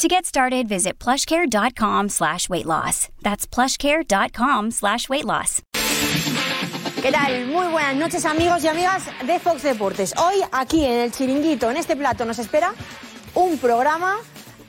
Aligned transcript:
To 0.00 0.08
get 0.08 0.24
started, 0.24 0.66
visit 0.66 0.98
plushcare.com 0.98 2.08
slash 2.08 2.48
weight 2.48 2.64
loss. 2.64 3.10
That's 3.20 3.46
plushcare.com 3.46 4.70
slash 4.70 5.10
weight 5.10 5.26
loss. 5.26 5.60
¿Qué 7.02 7.12
tal? 7.12 7.44
Muy 7.48 7.66
buenas 7.66 7.96
noches 7.96 8.24
amigos 8.24 8.64
y 8.64 8.68
amigas 8.68 9.02
de 9.26 9.38
Fox 9.38 9.62
Deportes. 9.62 10.14
Hoy 10.16 10.36
aquí 10.52 10.86
en 10.86 11.00
el 11.00 11.12
chiringuito, 11.12 11.70
en 11.70 11.76
este 11.76 11.96
plato, 11.96 12.24
nos 12.24 12.38
espera 12.38 12.72
un 13.34 13.58
programa 13.58 14.16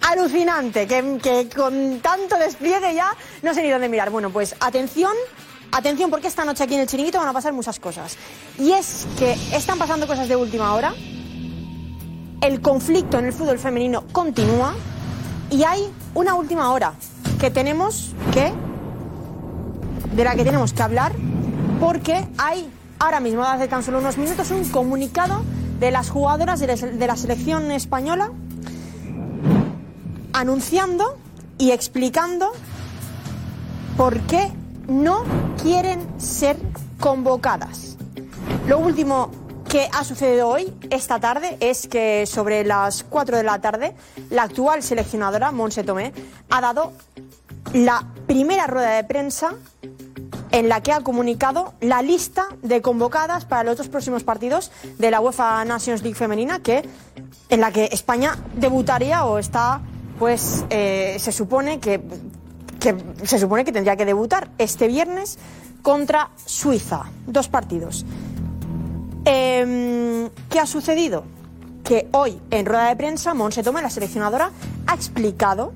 alucinante, 0.01 0.85
que, 0.85 1.17
que 1.23 1.47
con 1.47 2.01
tanto 2.01 2.37
despliegue 2.37 2.93
ya 2.93 3.15
no 3.41 3.53
sé 3.53 3.63
ni 3.63 3.69
dónde 3.69 3.87
mirar. 3.87 4.09
Bueno, 4.09 4.31
pues 4.31 4.53
atención, 4.59 5.13
atención 5.71 6.09
porque 6.09 6.27
esta 6.27 6.43
noche 6.43 6.65
aquí 6.65 6.73
en 6.73 6.81
el 6.81 6.87
chiringuito 6.87 7.19
van 7.19 7.29
a 7.29 7.33
pasar 7.33 7.53
muchas 7.53 7.79
cosas. 7.79 8.17
Y 8.59 8.73
es 8.73 9.07
que 9.17 9.31
están 9.53 9.79
pasando 9.79 10.07
cosas 10.07 10.27
de 10.27 10.35
última 10.35 10.73
hora, 10.73 10.93
el 12.41 12.59
conflicto 12.59 13.17
en 13.17 13.27
el 13.27 13.31
fútbol 13.31 13.59
femenino 13.59 14.05
continúa 14.11 14.75
y 15.51 15.63
hay 15.63 15.91
una 16.15 16.33
última 16.33 16.71
hora 16.71 16.93
que 17.39 17.51
tenemos 17.51 18.13
que 18.33 18.51
de 20.15 20.23
la 20.23 20.35
que 20.35 20.43
tenemos 20.43 20.73
que 20.73 20.81
hablar 20.81 21.11
porque 21.79 22.27
hay 22.37 22.69
ahora 22.99 23.19
mismo 23.19 23.43
hace 23.43 23.67
tan 23.67 23.83
solo 23.83 23.99
unos 23.99 24.17
minutos 24.17 24.49
un 24.51 24.63
comunicado 24.69 25.43
de 25.79 25.91
las 25.91 26.09
jugadoras 26.09 26.59
de 26.59 27.07
la, 27.07 27.17
selección 27.17 27.71
española 27.71 28.31
anunciando 30.33 31.17
y 31.57 31.71
explicando 31.71 32.51
por 33.97 34.19
qué 34.21 34.51
no 34.87 35.23
quieren 35.61 35.99
ser 36.17 36.57
convocadas. 36.99 37.97
Lo 38.67 38.79
último 38.79 39.31
que 39.71 39.89
ha 39.93 40.03
sucedido 40.03 40.49
hoy, 40.49 40.73
esta 40.89 41.21
tarde, 41.21 41.55
es 41.61 41.87
que 41.87 42.25
sobre 42.25 42.65
las 42.65 43.05
4 43.05 43.37
de 43.37 43.43
la 43.43 43.61
tarde, 43.61 43.95
la 44.29 44.43
actual 44.43 44.83
seleccionadora, 44.83 45.53
Monse 45.53 45.85
Tomé, 45.85 46.11
ha 46.49 46.59
dado 46.59 46.91
la 47.71 48.05
primera 48.27 48.67
rueda 48.67 48.89
de 48.89 49.05
prensa 49.05 49.53
en 50.51 50.67
la 50.67 50.83
que 50.83 50.91
ha 50.91 50.99
comunicado 50.99 51.73
la 51.79 52.01
lista 52.01 52.47
de 52.61 52.81
convocadas 52.81 53.45
para 53.45 53.63
los 53.63 53.77
dos 53.77 53.87
próximos 53.87 54.25
partidos 54.25 54.73
de 54.97 55.09
la 55.09 55.21
UEFA 55.21 55.63
Nations 55.63 56.01
League 56.01 56.17
femenina, 56.17 56.59
que 56.59 56.83
en 57.47 57.61
la 57.61 57.71
que 57.71 57.85
España 57.93 58.37
debutaría 58.53 59.23
o 59.23 59.37
está, 59.37 59.79
pues 60.19 60.65
eh, 60.69 61.15
se 61.17 61.31
supone 61.31 61.79
que, 61.79 62.01
que 62.77 62.97
se 63.23 63.39
supone 63.39 63.63
que 63.63 63.71
tendría 63.71 63.95
que 63.95 64.03
debutar 64.05 64.49
este 64.57 64.89
viernes 64.89 65.39
contra 65.81 66.29
Suiza, 66.45 67.05
dos 67.25 67.47
partidos. 67.47 68.05
Eh, 69.25 70.29
¿Qué 70.49 70.59
ha 70.59 70.65
sucedido? 70.65 71.23
Que 71.83 72.07
hoy, 72.11 72.39
en 72.51 72.65
rueda 72.65 72.89
de 72.89 72.95
prensa, 72.95 73.33
Monse 73.33 73.63
Tome, 73.63 73.81
la 73.81 73.89
seleccionadora, 73.89 74.51
ha 74.87 74.93
explicado 74.93 75.73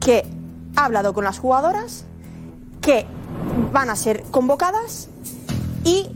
que 0.00 0.24
ha 0.76 0.84
hablado 0.84 1.12
con 1.14 1.24
las 1.24 1.38
jugadoras, 1.38 2.04
que 2.80 3.06
van 3.72 3.90
a 3.90 3.96
ser 3.96 4.22
convocadas 4.30 5.08
y 5.84 6.06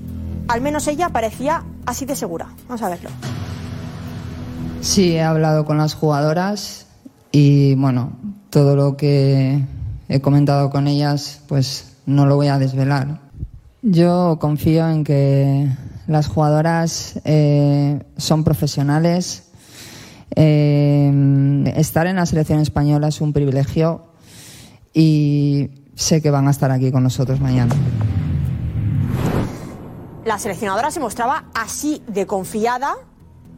al 0.49 0.61
menos 0.61 0.87
ella 0.89 1.09
parecía 1.09 1.65
así 1.87 2.05
de 2.05 2.17
segura. 2.17 2.49
Vamos 2.69 2.83
a 2.83 2.89
verlo. 2.89 3.11
Sí, 4.81 5.13
he 5.13 5.23
hablado 5.23 5.65
con 5.65 5.79
las 5.79 5.95
jugadoras 5.95 6.87
y 7.31 7.75
bueno, 7.77 8.13
todo 8.51 8.77
lo 8.77 8.97
que 8.97 9.65
he 10.09 10.21
comentado 10.21 10.71
con 10.71 10.87
ellas, 10.89 11.41
pues 11.49 11.97
no 12.05 12.27
lo 12.27 12.37
voy 12.37 12.49
a 12.49 12.59
desvelar. 12.59 13.22
Yo 13.83 14.39
confío 14.41 14.89
en 14.89 15.03
que 15.03 15.69
las 16.07 16.29
jugadoras 16.29 17.21
eh, 17.25 18.01
son 18.17 18.45
profesionales. 18.45 19.51
Eh, 20.37 21.73
estar 21.75 22.07
en 22.07 22.15
la 22.15 22.25
selección 22.27 22.61
española 22.61 23.09
es 23.09 23.21
un 23.21 23.33
privilegio 23.33 24.05
y 24.95 25.71
sé 25.97 26.23
que 26.23 26.31
van 26.31 26.47
a 26.47 26.53
estar 26.53 26.71
aquí 26.71 26.93
con 26.93 27.03
nosotros 27.03 27.41
mañana. 27.41 27.75
La 30.25 30.39
seleccionadora 30.39 30.93
se 30.93 31.01
mostraba 31.01 31.47
así 31.53 32.05
de 32.07 32.25
confiada, 32.27 32.95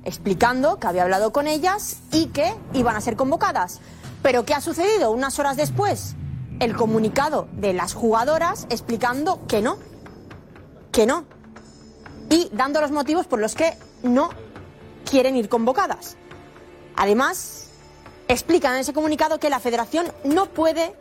explicando 0.05 0.79
que 0.79 0.87
había 0.87 1.03
hablado 1.03 1.33
con 1.33 1.47
ellas 1.47 1.99
y 2.11 2.29
que 2.29 2.55
iban 2.73 2.97
a 2.97 3.03
ser 3.03 3.17
convocadas. 3.17 3.81
Pero 4.23 4.47
¿qué 4.47 4.55
ha 4.55 4.63
sucedido? 4.63 5.11
Unas 5.11 5.39
horas 5.39 5.59
después, 5.59 6.17
el 6.61 6.75
comunicado 6.75 7.47
de 7.53 7.75
las 7.75 7.93
jugadoras 7.93 8.67
explicando 8.71 9.47
que 9.47 9.61
no, 9.61 9.77
que 10.95 11.07
no. 11.07 11.25
Y 12.31 12.49
dando 12.53 12.81
los 12.81 12.93
motivos 12.93 13.27
por 13.27 13.41
los 13.41 13.55
que 13.55 13.77
no 14.03 14.31
quieren 15.11 15.37
ir 15.37 15.49
convocadas. 15.49 16.17
Además, 16.97 17.69
explican 18.29 18.75
en 18.75 18.81
ese 18.81 18.95
comunicado 18.95 19.39
que 19.39 19.51
la 19.51 19.59
federación 19.59 20.07
no 20.23 20.47
puede 20.47 20.95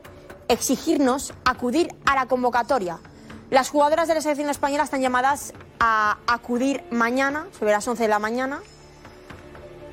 exigirnos 0.50 1.34
acudir 1.46 1.96
a 2.06 2.16
la 2.16 2.26
convocatoria. 2.26 3.00
Las 3.52 3.70
jugadoras 3.70 4.08
de 4.08 4.16
la 4.16 4.22
selección 4.22 4.50
española 4.50 4.84
están 4.84 5.02
llamadas 5.02 5.53
a 5.80 6.18
acudir 6.26 6.84
mañana, 6.90 7.48
sobre 7.58 7.72
las 7.72 7.88
11 7.88 8.03
de 8.03 8.09
la 8.09 8.20
mañana, 8.20 8.62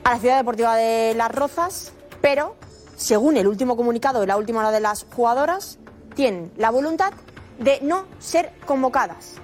a 0.02 0.14
la 0.14 0.18
Ciudad 0.18 0.38
Deportiva 0.38 0.76
de 0.76 1.14
Las 1.14 1.30
Rozas, 1.30 1.92
pero, 2.22 2.56
según 2.96 3.36
el 3.36 3.46
último 3.46 3.76
comunicado 3.76 4.20
de 4.20 4.26
la 4.26 4.38
última 4.38 4.60
hora 4.60 4.70
de 4.70 4.80
las 4.80 5.06
jugadoras, 5.14 5.78
tienen 6.14 6.50
la 6.56 6.70
voluntad 6.70 7.12
de 7.58 7.80
no 7.82 8.06
ser 8.18 8.50
convocadas. 8.64 9.40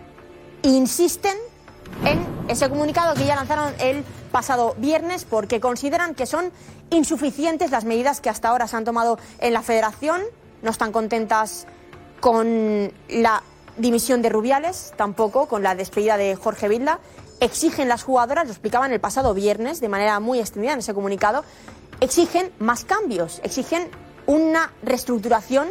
Insisten 0.67 1.37
en 2.05 2.27
ese 2.49 2.69
comunicado 2.69 3.15
que 3.15 3.25
ya 3.25 3.37
lanzaron 3.37 3.73
el 3.79 4.03
pasado 4.33 4.75
viernes 4.79 5.25
porque 5.25 5.61
consideran 5.61 6.17
que 6.17 6.27
son 6.27 6.51
insuficientes 6.91 7.71
las 7.71 7.85
medidas 7.85 8.21
que 8.21 8.31
hasta 8.31 8.49
ahora 8.49 8.67
se 8.67 8.77
han 8.77 8.85
tomado 8.85 9.17
en 9.39 9.53
la 9.53 9.63
federación. 9.63 10.23
No 10.63 10.73
están 10.73 10.91
contentas 10.91 11.69
con 12.19 12.93
la 13.09 13.45
dimisión 13.77 14.23
de 14.23 14.29
Rubiales, 14.29 14.93
tampoco 14.97 15.47
con 15.47 15.63
la 15.63 15.77
despedida 15.77 16.17
de 16.17 16.35
Jorge 16.35 16.69
Vilda. 16.69 16.99
Exigen 17.39 17.89
las 17.89 18.03
jugadoras, 18.03 18.47
lo 18.47 18.51
explicaban 18.51 18.93
el 18.93 18.99
pasado 18.99 19.35
viernes 19.35 19.81
de 19.81 19.89
manera 19.89 20.19
muy 20.19 20.41
extendida 20.41 20.73
en 20.73 20.81
ese 20.81 20.95
comunicado, 20.95 21.45
exigen 22.01 22.51
más 22.59 22.85
cambios, 22.85 23.41
exigen 23.45 23.89
una 24.27 24.73
reestructuración 24.83 25.69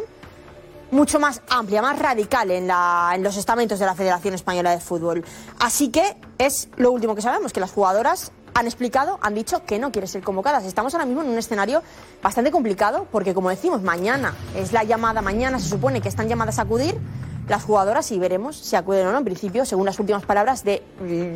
mucho 0.90 1.18
más 1.18 1.42
amplia, 1.48 1.82
más 1.82 1.98
radical 1.98 2.50
en, 2.50 2.66
la, 2.66 3.12
en, 3.14 3.22
los 3.22 3.36
estamentos 3.36 3.78
de 3.78 3.86
la 3.86 3.94
Federación 3.94 4.34
Española 4.34 4.70
de 4.70 4.80
Fútbol. 4.80 5.24
Así 5.58 5.88
que 5.88 6.16
es 6.38 6.68
lo 6.76 6.92
último 6.92 7.14
que 7.14 7.22
sabemos, 7.22 7.52
que 7.52 7.60
las 7.60 7.72
jugadoras 7.72 8.32
han 8.54 8.66
explicado, 8.66 9.18
han 9.20 9.34
dicho 9.34 9.64
que 9.66 9.78
no 9.78 9.92
quieren 9.92 10.08
ser 10.08 10.22
convocadas. 10.22 10.64
Estamos 10.64 10.94
ahora 10.94 11.04
mismo 11.04 11.22
en 11.22 11.28
un 11.28 11.36
escenario 11.36 11.82
bastante 12.22 12.50
complicado 12.50 13.06
porque, 13.12 13.34
como 13.34 13.50
decimos, 13.50 13.82
mañana 13.82 14.34
es 14.54 14.72
la 14.72 14.82
llamada, 14.82 15.20
mañana 15.20 15.58
se 15.58 15.68
supone 15.68 16.00
que 16.00 16.08
están 16.08 16.28
llamadas 16.28 16.58
a 16.58 16.62
acudir 16.62 16.98
las 17.48 17.64
jugadoras 17.64 18.10
y 18.12 18.18
veremos 18.18 18.56
si 18.56 18.74
acuden 18.74 19.06
o 19.06 19.12
no. 19.12 19.18
En 19.18 19.24
principio, 19.24 19.66
según 19.66 19.86
las 19.86 19.98
últimas 19.98 20.24
palabras 20.24 20.64
de, 20.64 20.82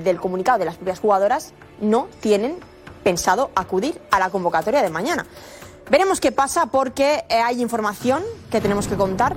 del 0.03 0.19
comunicado 0.19 0.59
de 0.59 0.65
las 0.65 0.77
propias 0.77 0.99
jugadoras, 0.99 1.53
no 1.81 2.09
tienen 2.21 2.57
pensado 3.05 3.51
acudir 3.55 4.01
a 4.11 4.19
la 4.19 4.31
convocatoria 4.31 4.83
de 4.83 4.91
mañana. 4.91 5.27
Veremos 5.91 6.21
qué 6.21 6.31
pasa 6.31 6.67
porque 6.67 7.25
eh, 7.29 7.35
hay 7.35 7.61
información 7.61 8.23
que 8.49 8.61
tenemos 8.61 8.87
que 8.87 8.95
contar 8.95 9.37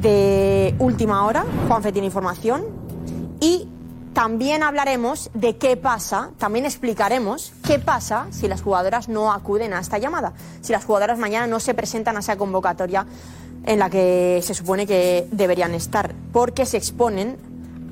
de 0.00 0.76
última 0.78 1.26
hora. 1.26 1.44
Juanfe 1.66 1.90
tiene 1.90 2.06
información. 2.06 2.64
Y 3.40 3.68
también 4.12 4.62
hablaremos 4.62 5.30
de 5.34 5.56
qué 5.56 5.76
pasa, 5.76 6.30
también 6.38 6.64
explicaremos 6.64 7.52
qué 7.66 7.80
pasa 7.80 8.28
si 8.30 8.46
las 8.46 8.62
jugadoras 8.62 9.08
no 9.08 9.32
acuden 9.32 9.72
a 9.72 9.80
esta 9.80 9.98
llamada, 9.98 10.32
si 10.60 10.70
las 10.70 10.84
jugadoras 10.84 11.18
mañana 11.18 11.48
no 11.48 11.58
se 11.58 11.74
presentan 11.74 12.16
a 12.16 12.20
esa 12.20 12.36
convocatoria 12.36 13.04
en 13.64 13.80
la 13.80 13.90
que 13.90 14.40
se 14.44 14.54
supone 14.54 14.86
que 14.86 15.26
deberían 15.32 15.74
estar, 15.74 16.14
porque 16.32 16.66
se 16.66 16.76
exponen 16.76 17.36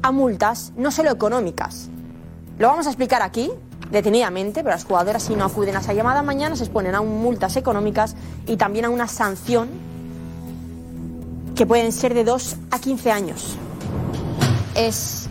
a 0.03 0.13
multas 0.13 0.73
no 0.77 0.93
solo 0.93 1.11
económicas. 1.11 1.89
Lo 2.59 2.69
vamos 2.69 2.87
a 2.87 2.91
explicar 2.91 3.23
aquí, 3.23 3.51
detenidamente, 3.91 4.63
pero 4.63 4.71
las 4.71 4.85
jugadoras 4.85 5.23
si 5.23 5.35
no 5.35 5.45
acuden 5.45 5.77
a 5.77 5.81
esa 5.81 5.93
llamada 5.93 6.23
mañana 6.23 6.57
se 6.57 6.65
exponen 6.65 6.95
a 6.95 7.03
multas 7.03 7.57
económicas 7.57 8.15
y 8.47 8.57
también 8.57 8.85
a 8.85 8.91
una 8.91 9.09
sanción 9.09 9.69
que 11.55 11.67
pueden 11.67 11.93
ser 11.93 12.15
de 12.15 12.25
2 12.25 12.57
a 12.71 12.79
15 12.79 13.11
años. 13.11 13.57
Es 14.75 15.29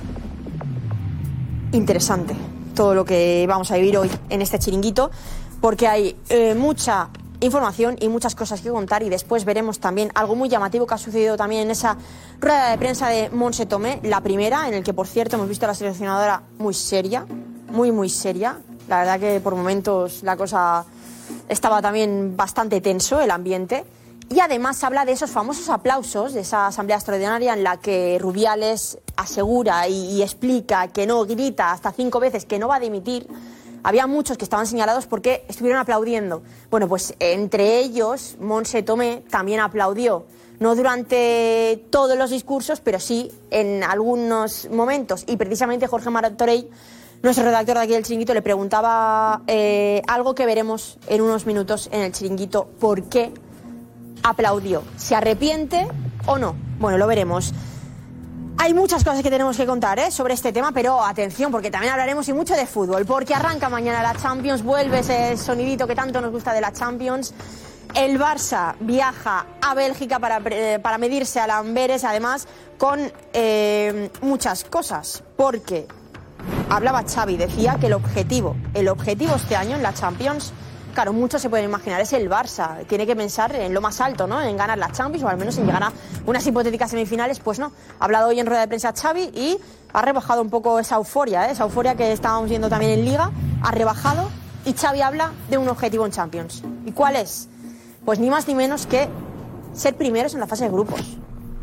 interesante 1.71 2.35
todo 2.75 2.93
lo 2.95 3.05
que 3.05 3.45
vamos 3.47 3.71
a 3.71 3.75
vivir 3.75 3.97
hoy 3.97 4.09
en 4.29 4.41
este 4.41 4.59
chiringuito, 4.59 5.11
porque 5.61 5.87
hay 5.87 6.15
eh, 6.29 6.55
mucha 6.55 7.09
información 7.41 7.97
y 7.99 8.09
muchas 8.09 8.35
cosas 8.35 8.61
que 8.61 8.69
contar 8.69 9.01
y 9.03 9.09
después 9.09 9.45
veremos 9.45 9.79
también 9.79 10.11
algo 10.13 10.35
muy 10.35 10.49
llamativo 10.49 10.85
que 10.85 10.93
ha 10.93 10.97
sucedido 10.97 11.37
también 11.37 11.63
en 11.63 11.71
esa 11.71 11.97
rueda 12.39 12.71
de 12.71 12.77
prensa 12.77 13.07
de 13.09 13.29
Monse 13.29 13.65
Tomé, 13.65 13.99
la 14.03 14.21
primera, 14.21 14.67
en 14.67 14.73
el 14.73 14.83
que 14.83 14.93
por 14.93 15.07
cierto 15.07 15.35
hemos 15.35 15.47
visto 15.47 15.65
a 15.65 15.69
la 15.69 15.73
seleccionadora 15.73 16.43
muy 16.57 16.73
seria, 16.73 17.25
muy 17.69 17.91
muy 17.91 18.09
seria. 18.09 18.57
La 18.87 18.99
verdad 18.99 19.19
que 19.19 19.39
por 19.39 19.55
momentos 19.55 20.23
la 20.23 20.35
cosa 20.35 20.85
estaba 21.47 21.81
también 21.81 22.35
bastante 22.35 22.81
tenso 22.81 23.19
el 23.19 23.31
ambiente. 23.31 23.85
Y 24.29 24.41
además 24.41 24.83
habla 24.83 25.05
de 25.05 25.13
esos 25.13 25.31
famosos 25.31 25.69
aplausos, 25.69 26.33
de 26.33 26.41
esa 26.41 26.67
asamblea 26.67 26.97
extraordinaria 26.97 27.53
en 27.53 27.63
la 27.63 27.77
que 27.77 28.19
Rubiales 28.19 28.99
asegura 29.15 29.87
y, 29.87 30.17
y 30.17 30.21
explica 30.21 30.87
que 30.89 31.07
no, 31.07 31.25
grita 31.25 31.71
hasta 31.71 31.91
cinco 31.91 32.19
veces 32.19 32.45
que 32.45 32.59
no 32.59 32.67
va 32.67 32.75
a 32.75 32.79
dimitir 32.79 33.27
había 33.83 34.07
muchos 34.07 34.37
que 34.37 34.43
estaban 34.43 34.67
señalados 34.67 35.07
porque 35.07 35.45
estuvieron 35.47 35.79
aplaudiendo. 35.79 36.41
Bueno, 36.69 36.87
pues 36.87 37.13
entre 37.19 37.79
ellos, 37.79 38.35
Monse 38.39 38.83
Tomé 38.83 39.23
también 39.29 39.59
aplaudió. 39.59 40.25
No 40.59 40.75
durante 40.75 41.85
todos 41.89 42.17
los 42.17 42.31
discursos, 42.31 42.81
pero 42.81 42.99
sí 42.99 43.31
en 43.49 43.83
algunos 43.83 44.69
momentos. 44.69 45.23
Y 45.27 45.37
precisamente 45.37 45.87
Jorge 45.87 46.09
Martorell, 46.09 46.69
nuestro 47.21 47.43
redactor 47.43 47.77
de 47.77 47.83
aquí 47.83 47.93
del 47.93 48.03
Chiringuito, 48.03 48.33
le 48.33 48.41
preguntaba 48.41 49.41
eh, 49.47 50.01
algo 50.07 50.35
que 50.35 50.45
veremos 50.45 50.97
en 51.07 51.21
unos 51.21 51.45
minutos 51.45 51.89
en 51.91 52.01
el 52.01 52.11
Chiringuito. 52.13 52.67
¿Por 52.79 53.03
qué 53.03 53.33
aplaudió? 54.23 54.83
¿Se 54.95 55.15
arrepiente 55.15 55.87
o 56.25 56.37
no? 56.37 56.55
Bueno, 56.79 56.97
lo 56.97 57.07
veremos. 57.07 57.53
Hay 58.57 58.73
muchas 58.73 59.03
cosas 59.03 59.21
que 59.23 59.29
tenemos 59.29 59.55
que 59.57 59.65
contar 59.65 59.99
¿eh? 59.99 60.11
sobre 60.11 60.33
este 60.33 60.51
tema, 60.51 60.71
pero 60.73 61.03
atención, 61.03 61.51
porque 61.51 61.71
también 61.71 61.93
hablaremos 61.93 62.27
y 62.27 62.33
mucho 62.33 62.55
de 62.55 62.65
fútbol, 62.65 63.05
porque 63.05 63.33
arranca 63.33 63.69
mañana 63.69 64.03
la 64.03 64.15
Champions, 64.15 64.63
vuelve 64.63 64.99
ese 64.99 65.37
sonidito 65.37 65.87
que 65.87 65.95
tanto 65.95 66.19
nos 66.21 66.31
gusta 66.31 66.53
de 66.53 66.61
la 66.61 66.71
Champions. 66.73 67.33
El 67.95 68.19
Barça 68.19 68.75
viaja 68.81 69.45
a 69.61 69.73
Bélgica 69.73 70.19
para, 70.19 70.41
eh, 70.51 70.79
para 70.79 70.97
medirse 70.97 71.39
a 71.39 71.47
Lamberes, 71.47 72.03
además 72.03 72.47
con 72.77 73.11
muchas 74.21 74.63
cosas, 74.63 75.23
porque 75.35 75.87
hablaba 76.69 77.03
Xavi, 77.03 77.37
decía 77.37 77.77
que 77.79 77.87
el 77.87 77.93
objetivo, 77.93 78.55
el 78.73 78.87
objetivo 78.87 79.35
este 79.35 79.55
año 79.55 79.75
en 79.75 79.83
la 79.83 79.93
Champions 79.93 80.53
claro, 80.99 81.13
muchos 81.13 81.41
se 81.41 81.49
pueden 81.49 81.65
imaginar, 81.65 82.01
es 82.01 82.11
el 82.13 82.29
Barça. 82.29 82.85
Tiene 82.85 83.07
que 83.07 83.15
pensar 83.15 83.55
en 83.55 83.73
lo 83.73 83.79
más 83.79 84.01
alto, 84.01 84.27
¿no? 84.27 84.41
En 84.41 84.57
ganar 84.57 84.77
la 84.77 84.91
Champions 84.91 85.23
o 85.23 85.29
al 85.29 85.37
menos 85.37 85.57
en 85.57 85.65
llegar 85.65 85.83
a 85.83 85.93
unas 86.25 86.45
hipotéticas 86.45 86.91
semifinales. 86.91 87.39
Pues 87.39 87.57
no. 87.57 87.71
Ha 87.99 88.05
hablado 88.05 88.27
hoy 88.27 88.39
en 88.39 88.45
rueda 88.45 88.61
de 88.61 88.67
prensa 88.67 88.93
Xavi 88.93 89.31
y 89.33 89.57
ha 89.93 90.01
rebajado 90.01 90.41
un 90.41 90.49
poco 90.49 90.77
esa 90.77 90.95
euforia, 90.95 91.47
¿eh? 91.47 91.51
esa 91.51 91.63
euforia 91.63 91.95
que 91.95 92.11
estábamos 92.11 92.49
viendo 92.49 92.67
también 92.67 92.99
en 92.99 93.05
Liga. 93.05 93.31
Ha 93.63 93.71
rebajado 93.71 94.29
y 94.65 94.73
Xavi 94.73 95.01
habla 95.01 95.31
de 95.49 95.57
un 95.57 95.69
objetivo 95.69 96.05
en 96.05 96.11
Champions. 96.11 96.63
¿Y 96.85 96.91
cuál 96.91 97.15
es? 97.15 97.47
Pues 98.03 98.19
ni 98.19 98.29
más 98.29 98.47
ni 98.49 98.55
menos 98.55 98.85
que 98.85 99.07
ser 99.73 99.95
primeros 99.95 100.33
en 100.33 100.41
la 100.41 100.47
fase 100.47 100.65
de 100.65 100.71
grupos. 100.71 100.99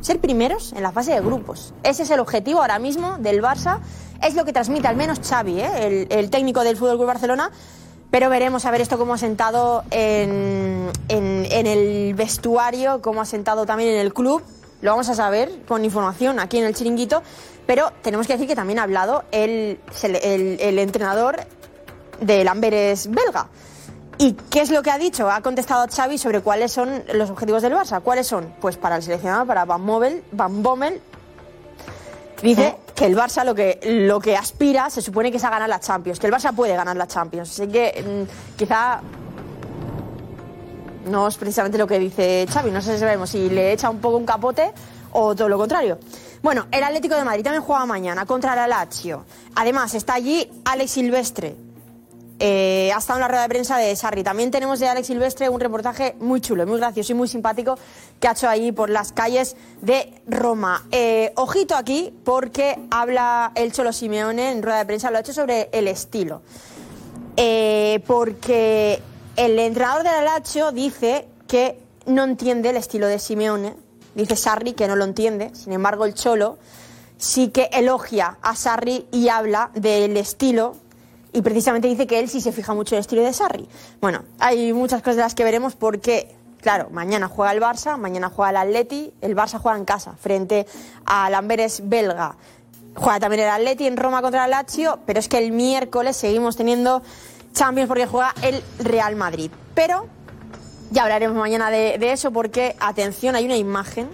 Ser 0.06 0.20
primeros 0.20 0.72
en 0.72 0.84
la 0.84 0.92
fase 0.92 1.14
de 1.14 1.20
grupos. 1.20 1.74
Ese 1.82 2.04
es 2.04 2.10
el 2.10 2.20
objetivo 2.20 2.60
ahora 2.60 2.78
mismo 2.78 3.18
del 3.18 3.42
Barça. 3.42 3.80
Es 4.22 4.36
lo 4.36 4.44
que 4.44 4.52
transmite 4.52 4.86
al 4.86 4.94
menos 4.94 5.18
Xavi, 5.18 5.60
¿eh? 5.60 6.06
el, 6.08 6.30
técnico 6.30 6.62
del 6.62 6.76
Fútbol 6.76 6.98
Club 6.98 7.08
Barcelona 7.08 7.50
pero 8.12 8.30
veremos 8.30 8.64
a 8.66 8.70
ver 8.70 8.82
esto 8.82 8.98
cómo 8.98 9.14
ha 9.14 9.18
sentado 9.18 9.82
en, 9.90 10.92
en, 11.08 11.66
el 11.66 12.14
vestuario, 12.14 13.02
cómo 13.02 13.20
ha 13.20 13.24
sentado 13.24 13.66
también 13.66 13.90
en 13.90 13.98
el 13.98 14.14
club. 14.14 14.44
Lo 14.80 14.92
vamos 14.92 15.08
a 15.08 15.16
saber 15.16 15.50
con 15.66 15.84
información 15.84 16.38
aquí 16.38 16.58
en 16.58 16.66
el 16.66 16.76
chiringuito. 16.76 17.24
Pero 17.66 17.90
tenemos 18.02 18.28
que 18.28 18.34
decir 18.34 18.46
que 18.46 18.54
también 18.54 18.78
ha 18.78 18.84
hablado 18.84 19.24
el, 19.32 19.80
el, 20.04 20.56
el 20.60 20.78
entrenador 20.78 21.40
del 22.20 22.46
Amberes 22.46 23.10
belga. 23.10 23.48
¿Y 24.18 24.32
qué 24.32 24.62
es 24.62 24.70
lo 24.70 24.82
que 24.82 24.90
ha 24.90 24.98
dicho? 24.98 25.30
Ha 25.30 25.42
contestado 25.42 25.86
Xavi 25.94 26.16
sobre 26.16 26.40
cuáles 26.40 26.72
son 26.72 27.04
los 27.12 27.28
objetivos 27.28 27.62
del 27.62 27.74
Barça. 27.74 28.00
¿Cuáles 28.00 28.26
son? 28.26 28.54
Pues 28.60 28.76
para 28.78 28.96
el 28.96 29.02
seleccionado, 29.02 29.44
para 29.46 29.66
Van, 29.66 29.82
Mobel, 29.82 30.24
Van 30.32 30.62
Bommel, 30.62 31.02
dice 32.42 32.76
que 32.94 33.04
el 33.04 33.14
Barça 33.14 33.44
lo 33.44 33.54
que, 33.54 33.78
lo 33.82 34.18
que 34.18 34.34
aspira 34.34 34.88
se 34.88 35.02
supone 35.02 35.30
que 35.30 35.36
es 35.36 35.44
a 35.44 35.50
ganar 35.50 35.68
la 35.68 35.80
Champions, 35.80 36.18
que 36.18 36.28
el 36.28 36.32
Barça 36.32 36.54
puede 36.54 36.74
ganar 36.74 36.96
la 36.96 37.06
Champions. 37.06 37.50
Así 37.50 37.68
que 37.68 38.26
mm, 38.26 38.56
quizá 38.56 39.02
no 41.10 41.28
es 41.28 41.36
precisamente 41.36 41.76
lo 41.76 41.86
que 41.86 41.98
dice 41.98 42.46
Xavi, 42.50 42.70
no 42.70 42.80
sé 42.80 42.94
si 42.94 43.00
sabemos 43.00 43.28
si 43.28 43.50
le 43.50 43.72
echa 43.72 43.90
un 43.90 43.98
poco 43.98 44.16
un 44.16 44.24
capote 44.24 44.72
o 45.12 45.34
todo 45.34 45.48
lo 45.48 45.58
contrario. 45.58 45.98
Bueno, 46.42 46.66
el 46.70 46.82
Atlético 46.82 47.16
de 47.16 47.24
Madrid 47.24 47.44
también 47.44 47.62
juega 47.62 47.84
mañana 47.84 48.24
contra 48.24 48.64
el 48.64 48.70
Lazio. 48.70 49.24
Además, 49.56 49.94
está 49.94 50.14
allí 50.14 50.50
Alex 50.64 50.90
Silvestre, 50.90 51.56
eh, 52.38 52.90
ha 52.94 52.98
estado 52.98 53.18
en 53.18 53.22
la 53.22 53.28
rueda 53.28 53.42
de 53.42 53.48
prensa 53.48 53.78
de 53.78 53.94
Sarri. 53.96 54.22
También 54.22 54.50
tenemos 54.50 54.78
de 54.78 54.88
Alex 54.88 55.06
Silvestre 55.06 55.48
un 55.48 55.58
reportaje 55.60 56.16
muy 56.20 56.40
chulo, 56.40 56.66
muy 56.66 56.78
gracioso 56.78 57.12
y 57.12 57.14
muy 57.14 57.28
simpático 57.28 57.78
que 58.20 58.28
ha 58.28 58.32
hecho 58.32 58.48
ahí 58.48 58.72
por 58.72 58.90
las 58.90 59.12
calles 59.12 59.56
de 59.80 60.12
Roma. 60.26 60.86
Eh, 60.90 61.32
ojito 61.36 61.74
aquí 61.76 62.12
porque 62.24 62.78
habla 62.90 63.52
el 63.54 63.72
Cholo 63.72 63.92
Simeone 63.92 64.52
en 64.52 64.62
rueda 64.62 64.78
de 64.78 64.86
prensa, 64.86 65.10
lo 65.10 65.16
ha 65.16 65.20
hecho 65.20 65.32
sobre 65.32 65.70
el 65.72 65.88
estilo. 65.88 66.42
Eh, 67.38 68.02
porque 68.06 69.00
el 69.36 69.58
entrenador 69.58 70.02
de 70.02 70.10
la 70.10 70.72
dice 70.72 71.28
que 71.48 71.78
no 72.06 72.24
entiende 72.24 72.70
el 72.70 72.76
estilo 72.76 73.06
de 73.06 73.18
Simeone. 73.18 73.74
Dice 74.14 74.36
Sarri 74.36 74.72
que 74.72 74.88
no 74.88 74.96
lo 74.96 75.04
entiende. 75.04 75.54
Sin 75.54 75.72
embargo, 75.72 76.04
el 76.04 76.14
Cholo 76.14 76.58
sí 77.18 77.48
que 77.48 77.68
elogia 77.72 78.38
a 78.42 78.56
Sarri 78.56 79.06
y 79.10 79.28
habla 79.28 79.70
del 79.74 80.16
estilo 80.16 80.76
y 81.36 81.42
precisamente 81.42 81.86
dice 81.86 82.06
que 82.06 82.18
él 82.18 82.30
sí 82.30 82.40
se 82.40 82.50
fija 82.50 82.72
mucho 82.72 82.94
en 82.94 82.96
el 82.96 83.00
estilo 83.00 83.22
de 83.22 83.30
Sarri. 83.34 83.68
Bueno, 84.00 84.22
hay 84.38 84.72
muchas 84.72 85.02
cosas 85.02 85.16
de 85.16 85.22
las 85.22 85.34
que 85.34 85.44
veremos 85.44 85.74
porque, 85.74 86.34
claro, 86.62 86.88
mañana 86.88 87.28
juega 87.28 87.52
el 87.52 87.60
Barça, 87.60 87.98
mañana 87.98 88.30
juega 88.34 88.52
el 88.52 88.56
Atleti, 88.56 89.12
el 89.20 89.36
Barça 89.36 89.60
juega 89.60 89.76
en 89.76 89.84
casa 89.84 90.14
frente 90.18 90.66
al 91.04 91.34
Amberes 91.34 91.82
belga. 91.90 92.36
Juega 92.94 93.20
también 93.20 93.42
el 93.42 93.50
Atleti 93.50 93.86
en 93.86 93.98
Roma 93.98 94.22
contra 94.22 94.46
el 94.46 94.50
Lazio, 94.50 95.00
pero 95.04 95.18
es 95.20 95.28
que 95.28 95.36
el 95.36 95.52
miércoles 95.52 96.16
seguimos 96.16 96.56
teniendo 96.56 97.02
Champions 97.52 97.86
porque 97.86 98.06
juega 98.06 98.34
el 98.40 98.64
Real 98.78 99.14
Madrid. 99.14 99.50
Pero 99.74 100.06
ya 100.90 101.02
hablaremos 101.02 101.36
mañana 101.36 101.70
de, 101.70 101.98
de 101.98 102.12
eso 102.12 102.30
porque, 102.30 102.76
atención, 102.80 103.34
hay 103.34 103.44
una 103.44 103.58
imagen 103.58 104.08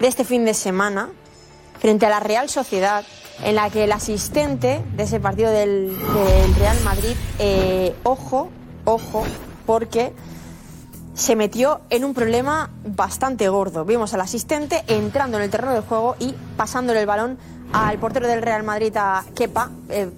de 0.00 0.06
este 0.06 0.24
fin 0.24 0.46
de 0.46 0.54
semana 0.54 1.10
frente 1.78 2.06
a 2.06 2.08
la 2.08 2.20
Real 2.20 2.48
Sociedad 2.48 3.04
en 3.44 3.54
la 3.54 3.70
que 3.70 3.84
el 3.84 3.92
asistente 3.92 4.82
de 4.96 5.02
ese 5.02 5.20
partido 5.20 5.50
del, 5.50 5.96
Real 6.58 6.76
Madrid, 6.84 7.14
eh, 7.38 7.94
ojo, 8.02 8.50
ojo, 8.84 9.24
porque 9.66 10.12
se 11.14 11.34
metió 11.34 11.80
en 11.90 12.04
un 12.04 12.14
problema 12.14 12.70
bastante 12.84 13.48
gordo. 13.48 13.84
Vimos 13.84 14.14
al 14.14 14.20
asistente 14.20 14.84
entrando 14.86 15.36
en 15.36 15.44
el 15.44 15.50
terreno 15.50 15.72
del 15.72 15.82
juego 15.82 16.16
y 16.18 16.34
pasándole 16.56 17.00
el 17.00 17.06
balón 17.06 17.38
al 17.72 17.98
portero 17.98 18.26
del 18.26 18.40
Real 18.42 18.62
Madrid, 18.62 18.96
a 18.96 19.24
Kepa. 19.34 19.70
Eh, 19.88 20.10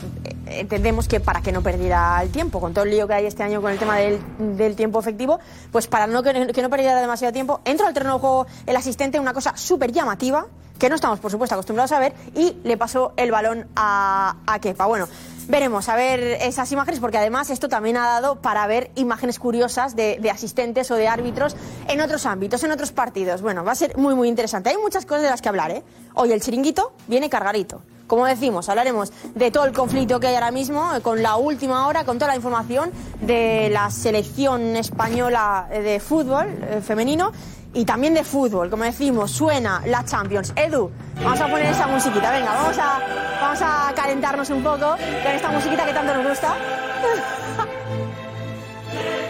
entendemos 0.47 1.09
que 1.09 1.21
para 1.21 1.41
que 1.41 1.53
no 1.53 1.63
perdiera 1.63 2.23
el 2.23 2.31
tiempo, 2.31 2.61
con 2.61 2.75
todo 2.75 2.85
el 2.85 2.91
lío 2.91 3.07
que 3.07 3.15
hay 3.15 3.27
este 3.27 3.43
año 3.43 3.61
con 3.61 3.73
el 3.73 3.79
tema 3.79 3.97
del, 3.97 4.77
tiempo 4.77 5.01
efectivo, 5.01 5.41
pues 5.73 5.87
para 5.87 6.07
no, 6.07 6.23
que, 6.23 6.33
no 6.33 6.71
perdiera 6.71 7.01
demasiado 7.01 7.33
tiempo, 7.33 7.61
entró 7.65 7.87
al 7.87 7.95
terreno 7.95 8.15
del 8.15 8.21
juego 8.21 8.47
el 8.67 8.77
asistente, 8.77 9.19
una 9.19 9.33
cosa 9.33 9.57
súper 9.57 9.93
llamativa 9.93 10.47
que 10.81 10.89
no 10.89 10.97
estamos, 10.97 11.21
por 11.21 11.31
supuesto, 11.31 11.55
acostumbrados 11.55 11.93
a 11.93 12.01
ver, 12.01 12.15
y 12.35 12.57
le 12.65 12.77
pasó 12.77 13.13
el 13.17 13.31
balón 13.31 13.69
a, 13.77 14.37
a 14.47 14.59
Kepa. 14.59 14.87
Bueno, 14.87 15.07
veremos 15.47 15.89
a 15.91 15.95
ver 15.95 16.21
esas 16.21 16.73
imágenes, 16.73 17.01
porque 17.01 17.19
además 17.19 17.51
esto 17.51 17.69
también 17.69 17.99
ha 17.99 18.07
dado 18.07 18.41
para 18.41 18.67
ver 18.67 18.91
imágenes 18.95 19.39
curiosas 19.39 19.95
de, 19.95 20.19
de, 20.21 20.31
asistentes 20.31 20.91
o 20.91 20.97
de 20.97 21.07
árbitros 21.07 21.55
en 21.87 22.01
otros 22.01 22.25
ámbitos, 22.25 22.65
en 22.65 22.73
otros 22.73 22.93
partidos. 22.93 23.43
Bueno, 23.43 23.63
va 23.63 23.73
a 23.73 23.77
ser 23.77 23.97
muy, 23.99 24.15
muy 24.15 24.29
interesante. 24.29 24.71
Hay 24.71 24.79
muchas 24.79 25.05
cosas 25.05 25.23
de 25.23 25.31
las 25.31 25.43
que 25.43 25.51
hablar, 25.51 25.71
¿eh? 25.71 25.83
Hoy 26.15 26.33
el 26.33 26.41
chiringuito 26.41 26.93
viene 27.07 27.29
cargadito. 27.29 27.83
Como 28.11 28.27
decimos, 28.27 28.69
hablaremos 28.69 29.13
de 29.37 29.53
todo 29.53 29.67
el 29.67 29.73
conflicto 29.73 30.19
que 30.19 30.27
hay 30.27 30.35
ahora 30.35 30.51
mismo, 30.51 30.97
eh, 30.97 31.01
con 31.01 31.23
la 31.23 31.37
última 31.37 31.87
hora, 31.87 32.03
con 32.03 32.19
toda 32.19 32.33
la 32.33 32.35
información 32.35 32.91
de 33.21 33.69
la 33.71 33.89
selección 33.89 34.75
española 34.75 35.69
de 35.71 36.01
fútbol 36.01 36.49
eh, 36.49 36.81
femenino 36.85 37.31
y 37.73 37.85
también 37.85 38.15
de 38.15 38.25
fútbol. 38.25 38.69
Como 38.69 38.83
decimos, 38.83 39.31
suena 39.31 39.83
la 39.87 40.05
Champions. 40.05 40.53
Edu, 40.57 40.91
vamos 41.23 41.41
a 41.41 41.47
poner 41.47 41.67
esa 41.67 41.87
musiquita. 41.87 42.33
Venga, 42.33 42.53
vamos 42.53 42.79
a, 42.79 42.99
vamos 43.41 43.63
a 43.63 43.93
calentarnos 43.95 44.51
un 44.51 44.65
poco 44.65 44.97
con 44.97 45.33
esta 45.33 45.53
musiquita 45.53 45.87
que 45.87 45.93
tanto 45.93 46.13
nos 46.13 46.31
gusta. 46.31 46.49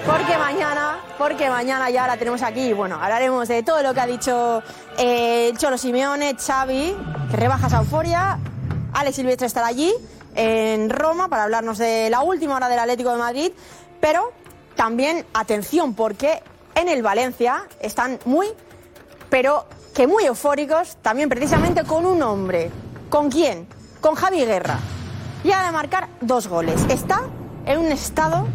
porque 0.06 0.38
mañana, 0.38 1.00
porque 1.18 1.50
mañana 1.50 1.90
ya 1.90 2.06
la 2.06 2.16
tenemos 2.16 2.40
aquí. 2.40 2.72
Bueno, 2.72 2.98
hablaremos 2.98 3.46
de 3.46 3.62
todo 3.62 3.82
lo 3.82 3.92
que 3.92 4.00
ha 4.00 4.06
dicho 4.06 4.62
eh, 4.96 5.52
Cholo 5.58 5.76
Simeone, 5.76 6.34
Xavi, 6.34 6.96
que 7.30 7.36
rebaja 7.36 7.66
esa 7.66 7.80
euforia. 7.80 8.38
Alex 8.92 9.16
Silvestre 9.16 9.46
estará 9.46 9.66
allí 9.68 9.92
en 10.34 10.90
Roma 10.90 11.28
para 11.28 11.44
hablarnos 11.44 11.78
de 11.78 12.10
la 12.10 12.22
última 12.22 12.56
hora 12.56 12.68
del 12.68 12.78
Atlético 12.78 13.12
de 13.12 13.18
Madrid. 13.18 13.52
Pero 14.00 14.32
también 14.76 15.26
atención, 15.34 15.94
porque 15.94 16.42
en 16.74 16.88
el 16.88 17.02
Valencia 17.02 17.66
están 17.80 18.18
muy, 18.24 18.46
pero 19.28 19.66
que 19.94 20.06
muy 20.06 20.24
eufóricos, 20.24 20.96
también 21.02 21.28
precisamente 21.28 21.84
con 21.84 22.06
un 22.06 22.22
hombre. 22.22 22.70
¿Con 23.08 23.30
quién? 23.30 23.66
Con 24.00 24.14
Javi 24.14 24.44
Guerra. 24.44 24.78
Ha 25.52 25.66
de 25.66 25.72
marcar 25.72 26.08
dos 26.20 26.48
goles. 26.48 26.80
Está 26.88 27.22
en 27.66 27.78
un 27.78 27.92
estado 27.92 28.46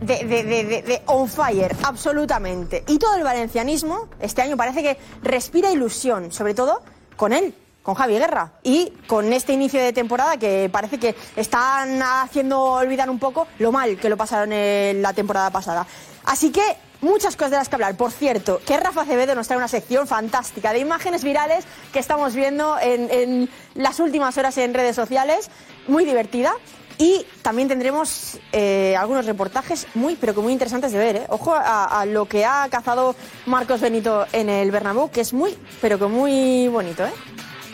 de, 0.00 0.24
de, 0.24 0.42
de 0.44 1.02
on 1.06 1.28
fire, 1.28 1.74
absolutamente. 1.82 2.84
Y 2.86 2.98
todo 2.98 3.14
el 3.16 3.22
valencianismo 3.22 4.08
este 4.20 4.42
año 4.42 4.56
parece 4.56 4.82
que 4.82 4.98
respira 5.22 5.70
ilusión, 5.70 6.32
sobre 6.32 6.54
todo 6.54 6.80
con 7.16 7.32
él, 7.32 7.54
con 7.86 7.94
Javi 7.94 8.18
Guerra. 8.18 8.50
Y 8.64 8.92
con 9.06 9.32
este 9.32 9.52
inicio 9.52 9.80
de 9.80 9.92
temporada 9.92 10.36
que 10.38 10.68
parece 10.72 10.98
que 10.98 11.14
están 11.36 12.02
haciendo 12.02 12.60
olvidar 12.60 13.08
un 13.08 13.20
poco 13.20 13.46
lo 13.60 13.70
mal 13.70 13.96
que 13.96 14.08
lo 14.08 14.16
pasaron 14.16 14.52
en 14.52 15.00
la 15.00 15.12
temporada 15.12 15.50
pasada. 15.50 15.86
Así 16.24 16.50
que 16.50 16.62
muchas 17.00 17.36
cosas 17.36 17.52
de 17.52 17.56
las 17.58 17.68
que 17.68 17.76
hablar. 17.76 17.96
Por 17.96 18.10
cierto, 18.10 18.60
que 18.66 18.76
Rafa 18.76 19.02
Acevedo 19.02 19.36
nos 19.36 19.46
trae 19.46 19.56
una 19.56 19.68
sección 19.68 20.08
fantástica 20.08 20.72
de 20.72 20.80
imágenes 20.80 21.22
virales 21.22 21.64
que 21.92 22.00
estamos 22.00 22.34
viendo 22.34 22.76
en, 22.80 23.08
en 23.08 23.48
las 23.76 24.00
últimas 24.00 24.36
horas 24.36 24.58
en 24.58 24.74
redes 24.74 24.96
sociales, 24.96 25.48
muy 25.86 26.04
divertida. 26.04 26.54
Y 26.98 27.24
también 27.42 27.68
tendremos 27.68 28.38
eh, 28.52 28.96
algunos 28.98 29.26
reportajes 29.26 29.86
muy, 29.94 30.16
pero 30.16 30.34
que 30.34 30.40
muy 30.40 30.52
interesantes 30.52 30.90
de 30.90 30.98
ver. 30.98 31.16
¿eh? 31.16 31.26
Ojo 31.28 31.54
a, 31.54 32.00
a 32.00 32.04
lo 32.06 32.24
que 32.24 32.44
ha 32.44 32.66
cazado 32.68 33.14
Marcos 33.44 33.80
Benito 33.80 34.26
en 34.32 34.48
el 34.48 34.72
Bernabéu, 34.72 35.08
que 35.10 35.20
es 35.20 35.32
muy, 35.32 35.56
pero 35.80 36.00
que 36.00 36.06
muy 36.06 36.66
bonito. 36.66 37.04
¿eh? 37.04 37.12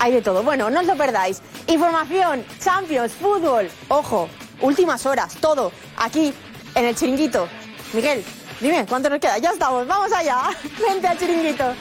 Hay 0.03 0.11
de 0.11 0.21
todo. 0.21 0.43
Bueno, 0.43 0.69
no 0.69 0.81
os 0.81 0.87
lo 0.87 0.97
perdáis. 0.97 1.41
Información, 1.69 2.45
Champions, 2.59 3.13
fútbol. 3.13 3.71
Ojo, 3.87 4.29
últimas 4.61 5.07
horas, 5.07 5.37
todo 5.37 5.71
aquí 5.97 6.35
en 6.75 6.87
el 6.87 6.97
chiringuito. 6.97 7.47
Miguel, 7.93 8.25
dime, 8.61 8.85
¿cuánto 8.89 9.09
nos 9.09 9.21
queda? 9.21 9.39
Ya 9.39 9.51
estamos, 9.51 9.87
vamos 9.87 10.13
allá. 10.13 10.49
Vente 10.89 11.07
al 11.07 11.17
chiringuito. 11.17 11.73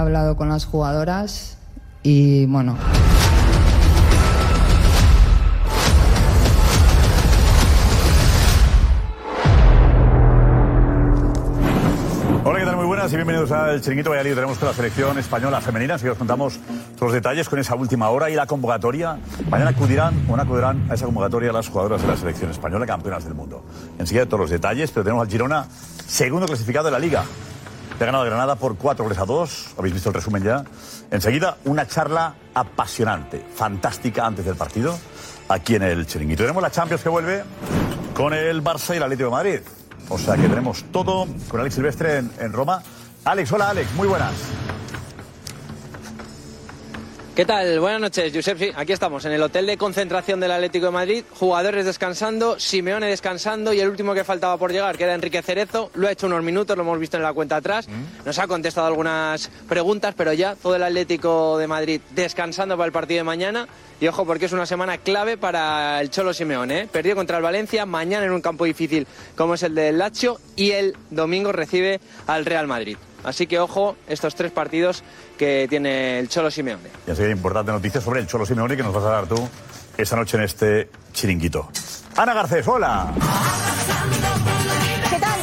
Hablado 0.00 0.36
con 0.36 0.48
las 0.48 0.64
jugadoras 0.64 1.56
y 2.02 2.46
bueno, 2.46 2.76
Hola, 12.42 12.58
¿qué 12.58 12.64
tal? 12.64 12.76
Muy 12.76 12.86
buenas 12.86 13.12
y 13.12 13.16
bienvenidos 13.16 13.52
al 13.52 13.82
Chiringuito 13.82 14.08
Valladolid. 14.08 14.34
Tenemos 14.34 14.58
con 14.58 14.68
la 14.68 14.74
selección 14.74 15.18
española 15.18 15.60
femenina, 15.60 15.96
así 15.96 16.04
que 16.04 16.10
os 16.10 16.18
contamos 16.18 16.58
todos 16.96 17.08
los 17.08 17.12
detalles 17.12 17.50
con 17.50 17.58
esa 17.58 17.74
última 17.74 18.08
hora 18.08 18.30
y 18.30 18.34
la 18.34 18.46
convocatoria. 18.46 19.18
Mañana 19.50 19.70
acudirán 19.70 20.24
o 20.28 20.36
no 20.36 20.42
acudirán 20.42 20.90
a 20.90 20.94
esa 20.94 21.04
convocatoria 21.04 21.52
las 21.52 21.68
jugadoras 21.68 22.00
de 22.00 22.08
la 22.08 22.16
selección 22.16 22.50
española, 22.50 22.86
campeonas 22.86 23.24
del 23.24 23.34
mundo. 23.34 23.62
Enseguida 23.98 24.24
todos 24.24 24.40
los 24.40 24.50
detalles, 24.50 24.90
pero 24.90 25.04
tenemos 25.04 25.26
al 25.26 25.30
Girona, 25.30 25.66
segundo 26.06 26.46
clasificado 26.46 26.86
de 26.86 26.92
la 26.92 26.98
Liga. 26.98 27.24
Le 28.00 28.04
ha 28.04 28.06
ganado 28.06 28.24
Granada 28.24 28.56
por 28.56 28.78
4 28.78 29.04
goles 29.04 29.18
a 29.18 29.26
2. 29.26 29.74
Habéis 29.76 29.92
visto 29.92 30.08
el 30.08 30.14
resumen 30.14 30.42
ya. 30.42 30.64
Enseguida, 31.10 31.58
una 31.66 31.86
charla 31.86 32.34
apasionante, 32.54 33.44
fantástica 33.54 34.24
antes 34.24 34.46
del 34.46 34.56
partido, 34.56 34.98
aquí 35.50 35.74
en 35.74 35.82
el 35.82 36.06
Chiringuito. 36.06 36.44
Tenemos 36.44 36.62
la 36.62 36.70
Champions 36.70 37.02
que 37.02 37.10
vuelve 37.10 37.44
con 38.14 38.32
el 38.32 38.64
Barça 38.64 38.94
y 38.94 38.96
el 38.96 39.02
Atlético 39.02 39.28
de 39.28 39.36
Madrid. 39.36 39.60
O 40.08 40.16
sea 40.16 40.36
que 40.36 40.48
tenemos 40.48 40.82
todo 40.90 41.26
con 41.48 41.60
Alex 41.60 41.74
Silvestre 41.74 42.16
en, 42.16 42.30
en 42.40 42.54
Roma. 42.54 42.82
Alex, 43.26 43.52
hola 43.52 43.68
Alex, 43.68 43.92
muy 43.92 44.08
buenas. 44.08 44.32
¿Qué 47.34 47.46
tal? 47.46 47.78
Buenas 47.78 48.00
noches, 48.00 48.32
Josep. 48.34 48.58
Sí, 48.58 48.70
aquí 48.74 48.92
estamos, 48.92 49.24
en 49.24 49.30
el 49.30 49.40
hotel 49.40 49.64
de 49.64 49.76
concentración 49.76 50.40
del 50.40 50.50
Atlético 50.50 50.86
de 50.86 50.92
Madrid. 50.92 51.24
Jugadores 51.30 51.86
descansando, 51.86 52.58
Simeone 52.58 53.06
descansando 53.06 53.72
y 53.72 53.78
el 53.78 53.88
último 53.88 54.14
que 54.14 54.24
faltaba 54.24 54.56
por 54.56 54.72
llegar, 54.72 54.98
que 54.98 55.04
era 55.04 55.14
Enrique 55.14 55.40
Cerezo. 55.40 55.92
Lo 55.94 56.08
ha 56.08 56.12
hecho 56.12 56.26
unos 56.26 56.42
minutos, 56.42 56.76
lo 56.76 56.82
hemos 56.82 56.98
visto 56.98 57.16
en 57.16 57.22
la 57.22 57.32
cuenta 57.32 57.56
atrás. 57.56 57.88
Nos 58.26 58.38
ha 58.40 58.48
contestado 58.48 58.88
algunas 58.88 59.48
preguntas, 59.68 60.12
pero 60.16 60.32
ya 60.32 60.56
todo 60.56 60.74
el 60.74 60.82
Atlético 60.82 61.56
de 61.56 61.68
Madrid 61.68 62.00
descansando 62.10 62.76
para 62.76 62.86
el 62.86 62.92
partido 62.92 63.18
de 63.18 63.24
mañana. 63.24 63.68
Y 64.00 64.08
ojo, 64.08 64.26
porque 64.26 64.46
es 64.46 64.52
una 64.52 64.66
semana 64.66 64.98
clave 64.98 65.36
para 65.36 66.00
el 66.00 66.10
Cholo 66.10 66.34
Simeone. 66.34 66.80
¿eh? 66.80 66.88
Perdió 66.90 67.14
contra 67.14 67.36
el 67.36 67.44
Valencia, 67.44 67.86
mañana 67.86 68.26
en 68.26 68.32
un 68.32 68.40
campo 68.40 68.64
difícil 68.64 69.06
como 69.36 69.54
es 69.54 69.62
el 69.62 69.76
del 69.76 69.98
Lazio 69.98 70.38
y 70.56 70.72
el 70.72 70.96
domingo 71.10 71.52
recibe 71.52 72.00
al 72.26 72.44
Real 72.44 72.66
Madrid. 72.66 72.96
Así 73.24 73.46
que 73.46 73.58
ojo, 73.58 73.96
estos 74.08 74.34
tres 74.34 74.52
partidos 74.52 75.02
que 75.38 75.66
tiene 75.68 76.18
el 76.18 76.28
Cholo 76.28 76.50
Simeone. 76.50 76.88
Y 77.06 77.10
así 77.10 77.22
hay 77.22 77.30
importante 77.30 77.72
noticia 77.72 78.00
sobre 78.00 78.20
el 78.20 78.26
Cholo 78.26 78.46
Simeone 78.46 78.76
que 78.76 78.82
nos 78.82 78.94
vas 78.94 79.04
a 79.04 79.10
dar 79.10 79.26
tú 79.26 79.48
esta 79.96 80.16
noche 80.16 80.36
en 80.36 80.44
este 80.44 80.88
chiringuito. 81.12 81.68
Ana 82.16 82.34
Garcés, 82.34 82.66
hola. 82.66 83.12
¿Qué 85.10 85.18
tal? 85.18 85.40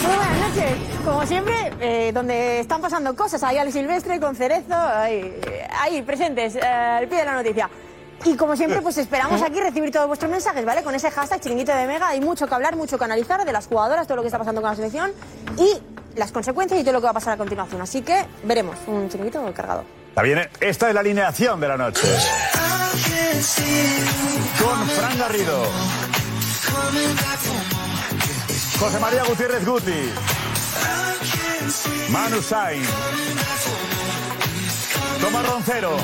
Muy 0.00 0.16
buenas 0.16 0.48
noches. 0.48 0.72
Como 1.04 1.26
siempre, 1.26 1.54
eh, 1.80 2.12
donde 2.12 2.60
están 2.60 2.80
pasando 2.80 3.14
cosas, 3.14 3.42
ahí 3.42 3.58
al 3.58 3.72
Silvestre 3.72 4.20
con 4.20 4.36
Cerezo, 4.36 4.74
ahí, 4.74 5.34
ahí 5.80 6.02
presentes, 6.02 6.56
eh, 6.56 6.62
al 6.62 7.08
pie 7.08 7.18
de 7.18 7.24
la 7.24 7.34
noticia. 7.34 7.68
Y 8.24 8.36
como 8.36 8.56
siempre, 8.56 8.80
pues 8.80 8.96
esperamos 8.96 9.42
aquí 9.42 9.60
recibir 9.60 9.90
todos 9.90 10.06
vuestros 10.06 10.30
mensajes, 10.30 10.64
¿vale? 10.64 10.82
Con 10.82 10.94
ese 10.94 11.10
hashtag 11.10 11.40
chiringuito 11.40 11.74
de 11.74 11.86
Mega 11.86 12.08
hay 12.08 12.20
mucho 12.20 12.46
que 12.46 12.54
hablar, 12.54 12.74
mucho 12.74 12.98
que 12.98 13.04
analizar 13.04 13.44
de 13.44 13.52
las 13.52 13.66
jugadoras, 13.66 14.06
todo 14.06 14.16
lo 14.16 14.22
que 14.22 14.28
está 14.28 14.38
pasando 14.38 14.62
con 14.62 14.70
la 14.70 14.76
selección 14.76 15.12
y 15.58 15.78
las 16.16 16.32
consecuencias 16.32 16.80
y 16.80 16.84
todo 16.84 16.94
lo 16.94 17.00
que 17.00 17.04
va 17.04 17.10
a 17.10 17.14
pasar 17.14 17.34
a 17.34 17.36
continuación. 17.36 17.82
Así 17.82 18.02
que 18.02 18.24
veremos 18.44 18.76
un 18.86 19.08
chiringuito 19.10 19.44
cargado. 19.54 19.84
Está 20.08 20.22
bien, 20.22 20.38
¿eh? 20.38 20.50
esta 20.60 20.88
es 20.88 20.94
la 20.94 21.00
alineación 21.00 21.60
de 21.60 21.68
la 21.68 21.76
noche. 21.76 22.06
Con 24.62 24.88
Fran 24.88 25.18
Garrido. 25.18 25.66
José 28.78 28.98
María 29.00 29.24
Gutiérrez 29.24 29.66
Guti. 29.66 30.12
Manu 32.10 32.40
Sainz. 32.40 32.88
Tomás 35.20 35.48
Roncero. 35.48 35.96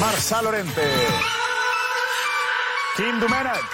Marsa 0.00 0.42
Lorente. 0.42 0.82
Kim 2.96 3.20
Dumenac. 3.20 3.64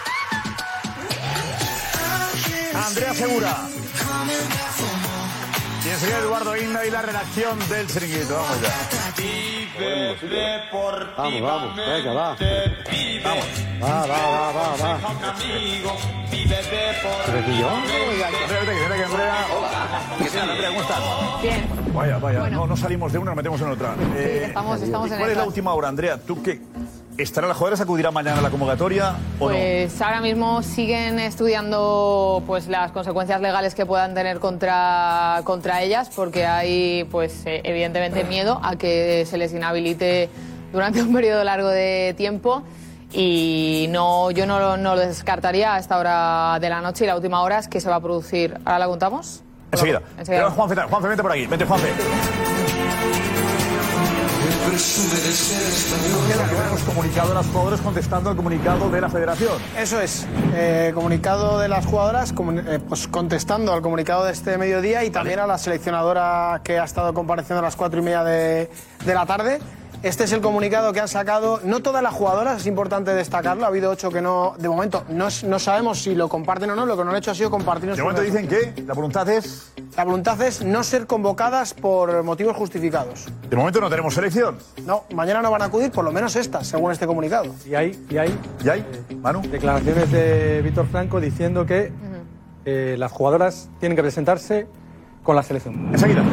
Andrea 2.74 3.14
Segura. 3.14 3.68
Y 5.92 5.94
enseguida 5.94 6.18
Eduardo 6.20 6.56
Inda 6.56 6.86
y 6.86 6.90
la 6.90 7.02
redacción 7.02 7.58
del 7.68 7.86
chiringuito. 7.86 8.34
Vamos 8.34 8.60
ya. 8.62 8.68
Vamos, 11.18 11.42
vamos, 11.42 11.76
venga, 11.76 12.12
va. 12.14 12.36
Vamos. 13.22 13.44
Va, 13.82 14.06
va, 14.06 14.06
va, 14.06 14.52
va, 14.52 14.76
va. 14.76 14.98
¿Pero 17.26 17.44
que 17.44 17.58
yo? 17.58 17.68
¿Qué 20.18 20.30
tal, 20.30 20.50
Andrea? 20.50 20.68
¿Cómo 20.70 20.80
estás? 20.80 21.42
Bien. 21.42 21.68
Vaya, 21.94 22.16
vaya, 22.18 22.48
no, 22.48 22.66
no 22.66 22.74
salimos 22.76 23.12
de 23.12 23.18
una, 23.18 23.30
nos 23.32 23.36
metemos 23.36 23.60
en 23.60 23.68
otra. 23.68 23.94
Eh, 24.16 24.44
estamos- 24.46 24.80
estamos 24.80 25.10
en 25.10 25.18
¿Cuál 25.18 25.30
es 25.30 25.36
la 25.36 25.44
última 25.44 25.74
hora, 25.74 25.88
Andrea? 25.88 26.16
¿Tú 26.18 26.42
qué? 26.42 26.58
¿Estarán 27.18 27.48
las 27.48 27.58
jugadoras 27.58 27.80
acudirán 27.80 28.14
mañana 28.14 28.38
a 28.38 28.42
la 28.42 28.50
convocatoria 28.50 29.16
o 29.38 29.48
Pues 29.48 30.00
ahora 30.00 30.20
mismo 30.20 30.62
siguen 30.62 31.18
estudiando 31.18 32.42
pues 32.46 32.68
las 32.68 32.90
consecuencias 32.92 33.40
legales 33.40 33.74
que 33.74 33.84
puedan 33.84 34.14
tener 34.14 34.40
contra, 34.40 35.42
contra 35.44 35.82
ellas 35.82 36.10
porque 36.14 36.46
hay 36.46 37.04
pues 37.10 37.44
eh, 37.44 37.60
evidentemente 37.64 38.24
miedo 38.24 38.60
a 38.62 38.76
que 38.76 39.26
se 39.26 39.36
les 39.36 39.52
inhabilite 39.52 40.30
durante 40.72 41.02
un 41.02 41.12
periodo 41.12 41.44
largo 41.44 41.68
de 41.68 42.14
tiempo 42.16 42.62
y 43.12 43.88
no 43.90 44.30
yo 44.30 44.46
no, 44.46 44.78
no 44.78 44.94
lo 44.94 45.00
descartaría 45.02 45.74
a 45.74 45.78
esta 45.78 45.98
hora 45.98 46.58
de 46.60 46.70
la 46.70 46.80
noche 46.80 47.04
y 47.04 47.06
la 47.06 47.16
última 47.16 47.42
hora 47.42 47.58
es 47.58 47.68
que 47.68 47.80
se 47.80 47.90
va 47.90 47.96
a 47.96 48.00
producir. 48.00 48.58
¿Ahora 48.64 48.78
la 48.78 48.86
contamos? 48.86 49.42
no? 49.72 49.78
Enseguida. 49.78 50.02
Enseguida. 50.18 50.50
Juanfe, 50.50 50.76
Juanfe, 50.76 51.08
vente 51.08 51.22
por 51.22 51.32
aquí. 51.32 51.46
Vente, 51.46 51.64
Juanfe. 51.64 51.88
Hemos 56.66 56.80
comunicado 56.84 57.32
a 57.32 57.34
las 57.34 57.46
jugadoras 57.46 57.80
contestando 57.82 58.30
al 58.30 58.36
comunicado 58.36 58.90
de 58.90 59.00
la 59.02 59.10
federación. 59.10 59.52
Eso 59.78 60.00
es, 60.00 60.26
eh, 60.54 60.92
comunicado 60.94 61.58
de 61.58 61.68
las 61.68 61.84
jugadoras, 61.84 62.34
comu- 62.34 62.64
eh, 62.66 62.80
pues 62.88 63.06
contestando 63.06 63.72
al 63.74 63.82
comunicado 63.82 64.24
de 64.24 64.32
este 64.32 64.56
mediodía 64.56 65.04
y 65.04 65.10
también 65.10 65.40
a 65.40 65.46
la 65.46 65.58
seleccionadora 65.58 66.62
que 66.64 66.78
ha 66.78 66.84
estado 66.84 67.12
compareciendo 67.12 67.58
a 67.58 67.62
las 67.62 67.76
cuatro 67.76 68.00
y 68.00 68.02
media 68.02 68.24
de, 68.24 68.70
de 69.04 69.14
la 69.14 69.26
tarde. 69.26 69.58
Este 70.02 70.24
es 70.24 70.32
el 70.32 70.40
comunicado 70.40 70.92
que 70.92 70.98
han 70.98 71.06
sacado. 71.06 71.60
No 71.62 71.80
todas 71.80 72.02
las 72.02 72.12
jugadoras, 72.12 72.60
es 72.60 72.66
importante 72.66 73.14
destacarlo. 73.14 73.64
Ha 73.64 73.68
habido 73.68 73.88
ocho 73.88 74.10
que 74.10 74.20
no, 74.20 74.54
de 74.58 74.68
momento, 74.68 75.04
no, 75.08 75.28
no 75.44 75.58
sabemos 75.60 76.02
si 76.02 76.16
lo 76.16 76.28
comparten 76.28 76.70
o 76.70 76.74
no. 76.74 76.86
Lo 76.86 76.96
que 76.96 77.04
no 77.04 77.10
han 77.10 77.16
hecho 77.18 77.30
ha 77.30 77.34
sido 77.36 77.52
compartirnos. 77.52 77.96
De 77.96 78.02
momento 78.02 78.22
dicen 78.22 78.48
que 78.48 78.82
la 78.84 78.94
voluntad 78.94 79.28
es. 79.28 79.72
La 79.96 80.04
voluntad 80.04 80.42
es 80.42 80.64
no 80.64 80.82
ser 80.82 81.06
convocadas 81.06 81.72
por 81.74 82.24
motivos 82.24 82.56
justificados. 82.56 83.28
De 83.48 83.56
momento 83.56 83.80
no 83.80 83.88
tenemos 83.88 84.12
selección. 84.12 84.58
No, 84.84 85.04
mañana 85.14 85.40
no 85.40 85.52
van 85.52 85.62
a 85.62 85.66
acudir, 85.66 85.92
por 85.92 86.04
lo 86.04 86.10
menos 86.10 86.34
estas, 86.34 86.66
según 86.66 86.90
este 86.90 87.06
comunicado. 87.06 87.54
Y 87.64 87.76
hay, 87.76 88.04
y 88.10 88.16
hay 88.16 88.36
¿Y 88.64 88.68
hay? 88.68 89.06
Manu. 89.20 89.42
declaraciones 89.42 90.10
de 90.10 90.62
Víctor 90.62 90.88
Franco 90.88 91.20
diciendo 91.20 91.64
que 91.64 91.92
eh, 92.64 92.96
las 92.98 93.12
jugadoras 93.12 93.68
tienen 93.78 93.94
que 93.94 94.02
presentarse 94.02 94.66
con 95.22 95.36
la 95.36 95.44
selección. 95.44 95.90
Enseguida. 95.92 96.24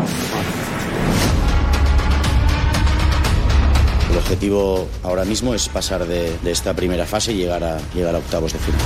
Objetivo 4.30 4.88
ahora 5.02 5.26
mismo 5.26 5.56
es 5.56 5.68
pasar 5.68 6.06
de, 6.06 6.38
de 6.38 6.52
esta 6.52 6.76
primera 6.76 7.08
fase 7.08 7.34
y 7.34 7.38
llegar 7.38 7.64
a, 7.64 7.80
llegar 7.96 8.14
a 8.14 8.20
octavos 8.20 8.54
de 8.54 8.60
final. 8.60 8.80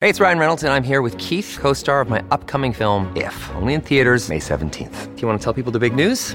Hey, 0.00 0.08
it's 0.08 0.18
Ryan 0.18 0.38
Reynolds, 0.38 0.64
and 0.64 0.72
I'm 0.72 0.82
here 0.82 1.00
with 1.00 1.16
Keith, 1.18 1.58
co 1.60 1.74
star 1.74 2.00
of 2.00 2.08
my 2.08 2.24
upcoming 2.30 2.72
film, 2.72 3.12
If, 3.14 3.34
only 3.54 3.74
in 3.74 3.82
theaters, 3.82 4.28
May 4.30 4.40
17th. 4.40 5.14
Do 5.14 5.20
you 5.20 5.28
want 5.28 5.38
to 5.38 5.44
tell 5.44 5.52
people 5.52 5.70
the 5.70 5.78
big 5.78 5.94
news? 5.94 6.34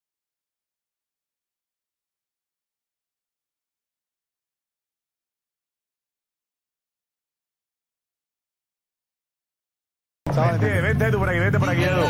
Vente, 10.35 10.81
vente 10.81 11.11
tú 11.11 11.19
por 11.19 11.29
aquí, 11.29 11.39
vente 11.39 11.59
por 11.59 11.69
aquí, 11.69 11.83
Edu. 11.83 12.01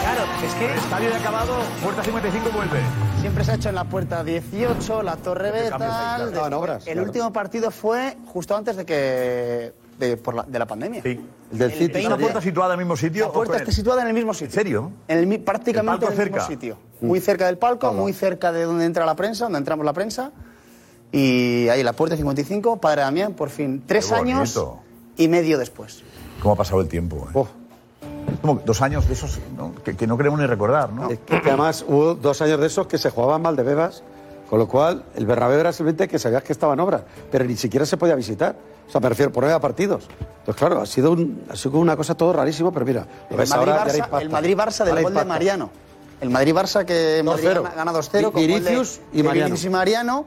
Claro, 0.00 0.22
es 0.44 0.54
que 0.54 0.66
El 0.72 0.78
estadio 0.78 1.10
ya 1.10 1.16
acabado, 1.18 1.54
puerta 1.82 2.02
55 2.02 2.50
vuelve. 2.54 2.80
siempre 3.20 3.44
se 3.44 3.52
ha 3.52 3.54
hecho 3.54 3.68
en 3.68 3.74
la 3.76 3.84
puerta 3.84 4.24
18, 4.24 5.02
la 5.02 5.16
Torre 5.16 5.50
cambio, 5.50 5.64
Beta. 5.64 5.76
claro. 5.76 6.30
después- 6.30 6.52
obras, 6.52 6.86
el 6.86 6.92
claro. 6.94 7.08
último 7.08 7.32
partido 7.32 7.70
fue 7.70 8.16
justo 8.26 8.56
antes 8.56 8.76
de 8.76 8.84
que 8.84 9.72
de, 9.98 10.16
por 10.16 10.34
la, 10.34 10.42
de 10.42 10.58
la 10.58 10.66
pandemia. 10.66 11.02
Sí. 11.02 11.20
El 11.52 11.58
del 11.58 11.70
El 11.70 11.78
City. 11.78 11.98
¿Es 12.00 12.06
una 12.06 12.16
puerta 12.18 12.40
situada 12.40 12.74
en 12.74 12.80
el 12.80 12.86
mismo 12.86 12.96
sitio? 12.96 13.26
La 13.26 13.32
puerta 13.32 13.56
está 13.58 13.70
situada 13.72 14.02
en 14.02 14.08
el 14.08 14.14
mismo 14.14 14.34
sitio. 14.34 14.46
¿En 14.48 14.52
serio? 14.52 14.92
En 15.06 15.18
el, 15.32 15.40
prácticamente 15.40 16.06
¿El 16.06 16.12
en 16.14 16.20
el 16.20 16.30
mismo 16.32 16.46
sitio. 16.46 16.78
Muy 17.00 17.20
cerca 17.20 17.46
del 17.46 17.58
palco, 17.58 17.92
muy 17.92 18.12
cerca 18.12 18.50
de 18.50 18.64
donde 18.64 18.84
entra 18.86 19.06
la 19.06 19.14
prensa, 19.14 19.44
donde 19.44 19.58
entramos 19.58 19.86
la 19.86 19.92
prensa. 19.92 20.32
Y 21.12 21.68
ahí, 21.68 21.84
la 21.84 21.92
puerta 21.92 22.16
55, 22.16 22.80
Padre 22.80 23.02
Damián, 23.02 23.34
por 23.34 23.48
fin, 23.48 23.84
tres 23.86 24.08
Qué 24.08 24.14
años 24.16 24.54
bonito. 24.54 24.80
Y 25.16 25.28
medio 25.28 25.58
después. 25.58 26.02
¿Cómo 26.40 26.54
ha 26.54 26.56
pasado 26.56 26.80
el 26.80 26.88
tiempo? 26.88 27.28
eh? 27.34 27.44
Es 28.32 28.40
como 28.40 28.60
dos 28.64 28.82
años 28.82 29.06
de 29.06 29.14
esos 29.14 29.38
¿no? 29.56 29.74
Que, 29.84 29.96
que 29.96 30.06
no 30.06 30.16
queremos 30.16 30.38
ni 30.40 30.46
recordar, 30.46 30.92
¿no? 30.92 31.10
Es 31.10 31.18
que 31.20 31.36
además 31.36 31.84
hubo 31.86 32.14
dos 32.14 32.40
años 32.42 32.60
de 32.60 32.66
esos 32.66 32.86
que 32.86 32.98
se 32.98 33.10
jugaban 33.10 33.42
mal 33.42 33.54
de 33.56 33.62
bebas, 33.62 34.02
con 34.48 34.58
lo 34.58 34.68
cual 34.68 35.04
el 35.14 35.26
Bernabéu 35.26 35.58
era 35.60 35.72
simplemente 35.72 36.08
que 36.08 36.18
sabías 36.18 36.42
que 36.42 36.52
estaba 36.52 36.74
en 36.74 36.80
obra, 36.80 37.04
pero 37.30 37.44
ni 37.44 37.56
siquiera 37.56 37.86
se 37.86 37.96
podía 37.96 38.14
visitar. 38.14 38.56
O 38.86 38.90
sea, 38.90 39.00
me 39.00 39.08
refiero 39.08 39.32
por 39.32 39.44
nueve 39.44 39.58
partidos. 39.60 40.06
Entonces, 40.40 40.56
claro, 40.56 40.80
ha 40.82 40.86
sido, 40.86 41.12
un, 41.12 41.44
ha 41.48 41.56
sido 41.56 41.78
una 41.78 41.96
cosa 41.96 42.14
todo 42.14 42.32
rarísimo, 42.34 42.70
pero 42.72 42.84
mira, 42.84 43.06
lo 43.30 43.40
El 43.40 43.48
Madrid-Barça 43.48 43.94
impacta. 43.96 44.20
el 44.20 44.30
Madrid-Barça 44.30 44.78
del 44.84 44.88
Ahora 44.90 45.02
gol 45.02 45.14
de. 45.14 45.24
Mariano. 45.24 45.70
El 46.20 46.30
Madrid-Barça 46.30 46.84
que 46.84 47.22
Madrid 47.24 47.48
2-0. 47.48 47.54
gana, 47.62 47.74
gana 47.74 47.92
2-0 47.92 48.32
con 48.32 48.40
Vinicius 48.42 49.00
gol 49.00 49.10
de, 49.12 49.18
y 49.18 49.22
de 49.22 49.28
Mariano. 49.28 49.46
Vinicius 49.48 49.64
y 49.64 49.70
Mariano. 49.70 50.26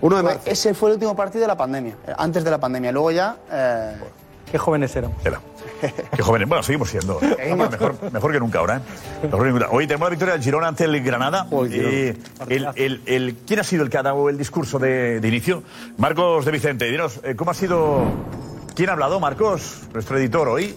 Uno 0.00 0.16
de 0.16 0.22
Fue- 0.22 0.34
marzo. 0.34 0.50
ese 0.50 0.74
fue 0.74 0.90
el 0.90 0.94
último 0.94 1.16
partido 1.16 1.42
de 1.42 1.48
la 1.48 1.56
pandemia, 1.56 1.96
eh, 2.06 2.12
antes 2.18 2.44
de 2.44 2.50
la 2.50 2.58
pandemia. 2.58 2.92
Luego 2.92 3.10
ya... 3.10 3.36
eh, 3.50 3.96
Qué 4.50 4.58
jóvenes 4.58 4.94
éramos. 4.94 5.16
Era. 5.26 5.40
Qué 6.14 6.22
jóvenes. 6.22 6.48
Bueno, 6.48 6.62
seguimos 6.62 6.88
siendo. 6.88 7.16
Hombre, 7.16 7.68
mejor, 7.68 8.12
mejor 8.12 8.32
que 8.32 8.38
nunca 8.38 8.60
ahora, 8.60 8.76
¿eh? 9.22 9.30
Hoy 9.70 9.86
tenemos 9.88 10.06
la 10.06 10.10
victoria 10.10 10.34
del 10.34 10.42
Girona 10.42 10.68
ante 10.68 10.84
el 10.84 11.02
Granada. 11.02 11.48
Y 11.68 11.74
el, 11.80 12.68
el- 12.76 13.02
el- 13.06 13.36
¿Quién 13.44 13.58
ha 13.60 13.64
sido 13.64 13.82
el 13.82 13.90
que 13.90 13.98
ha 13.98 14.02
dado 14.04 14.28
el 14.28 14.38
discurso 14.38 14.78
de, 14.78 15.18
de 15.20 15.28
inicio? 15.28 15.64
Marcos 15.98 16.44
de 16.44 16.52
Vicente. 16.52 16.84
Dinos, 16.90 17.18
eh, 17.24 17.34
¿cómo 17.34 17.50
ha 17.50 17.54
sido... 17.54 18.04
¿Quién 18.76 18.88
ha 18.88 18.92
hablado, 18.92 19.18
Marcos? 19.18 19.80
Nuestro 19.92 20.16
editor 20.16 20.46
hoy. 20.48 20.76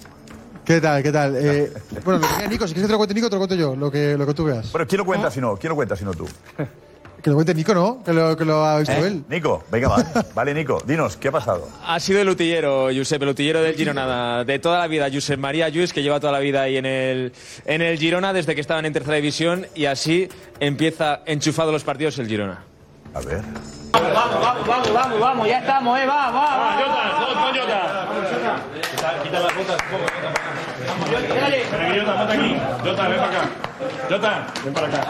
¿Qué 0.66 0.82
tal? 0.82 1.04
¿Qué 1.04 1.12
tal? 1.12 1.36
Eh, 1.38 1.72
bueno, 2.04 2.20
lo 2.22 2.28
que 2.28 2.34
tenía 2.34 2.48
Nico, 2.50 2.68
si 2.68 2.74
quieres 2.74 2.88
que 2.88 2.88
te 2.88 2.92
lo 2.94 2.98
cuente 2.98 3.14
Nico, 3.14 3.30
te 3.30 3.36
lo 3.36 3.40
cuento 3.40 3.56
yo, 3.56 3.76
lo 3.76 3.92
que, 3.92 4.18
lo 4.18 4.26
que 4.26 4.34
tú 4.34 4.46
veas. 4.46 4.72
Bueno, 4.72 4.88
¿quién 4.88 4.98
lo 4.98 5.06
cuenta 5.06 5.30
si 5.30 5.40
no? 5.40 5.56
¿Quién 5.58 5.70
lo 5.70 5.76
cuenta 5.76 5.96
si 5.96 6.04
no 6.06 6.14
tú? 6.14 6.28
Que 7.22 7.30
lo 7.30 7.36
cuente 7.36 7.54
Nico, 7.54 7.74
¿no? 7.74 8.02
Que 8.04 8.14
lo, 8.14 8.38
que 8.38 8.46
lo 8.46 8.66
ha 8.66 8.80
visto 8.80 8.94
¿Eh? 8.94 9.08
él. 9.08 9.24
Nico, 9.28 9.64
venga, 9.70 9.90
vale. 9.90 10.06
Vale, 10.34 10.54
Nico, 10.54 10.82
dinos, 10.86 11.18
¿qué 11.18 11.28
ha 11.28 11.32
pasado? 11.32 11.68
Ha 11.86 12.00
sido 12.00 12.22
el 12.22 12.30
utillero, 12.30 12.88
Josep, 12.96 13.22
el 13.24 13.30
utillero 13.30 13.62
del 13.62 13.76
Girona, 13.76 14.44
de 14.46 14.60
toda 14.60 14.80
la 14.80 14.88
vida. 14.88 15.10
Josep 15.12 15.38
María 15.38 15.68
Lluís, 15.70 15.92
que 15.92 16.02
lleva 16.02 16.20
toda 16.20 16.32
la 16.32 16.40
vida 16.40 16.62
ahí 16.62 16.78
en 16.78 16.86
el, 16.86 17.34
en 17.66 17.82
el 17.82 17.98
Girona 17.98 18.32
desde 18.32 18.56
que 18.56 18.62
estaban 18.62 18.86
en 18.86 18.94
tercera 18.94 19.18
división 19.18 19.68
y 19.76 19.86
así 19.86 20.30
empieza 20.60 21.22
enchufado 21.26 21.72
los 21.72 21.84
partidos 21.84 22.18
el 22.20 22.28
Girona. 22.28 22.64
A 23.14 23.20
ver. 23.20 23.44
Vamos, 23.92 24.14
vamos, 24.14 24.68
vamos, 24.68 24.94
vamos, 24.94 25.20
vamos, 25.20 25.48
ya 25.48 25.60
estamos, 25.60 26.00
eh, 26.00 26.06
va, 26.06 26.30
va, 26.30 26.58
va. 26.58 26.78
Quita 29.24 29.40
las 29.40 29.56
botas 29.56 29.78
un 29.82 29.90
poco, 29.90 30.06
Jota. 30.14 30.32
Jota, 31.96 32.14
ponte 32.18 32.34
aquí. 32.34 32.58
Jota, 32.84 33.08
ven 33.08 33.18
para 33.18 33.30
acá. 33.30 33.42
Jota, 34.10 34.46
ven 34.64 34.74
para 34.74 34.88
acá. 34.88 35.02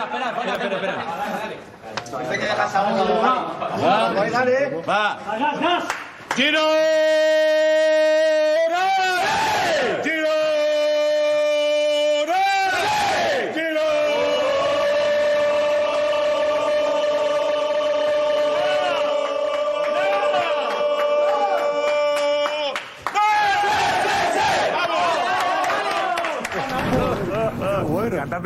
Espera, 0.00 0.54
espera, 0.56 0.76
espera, 0.76 0.96
Parece 2.10 2.38
que 2.38 2.44
dejas 2.44 2.74
a 2.74 2.82
uno. 2.82 3.04
Va, 3.22 4.10
dale. 4.30 4.82
Va. 4.88 5.18
Gas, 5.38 5.60
gas. 5.60 5.84
Giro. 6.36 7.49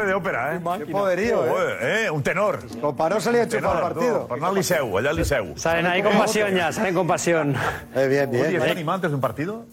De 0.06 0.14
ópera, 0.14 0.54
¿eh? 0.56 0.60
Qué 0.78 0.86
poderío, 0.92 1.44
¿eh? 1.46 2.04
¿eh? 2.06 2.10
Un 2.10 2.22
tenor. 2.22 2.58
Con 2.80 2.96
Paró 2.96 3.20
salía 3.20 3.40
a 3.40 3.44
enchufar 3.44 3.62
el 3.76 3.78
Tenor, 3.78 3.94
partido. 3.94 4.20
tú. 4.20 4.28
Bernal 4.34 4.54
Liceu, 4.54 4.98
allá 4.98 5.10
al 5.10 5.16
Liceu. 5.16 5.52
Salen 5.56 5.86
ahí 5.86 6.02
con 6.02 6.12
pasión 6.18 6.54
ya, 6.54 6.72
salen 6.72 6.94
con 6.94 7.06
pasión. 7.06 7.54
Eh, 7.94 8.06
bien, 8.08 8.30
bien. 8.30 8.46
¿está 8.56 8.70
animado 8.70 8.94
antes 8.96 9.10
de 9.10 9.14
un 9.14 9.20
partido? 9.20 9.64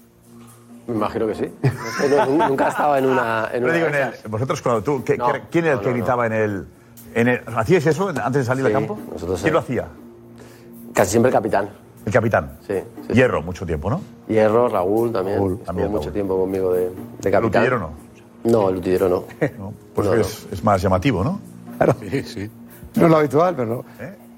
Me 0.88 0.96
imagino 0.96 1.28
que 1.28 1.36
sí. 1.36 1.52
No, 2.10 2.48
nunca 2.50 2.70
estaba 2.70 2.98
en 3.00 3.06
una. 3.06 3.50
En 3.54 3.64
una 3.64 3.74
digo, 3.74 3.88
en 3.88 3.96
el, 3.96 4.12
vosotros 4.28 4.62
cuando 4.62 4.82
tú, 4.84 5.04
¿qué- 5.04 5.16
No, 5.18 5.32
¿quién 5.50 5.66
era 5.66 5.74
el 5.74 5.78
no, 5.80 5.84
que 5.84 5.90
no, 5.90 5.94
no. 5.94 5.98
gritaba 5.98 6.26
en 6.26 6.34
el, 6.34 6.66
en 7.14 7.28
el... 7.28 7.42
¿Hacíais 7.56 7.86
eso 7.86 8.10
antes 8.10 8.34
de 8.34 8.44
salir 8.44 8.66
Sí, 8.66 8.68
al 8.68 8.74
campo? 8.74 8.98
nosotros 9.14 9.40
¿Quién 9.42 9.50
sí. 9.50 9.54
lo 9.54 9.60
hacía? 9.60 9.88
Casi 10.94 11.12
siempre 11.12 11.30
el 11.30 11.34
capitán. 11.34 11.70
El 12.06 12.12
capitán. 12.12 12.58
Sí. 12.68 12.74
sí. 13.08 13.14
Hierro, 13.14 13.42
mucho 13.44 13.66
tiempo, 13.66 13.90
¿no? 13.90 14.02
Hierro, 14.28 14.68
Raúl 14.68 15.12
también. 15.14 15.38
Raúl, 15.38 15.60
también, 15.60 15.90
mucho 15.92 16.06
Raúl. 16.06 16.14
tiempo 16.14 16.40
conmigo 16.40 16.74
de, 16.74 16.82
de 16.90 16.92
¿El 17.24 17.32
capitán. 17.32 17.46
utillero 17.62 17.80
no? 17.80 17.92
No, 18.44 18.70
el 18.70 18.78
utillero 18.78 19.08
no. 19.08 19.24
Pues 19.96 20.08
No, 20.08 20.14
es, 20.16 20.48
es 20.52 20.64
más 20.64 20.82
llamativo, 20.82 21.24
¿no? 21.24 21.40
Claro. 21.78 21.96
Sí, 22.00 22.24
sí. 22.24 22.52
No 22.96 23.06
es 23.06 23.12
lo 23.12 23.18
habitual, 23.18 23.56
pero 23.56 23.68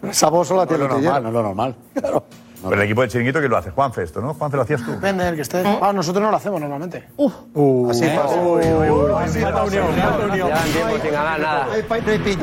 no. 0.02 0.30
Voz 0.32 0.48
solo 0.48 0.62
la 0.62 0.68
tiene 0.68 0.86
el 0.86 0.92
utillero. 0.92 1.20
no 1.22 1.28
es 1.30 1.34
lo 1.34 1.44
normal. 1.44 1.76
Claro. 1.94 2.26
Pero 2.64 2.76
el 2.76 2.82
equipo 2.84 3.02
de 3.02 3.10
Chiringuito 3.10 3.42
que 3.42 3.50
lo 3.50 3.58
hace, 3.58 3.72
Juanfe 3.72 4.04
esto, 4.04 4.22
¿no? 4.22 4.34
Juanfe 4.36 4.56
lo 4.56 4.64
hacías 4.64 4.82
tú. 4.86 4.92
Depende 4.92 5.26
del 5.26 5.36
que 5.36 5.42
esté. 5.42 5.62
Ah, 5.82 5.92
nosotros 5.92 6.24
no 6.24 6.32
lo 6.32 6.38
hacemos 6.38 6.62
normalmente. 6.62 7.10
Uh, 7.18 7.90
Así 7.90 8.06
¿eh? 8.06 8.14
pasa. 8.16 8.36
Uy, 8.42 8.62
uy, 8.64 8.90
uy, 8.90 9.12
Falta 9.42 9.64
unión, 9.66 9.88
falta 9.94 10.26
unión. 10.26 10.48
Llevan 10.48 10.64
tiempo 10.72 10.98
sin 11.04 11.12
ganar 11.12 11.40
nada. 11.42 11.68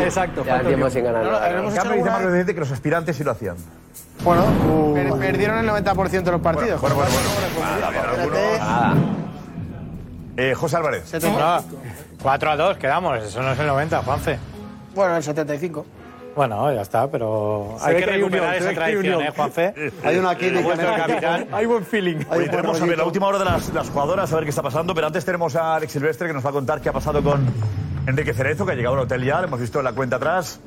Exacto. 0.05 0.45
Llevan 0.45 0.67
tiempo 0.67 0.91
sin 0.91 1.05
ganar 1.05 1.25
nada. 1.25 1.49
En 1.49 1.75
cambio, 1.75 1.97
dice 2.05 2.27
Vicente 2.27 2.55
que 2.55 2.61
los 2.61 2.71
aspirantes 2.71 3.17
sí 3.17 3.25
lo 3.25 3.31
hacían. 3.31 3.57
Bueno, 4.23 4.45
per- 4.93 5.15
perdieron 5.15 5.57
el 5.59 5.67
90% 5.71 6.11
de 6.23 6.31
los 6.33 6.41
partidos. 6.43 6.79
Bueno, 6.83 6.97
bueno, 6.97 7.11
bueno. 8.31 8.95
Eh, 10.37 10.55
José 10.55 10.77
Álvarez. 10.77 11.11
4 12.23 12.51
a 12.51 12.57
2, 12.57 12.77
quedamos. 12.77 13.23
Eso 13.23 13.43
no 13.43 13.53
es 13.53 13.59
el 13.59 13.67
90, 13.67 14.03
Juanfe. 14.03 14.39
Bueno, 14.95 15.17
el 15.17 15.23
75. 15.23 15.87
Bueno, 16.37 16.73
ya 16.73 16.83
está, 16.83 17.11
pero 17.11 17.77
Se 17.79 17.89
hay 17.89 17.97
que 17.97 18.05
que 18.05 18.11
hay 18.11 18.17
recuperar 18.19 18.49
unión, 18.49 18.63
esa 18.63 18.75
que 18.75 18.81
hay 18.85 18.93
tradición. 18.95 19.23
¿eh, 19.23 19.33
Juanfe? 19.35 19.75
Hay 20.05 20.17
una 20.17 20.33
en 20.33 20.57
el 20.57 20.97
capitán. 20.97 21.49
Hay 21.53 21.67
buen 21.67 21.85
feeling. 21.85 22.25
Oye, 22.31 22.49
tenemos 22.49 22.81
a 22.81 22.87
ver 22.87 22.99
la 22.99 23.05
última 23.05 23.27
hora 23.27 23.39
de 23.39 23.45
las, 23.45 23.69
las 23.75 23.91
jugadoras, 23.91 24.33
a 24.33 24.37
ver 24.37 24.45
qué 24.45 24.51
está 24.51 24.63
pasando, 24.63 24.95
pero 24.95 25.09
antes 25.09 25.25
tenemos 25.25 25.57
a 25.57 25.75
Alex 25.75 25.93
Silvestre 25.93 26.29
que 26.29 26.33
nos 26.35 26.45
va 26.45 26.51
a 26.51 26.53
contar 26.53 26.81
qué 26.81 26.89
ha 26.89 26.93
pasado 26.93 27.23
con 27.23 27.45
Enrique 28.07 28.33
Cerezo, 28.33 28.65
que 28.65 28.73
ha 28.73 28.75
llegado 28.75 28.95
al 28.95 29.03
hotel 29.03 29.25
ya, 29.25 29.41
lo 29.41 29.49
hemos 29.49 29.61
visto 29.61 29.79
en 29.81 29.85
la 29.85 29.93
cuenta 29.93 30.17
atrás. 30.17 30.61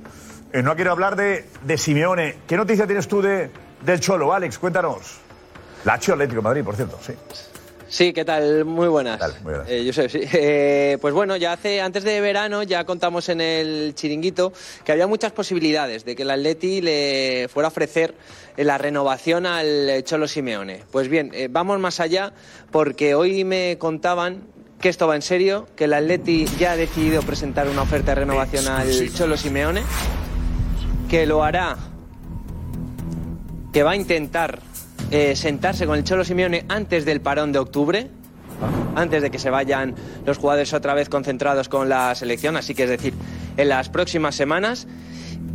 Eh, 0.52 0.62
no 0.62 0.76
quiero 0.76 0.92
hablar 0.92 1.16
de, 1.16 1.50
de 1.64 1.78
Simeone. 1.78 2.38
¿Qué 2.46 2.58
noticia 2.58 2.86
tienes 2.86 3.08
tú 3.08 3.22
de, 3.22 3.50
del 3.82 4.00
Cholo, 4.00 4.34
Alex? 4.34 4.60
Cuéntanos. 4.60 5.20
La 5.86 5.94
Lazio 5.94 6.14
Atlético 6.14 6.42
de 6.42 6.44
Madrid, 6.44 6.64
por 6.64 6.76
cierto, 6.76 6.98
sí. 7.02 7.14
Sí, 7.94 8.12
¿qué 8.12 8.26
tal? 8.26 8.66
Muy 8.66 8.88
buenas. 8.88 9.22
muy 9.44 9.54
buenas. 9.54 9.70
Eh, 9.70 9.84
Josep, 9.86 10.10
sí. 10.10 10.22
Eh, 10.34 10.98
pues 11.00 11.14
bueno, 11.14 11.36
ya 11.38 11.54
hace 11.54 11.80
antes 11.80 12.04
de 12.04 12.20
verano 12.22 12.64
ya 12.64 12.86
contamos 12.86 13.30
en 13.30 13.40
el 13.40 13.94
chiringuito 13.94 14.52
que 14.84 14.92
había 14.92 15.06
muchas 15.06 15.32
posibilidades 15.32 16.04
de 16.04 16.16
que 16.16 16.24
el 16.24 16.32
Atleti 16.32 16.82
le 16.82 17.48
fuera 17.54 17.68
a 17.68 17.70
ofrecer 17.70 18.16
eh, 18.58 18.64
la 18.64 18.80
renovación 18.80 19.46
al 19.46 20.04
Cholo 20.06 20.28
Simeone. 20.28 20.82
Pues 20.92 21.08
bien, 21.08 21.30
eh, 21.36 21.50
vamos 21.52 21.80
más 21.80 22.00
allá 22.00 22.34
porque 22.72 23.14
hoy 23.14 23.44
me 23.44 23.78
contaban 23.78 24.42
que 24.82 24.90
esto 24.90 25.06
va 25.06 25.16
en 25.16 25.22
serio, 25.22 25.68
que 25.76 25.84
el 25.84 25.94
Atleti 25.94 26.48
ya 26.58 26.72
ha 26.72 26.76
decidido 26.76 27.22
presentar 27.22 27.70
una 27.70 27.84
oferta 27.84 28.14
de 28.14 28.22
renovación 28.22 28.68
al 28.70 29.14
Cholo 29.14 29.38
Simeone, 29.38 29.84
que 31.12 31.28
lo 31.28 31.44
hará, 31.44 31.78
que 33.72 33.84
va 33.84 33.92
a 33.92 33.96
intentar 33.96 34.73
eh, 35.14 35.36
sentarse 35.36 35.86
con 35.86 35.96
el 35.96 36.04
Cholo 36.04 36.26
Simeone 36.26 36.66
antes 36.70 37.06
del 37.06 37.22
parón 37.22 37.52
de 37.52 37.60
octubre, 37.60 38.08
antes 38.96 39.22
de 39.22 39.30
que 39.30 39.38
se 39.38 39.52
vayan 39.52 39.94
los 40.26 40.40
jugadores 40.40 40.74
otra 40.74 40.96
vez 40.96 41.08
concentrados 41.08 41.70
con 41.70 41.88
la 41.88 42.16
selección, 42.16 42.58
así 42.58 42.74
que 42.74 42.86
es 42.86 42.90
decir, 42.90 43.14
en 43.56 43.70
las 43.70 43.90
próximas 43.90 44.34
semanas, 44.34 44.88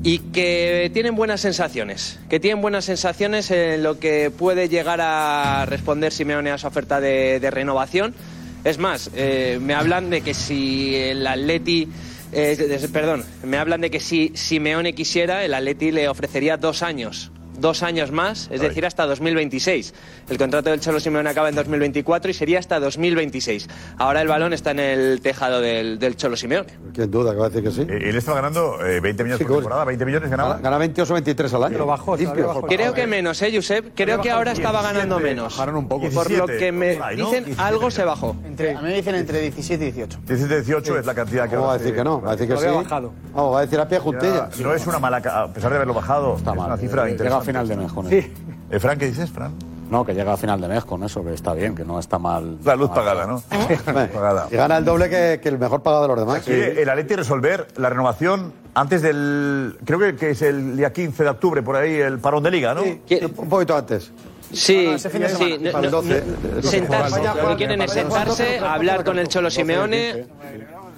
y 0.05 0.21
que 0.21 0.93
tienen 0.95 1.17
buenas 1.17 1.41
sensaciones, 1.41 2.21
que 2.31 2.39
tienen 2.39 2.63
buenas 2.63 2.85
sensaciones 2.85 3.51
en 3.51 3.83
lo 3.83 3.99
que 3.99 4.31
puede 4.31 4.69
llegar 4.69 5.01
a 5.01 5.67
responder 5.67 6.13
Simeone 6.13 6.53
a 6.53 6.59
su 6.59 6.69
oferta 6.69 7.01
de, 7.01 7.51
renovación. 7.51 8.15
Es 8.63 8.79
más, 8.79 9.11
eh, 9.17 9.59
me 9.61 9.75
hablan 9.75 10.09
de 10.09 10.21
que 10.21 10.35
si 10.35 10.95
el 10.95 11.27
Atleti, 11.27 11.89
eh, 12.31 12.89
perdón, 12.93 13.25
me 13.43 13.57
hablan 13.57 13.81
de 13.81 13.91
que 13.91 13.99
si 13.99 14.31
Simeone 14.37 14.95
quisiera, 14.95 15.45
el 15.45 15.53
Atleti 15.53 15.91
le 15.91 16.09
ofrecería 16.09 16.57
dos 16.57 16.85
años. 16.85 17.33
Dos 17.59 17.83
años 17.83 18.11
más, 18.13 18.49
es 18.53 18.61
decir, 18.61 18.87
hasta 18.87 19.05
2026. 19.07 19.95
El 20.31 20.39
contrato 20.39 20.71
del 20.71 20.81
Cholo 20.81 21.01
Simeone 21.01 21.29
acaba 21.29 21.49
en 21.49 21.55
2024 21.57 22.31
y 22.31 22.35
sería 22.35 22.59
hasta 22.59 22.79
2026. 22.81 23.69
Ahora 23.99 24.23
el 24.23 24.29
balón 24.29 24.53
está 24.53 24.71
en 24.71 24.79
el 24.81 25.21
tejado 25.21 25.61
del, 25.61 25.99
del 25.99 26.17
Cholo 26.17 26.37
Simeone. 26.37 26.69
¿Quién 26.95 27.11
duda 27.11 27.33
que 27.33 27.39
va 27.39 27.47
a 27.47 27.49
decir 27.49 27.65
que 27.65 27.71
sí? 27.71 27.83
Eh, 27.83 28.11
Él 28.11 28.17
estaba 28.17 28.37
ganando 28.41 28.85
eh, 28.87 29.01
20 29.01 29.25
millones 29.25 29.47
por 29.47 29.57
temporada, 29.57 29.85
20 29.85 30.05
millones 30.07 30.31
ganaba. 30.31 30.59
Gana 30.59 30.79
22 30.79 31.11
o 31.11 31.15
23 31.15 31.55
al 31.55 31.65
año. 31.65 31.79
Lo 31.79 31.87
bajó, 31.87 32.17
bajó. 32.17 32.63
Creo 32.63 32.95
que 32.95 33.07
menos, 33.07 33.41
¿eh, 33.43 33.51
Josep? 33.55 33.93
Creo 33.95 34.21
que 34.21 34.31
ahora 34.31 34.53
estaba 34.53 34.83
ganando 34.83 35.19
menos. 35.19 35.55
Bajaron 35.55 35.77
un 35.77 35.89
poco. 35.89 36.09
Por 36.11 36.31
lo 36.31 36.47
17, 36.47 36.59
que 36.59 36.73
me 36.73 36.99
dicen, 37.17 37.55
algo 37.59 37.91
se 37.91 38.05
bajó. 38.05 38.37
Entre, 38.45 38.75
a 38.75 38.81
mí 38.81 38.89
me 38.89 38.95
dicen 38.95 39.15
entre 39.15 39.41
17 39.41 39.85
y 39.85 39.91
18. 39.93 40.21
17, 40.27 40.55
18 40.63 40.99
es 40.99 41.07
la 41.07 41.15
cantidad 41.15 41.49
que 41.49 41.57
¿Cómo 41.57 41.69
va 41.69 41.75
a 41.75 41.79
decir 41.79 41.95
que 41.95 42.05
no? 42.05 42.21
Va 42.21 42.33
a 42.33 42.37
decir 42.37 42.55
que 42.55 42.61
sí. 42.61 42.67
bajado. 42.67 43.13
Vamos, 43.35 43.55
va 43.55 43.59
a 43.59 43.63
decir 43.63 43.81
a 43.81 43.89
pie 43.89 43.99
juntilla. 43.99 44.49
No 44.61 44.75
es 44.75 44.87
una 44.87 44.99
mala, 44.99 45.17
a 45.17 45.49
pesar 45.53 45.71
de 45.71 45.77
haberlo 45.77 45.95
bajado, 45.95 46.37
Está 46.37 46.51
es 46.53 46.57
mal. 46.57 46.67
una 46.67 46.77
cifra 46.77 47.11
interesante. 47.11 47.48
Final 47.49 47.69
de 47.69 47.77
mes 47.77 47.93
con 47.93 48.07
eso. 48.13 48.29
Eh, 48.71 48.79
Fran, 48.79 48.99
¿qué 48.99 49.07
dices, 49.07 49.31
Fran? 49.31 49.53
No, 49.91 50.05
que 50.05 50.13
llega 50.13 50.35
a 50.35 50.37
final 50.37 50.61
de 50.61 50.69
mes 50.69 50.85
con 50.85 51.03
eso, 51.03 51.25
que 51.25 51.33
está 51.33 51.55
bien, 51.55 51.75
que 51.75 51.83
no 51.83 51.99
está 51.99 52.19
mal. 52.19 52.59
La 52.63 52.77
luz 52.77 52.91
mal. 52.91 52.97
pagada, 52.99 53.27
¿no? 53.27 53.43
Hombre, 53.51 54.09
Pagada. 54.09 54.47
Y 54.51 54.57
gana 54.57 54.77
el 54.77 54.85
doble 54.85 55.09
que, 55.09 55.41
que 55.43 55.49
el 55.49 55.59
mejor 55.59 55.83
pagado 55.83 56.03
de 56.03 56.09
los 56.09 56.19
demás. 56.19 56.43
Quiere 56.45 56.83
el 56.83 56.89
Atleti 56.91 57.15
resolver 57.17 57.69
la 57.77 57.89
renovación 57.89 58.53
antes 58.75 59.01
del. 59.01 59.79
Creo 59.87 59.99
que, 59.99 60.15
que 60.17 60.31
es 60.31 60.43
el 60.43 60.77
día 60.77 60.93
15 60.93 61.25
de 61.25 61.31
octubre, 61.31 61.63
por 61.63 61.77
ahí, 61.77 61.95
el 61.95 62.19
parón 62.19 62.43
de 62.43 62.51
liga, 62.51 62.75
¿no? 62.75 62.83
Sí, 62.83 63.01
un 63.39 63.49
poquito 63.49 63.75
antes. 63.77 64.13
Sí, 64.53 64.87
ese 64.89 65.09
fin 65.11 65.23
de 65.23 65.29
sí, 65.31 65.35
semana. 65.37 65.57
no- 65.63 65.73
Para 65.73 65.85
el 65.87 65.91
no- 65.91 66.03
12. 66.03 66.25
no- 66.55 66.63
sentarse. 66.63 67.23
Lo 67.43 67.49
que 67.49 67.57
quieren 67.57 67.81
es 67.83 67.91
sentarse, 67.93 68.59
hablar 68.59 69.05
con 69.05 69.19
el 69.19 69.29
Cholo 69.29 69.51
Simeone. 69.51 70.27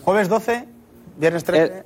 Jueves 0.03 0.29
12, 0.29 0.67
viernes 1.17 1.45
13, 1.45 1.85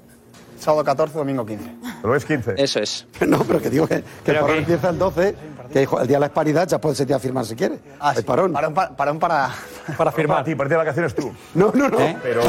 sábado 0.59 0.85
14, 0.85 1.19
domingo 1.19 1.45
15. 1.47 1.71
Pero 2.03 2.14
es 2.17 2.25
15. 2.25 2.55
Eso 2.57 2.81
es. 2.81 3.07
No, 3.27 3.38
pero 3.45 3.61
que 3.61 3.71
digo 3.71 3.87
que, 3.87 4.03
que 4.25 4.31
el 4.33 4.38
parón 4.38 4.59
empieza 4.59 4.90
el 4.90 4.99
12, 4.99 5.37
que 5.73 5.83
el 5.83 6.07
día 6.07 6.17
de 6.17 6.21
la 6.21 6.27
hispanidad 6.27 6.69
ya 6.69 6.79
puede 6.81 6.95
ser 6.95 7.07
día 7.07 7.17
a 7.17 7.19
firmar 7.19 7.45
si 7.47 7.55
quiere. 7.57 7.79
Ah, 8.01 8.12
el 8.17 8.25
parón. 8.25 8.53
Parón, 8.53 8.75
pa- 8.75 8.90
parón 8.97 9.19
para. 9.19 9.49
Para 9.87 9.97
Para 9.99 10.12
firmar. 10.12 10.45
ti, 10.45 10.55
parte 10.55 10.75
de 10.75 10.79
vacaciones 10.79 11.14
tú. 11.14 11.33
No, 11.55 11.71
no, 11.75 11.88
no. 11.88 11.99
Pero. 12.23 12.40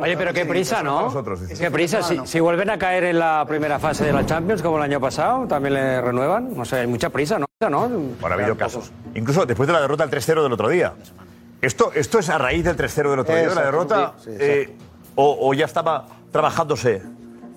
Oye, 0.00 0.16
pero 0.16 0.32
qué 0.32 0.44
prisa, 0.44 0.82
¿no? 0.82 1.02
Nosotros. 1.02 1.40
Qué 1.58 1.70
prisa. 1.70 2.02
Si, 2.02 2.18
si 2.24 2.40
vuelven 2.40 2.70
a 2.70 2.78
caer 2.78 3.04
en 3.04 3.18
la 3.18 3.44
primera 3.46 3.78
fase 3.78 4.04
de 4.04 4.12
la 4.12 4.24
Champions, 4.26 4.62
como 4.62 4.76
el 4.76 4.82
año 4.82 5.00
pasado, 5.00 5.46
también 5.46 5.74
le 5.74 6.00
renuevan. 6.00 6.54
No 6.56 6.64
sé, 6.64 6.76
hay 6.80 6.86
mucha 6.86 7.10
prisa, 7.10 7.38
¿no? 7.38 7.46
¿No? 7.68 7.88
Bueno, 7.88 8.16
ha 8.30 8.32
habido 8.34 8.56
casos. 8.56 8.90
Incluso 9.14 9.46
después 9.46 9.66
de 9.68 9.72
la 9.72 9.80
derrota 9.80 10.06
del 10.06 10.20
3-0 10.20 10.42
del 10.42 10.52
otro 10.52 10.68
día. 10.68 10.92
Esto, 11.60 11.92
esto 11.94 12.18
es 12.18 12.28
a 12.28 12.38
raíz 12.38 12.64
del 12.64 12.76
3-0 12.76 13.10
del 13.10 13.18
otro 13.20 13.34
día, 13.36 13.48
de 13.48 13.54
la 13.54 13.62
derrota. 13.62 14.14
sí, 14.18 14.30
sí, 14.30 14.36
eh, 14.40 14.76
o, 15.14 15.48
o 15.48 15.54
ya 15.54 15.66
estaba 15.66 16.06
trabajándose 16.32 17.02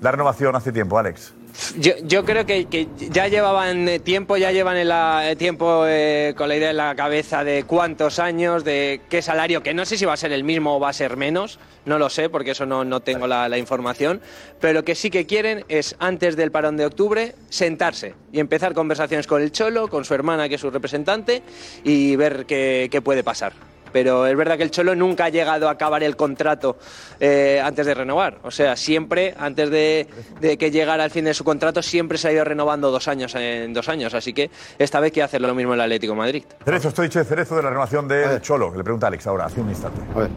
la 0.02 0.12
renovación 0.12 0.56
hace 0.56 0.72
tiempo, 0.72 1.00
Alex. 1.00 1.34
Yo, 1.78 1.94
yo 2.04 2.26
creo 2.26 2.46
que, 2.46 2.88
ya 3.10 3.30
llevaban 3.30 3.88
eh, 3.88 4.00
tiempo, 4.00 4.36
ya 4.36 4.52
llevan 4.52 4.76
el, 4.76 5.38
tiempo 5.38 5.86
eh, 5.88 6.34
con 6.38 6.50
la 6.50 6.58
idea 6.58 6.72
en 6.72 6.78
la 6.78 6.96
cabeza 6.96 7.46
de 7.46 7.64
cuántos 7.64 8.20
años, 8.20 8.66
de 8.66 9.00
qué 9.10 9.22
salario, 9.22 9.64
que 9.64 9.74
no 9.74 9.86
sé 9.86 9.98
si 9.98 10.04
va 10.04 10.14
a 10.14 10.18
ser 10.18 10.34
el 10.34 10.44
mismo 10.44 10.76
o 10.76 10.80
va 10.82 10.90
a 10.90 10.94
ser 10.94 11.16
menos, 11.16 11.60
no 11.86 11.98
lo 11.98 12.10
sé 12.10 12.30
porque 12.30 12.52
eso 12.52 12.66
no, 12.66 12.84
no 12.84 13.00
tengo 13.00 13.26
la, 13.26 13.48
la 13.48 13.58
información, 13.58 14.20
pero 14.60 14.74
lo 14.74 14.84
que 14.84 14.96
sí 14.96 15.10
que 15.10 15.26
quieren 15.26 15.64
es 15.70 15.96
antes 16.00 16.36
del 16.36 16.52
parón 16.52 16.76
de 16.76 16.86
octubre 16.86 17.36
sentarse 17.50 18.16
y 18.34 18.42
empezar 18.42 18.74
conversaciones 18.74 19.26
con 19.26 19.42
el 19.42 19.54
Cholo, 19.54 19.88
con 19.88 20.04
su 20.04 20.14
hermana 20.14 20.50
que 20.50 20.56
es 20.56 20.62
su 20.62 20.72
representante 20.72 21.42
y 21.86 22.18
ver 22.18 22.46
qué, 22.46 22.90
qué 22.92 23.02
puede 23.02 23.24
pasar. 23.24 23.54
Pero 23.96 24.28
es 24.28 24.36
verdad 24.36 24.58
que 24.58 24.64
el 24.64 24.72
Cholo 24.72 24.94
nunca 24.94 25.24
ha 25.24 25.30
llegado 25.30 25.70
a 25.70 25.72
acabar 25.72 26.04
el 26.04 26.18
contrato 26.18 26.76
eh, 27.18 27.62
antes 27.64 27.86
de 27.86 27.94
renovar. 27.94 28.40
O 28.44 28.52
sea, 28.52 28.76
siempre, 28.76 29.34
antes 29.40 29.70
de, 29.70 30.06
de 30.42 30.58
que 30.58 30.70
llegara 30.70 31.06
al 31.06 31.12
fin 31.12 31.24
de 31.24 31.34
su 31.34 31.46
contrato, 31.46 31.82
siempre 31.82 32.18
se 32.18 32.28
ha 32.28 32.34
ido 32.34 32.44
renovando 32.44 32.92
dos 32.92 33.08
años 33.08 33.34
en 33.36 33.74
dos 33.74 33.88
años. 33.88 34.14
Así 34.14 34.34
que 34.34 34.52
esta 34.78 35.00
vez 35.00 35.14
quiere 35.14 35.24
hacerlo 35.24 35.48
lo 35.48 35.56
mismo 35.56 35.76
el 35.76 35.80
Atlético 35.80 36.12
de 36.12 36.18
Madrid. 36.20 36.44
Cerezo, 36.66 36.90
estoy 36.90 37.08
dicho 37.08 37.20
de 37.20 37.24
Cerezo 37.26 37.56
de 37.56 37.64
la 37.64 37.70
renovación 37.70 38.06
del 38.06 38.42
Cholo, 38.42 38.70
que 38.70 38.80
le 38.80 38.84
pregunta 38.84 39.06
a 39.06 39.08
Alex 39.08 39.28
ahora, 39.28 39.46
hace 39.46 39.62
un 39.62 39.70
instante. 39.70 40.02
A 40.14 40.20
ver. 40.20 40.30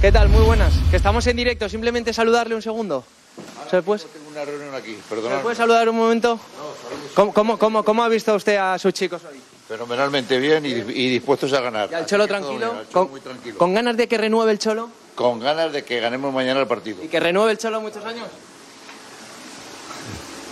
¿Qué 0.00 0.10
tal? 0.10 0.30
Muy 0.30 0.42
buenas. 0.42 0.72
Que 0.90 0.96
estamos 0.96 1.26
en 1.26 1.36
directo. 1.36 1.68
Simplemente 1.68 2.14
saludarle 2.14 2.54
un 2.54 2.62
segundo. 2.62 3.04
¿Se 3.70 3.82
puede, 3.82 4.04
Tengo 4.04 4.30
una 4.30 4.42
reunión 4.42 4.74
aquí, 4.74 4.94
¿se 4.94 5.14
perdonad. 5.14 5.42
puede 5.42 5.54
saludar 5.54 5.86
un 5.90 5.96
momento? 5.96 6.40
¿Cómo, 7.14 7.34
cómo, 7.34 7.58
cómo, 7.58 7.82
cómo 7.84 8.02
ha 8.02 8.08
visto 8.08 8.34
usted 8.34 8.56
a 8.56 8.78
sus 8.78 8.94
chicos 8.94 9.20
hoy? 9.30 9.38
Fenomenalmente 9.68 10.38
bien 10.38 10.64
y, 10.64 10.68
y 10.70 11.10
dispuestos 11.10 11.52
a 11.52 11.60
ganar. 11.60 11.88
¿Y 11.90 11.94
al 11.94 12.06
Cholo 12.06 12.26
tranquilo? 12.28 12.56
bien, 12.56 12.70
al 12.70 12.88
Cholo 12.88 12.92
¿Con, 12.92 13.10
muy 13.10 13.20
tranquilo. 13.20 13.58
con 13.58 13.74
ganas 13.74 13.96
de 13.96 14.06
que 14.08 14.16
renueve 14.16 14.52
el 14.52 14.58
Cholo? 14.58 14.88
Con 15.14 15.40
ganas 15.40 15.72
de 15.72 15.82
que 15.84 15.98
ganemos 16.00 16.32
mañana 16.32 16.60
el 16.60 16.66
partido. 16.68 17.02
¿Y 17.02 17.08
que 17.08 17.18
renueve 17.18 17.52
el 17.52 17.58
Cholo 17.58 17.80
muchos 17.80 18.04
años? 18.04 18.28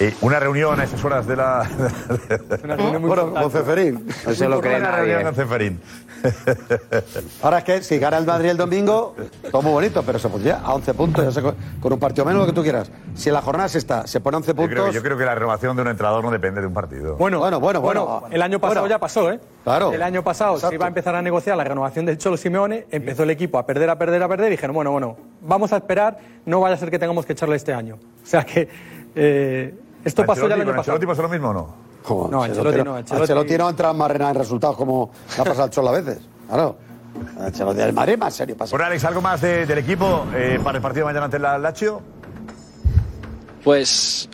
Eh, 0.00 0.12
una 0.22 0.40
reunión 0.40 0.78
a 0.80 0.85
esas 0.85 1.04
horas 1.04 1.26
de 1.26 1.37
la. 1.37 1.68
Bueno, 3.00 3.33
con 3.33 3.50
Ceferín. 3.50 4.07
Eso 4.26 4.48
lo 4.48 4.61
cree 4.61 4.76
una 4.78 4.90
nadie. 4.90 5.04
reunión 5.14 5.22
con 5.22 5.35
Ceferín. 5.35 5.80
Ahora 7.42 7.59
es 7.59 7.64
que 7.64 7.83
si 7.83 7.98
gana 7.98 8.16
el 8.18 8.24
Madrid 8.26 8.48
el 8.50 8.57
domingo, 8.57 9.14
todo 9.50 9.62
muy 9.62 9.72
bonito, 9.72 10.02
pero 10.02 10.18
se 10.18 10.28
pondría 10.28 10.61
a 10.64 10.74
11 10.74 10.94
puntos, 10.94 11.24
ya 11.24 11.30
sé, 11.30 11.42
con 11.80 11.92
un 11.92 11.98
partido 11.98 12.24
menos 12.24 12.40
lo 12.40 12.46
que 12.46 12.52
tú 12.52 12.62
quieras. 12.62 12.90
Si 13.14 13.28
en 13.28 13.35
la 13.35 13.42
jornada 13.42 13.68
se 13.68 13.78
está, 13.78 14.07
se 14.07 14.20
pone 14.20 14.37
a 14.37 14.38
11 14.38 14.48
Yo 14.50 14.54
creo, 14.57 14.68
puntos. 14.68 14.94
yo 14.94 15.02
creo 15.02 15.16
que 15.18 15.24
la 15.24 15.35
renovación 15.35 15.76
de 15.76 15.83
un 15.83 15.88
entrenador 15.88 16.24
no 16.24 16.30
depende 16.30 16.61
de 16.61 16.66
un 16.66 16.72
partido. 16.74 17.16
Bueno, 17.16 17.38
Bueno, 17.38 17.61
bueno, 17.61 17.80
bueno. 17.80 18.22
El 18.30 18.42
año 18.42 18.59
pasado 18.59 18.80
Bueno. 18.80 18.94
ya 18.94 18.98
pasó, 18.98 19.30
¿eh? 19.30 19.38
Claro. 19.64 19.92
El 19.92 20.02
año 20.02 20.24
pasado 20.24 20.54
Exacto. 20.54 20.70
se 20.70 20.74
iba 20.76 20.87
a 20.87 20.88
empezar 20.88 21.14
a 21.14 21.22
negociar 21.22 21.57
la 21.57 21.64
renovación 21.64 22.07
del 22.07 22.18
Cholo 22.18 22.37
Simeone, 22.37 22.87
empezó 22.90 23.22
el 23.22 23.30
equipo 23.30 23.59
a 23.59 23.66
perder, 23.66 23.90
a 23.90 23.98
perder, 23.98 24.22
a 24.22 24.28
perder, 24.28 24.48
y 24.48 24.50
dijeron, 24.52 24.74
bueno, 24.74 24.90
bueno, 24.92 25.16
vamos 25.42 25.72
a 25.72 25.76
esperar, 25.76 26.18
no 26.46 26.61
vaya 26.61 26.74
a 26.74 26.78
ser 26.78 26.90
que 26.90 26.98
tengamos 26.98 27.26
que 27.26 27.35
echarle 27.35 27.57
este 27.57 27.72
año. 27.74 27.96
O 28.22 28.26
sea 28.26 28.44
que 28.44 28.68
eh, 29.14 29.74
esto 30.05 30.25
pasó 30.27 30.49
ya 30.49 30.55
el 30.55 30.61
año 30.61 30.64
¿con 30.71 30.77
pasado. 30.77 30.97
Ancelotti 30.97 31.07
pasó 31.07 31.23
lo 31.23 31.29
mismo 31.29 31.49
o 31.49 31.53
no? 31.55 31.75
Joder, 32.05 32.31
No, 32.33 32.43
Ancelotti 32.43 32.83
no, 32.83 32.99
Ancelotti- 32.99 33.59
no 33.59 33.71
entra 33.71 33.93
más 33.93 34.11
en 34.11 34.35
resultados 34.35 34.77
como 34.77 35.11
le 35.37 35.43
ha 35.43 35.45
pasado 35.45 35.62
al 35.64 35.71
Cholo 35.71 35.88
a 35.88 35.93
veces. 35.93 36.19
Claro. 36.49 36.77
Ancelotti 37.40 37.79
del 37.79 37.93
Madrid 37.93 38.19
más 38.19 38.35
serio 38.35 38.57
pasa. 38.57 38.71
Bueno, 38.73 38.87
Alex, 38.87 39.05
¿algo 39.05 39.21
más 39.23 39.40
de- 39.40 39.67
del 39.67 39.79
equipo 39.79 40.27
eh, 40.35 40.59
para 40.62 40.77
el 40.79 40.83
partido 40.83 41.07
de 41.07 41.12
mañana 41.12 41.27
ante 41.27 41.38
la 41.38 41.57
Lazio? 41.59 42.03
Pues 43.62 44.29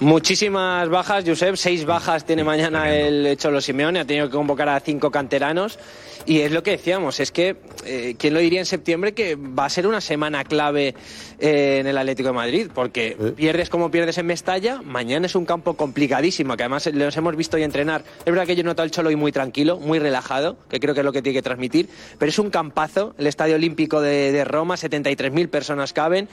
Muchísimas 0.00 0.90
bajas, 0.90 1.24
Josep. 1.26 1.56
Seis 1.56 1.86
bajas 1.86 2.26
tiene 2.26 2.44
mañana 2.44 2.94
el 2.94 3.36
Cholo 3.38 3.62
Simeone. 3.62 4.00
Ha 4.00 4.04
tenido 4.04 4.26
que 4.26 4.36
convocar 4.36 4.68
a 4.68 4.78
cinco 4.80 5.10
canteranos. 5.10 5.78
Y 6.26 6.40
es 6.40 6.50
lo 6.50 6.64
que 6.64 6.72
decíamos, 6.72 7.20
es 7.20 7.30
que, 7.30 7.56
eh, 7.84 8.16
¿quién 8.18 8.34
lo 8.34 8.40
diría 8.40 8.58
en 8.58 8.66
septiembre 8.66 9.12
que 9.12 9.36
va 9.36 9.64
a 9.64 9.70
ser 9.70 9.86
una 9.86 10.00
semana 10.00 10.42
clave 10.42 10.96
eh, 11.38 11.78
en 11.80 11.86
el 11.86 11.96
Atlético 11.96 12.30
de 12.30 12.34
Madrid? 12.34 12.70
Porque 12.74 13.16
pierdes 13.36 13.70
como 13.70 13.92
pierdes 13.92 14.18
en 14.18 14.26
Mestalla, 14.26 14.82
mañana 14.82 15.26
es 15.26 15.36
un 15.36 15.46
campo 15.46 15.74
complicadísimo, 15.74 16.56
que 16.56 16.64
además 16.64 16.86
los 16.92 17.16
hemos 17.16 17.36
visto 17.36 17.56
hoy 17.56 17.62
entrenar. 17.62 18.02
Es 18.18 18.24
verdad 18.24 18.44
que 18.44 18.56
yo 18.56 18.64
noto 18.64 18.82
al 18.82 18.90
Cholo 18.90 19.10
hoy 19.10 19.16
muy 19.16 19.30
tranquilo, 19.30 19.78
muy 19.78 20.00
relajado, 20.00 20.56
que 20.68 20.80
creo 20.80 20.94
que 20.94 21.00
es 21.00 21.04
lo 21.04 21.12
que 21.12 21.22
tiene 21.22 21.38
que 21.38 21.42
transmitir, 21.42 21.88
pero 22.18 22.28
es 22.28 22.38
un 22.40 22.50
campazo, 22.50 23.14
el 23.18 23.28
Estadio 23.28 23.54
Olímpico 23.54 24.00
de, 24.00 24.32
de 24.32 24.44
Roma, 24.44 24.74
73.000 24.74 25.48
personas 25.48 25.92
caben. 25.92 26.28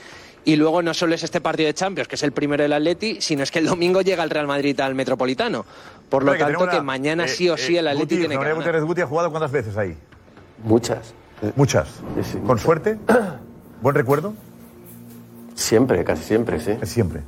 Y 0.45 0.55
luego 0.55 0.81
no 0.81 0.93
solo 0.93 1.15
es 1.15 1.23
este 1.23 1.39
partido 1.41 1.67
de 1.67 1.73
Champions, 1.73 2.07
que 2.07 2.15
es 2.15 2.23
el 2.23 2.31
primero 2.31 2.63
del 2.63 2.73
Atleti, 2.73 3.21
sino 3.21 3.43
es 3.43 3.51
que 3.51 3.59
el 3.59 3.65
domingo 3.65 4.01
llega 4.01 4.23
el 4.23 4.29
Real 4.29 4.47
Madrid 4.47 4.79
al 4.81 4.93
Metropolitano. 4.95 5.65
Por 6.09 6.23
lo 6.23 6.35
tanto, 6.37 6.67
que 6.67 6.81
mañana 6.81 7.25
eh, 7.25 7.29
sí 7.29 7.49
o 7.49 7.57
sí 7.57 7.75
eh, 7.75 7.79
el 7.79 7.87
Atleti 7.87 8.15
Guti, 8.15 8.27
tiene 8.27 8.37
que 8.37 8.49
ganar. 8.49 8.81
Guti 8.83 9.01
ha 9.01 9.07
jugado 9.07 9.29
cuántas 9.29 9.51
veces 9.51 9.77
ahí? 9.77 9.95
Muchas. 10.63 11.13
Muchas. 11.55 11.89
¿Con 12.45 12.59
suerte? 12.59 12.97
¿Buen 13.81 13.95
recuerdo? 13.95 14.33
Siempre, 15.55 16.03
casi 16.03 16.23
siempre, 16.23 16.59
sí. 16.59 16.77
Siempre. 16.83 17.21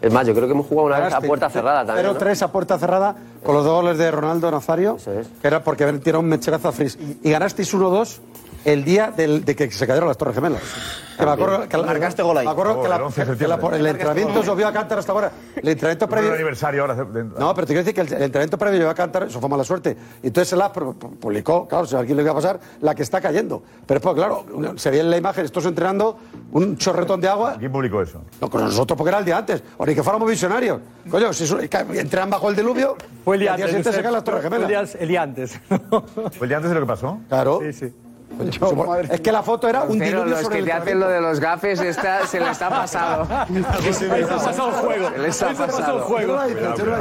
Es 0.00 0.12
más, 0.12 0.26
yo 0.26 0.34
creo 0.34 0.46
que 0.46 0.52
hemos 0.52 0.66
jugado 0.66 0.86
una 0.86 1.00
vez 1.00 1.12
a 1.12 1.20
puerta 1.20 1.50
cerrada 1.50 1.84
también. 1.84 2.06
¿no? 2.06 2.14
0-3 2.14 2.42
a 2.42 2.52
puerta 2.52 2.78
cerrada 2.78 3.16
con 3.42 3.54
los 3.54 3.64
dos 3.64 3.82
goles 3.82 3.98
de 3.98 4.10
Ronaldo 4.10 4.50
Nazario, 4.50 4.96
que 4.96 5.48
era 5.48 5.64
porque 5.64 5.92
tirado 5.94 6.20
un 6.20 6.28
mecherazo 6.28 6.68
a 6.68 6.72
Fris. 6.72 6.96
Y 7.22 7.30
ganasteis 7.30 7.74
1-2 7.74 8.18
el 8.64 8.84
día 8.84 9.12
del- 9.16 9.44
de 9.44 9.54
que 9.56 9.70
se 9.70 9.86
cayeron 9.86 10.08
las 10.08 10.16
Torres 10.18 10.34
Gemelas. 10.34 10.62
Que 11.18 11.24
me 11.26 11.32
acuerdo 11.32 11.68
que 11.68 11.76
la- 11.76 11.82
Marcaste 11.82 12.22
gol 12.22 12.38
ahí. 12.38 12.44
Me 12.46 12.52
acuerdo 12.52 12.78
Oh, 12.78 12.82
que, 12.82 12.88
la- 12.88 12.94
el 12.96 13.02
11 13.02 13.24
de 13.24 13.36
que 13.36 13.48
la- 13.48 13.56
el 13.56 13.86
entrenamiento 13.88 14.38
os 14.38 14.56
vio 14.56 14.68
a 14.68 14.72
cantar 14.72 15.00
hasta 15.00 15.10
ahora. 15.10 15.32
El 15.56 15.68
entrenamiento 15.68 16.04
Un 16.04 16.10
previo. 16.12 16.32
aniversario 16.32 16.82
ahora. 16.82 16.94
No, 16.94 17.54
pero 17.54 17.66
te 17.66 17.72
quiero 17.74 17.80
decir 17.80 17.94
que 17.94 18.02
el, 18.02 18.06
el 18.06 18.22
entrenamiento 18.22 18.56
previo 18.56 18.78
llevó 18.78 18.90
a 18.90 18.94
cantar, 18.94 19.24
eso 19.24 19.40
fue 19.40 19.48
mala 19.48 19.64
suerte. 19.64 19.96
Entonces 20.22 20.52
el 20.52 20.62
app 20.62 20.76
publicó, 21.20 21.66
claro, 21.66 21.86
si 21.86 21.96
a 21.96 21.98
alguien 21.98 22.16
le 22.18 22.22
iba 22.22 22.30
a 22.30 22.34
pasar, 22.36 22.60
la 22.82 22.94
que 22.94 23.02
está 23.02 23.20
cayendo. 23.20 23.60
Pero 23.84 23.98
después, 23.98 24.14
claro, 24.14 24.44
se 24.76 24.90
veía 24.90 25.02
en 25.02 25.10
la 25.10 25.16
imagen, 25.16 25.44
estos 25.44 25.66
entrenando, 25.66 26.18
un 26.52 26.76
chorretón 26.76 27.20
de 27.20 27.28
agua. 27.28 27.56
¿Quién 27.58 27.72
publicó 27.72 28.00
eso? 28.00 28.22
No, 28.40 28.48
con 28.48 28.62
nosotros 28.62 28.96
porque 28.96 29.08
era 29.08 29.18
el 29.18 29.24
día 29.24 29.38
antes. 29.38 29.60
O 29.76 29.84
ni 29.84 29.96
que 29.96 30.04
fuéramos 30.04 30.28
visionarios. 30.30 30.80
Coño, 31.10 31.32
si 31.32 31.68
ca- 31.68 31.84
entrenan 31.94 32.30
bajo 32.30 32.48
el 32.48 32.54
diluvio, 32.54 32.96
Fue 33.24 33.34
el 33.34 33.40
día 33.40 33.54
antes. 33.54 33.66
siguiente 33.66 33.92
se 33.92 34.02
caen 34.02 34.14
las 34.14 34.22
Torres 34.22 34.42
Fue 34.46 34.56
el 34.56 34.62
Gemelas. 34.66 34.92
día- 34.92 35.00
el 35.02 35.08
día 35.08 35.22
antes. 35.22 35.60
¿Fue 36.38 36.42
el 36.42 36.48
día 36.48 36.56
antes 36.58 36.68
de 36.70 36.74
lo 36.76 36.80
que 36.82 36.86
pasó? 36.86 37.18
Claro. 37.28 37.58
Sí, 37.64 37.72
sí. 37.72 37.92
Es 39.10 39.20
que 39.20 39.32
la 39.32 39.42
foto 39.42 39.68
era 39.68 39.82
un 39.82 39.98
Pero 39.98 40.04
diluvio 40.22 40.24
los 40.26 40.40
sobre 40.42 40.54
que 40.56 40.58
el 40.60 40.64
te 40.66 40.72
hacen 40.72 41.00
lo 41.00 41.08
de 41.08 41.20
los 41.20 41.40
gafes 41.40 41.80
está, 41.80 42.26
se 42.26 42.38
les 42.38 42.60
ha 42.62 42.68
pasado. 42.68 43.26
Se 43.92 44.08
les 44.08 44.30
ha 44.30 44.36
pasado 44.36 44.68
el 44.68 44.74
juego. 44.74 45.10
Se 45.10 45.18
les 45.18 45.42
ha 45.42 45.48
pasado 45.66 45.96
el 45.98 46.02
juego. 46.04 46.38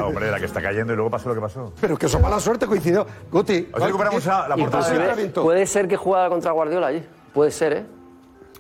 Hombre, 0.08 0.32
la 0.32 0.40
que 0.40 0.46
está 0.46 0.62
cayendo 0.62 0.94
y 0.94 0.96
luego 0.96 1.12
pasó 1.12 1.30
lo 1.30 1.36
que 1.36 1.42
pasó. 1.42 1.74
Pero 1.80 1.98
que 1.98 2.06
eso 2.08 2.20
mala 2.20 2.40
suerte 2.40 2.66
coincidió. 2.66 3.06
Guti, 3.32 3.70
Así 3.74 3.84
recuperamos 3.86 4.28
a 4.28 4.48
la 4.48 4.56
portada. 4.56 5.16
Puede 5.34 5.66
ser 5.68 5.88
que 5.88 5.98
jugara 5.98 6.30
contra 6.30 6.52
Guardiola 6.52 6.88
allí. 6.88 7.04
Puede 7.34 7.52
ser, 7.52 7.74
¿eh? 7.74 7.86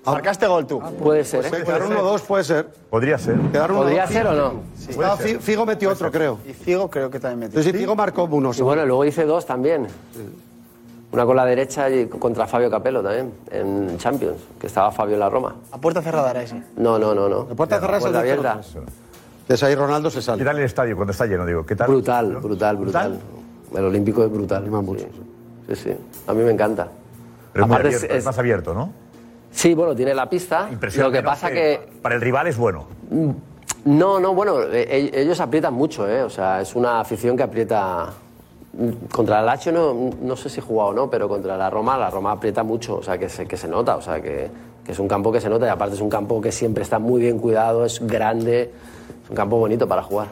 Marcaste 0.06 0.48
gol 0.48 0.66
tú. 0.66 0.80
Puede 0.80 1.26
ser, 1.26 1.46
¿eh? 1.48 1.52
Quedaron 1.66 1.92
1-2, 1.92 2.22
puede 2.22 2.44
ser. 2.46 2.68
Podría 2.90 3.18
ser. 3.18 3.36
Quedaron 3.52 3.78
¿Podría 3.78 4.06
1-2. 4.06 4.08
ser 4.10 4.28
o 4.28 4.34
no? 4.34 4.54
Estaba 4.88 5.18
Fi- 5.18 5.36
Figo 5.36 5.66
metió 5.66 5.90
otro, 5.92 6.10
creo. 6.12 6.40
Y 6.48 6.54
Figo 6.54 6.90
creo 6.90 7.10
que 7.10 7.20
también 7.20 7.40
metió. 7.50 7.62
Sí, 7.62 7.72
sí, 7.72 7.78
Figo 7.78 7.94
marcó 7.96 8.24
uno. 8.24 8.52
Y 8.56 8.62
bueno, 8.62 8.86
luego 8.86 9.04
hice 9.04 9.26
dos 9.26 9.46
también. 9.46 9.88
Una 11.12 11.26
con 11.26 11.36
la 11.38 11.46
derecha 11.46 11.90
y 11.90 12.08
contra 12.08 12.46
Fabio 12.48 12.70
Capello 12.70 13.02
también, 13.02 13.32
en 13.50 13.98
Champions, 13.98 14.38
que 14.60 14.68
estaba 14.68 14.92
Fabio 14.92 15.14
en 15.14 15.22
la 15.22 15.30
Roma. 15.30 15.56
A 15.72 15.78
puerta 15.80 16.02
cerrada 16.02 16.32
era 16.32 16.44
ese. 16.44 16.62
No, 16.76 17.00
no, 17.00 17.16
no, 17.16 17.30
no. 17.30 17.46
La 17.50 17.56
puerta 17.56 17.80
cerrada 17.80 17.98
es 17.98 18.04
el 18.06 18.12
Puerta 18.12 18.26
de 18.26 18.32
abierta. 18.34 18.60
Entonces 19.42 19.64
ahí 19.64 19.76
Ronaldo 19.76 20.10
se 20.10 20.22
sale. 20.22 20.40
¿Qué 20.40 20.46
tal 20.46 20.58
el 20.60 20.66
estadio 20.66 20.96
cuando 20.98 21.12
está 21.14 21.26
lleno? 21.26 21.46
Digo, 21.46 21.66
¿qué 21.66 21.76
tal? 21.78 21.88
Brutal, 21.88 22.36
brutal, 22.36 22.76
brutal. 22.78 23.20
El 23.74 23.86
Olímpico 23.86 24.24
es 24.26 24.32
brutal. 24.32 24.66
Sí, 24.98 25.08
sí, 25.70 25.76
sí. 25.76 25.96
A 26.28 26.34
mí 26.34 26.44
me 26.44 26.52
encanta. 26.52 26.90
Pero 27.54 27.66
es, 27.66 27.72
Aparte 27.72 27.88
es- 27.90 27.96
abierto, 27.96 28.14
es 28.14 28.20
es- 28.20 28.26
más 28.26 28.38
abierto, 28.40 28.74
¿no? 28.74 28.92
Sí, 29.52 29.74
bueno, 29.74 29.96
tiene 29.96 30.14
la 30.14 30.30
pista. 30.30 30.68
Impresionante. 30.70 31.18
Lo 31.18 31.22
que 31.22 31.26
pasa 31.26 31.50
que 31.50 31.88
Para 32.02 32.16
el 32.16 32.22
rival 32.22 32.48
es 32.48 32.58
bueno. 32.58 32.86
No, 33.86 34.20
no, 34.20 34.34
bueno, 34.34 34.62
eh, 34.64 34.70
eh, 34.90 35.12
ellos 35.14 35.40
aprietan 35.40 35.74
mucho, 35.74 36.08
¿eh? 36.08 36.22
O 36.22 36.30
sea, 36.30 36.60
es 36.62 36.76
una 36.76 37.00
afición 37.00 37.38
que 37.38 37.44
aprieta. 37.44 38.10
Contra 39.12 39.40
el 39.40 39.46
Lazio 39.46 39.72
no, 39.72 40.12
no 40.22 40.36
sé 40.36 40.50
si 40.50 40.60
he 40.60 40.64
jugado 40.64 40.90
o 40.90 40.94
no, 40.94 41.10
pero 41.10 41.28
contra 41.28 41.58
la 41.58 41.70
Roma, 41.70 41.98
la 41.98 42.10
Roma 42.10 42.32
aprieta 42.32 42.64
mucho, 42.64 42.98
o 42.98 43.04
sea, 43.04 43.18
que 43.18 43.28
se, 43.30 43.48
que 43.48 43.58
se 43.58 43.68
nota, 43.68 43.96
o 43.96 44.02
sea, 44.02 44.22
que, 44.22 44.50
que 44.86 44.92
es 44.92 45.00
un 45.00 45.08
campo 45.08 45.32
que 45.32 45.42
se 45.42 45.50
nota 45.50 45.66
y 45.66 45.70
aparte 45.70 45.96
es 45.96 46.02
un 46.02 46.10
campo 46.10 46.40
que 46.40 46.52
siempre 46.52 46.84
está 46.84 47.00
muy 47.00 47.22
bien 47.22 47.40
cuidado, 47.40 47.86
es 47.86 48.00
grande, 48.06 48.72
es 49.24 49.30
un 49.30 49.36
campo 49.36 49.58
bonito 49.58 49.88
para 49.88 50.04
jugar. 50.04 50.28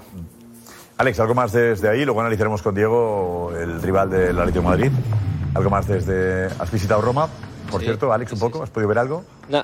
Alex, 0.97 1.19
algo 1.19 1.35
más 1.35 1.51
desde 1.51 1.89
ahí, 1.89 2.05
luego 2.05 2.21
analizaremos 2.21 2.61
con 2.61 2.73
Diego 2.73 3.51
el 3.59 3.81
rival 3.81 4.09
del 4.09 4.39
Atlético 4.39 4.63
de 4.63 4.69
Madrid. 4.69 4.91
Algo 5.53 5.69
más 5.69 5.87
desde. 5.87 6.45
¿Has 6.45 6.71
visitado 6.71 7.01
Roma? 7.01 7.27
Por 7.69 7.81
cierto, 7.81 8.13
Alex, 8.13 8.31
un 8.33 8.39
poco, 8.39 8.63
¿has 8.63 8.69
podido 8.69 8.87
ver 8.87 8.99
algo? 8.99 9.23
No, 9.49 9.63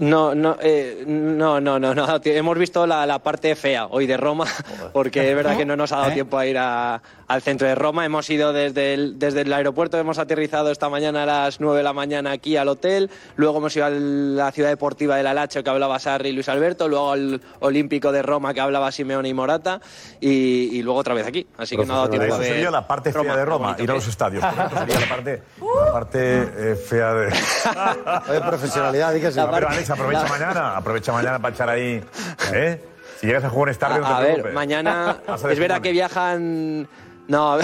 no, 0.00 0.34
no, 0.34 0.56
eh, 0.60 1.04
no, 1.06 1.60
no, 1.60 1.78
no, 1.78 1.94
no. 1.94 2.20
Hemos 2.24 2.58
visto 2.58 2.86
la, 2.86 3.04
la 3.06 3.18
parte 3.18 3.54
fea 3.56 3.86
hoy 3.86 4.06
de 4.06 4.16
Roma, 4.16 4.46
porque 4.92 5.28
es 5.30 5.36
verdad 5.36 5.56
que 5.56 5.64
no 5.66 5.76
nos 5.76 5.92
ha 5.92 5.98
dado 5.98 6.12
tiempo 6.12 6.38
a 6.38 6.46
ir 6.46 6.56
a- 6.58 7.02
al 7.28 7.42
centro 7.42 7.66
de 7.66 7.74
Roma. 7.74 8.04
Hemos 8.06 8.30
ido 8.30 8.52
desde 8.52 8.94
el, 8.94 9.18
desde 9.18 9.40
el 9.40 9.52
aeropuerto, 9.52 9.98
hemos 9.98 10.18
aterrizado 10.18 10.70
esta 10.70 10.88
mañana 10.88 11.24
a 11.24 11.26
las 11.26 11.60
9 11.60 11.78
de 11.78 11.82
la 11.82 11.92
mañana 11.92 12.30
aquí 12.30 12.56
al 12.56 12.68
hotel, 12.68 13.10
luego 13.34 13.58
hemos 13.58 13.74
ido 13.76 13.86
a 13.86 13.90
la 13.90 14.52
ciudad 14.52 14.68
deportiva 14.70 15.16
del 15.16 15.26
Alacho 15.26 15.62
que 15.64 15.70
hablaba 15.70 15.98
Sarri 15.98 16.28
y 16.28 16.32
Luis 16.32 16.48
Alberto, 16.48 16.88
luego 16.88 17.12
al 17.12 17.40
Olímpico 17.60 18.12
de 18.12 18.22
Roma 18.22 18.54
que 18.54 18.60
hablaba 18.60 18.92
Simeone 18.92 19.28
y 19.28 19.34
Morata, 19.34 19.80
y, 20.20 20.70
y 20.78 20.82
luego 20.82 21.00
otra 21.00 21.14
vez 21.14 21.26
aquí. 21.26 21.46
Así 21.58 21.76
que 21.76 21.84
no 21.84 21.94
ha 21.94 21.96
dado 21.96 22.10
tiempo 22.10 22.26
a 22.26 22.28
Eso 22.28 22.38
ver. 22.38 22.48
sería 22.52 22.70
la 22.70 22.86
parte 22.86 23.12
fea 23.12 23.22
Roma, 23.22 23.34
de 23.36 23.44
lo 23.44 23.50
Roma, 23.50 23.76
ir 23.78 23.90
a 23.90 23.94
los 23.94 24.04
es. 24.04 24.10
estadios. 24.10 24.44
Sería 24.44 25.00
la 25.00 25.08
parte, 25.08 25.42
la 25.86 25.92
parte 25.92 26.42
eh, 26.72 26.76
fea 26.76 27.12
de. 27.14 27.26
De 28.36 28.40
profesionalidad. 28.40 29.12
No, 29.12 29.50
pero 29.66 29.74
Alex, 29.74 29.90
aprovecha 29.90 30.26
mañana, 30.28 30.76
aprovecha 30.76 31.12
mañana 31.12 31.38
para 31.38 31.54
echar 31.54 31.68
ahí. 31.68 32.02
¿eh? 32.52 32.80
Si 33.20 33.26
llegas 33.26 33.44
a 33.44 33.50
jugar 33.50 33.68
en 33.68 33.72
estadio, 33.72 34.00
no 34.00 34.06
te 34.06 34.12
A, 34.12 34.16
a 34.16 34.20
ver, 34.20 34.52
mañana 34.52 35.16
a 35.26 35.34
es 35.34 35.58
verdad 35.58 35.80
que 35.80 35.92
viajan. 35.92 36.88
No, 37.28 37.58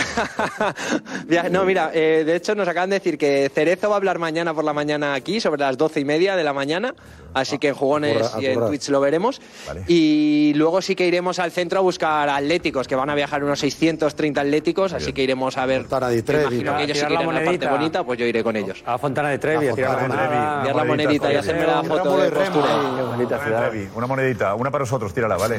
no 1.51 1.65
mira, 1.65 1.91
eh, 1.95 2.25
de 2.25 2.37
hecho 2.37 2.55
nos 2.55 2.67
acaban 2.67 2.91
de 2.91 2.97
decir 2.97 3.17
que 3.17 3.51
Cerezo 3.55 3.89
va 3.89 3.95
a 3.95 3.99
hablar 3.99 4.19
mañana 4.19 4.55
por 4.55 4.65
la 4.65 4.73
mañana 4.73 5.15
aquí, 5.15 5.41
sobre 5.41 5.61
las 5.61 5.79
doce 5.79 6.01
y 6.01 6.05
media 6.05 6.35
de 6.35 6.43
la 6.43 6.53
mañana, 6.53 6.95
así 7.33 7.59
que 7.59 7.69
en 7.69 7.75
jugones 7.75 8.33
y 8.41 8.47
en. 8.47 8.61
Twitch 8.67 8.89
lo 8.89 9.01
veremos. 9.01 9.41
Y 9.87 10.53
luego 10.57 10.83
sí 10.83 10.95
que 10.95 11.07
iremos 11.07 11.39
al 11.39 11.53
centro 11.53 11.79
a 11.79 11.83
buscar 11.83 12.29
atléticos, 12.29 12.89
que 12.89 12.97
van 12.97 13.11
a 13.11 13.15
viajar 13.15 13.45
unos 13.45 13.61
630 13.61 14.41
atléticos, 14.41 14.93
así 14.93 15.13
que 15.13 15.23
iremos 15.23 15.57
a 15.57 15.67
ver. 15.67 15.87
di 16.11 16.23
Trevi, 16.23 16.43
imagino 16.43 16.73
¿no? 16.73 16.79
que 16.79 16.85
ellos 16.85 16.99
que 16.99 17.03
la 17.03 17.09
parte 17.09 17.27
monedita. 17.27 17.71
bonita, 17.71 18.05
pues 18.05 18.19
yo 18.19 18.27
iré 18.27 18.43
con 18.43 18.57
ellos. 18.57 18.83
A 18.85 18.99
Fontana 18.99 19.29
de 19.31 19.39
Trevi, 19.39 19.69
a 19.69 19.75
tirar 19.75 19.93
la 19.93 19.99
Fontana 19.99 20.23
de 20.23 20.29
Trevi, 20.29 20.41
moneda. 20.41 20.63
Tirar 20.63 20.77
la 20.77 20.85
monedita 20.85 21.33
y 21.33 21.37
hacerme 21.37 21.67
la 21.67 21.83
Fontana 21.83 22.05
foto 22.05 22.23
de 22.23 22.31
postura. 22.31 22.69
Fontana 22.69 23.71
de 23.71 23.89
Una 23.95 24.07
monedita, 24.07 24.55
una 24.55 24.71
para 24.71 24.83
nosotros, 24.83 25.15
tírala, 25.15 25.37
¿vale? 25.37 25.59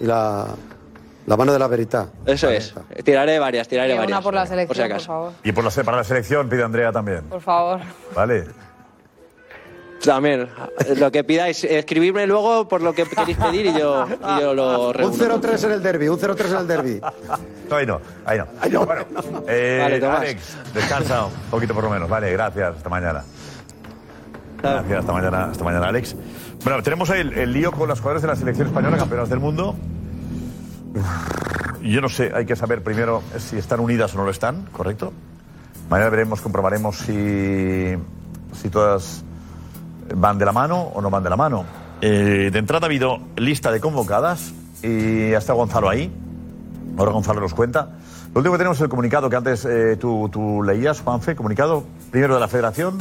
Y 0.00 0.04
la, 0.04 0.54
la 1.28 1.36
mano 1.36 1.52
de 1.52 1.58
la 1.58 1.68
verità. 1.68 2.08
Eso 2.26 2.48
es. 2.48 2.74
Tiraré 3.04 3.38
varias, 3.38 3.68
tiraré 3.68 3.90
Y 3.90 3.92
una 3.92 4.00
varias. 4.02 4.20
por 4.22 4.34
la 4.34 4.46
selección, 4.46 4.76
por 4.76 4.84
acaso. 4.92 5.06
favor. 5.06 5.32
Y 5.44 5.52
por 5.52 5.62
la, 5.64 5.70
para 5.84 5.96
la 5.98 6.04
selección 6.04 6.48
pide 6.48 6.62
Andrea 6.64 6.90
también, 6.90 7.22
Por 7.24 7.40
favor. 7.42 7.80
¿vale? 8.14 8.46
También, 10.04 10.48
lo 10.96 11.10
que 11.10 11.24
pidáis, 11.24 11.64
escribidme 11.64 12.24
luego 12.26 12.68
por 12.68 12.80
lo 12.82 12.94
que 12.94 13.04
queréis 13.04 13.36
pedir 13.36 13.66
y 13.66 13.78
yo, 13.78 14.06
y 14.08 14.40
yo 14.40 14.54
lo 14.54 14.88
Un 14.88 14.94
reúno. 14.94 15.40
0-3 15.42 15.64
en 15.64 15.72
el 15.72 15.82
derby, 15.82 16.08
un 16.08 16.18
0-3 16.18 16.50
en 16.52 16.56
el 16.56 16.66
derby. 16.68 17.00
No, 17.68 17.76
ahí 17.76 17.84
no, 17.84 18.00
ahí 18.24 18.70
no. 18.70 18.86
Bueno, 18.86 19.04
eh, 19.46 19.78
Vale. 20.00 20.06
Alex, 20.06 20.56
descansa 20.72 21.26
un 21.26 21.32
poquito 21.50 21.74
por 21.74 21.84
lo 21.84 21.90
menos, 21.90 22.08
vale, 22.08 22.32
gracias, 22.32 22.76
hasta 22.78 22.88
mañana. 22.88 23.22
Gracias, 24.62 25.00
hasta 25.00 25.12
mañana, 25.12 25.44
hasta 25.50 25.64
mañana, 25.64 25.88
Alex. 25.88 26.16
Bueno, 26.64 26.82
tenemos 26.82 27.10
ahí 27.10 27.20
el, 27.20 27.34
el 27.36 27.52
lío 27.52 27.70
con 27.72 27.86
las 27.88 27.98
jugadoras 27.98 28.22
de 28.22 28.28
la 28.28 28.36
selección 28.36 28.68
española, 28.68 28.96
campeonas 28.96 29.28
del 29.28 29.40
mundo. 29.40 29.76
Yo 31.82 32.00
no 32.00 32.08
sé, 32.08 32.32
hay 32.34 32.44
que 32.44 32.56
saber 32.56 32.82
primero 32.82 33.22
si 33.38 33.56
están 33.56 33.80
unidas 33.80 34.14
o 34.14 34.18
no 34.18 34.24
lo 34.24 34.30
están, 34.30 34.66
¿correcto? 34.72 35.12
Mañana 35.88 36.10
veremos, 36.10 36.40
comprobaremos 36.40 36.98
si, 36.98 37.94
si 38.52 38.68
todas 38.70 39.24
van 40.14 40.38
de 40.38 40.44
la 40.44 40.52
mano 40.52 40.82
o 40.82 41.00
no 41.00 41.10
van 41.10 41.22
de 41.22 41.30
la 41.30 41.36
mano. 41.36 41.64
Eh, 42.00 42.50
de 42.52 42.58
entrada 42.58 42.86
ha 42.86 42.88
habido 42.88 43.18
lista 43.36 43.70
de 43.70 43.80
convocadas 43.80 44.52
y 44.82 45.32
ha 45.32 45.38
estado 45.38 45.58
Gonzalo 45.58 45.88
ahí. 45.88 46.12
Ahora 46.96 47.12
Gonzalo 47.12 47.40
nos 47.40 47.54
cuenta. 47.54 47.90
Lo 48.34 48.40
último 48.40 48.54
que 48.54 48.58
tenemos 48.58 48.78
es 48.78 48.82
el 48.82 48.88
comunicado 48.88 49.30
que 49.30 49.36
antes 49.36 49.64
eh, 49.64 49.96
tú, 49.96 50.28
tú 50.30 50.62
leías, 50.62 51.00
Juanfe, 51.00 51.34
comunicado 51.34 51.84
primero 52.10 52.34
de 52.34 52.40
la 52.40 52.48
federación 52.48 52.98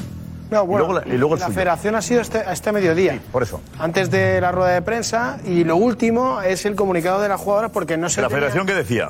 No, 0.50 0.66
bueno, 0.66 0.86
y 0.86 0.88
luego, 0.88 0.94
la- 1.06 1.14
y 1.16 1.18
luego 1.18 1.34
el 1.36 1.40
la 1.42 1.46
suyo. 1.48 1.56
federación 1.56 1.96
ha 1.96 2.02
sido 2.02 2.22
este, 2.22 2.38
a 2.40 2.54
este 2.54 2.72
mediodía. 2.72 3.20
Por 3.32 3.44
eso. 3.44 3.62
Antes 3.80 4.10
de 4.10 4.40
la 4.40 4.52
rueda 4.52 4.72
de 4.74 4.82
prensa 4.82 5.40
y 5.46 5.64
lo 5.64 5.76
último 5.76 6.42
es 6.42 6.66
el 6.66 6.76
comunicado 6.76 7.22
de 7.22 7.28
las 7.30 7.40
jugadoras 7.42 7.72
porque 7.72 7.98
no 7.98 8.10
se 8.10 8.22
¿La 8.22 8.28
tenía- 8.28 8.38
federación 8.40 8.66
qué 8.66 8.74
decía? 8.74 9.10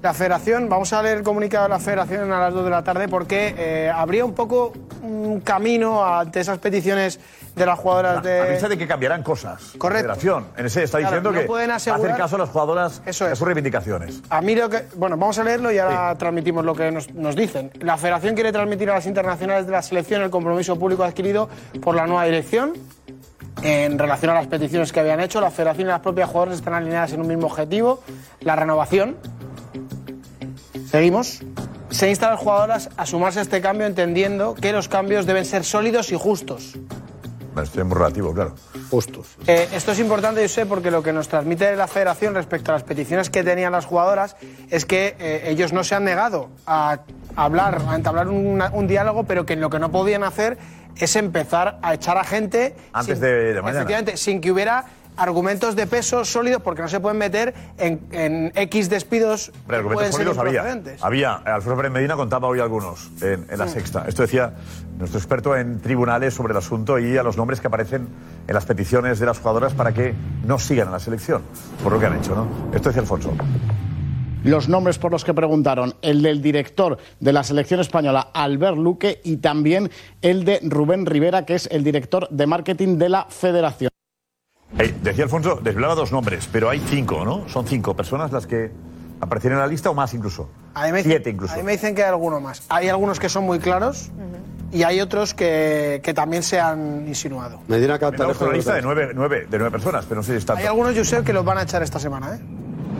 La 0.00 0.14
federación, 0.14 0.68
vamos 0.68 0.92
a 0.92 1.02
leer 1.02 1.18
el 1.18 1.22
comunicado 1.24 1.64
de 1.64 1.70
la 1.70 1.80
federación 1.80 2.30
a 2.32 2.38
las 2.38 2.54
2 2.54 2.64
de 2.64 2.70
la 2.70 2.84
tarde 2.84 3.08
porque 3.08 3.52
eh, 3.58 3.90
habría 3.92 4.24
un 4.24 4.32
poco 4.32 4.72
un 5.02 5.40
camino 5.40 6.04
ante 6.04 6.38
esas 6.38 6.58
peticiones 6.58 7.18
de 7.56 7.66
las 7.66 7.76
jugadoras 7.80 8.22
de... 8.22 8.40
Avisa 8.42 8.68
de 8.68 8.78
que 8.78 8.86
cambiarán 8.86 9.24
cosas. 9.24 9.72
Correcto. 9.76 10.06
La 10.06 10.14
federación, 10.14 10.46
en 10.56 10.66
ese 10.66 10.84
está 10.84 10.98
Claro, 10.98 11.10
diciendo 11.16 11.32
no 11.32 11.40
que 11.40 11.46
pueden 11.46 11.70
va 11.70 11.74
a 11.74 11.76
hacer 11.78 11.94
asegurar- 11.94 12.16
caso 12.16 12.36
a 12.36 12.38
las 12.38 12.48
jugadoras 12.50 13.04
de 13.04 13.12
sus 13.12 13.40
reivindicaciones. 13.40 14.22
A 14.30 14.40
mí 14.40 14.54
lo 14.54 14.70
que. 14.70 14.84
Bueno, 14.94 15.16
vamos 15.16 15.36
a 15.40 15.42
leerlo 15.42 15.72
y 15.72 15.78
ahora 15.78 16.14
transmitimos 16.16 16.64
lo 16.64 16.76
que 16.76 16.92
nos, 16.92 17.12
nos 17.14 17.34
dicen. 17.34 17.72
La 17.80 17.96
Federación 17.96 18.36
quiere 18.36 18.52
transmitir 18.52 18.88
a 18.90 18.94
las 18.94 19.06
internacionales 19.06 19.66
de 19.66 19.72
la 19.72 19.82
selección 19.82 20.22
el 20.22 20.30
compromiso 20.30 20.78
público 20.78 21.02
adquirido 21.02 21.48
por 21.82 21.96
la 21.96 22.06
nueva 22.06 22.24
dirección. 22.24 22.74
En 23.62 23.98
relación 23.98 24.30
a 24.30 24.34
las 24.34 24.46
peticiones 24.46 24.92
que 24.92 25.00
habían 25.00 25.18
hecho, 25.18 25.40
la 25.40 25.50
Federación 25.50 25.88
y 25.88 25.90
las 25.90 25.98
propias 26.00 26.28
jugadoras 26.28 26.54
están 26.58 26.74
alineadas 26.74 27.12
en 27.14 27.20
un 27.20 27.26
mismo 27.26 27.48
objetivo, 27.48 28.00
la 28.42 28.54
renovación. 28.54 29.16
Seguimos. 30.98 31.42
Se 31.90 32.10
insta 32.10 32.26
a 32.26 32.30
las 32.32 32.40
jugadoras 32.40 32.90
a 32.96 33.06
sumarse 33.06 33.38
a 33.38 33.42
este 33.42 33.60
cambio 33.60 33.86
entendiendo 33.86 34.56
que 34.56 34.72
los 34.72 34.88
cambios 34.88 35.26
deben 35.26 35.44
ser 35.44 35.62
sólidos 35.62 36.10
y 36.10 36.16
justos. 36.16 36.72
Bueno, 37.54 37.62
esto 37.62 37.80
es 37.80 37.86
muy 37.86 37.96
relativo, 37.96 38.34
claro. 38.34 38.56
Justos. 38.90 39.28
Eh, 39.46 39.68
esto 39.72 39.92
es 39.92 40.00
importante, 40.00 40.42
yo 40.42 40.48
sé, 40.48 40.66
porque 40.66 40.90
lo 40.90 41.00
que 41.04 41.12
nos 41.12 41.28
transmite 41.28 41.76
la 41.76 41.86
federación 41.86 42.34
respecto 42.34 42.72
a 42.72 42.74
las 42.74 42.82
peticiones 42.82 43.30
que 43.30 43.44
tenían 43.44 43.70
las 43.70 43.86
jugadoras 43.86 44.34
es 44.70 44.84
que 44.86 45.14
eh, 45.20 45.44
ellos 45.46 45.72
no 45.72 45.84
se 45.84 45.94
han 45.94 46.02
negado 46.02 46.50
a 46.66 46.98
hablar, 47.36 47.80
a 47.88 47.94
entablar 47.94 48.26
un 48.26 48.86
diálogo, 48.88 49.22
pero 49.22 49.46
que 49.46 49.54
lo 49.54 49.70
que 49.70 49.78
no 49.78 49.92
podían 49.92 50.24
hacer 50.24 50.58
es 50.96 51.14
empezar 51.14 51.78
a 51.80 51.94
echar 51.94 52.18
a 52.18 52.24
gente 52.24 52.74
Antes 52.92 53.18
sin- 53.18 53.22
de- 53.24 53.54
de 53.54 53.62
mañana. 53.62 53.78
efectivamente, 53.82 54.16
sin 54.16 54.40
que 54.40 54.50
hubiera 54.50 54.84
argumentos 55.18 55.76
de 55.76 55.86
peso 55.86 56.24
sólidos, 56.24 56.62
porque 56.62 56.82
no 56.82 56.88
se 56.88 57.00
pueden 57.00 57.18
meter 57.18 57.54
en, 57.76 58.00
en 58.12 58.52
X 58.54 58.88
despidos. 58.88 59.52
Argumentos 59.68 60.14
sólidos 60.14 60.38
había. 60.38 60.80
Había. 61.00 61.34
Alfredo 61.34 61.76
Pérez 61.76 61.92
Medina 61.92 62.16
contaba 62.16 62.48
hoy 62.48 62.60
algunos 62.60 63.10
en, 63.20 63.46
en 63.50 63.58
la 63.58 63.68
sexta. 63.68 64.04
Esto 64.08 64.22
decía 64.22 64.54
nuestro 64.98 65.18
experto 65.18 65.56
en 65.56 65.80
tribunales 65.80 66.34
sobre 66.34 66.52
el 66.52 66.56
asunto 66.58 66.98
y 66.98 67.16
a 67.16 67.22
los 67.22 67.36
nombres 67.36 67.60
que 67.60 67.66
aparecen 67.66 68.08
en 68.46 68.54
las 68.54 68.64
peticiones 68.64 69.18
de 69.18 69.26
las 69.26 69.38
jugadoras 69.38 69.74
para 69.74 69.92
que 69.92 70.14
no 70.44 70.58
sigan 70.58 70.86
en 70.86 70.92
la 70.92 71.00
selección, 71.00 71.42
por 71.82 71.92
lo 71.92 72.00
que 72.00 72.06
han 72.06 72.16
hecho, 72.16 72.34
¿no? 72.34 72.48
Esto 72.74 72.88
decía 72.88 73.02
Alfonso. 73.02 73.32
Los 74.44 74.68
nombres 74.68 74.98
por 74.98 75.10
los 75.10 75.24
que 75.24 75.34
preguntaron, 75.34 75.94
el 76.00 76.22
del 76.22 76.40
director 76.40 76.96
de 77.18 77.32
la 77.32 77.42
selección 77.42 77.80
española, 77.80 78.28
Albert 78.32 78.76
Luque, 78.76 79.20
y 79.24 79.38
también 79.38 79.90
el 80.22 80.44
de 80.44 80.60
Rubén 80.62 81.06
Rivera, 81.06 81.44
que 81.44 81.56
es 81.56 81.68
el 81.72 81.82
director 81.82 82.28
de 82.30 82.46
marketing 82.46 82.98
de 82.98 83.08
la 83.08 83.26
federación. 83.28 83.90
Eh, 84.78 84.94
decía 85.02 85.24
Alfonso, 85.24 85.58
desvelaba 85.62 85.94
dos 85.94 86.12
nombres, 86.12 86.48
pero 86.52 86.70
hay 86.70 86.78
cinco, 86.80 87.24
¿no? 87.24 87.48
Son 87.48 87.66
cinco 87.66 87.94
personas 87.96 88.30
las 88.32 88.46
que 88.46 88.70
aparecen 89.20 89.52
en 89.52 89.58
la 89.58 89.66
lista 89.66 89.90
o 89.90 89.94
más 89.94 90.14
incluso. 90.14 90.48
A 90.74 90.86
mí 90.86 90.92
me 90.92 90.98
dicen- 90.98 91.10
Siete 91.12 91.30
incluso. 91.30 91.54
A 91.54 91.56
mí 91.56 91.62
me 91.64 91.72
dicen 91.72 91.94
que 91.94 92.02
hay 92.04 92.08
alguno 92.10 92.40
más. 92.40 92.62
Hay 92.68 92.88
algunos 92.88 93.18
que 93.18 93.28
son 93.28 93.44
muy 93.44 93.58
claros 93.58 94.10
y 94.70 94.84
hay 94.84 95.00
otros 95.00 95.34
que, 95.34 96.00
que 96.04 96.14
también 96.14 96.42
se 96.44 96.60
han 96.60 97.08
insinuado. 97.08 97.60
Medina 97.66 97.96
Estamos 97.96 98.36
con 98.38 98.48
una 98.48 98.56
lista 98.56 98.74
de 98.74 98.82
nueve, 98.82 99.10
nueve- 99.14 99.46
de 99.50 99.58
nueve 99.58 99.72
personas, 99.72 100.04
pero 100.04 100.20
no 100.20 100.22
sé 100.22 100.32
si 100.32 100.38
está. 100.38 100.54
Hay 100.54 100.66
algunos, 100.66 100.96
Josep, 100.96 101.24
que 101.24 101.32
los 101.32 101.44
van 101.44 101.58
a 101.58 101.62
echar 101.62 101.82
esta 101.82 101.98
semana. 101.98 102.36
¿eh? 102.36 102.40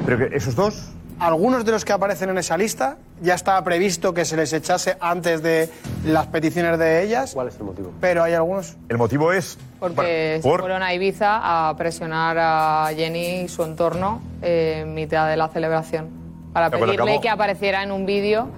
Pero 0.05 0.19
que 0.19 0.37
esos 0.37 0.57
dos. 0.57 0.91
Algunos 1.21 1.65
de 1.65 1.73
los 1.73 1.85
que 1.85 1.93
aparecen 1.93 2.31
en 2.31 2.39
esa 2.39 2.57
lista 2.57 2.97
ya 3.23 3.35
estaba 3.35 3.63
previsto 3.65 4.15
que 4.15 4.25
se 4.25 4.37
les 4.37 4.53
echase 4.53 4.97
antes 5.01 5.43
de 5.43 5.69
las 6.05 6.27
peticiones 6.29 6.79
de 6.79 7.03
ellas. 7.03 7.33
¿Cuál 7.35 7.49
es 7.49 7.57
el 7.57 7.65
motivo? 7.65 7.93
Pero 8.01 8.23
hay 8.23 8.35
algunos. 8.35 8.77
El 8.89 8.99
motivo 8.99 9.33
es. 9.33 9.59
Porque 9.81 10.39
se 10.43 10.49
por- 10.49 10.61
fueron 10.61 10.83
a 10.83 10.93
Ibiza 10.95 11.69
a 11.71 11.77
presionar 11.77 12.37
a 12.39 12.89
Jenny 12.95 13.43
y 13.43 13.49
su 13.49 13.63
entorno 13.65 14.21
eh, 14.43 14.81
en 14.83 14.95
mitad 14.95 15.29
de 15.29 15.37
la 15.37 15.49
celebración. 15.49 16.09
Para 16.53 16.71
pedirle 16.71 16.95
acabó. 16.95 17.21
que 17.21 17.29
apareciera 17.29 17.83
en 17.83 17.93
un 17.93 18.07
vídeo. 18.07 18.49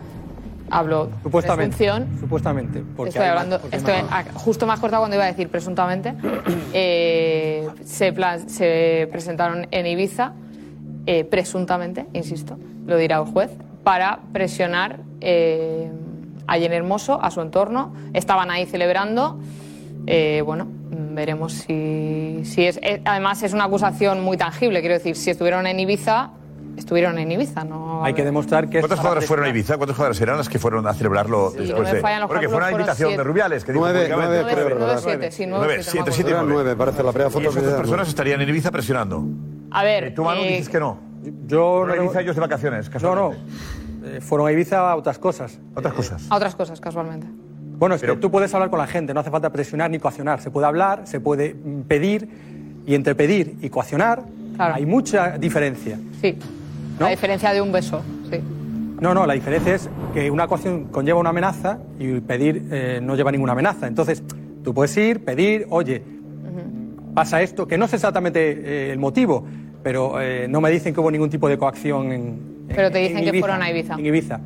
Hablo 0.72 1.10
Supuestamente. 1.24 1.76
presunción. 1.76 2.20
Supuestamente. 2.20 2.84
Porque 2.96 3.08
Estoy 3.08 3.22
más- 3.22 3.30
hablando, 3.30 3.60
porque 3.60 3.76
estoy, 3.76 4.02
más- 4.08 4.26
justo 4.34 4.66
más 4.68 4.78
cortado 4.78 5.02
cuando 5.02 5.16
iba 5.16 5.24
a 5.24 5.28
decir 5.28 5.48
presuntamente. 5.48 6.14
Eh, 6.72 7.66
se, 7.84 8.14
se 8.46 9.08
presentaron 9.10 9.66
en 9.72 9.86
Ibiza, 9.86 10.32
eh, 11.06 11.24
presuntamente, 11.24 12.06
insisto, 12.12 12.56
lo 12.86 12.96
dirá 12.96 13.16
el 13.18 13.24
juez, 13.24 13.50
para 13.84 14.20
presionar 14.32 15.00
eh, 15.20 15.90
a 16.46 16.54
Jenny 16.58 16.76
Hermoso, 16.76 17.22
a 17.22 17.30
su 17.30 17.40
entorno. 17.40 17.92
Estaban 18.12 18.50
ahí 18.50 18.66
celebrando. 18.66 19.38
Eh, 20.06 20.42
bueno, 20.44 20.66
veremos 21.12 21.52
si, 21.52 22.40
si 22.44 22.64
es. 22.66 22.78
eh, 22.82 23.02
además, 23.04 23.42
es 23.42 23.52
una 23.52 23.64
acusación 23.64 24.22
muy 24.22 24.36
tangible. 24.36 24.80
Quiero 24.80 24.94
decir, 24.94 25.16
si 25.16 25.30
estuvieron 25.30 25.66
en 25.66 25.78
Ibiza, 25.78 26.30
estuvieron 26.76 27.18
en 27.18 27.30
Ibiza, 27.32 27.64
no. 27.64 28.02
Hay 28.02 28.14
que 28.14 28.24
demostrar 28.24 28.68
que 28.70 28.80
¿Cuántas 28.80 28.98
jugadoras 28.98 29.26
fueron 29.26 29.46
a. 29.46 29.48
Ibiza? 29.50 29.76
¿Cuántas 29.76 29.96
jugadoras 29.96 30.20
eran 30.20 30.38
las 30.38 30.48
que 30.48 30.58
fueron 30.58 30.86
a 30.86 30.94
celebrarlo 30.94 31.52
no 31.54 31.62
después 31.62 31.92
de.? 31.92 32.00
Porque 32.26 32.48
fue 32.48 32.56
una 32.58 32.70
invitación 32.72 33.08
siete. 33.10 33.18
de 33.22 33.24
Rubiales, 33.24 33.64
que 33.64 33.72
dijo 33.72 33.84
Nueve, 33.84 34.08
nueve, 34.10 34.44
creo, 34.50 34.78
Nueve, 34.78 34.94
siete, 35.02 35.30
sí, 35.30 35.44
nueve, 35.46 35.66
Nueve, 35.66 35.82
siete, 35.82 36.12
siete, 36.12 36.34
nueve, 36.46 36.76
parece 36.76 37.02
la 37.02 37.12
primera 37.12 37.28
Y 37.28 37.32
foto 37.32 37.42
esas 37.50 37.54
que 37.56 37.60
dos 37.60 37.70
da, 37.72 37.76
personas 37.76 37.98
nueve. 37.98 38.08
estarían 38.08 38.40
en 38.40 38.48
Ibiza 38.48 38.70
presionando. 38.70 39.22
A 39.70 39.84
ver. 39.84 40.14
Tú, 40.14 40.24
Manu, 40.24 40.40
eh, 40.42 40.48
dices 40.48 40.68
que 40.70 40.80
no. 40.80 41.09
Yo 41.46 41.84
no- 41.86 41.94
Ibiza 41.96 42.20
ellos 42.22 42.34
de 42.34 42.40
vacaciones, 42.40 42.86
No, 42.86 42.92
casualmente. 42.92 43.38
no. 44.02 44.06
Eh, 44.08 44.20
fueron 44.20 44.48
a 44.48 44.52
Ibiza 44.52 44.90
a 44.90 44.96
otras 44.96 45.18
cosas. 45.18 45.58
Otras 45.74 45.92
cosas. 45.94 46.26
A 46.30 46.36
otras 46.36 46.54
cosas, 46.54 46.80
casualmente. 46.80 47.26
Bueno, 47.78 47.94
es 47.94 48.02
que 48.02 48.16
tú 48.16 48.30
puedes 48.30 48.52
hablar 48.54 48.70
con 48.70 48.78
la 48.78 48.86
gente, 48.86 49.14
no 49.14 49.20
hace 49.20 49.30
falta 49.30 49.50
presionar 49.50 49.90
ni 49.90 49.98
coaccionar. 49.98 50.40
Se 50.40 50.50
puede 50.50 50.66
hablar, 50.66 51.02
se 51.06 51.20
puede 51.20 51.54
pedir, 51.88 52.28
y 52.86 52.94
entre 52.94 53.14
pedir 53.14 53.56
y 53.60 53.68
coaccionar 53.70 54.22
hay 54.58 54.84
mucha 54.86 55.38
diferencia. 55.38 55.98
Sí. 56.20 56.36
La 56.98 57.08
diferencia 57.08 57.52
de 57.52 57.62
un 57.62 57.72
beso, 57.72 58.02
sí. 58.30 58.38
No, 59.00 59.14
no, 59.14 59.24
la 59.26 59.32
diferencia 59.32 59.74
es 59.74 59.88
que 60.12 60.30
una 60.30 60.46
coacción 60.46 60.84
conlleva 60.86 61.18
una 61.18 61.30
amenaza 61.30 61.78
y 61.98 62.20
pedir 62.20 62.68
eh, 62.70 63.00
no 63.02 63.16
lleva 63.16 63.32
ninguna 63.32 63.52
amenaza. 63.52 63.86
Entonces, 63.86 64.22
tú 64.62 64.74
puedes 64.74 64.94
ir, 64.98 65.24
pedir, 65.24 65.66
oye, 65.70 66.02
pasa 67.14 67.40
esto, 67.40 67.66
que 67.66 67.78
no 67.78 67.88
sé 67.88 67.96
exactamente 67.96 68.50
eh, 68.50 68.92
el 68.92 68.98
motivo, 68.98 69.46
pero 69.82 70.20
eh, 70.20 70.46
no 70.48 70.60
me 70.60 70.70
dicen 70.70 70.94
que 70.94 71.00
hubo 71.00 71.10
ningún 71.10 71.30
tipo 71.30 71.48
de 71.48 71.58
coacción 71.58 72.12
en. 72.12 72.38
Pero 72.68 72.90
te 72.90 72.98
en 72.98 73.08
dicen 73.08 73.22
que 73.24 73.28
Ibiza, 73.30 73.46
fueron 73.46 73.62
a 73.62 73.70
Ibiza. 73.70 73.94
En 73.94 74.06
Ibiza. 74.06 74.40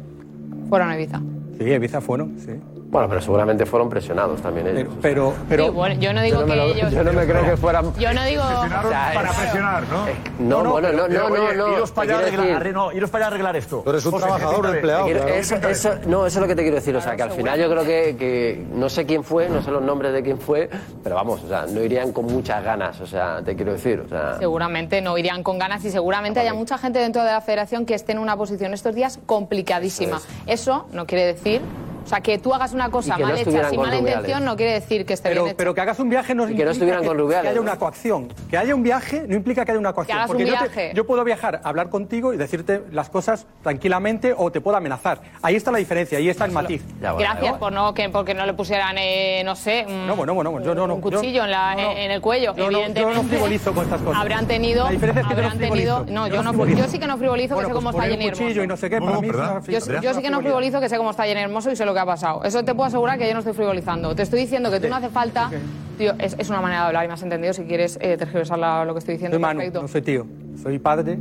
Fueron 0.68 0.90
a 0.90 0.94
Ibiza. 0.96 1.20
Sí, 1.58 1.64
Ibiza 1.64 2.00
fueron, 2.00 2.34
sí. 2.38 2.52
Bueno, 2.94 3.08
pero 3.08 3.20
seguramente 3.20 3.66
fueron 3.66 3.88
presionados 3.90 4.40
también 4.40 4.68
ellos. 4.68 4.94
Pero, 5.02 5.34
Sí, 5.50 5.68
bueno, 5.70 5.96
yo 6.00 6.12
no 6.12 6.22
digo 6.22 6.36
Yo 6.36 6.40
no 6.42 6.46
me 6.46 6.52
que 6.52 6.56
lo- 6.60 6.74
ellos. 6.74 6.92
yo 6.92 7.02
no 7.02 7.12
me 7.12 7.26
creo 7.26 7.44
que 7.44 7.56
fueran- 7.56 7.92
Yo 7.98 8.14
no 8.14 8.22
digo. 8.24 8.44
para 8.44 9.32
presionar, 9.32 9.82
¿no? 9.88 10.06
No, 10.62 10.70
bueno, 10.70 10.92
no, 10.92 11.04
pero, 11.08 11.28
no, 11.28 11.34
oye, 11.34 11.56
no, 11.56 11.66
no. 11.66 11.72
Iros 11.76 11.90
para 11.90 12.04
allá 12.04 12.14
a 12.14 12.28
arreglar, 12.28 12.62
decir- 12.62 12.72
no, 12.72 12.92
iros 12.92 13.10
para 13.10 13.24
allá 13.24 13.26
a 13.26 13.34
arreglar 13.34 13.56
esto. 13.56 13.80
Tú 13.82 13.90
eres 13.90 14.06
un 14.06 14.16
trabajador, 14.16 14.66
empleado, 14.76 15.04
Quiero- 15.06 15.20
claro. 15.22 15.34
eso, 15.34 15.56
eso- 15.68 15.94
no, 16.06 16.24
eso 16.24 16.38
es 16.38 16.42
lo 16.42 16.46
que 16.46 16.54
te 16.54 16.62
quiero 16.62 16.76
decir. 16.76 16.94
O 16.94 17.00
sea, 17.00 17.16
que 17.16 17.22
al 17.24 17.32
final 17.32 17.58
yo 17.58 17.68
creo 17.68 17.82
que, 17.82 18.14
que 18.16 18.64
no 18.72 18.88
sé 18.88 19.04
quién 19.06 19.24
fue, 19.24 19.48
no 19.48 19.60
sé 19.60 19.72
los 19.72 19.82
nombres 19.82 20.12
de 20.12 20.22
quién 20.22 20.38
fue, 20.38 20.70
pero 21.02 21.16
vamos, 21.16 21.42
o 21.42 21.48
sea, 21.48 21.66
no 21.66 21.82
irían 21.82 22.12
con 22.12 22.26
muchas 22.26 22.62
ganas. 22.62 23.00
O 23.00 23.08
sea, 23.08 23.42
te 23.44 23.56
quiero 23.56 23.72
decir. 23.72 24.04
O 24.06 24.08
sea, 24.08 24.38
Seguramente 24.38 25.00
no 25.00 25.18
irían 25.18 25.42
con 25.42 25.58
ganas 25.58 25.84
y 25.84 25.90
seguramente 25.90 26.38
haya 26.38 26.54
mucha 26.54 26.78
gente 26.78 27.00
dentro 27.00 27.24
de 27.24 27.32
la 27.32 27.40
federación 27.40 27.86
que 27.86 27.94
esté 27.94 28.12
en 28.12 28.20
una 28.20 28.36
posición 28.36 28.72
estos 28.72 28.94
días 28.94 29.18
complicadísima. 29.26 30.20
Eso 30.46 30.86
no 30.92 31.06
quiere 31.06 31.26
decir. 31.26 31.60
O 32.04 32.06
sea, 32.06 32.20
que 32.20 32.38
tú 32.38 32.52
hagas 32.54 32.72
una 32.72 32.90
cosa 32.90 33.16
que 33.16 33.22
no 33.22 33.28
mal 33.28 33.38
hecha 33.38 33.70
sin 33.70 33.80
mala 33.80 33.96
intención 33.96 34.44
no 34.44 34.56
quiere 34.56 34.72
decir 34.74 35.06
que 35.06 35.14
esté 35.14 35.28
Pero, 35.30 35.42
bien 35.44 35.50
hecho. 35.52 35.56
pero 35.56 35.74
que 35.74 35.80
hagas 35.80 35.98
un 35.98 36.08
viaje 36.10 36.34
no 36.34 36.44
Y 36.44 36.48
que 36.48 36.52
no 36.64 36.70
implica 36.70 36.72
estuvieran 36.72 37.02
que, 37.02 37.08
con 37.08 37.18
Rubiales, 37.18 37.42
que 37.44 37.48
haya 37.50 37.60
una 37.60 37.76
coacción. 37.78 38.28
Que 38.50 38.58
haya 38.58 38.74
un 38.74 38.82
viaje 38.82 39.24
no 39.26 39.34
implica 39.36 39.64
que 39.64 39.70
haya 39.72 39.80
una 39.80 39.92
coacción. 39.92 40.18
hagas 40.18 40.30
un 40.30 40.36
Porque 40.36 40.46
yo, 40.50 40.54
te- 40.56 40.62
viaje. 40.64 40.92
yo 40.94 41.06
puedo 41.06 41.24
viajar, 41.24 41.60
hablar 41.64 41.88
contigo 41.88 42.32
y 42.32 42.36
decirte 42.36 42.82
las 42.92 43.08
cosas 43.10 43.46
tranquilamente 43.62 44.34
o 44.36 44.50
te 44.52 44.60
puedo 44.60 44.76
amenazar. 44.76 45.20
Ahí 45.42 45.56
está 45.56 45.70
la 45.70 45.78
diferencia, 45.78 46.18
ahí 46.18 46.28
está 46.28 46.44
el 46.44 46.52
matiz. 46.52 46.82
Gracias 47.00 47.54
por 47.58 47.72
no 47.72 47.94
que 47.94 48.08
porque 48.10 48.34
no 48.34 48.44
le 48.46 48.54
pusieran, 48.54 48.96
eh, 48.98 49.42
no 49.44 49.56
sé, 49.56 49.84
un, 49.88 50.06
No, 50.06 50.16
bueno, 50.16 50.34
bueno, 50.34 50.50
bueno, 50.50 50.66
yo 50.66 50.74
no, 50.74 50.86
no, 50.86 50.94
un 50.96 51.00
cuchillo 51.00 51.22
yo- 51.38 51.44
en, 51.44 51.50
la, 51.50 51.74
no, 51.74 51.82
no. 51.82 51.90
en 51.92 52.10
el 52.10 52.20
cuello. 52.20 52.54
Yo 52.54 52.64
no- 52.64 52.70
yo 52.70 52.70
no 52.70 52.78
Evidentemente. 52.84 53.28
frivolizo 53.28 53.72
con 53.74 53.84
estas 53.84 54.00
cosas. 54.00 54.20
Habrán 54.20 54.46
tenido. 54.46 54.84
La 54.84 54.90
diferencia 54.90 55.22
es 55.22 55.26
que 55.28 55.34
yo 55.34 55.40
no 55.40 55.46
habrán 55.48 55.58
tenido. 55.58 55.74
frivolizo. 55.96 56.14
No, 56.14 56.28
Yo 56.28 56.42
no 56.42 56.50
frivolizo. 56.50 56.78
yo 56.78 56.88
sí 56.88 56.98
que 56.98 57.06
no 57.06 57.18
frivolizo, 57.18 57.54
Bueno, 57.54 57.68
que 57.68 57.72
sé 57.72 57.74
pues 57.74 57.84
cómo 57.84 57.90
está 57.90 58.02
un 58.04 58.10
Jenny 58.10 58.30
cuchillo 58.30 58.48
Hermoso. 58.50 58.64
y 58.64 58.66
no 58.66 58.76
sé 58.76 58.90
qué, 58.90 59.00
para 59.00 59.20
mí 59.20 59.28
es 59.28 59.34
una 59.86 60.00
Yo, 60.00 60.14
sí 60.14 60.22
que 60.22 60.30
no 60.30 60.40
frivolizo, 60.40 60.80
que 60.80 60.88
sé 60.88 60.96
cómo 60.96 61.10
está 61.10 61.24
Jenny 61.24 61.40
Hermoso 61.40 61.70
y 61.70 61.76
sé 61.76 61.84
lo 61.84 61.93
que 61.94 62.00
ha 62.00 62.06
pasado. 62.06 62.42
Eso 62.44 62.62
te 62.64 62.74
puedo 62.74 62.86
asegurar 62.88 63.18
que 63.18 63.26
yo 63.26 63.32
no 63.32 63.38
estoy 63.38 63.54
frivolizando. 63.54 64.14
Te 64.14 64.22
estoy 64.22 64.40
diciendo 64.40 64.70
que 64.70 64.80
tú 64.80 64.88
no 64.88 64.96
hace 64.96 65.08
falta. 65.08 65.50
Tío, 65.96 66.12
es, 66.18 66.34
es 66.38 66.50
una 66.50 66.60
manera 66.60 66.80
de 66.82 66.86
hablar 66.88 67.04
y 67.04 67.08
me 67.08 67.14
has 67.14 67.22
entendido. 67.22 67.52
Si 67.54 67.62
quieres 67.64 67.98
eh, 68.02 68.16
tergiversar 68.16 68.58
la- 68.58 68.84
lo 68.84 68.92
que 68.94 68.98
estoy 68.98 69.14
diciendo, 69.14 69.36
Soy 69.36 69.42
Manu, 69.42 69.58
perfecto. 69.60 69.82
no 69.82 69.88
soy 69.88 70.02
tío. 70.02 70.26
Soy 70.62 70.78
padre. 70.80 71.16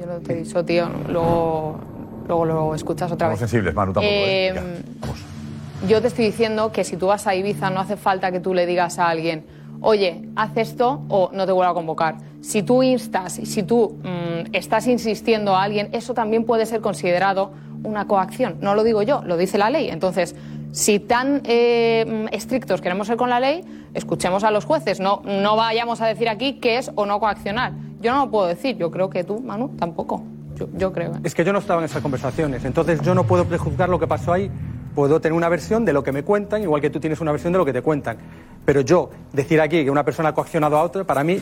Yo 0.00 0.06
no 0.06 0.18
te 0.18 0.32
he 0.32 0.36
dicho, 0.42 0.64
tío. 0.64 0.88
Luego, 1.08 1.78
luego 2.26 2.44
lo 2.44 2.74
escuchas 2.74 3.10
otra 3.12 3.28
Somos 3.28 3.40
vez. 3.40 3.50
sensibles, 3.50 3.74
Manu, 3.74 3.92
tampoco. 3.92 4.12
Eh, 4.14 4.48
¿eh? 4.48 4.52
Ya. 4.54 5.88
Yo 5.88 6.00
te 6.00 6.08
estoy 6.08 6.24
diciendo 6.26 6.72
que 6.72 6.84
si 6.84 6.96
tú 6.96 7.06
vas 7.06 7.26
a 7.26 7.34
Ibiza 7.34 7.70
no 7.70 7.80
hace 7.80 7.96
falta 7.96 8.32
que 8.32 8.40
tú 8.40 8.54
le 8.54 8.66
digas 8.66 8.98
a 8.98 9.08
alguien, 9.08 9.44
oye, 9.80 10.28
haz 10.34 10.56
esto 10.56 11.02
o 11.08 11.30
no 11.32 11.46
te 11.46 11.52
vuelvo 11.52 11.70
a 11.70 11.74
convocar. 11.74 12.16
Si 12.40 12.62
tú 12.62 12.82
instas, 12.82 13.34
si 13.34 13.62
tú 13.62 13.98
mm, 14.02 14.54
estás 14.54 14.86
insistiendo 14.86 15.54
a 15.54 15.62
alguien, 15.62 15.88
eso 15.92 16.14
también 16.14 16.44
puede 16.44 16.64
ser 16.66 16.80
considerado 16.80 17.52
una 17.84 18.06
coacción. 18.06 18.56
No 18.60 18.74
lo 18.74 18.84
digo 18.84 19.02
yo, 19.02 19.22
lo 19.24 19.36
dice 19.36 19.58
la 19.58 19.70
ley. 19.70 19.88
Entonces, 19.88 20.34
si 20.72 20.98
tan 21.00 21.42
eh, 21.44 22.26
estrictos 22.32 22.80
queremos 22.80 23.06
ser 23.06 23.16
con 23.16 23.30
la 23.30 23.40
ley, 23.40 23.64
escuchemos 23.94 24.44
a 24.44 24.50
los 24.50 24.64
jueces. 24.64 25.00
No, 25.00 25.22
no 25.24 25.56
vayamos 25.56 26.00
a 26.00 26.06
decir 26.06 26.28
aquí 26.28 26.54
qué 26.54 26.78
es 26.78 26.90
o 26.94 27.06
no 27.06 27.18
coaccionar. 27.20 27.72
Yo 28.00 28.12
no 28.12 28.26
lo 28.26 28.30
puedo 28.30 28.46
decir. 28.46 28.76
Yo 28.76 28.90
creo 28.90 29.08
que 29.10 29.24
tú, 29.24 29.40
Manu, 29.40 29.70
tampoco. 29.78 30.22
Yo, 30.56 30.68
yo 30.76 30.92
creo. 30.92 31.12
¿eh? 31.12 31.20
Es 31.24 31.34
que 31.34 31.44
yo 31.44 31.52
no 31.52 31.58
estaba 31.58 31.80
en 31.80 31.86
esas 31.86 32.02
conversaciones. 32.02 32.64
Entonces, 32.64 33.00
yo 33.02 33.14
no 33.14 33.24
puedo 33.24 33.44
prejuzgar 33.44 33.88
lo 33.88 33.98
que 33.98 34.06
pasó 34.06 34.32
ahí. 34.32 34.50
Puedo 34.94 35.20
tener 35.20 35.36
una 35.36 35.48
versión 35.50 35.84
de 35.84 35.92
lo 35.92 36.02
que 36.02 36.12
me 36.12 36.22
cuentan, 36.22 36.62
igual 36.62 36.80
que 36.80 36.88
tú 36.88 36.98
tienes 37.00 37.20
una 37.20 37.30
versión 37.30 37.52
de 37.52 37.58
lo 37.58 37.64
que 37.66 37.72
te 37.72 37.82
cuentan. 37.82 38.16
Pero 38.64 38.80
yo 38.80 39.10
decir 39.32 39.60
aquí 39.60 39.84
que 39.84 39.90
una 39.90 40.04
persona 40.04 40.30
ha 40.30 40.34
coaccionado 40.34 40.76
a 40.78 40.82
otra, 40.82 41.04
para 41.04 41.22
mí 41.22 41.38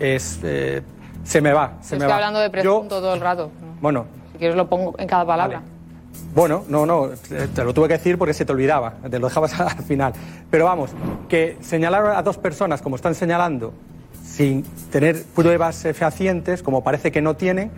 es. 0.00 0.40
Eh, 0.42 0.82
se 1.22 1.40
me 1.40 1.52
va. 1.52 1.74
Se 1.80 1.94
Estoy 1.94 1.98
me 2.00 2.06
va. 2.06 2.14
hablando 2.16 2.40
de 2.40 2.50
presunto 2.50 2.96
yo, 2.96 3.00
todo 3.00 3.14
el 3.14 3.20
rato. 3.20 3.50
Bueno. 3.80 4.06
Si 4.32 4.38
quieres, 4.38 4.56
lo 4.56 4.68
pongo 4.68 4.94
en 4.98 5.06
cada 5.06 5.24
palabra. 5.26 5.62
Bueno, 6.34 6.64
no, 6.68 6.86
no, 6.86 7.08
te 7.28 7.64
lo 7.64 7.74
tuve 7.74 7.88
que 7.88 7.94
decir 7.94 8.18
porque 8.18 8.34
se 8.34 8.44
te 8.44 8.52
olvidaba, 8.52 8.94
te 9.10 9.18
lo 9.18 9.28
dejabas 9.28 9.58
al 9.60 9.82
final. 9.84 10.12
Pero 10.50 10.66
vamos, 10.66 10.90
que 11.28 11.56
señalar 11.60 12.16
a 12.16 12.22
dos 12.22 12.38
personas 12.38 12.82
como 12.82 12.96
están 12.96 13.14
señalando, 13.14 13.72
sin 14.22 14.62
tener 14.90 15.24
pruebas 15.34 15.86
fehacientes, 15.94 16.62
como 16.62 16.84
parece 16.84 17.10
que 17.10 17.20
no 17.20 17.34
tienen, 17.34 17.70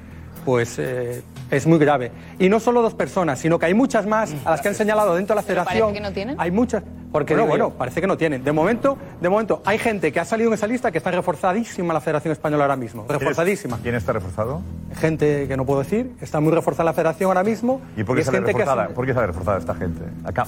pues 0.44 0.78
eh, 0.78 1.22
es 1.50 1.66
muy 1.66 1.78
grave. 1.78 2.10
Y 2.38 2.48
no 2.48 2.60
solo 2.60 2.82
dos 2.82 2.94
personas, 2.94 3.38
sino 3.38 3.58
que 3.58 3.66
hay 3.66 3.74
muchas 3.74 4.06
más 4.06 4.34
a 4.44 4.50
las 4.50 4.60
que 4.60 4.68
han 4.68 4.74
señalado 4.74 5.14
dentro 5.14 5.34
de 5.34 5.40
la 5.40 5.46
federación. 5.46 5.80
parece 5.88 5.94
que 5.94 6.00
no 6.00 6.12
tienen. 6.12 6.36
Hay 6.38 6.50
muchas. 6.50 6.82
Porque 7.12 7.34
no, 7.34 7.44
bueno, 7.46 7.70
parece 7.70 8.00
que 8.00 8.06
no 8.06 8.16
tienen. 8.16 8.44
De 8.44 8.52
momento, 8.52 8.96
de 9.20 9.28
momento, 9.28 9.62
hay 9.64 9.78
gente 9.78 10.12
que 10.12 10.20
ha 10.20 10.24
salido 10.24 10.48
en 10.50 10.54
esa 10.54 10.68
lista 10.68 10.92
que 10.92 10.98
está 10.98 11.10
reforzadísima 11.10 11.92
la 11.92 12.00
Federación 12.00 12.30
Española 12.30 12.64
ahora 12.64 12.76
mismo. 12.76 13.04
Reforzadísima. 13.08 13.78
¿Quién 13.82 13.96
está 13.96 14.12
reforzado? 14.12 14.62
Gente 14.94 15.48
que 15.48 15.56
no 15.56 15.64
puedo 15.66 15.80
decir, 15.80 16.12
está 16.20 16.38
muy 16.38 16.52
reforzada 16.52 16.84
la 16.84 16.92
Federación 16.92 17.28
ahora 17.28 17.42
mismo. 17.42 17.80
¿Y 17.96 18.04
por 18.04 18.14
qué, 18.14 18.22
y 18.22 18.24
sale, 18.24 18.40
reforzada? 18.40 18.84
Ha- 18.84 18.88
¿Por 18.90 19.06
qué 19.06 19.12
sale 19.14 19.26
reforzada 19.26 19.58
esta 19.58 19.74
gente? 19.74 20.02
Acá, 20.24 20.46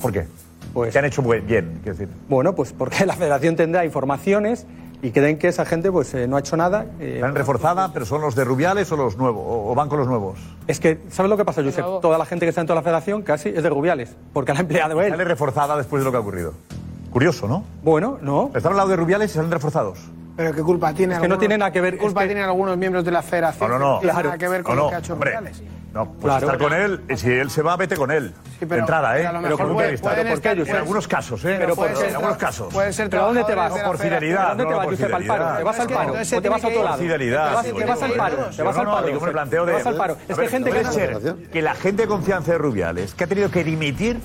¿Por 0.00 0.12
qué? 0.12 0.26
Pues 0.74 0.92
¿Qué 0.92 0.98
han 0.98 1.04
hecho 1.04 1.22
bien? 1.22 1.78
Quiero 1.84 1.96
decir. 1.96 2.08
Bueno, 2.28 2.54
pues 2.54 2.72
porque 2.72 3.06
la 3.06 3.14
Federación 3.14 3.54
tendrá 3.54 3.84
informaciones 3.84 4.66
y 5.02 5.10
creen 5.10 5.36
que 5.36 5.48
esa 5.48 5.64
gente 5.64 5.90
pues 5.90 6.14
eh, 6.14 6.28
no 6.28 6.36
ha 6.36 6.40
hecho 6.40 6.56
nada. 6.56 6.86
Eh, 7.00 7.16
¿Están 7.16 7.34
reforzada, 7.34 7.92
pero 7.92 8.06
son 8.06 8.20
los 8.20 8.36
de 8.36 8.44
Rubiales 8.44 8.90
o 8.92 8.96
los 8.96 9.16
nuevos, 9.16 9.42
o, 9.44 9.74
van 9.74 9.88
con 9.88 9.98
los 9.98 10.06
nuevos? 10.06 10.38
Es 10.68 10.78
que, 10.78 11.00
¿sabes 11.10 11.28
lo 11.28 11.36
que 11.36 11.44
pasa, 11.44 11.62
Josep? 11.62 11.84
Toda 12.00 12.16
la 12.16 12.24
gente 12.24 12.46
que 12.46 12.50
está 12.50 12.60
en 12.60 12.68
toda 12.68 12.76
la 12.76 12.82
federación 12.82 13.22
casi 13.22 13.48
es 13.48 13.62
de 13.62 13.68
Rubiales, 13.68 14.16
porque 14.32 14.52
la 14.52 14.60
ha 14.60 14.62
empleado 14.62 15.02
él. 15.02 15.10
Sale 15.10 15.24
reforzada 15.24 15.76
después 15.76 16.00
de 16.00 16.04
lo 16.04 16.12
que 16.12 16.16
ha 16.16 16.20
ocurrido. 16.20 16.54
Curioso, 17.10 17.48
¿no? 17.48 17.64
Bueno, 17.82 18.18
no. 18.22 18.52
Están 18.54 18.72
al 18.72 18.78
lado 18.78 18.88
de 18.90 18.96
Rubiales 18.96 19.32
y 19.32 19.34
salen 19.34 19.50
reforzados. 19.50 19.98
Pero 20.36 20.54
qué 20.54 20.62
culpa 20.62 20.94
tiene. 20.94 21.18
Que 21.18 21.28
no 21.28 21.36
tiene 21.36 21.58
nada 21.58 21.72
que 21.72 21.80
ver. 21.80 21.98
Culpa 21.98 22.22
es 22.22 22.24
que... 22.24 22.34
tienen 22.34 22.48
algunos 22.48 22.78
miembros 22.78 23.04
de 23.04 23.10
la 23.10 23.20
federación. 23.22 23.70
No, 23.70 23.78
no, 23.78 23.94
no. 23.94 24.00
Claro. 24.00 24.22
Nada 24.22 24.38
que 24.38 24.48
ver 24.48 24.62
con 24.62 24.76
lo 24.76 24.88
que 24.88 24.94
ha 24.94 24.98
hecho 24.98 25.14
Rubiales. 25.16 25.62
No, 25.92 26.06
pues 26.06 26.24
claro. 26.24 26.46
estar 26.46 26.58
con 26.58 26.72
él, 26.72 27.02
eh, 27.08 27.16
si 27.18 27.30
él 27.30 27.50
se 27.50 27.60
va, 27.60 27.76
vete 27.76 27.96
con 27.96 28.10
él. 28.10 28.32
Sí, 28.58 28.60
pero, 28.60 28.74
de 28.74 28.78
entrada, 28.80 29.18
¿eh? 29.18 29.28
Pero 29.42 29.58
con 29.58 29.74
puede, 29.74 29.98
puede 29.98 30.22
estar, 30.32 30.58
En 30.58 30.64
pues 30.64 30.74
algunos 30.74 31.06
casos, 31.06 31.44
¿eh? 31.44 31.56
Pero 31.58 31.74
ser, 31.74 32.08
en 32.08 32.14
algunos 32.14 32.36
casos. 32.38 32.72
Puede 32.72 32.92
ser 32.94 33.10
¿Pero 33.10 33.22
a 33.22 33.26
dónde 33.26 33.44
te 33.44 33.54
vas? 33.54 33.76
No, 33.76 33.84
por 33.84 33.98
fidelidad. 33.98 34.48
¿Dónde 34.48 34.64
no, 34.64 34.70
te 34.70 34.76
vas, 34.76 34.86
Josep, 34.86 35.14
al 35.14 35.24
paro? 35.26 35.56
¿Te 35.56 35.62
vas 35.62 35.80
al 35.80 35.88
paro? 35.88 36.12
¿O 36.12 36.42
te 36.42 36.48
vas 36.48 36.64
a 36.64 36.68
otro 36.68 36.82
lado? 36.82 36.98
Fidelidad. 36.98 37.62
¿Te 37.62 37.84
vas 37.84 38.02
al 38.02 38.12
paro? 38.12 38.36
¿Te 38.56 38.62
vas 38.62 38.76
al 38.78 38.86
paro? 38.86 39.20
me 39.20 39.32
planteo 39.32 39.66
de... 39.66 39.72
¿Te 39.72 39.78
vas 39.78 39.86
al 39.86 39.96
paro? 39.96 40.16
Es 40.28 40.38
que 40.38 40.48
gente 40.48 40.70
que... 40.70 41.48
Que 41.52 41.62
la 41.62 41.74
gente 41.74 42.02
de 42.02 42.08
confianza 42.08 42.52
de 42.52 42.58
Rubiales, 42.58 43.14
que 43.14 43.24
ha 43.24 43.26
tenido 43.26 43.50
que 43.50 43.62
dimitir 43.62 44.18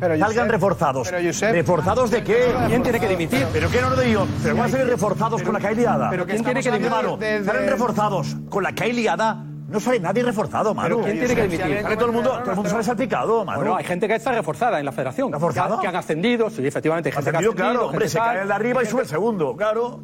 pero 0.00 0.18
salgan 0.18 0.48
reforzados. 0.48 1.08
Pero 1.08 1.26
Josep, 1.26 1.52
¿Reforzados 1.52 2.10
de 2.10 2.22
qué? 2.24 2.52
¿Quién 2.66 2.82
tiene 2.82 3.00
que 3.00 3.08
dimitir? 3.08 3.46
¿Pero 3.52 3.70
qué 3.70 3.80
no 3.80 3.90
lo 3.90 4.00
digo? 4.00 4.26
¿Pero 4.42 4.56
van 4.56 4.66
a 4.66 4.68
salir 4.68 4.86
reforzados 4.88 5.40
pero, 5.40 5.52
con 5.52 5.62
la 5.62 5.68
caída? 5.68 6.08
¿Pero 6.10 6.26
quién 6.26 6.44
tiene 6.44 6.62
que 6.62 6.70
dimitir? 6.70 6.92
Hermano, 6.92 7.18
salen 7.44 7.68
reforzados 7.68 8.36
con 8.50 8.62
la 8.64 8.74
caída? 8.74 9.44
No 9.68 9.80
sale 9.80 9.98
nadie 9.98 10.22
reforzado, 10.22 10.74
Manu. 10.74 11.02
Quién 11.02 11.18
tiene 11.18 11.34
que 11.34 11.48
dimitir? 11.48 11.96
Todo 11.96 12.06
el 12.06 12.12
mundo, 12.12 12.30
todo 12.40 12.50
el 12.50 12.56
mundo 12.56 12.70
sale 12.70 12.84
salpicado, 12.84 13.44
Manu. 13.44 13.60
Bueno, 13.60 13.76
hay 13.76 13.84
gente 13.84 14.06
que 14.06 14.14
está 14.14 14.32
reforzada 14.32 14.78
en 14.78 14.84
la 14.84 14.92
federación. 14.92 15.32
¿Reforzada? 15.32 15.80
Que, 15.80 15.86
han 15.86 15.96
ascendido, 15.96 16.50
sí, 16.50 16.66
efectivamente. 16.66 17.08
Hay 17.08 17.14
gente 17.14 17.30
ascendido, 17.30 17.54
que 17.54 17.62
ha 17.62 17.66
ascendido, 17.66 17.82
claro. 17.82 17.92
Hombre, 17.92 18.08
se 18.08 18.18
cae 18.18 18.42
el 18.42 18.48
de 18.48 18.54
arriba 18.54 18.82
y 18.82 18.86
sube 18.86 19.02
el 19.02 19.08
segundo, 19.08 19.56
claro. 19.56 20.00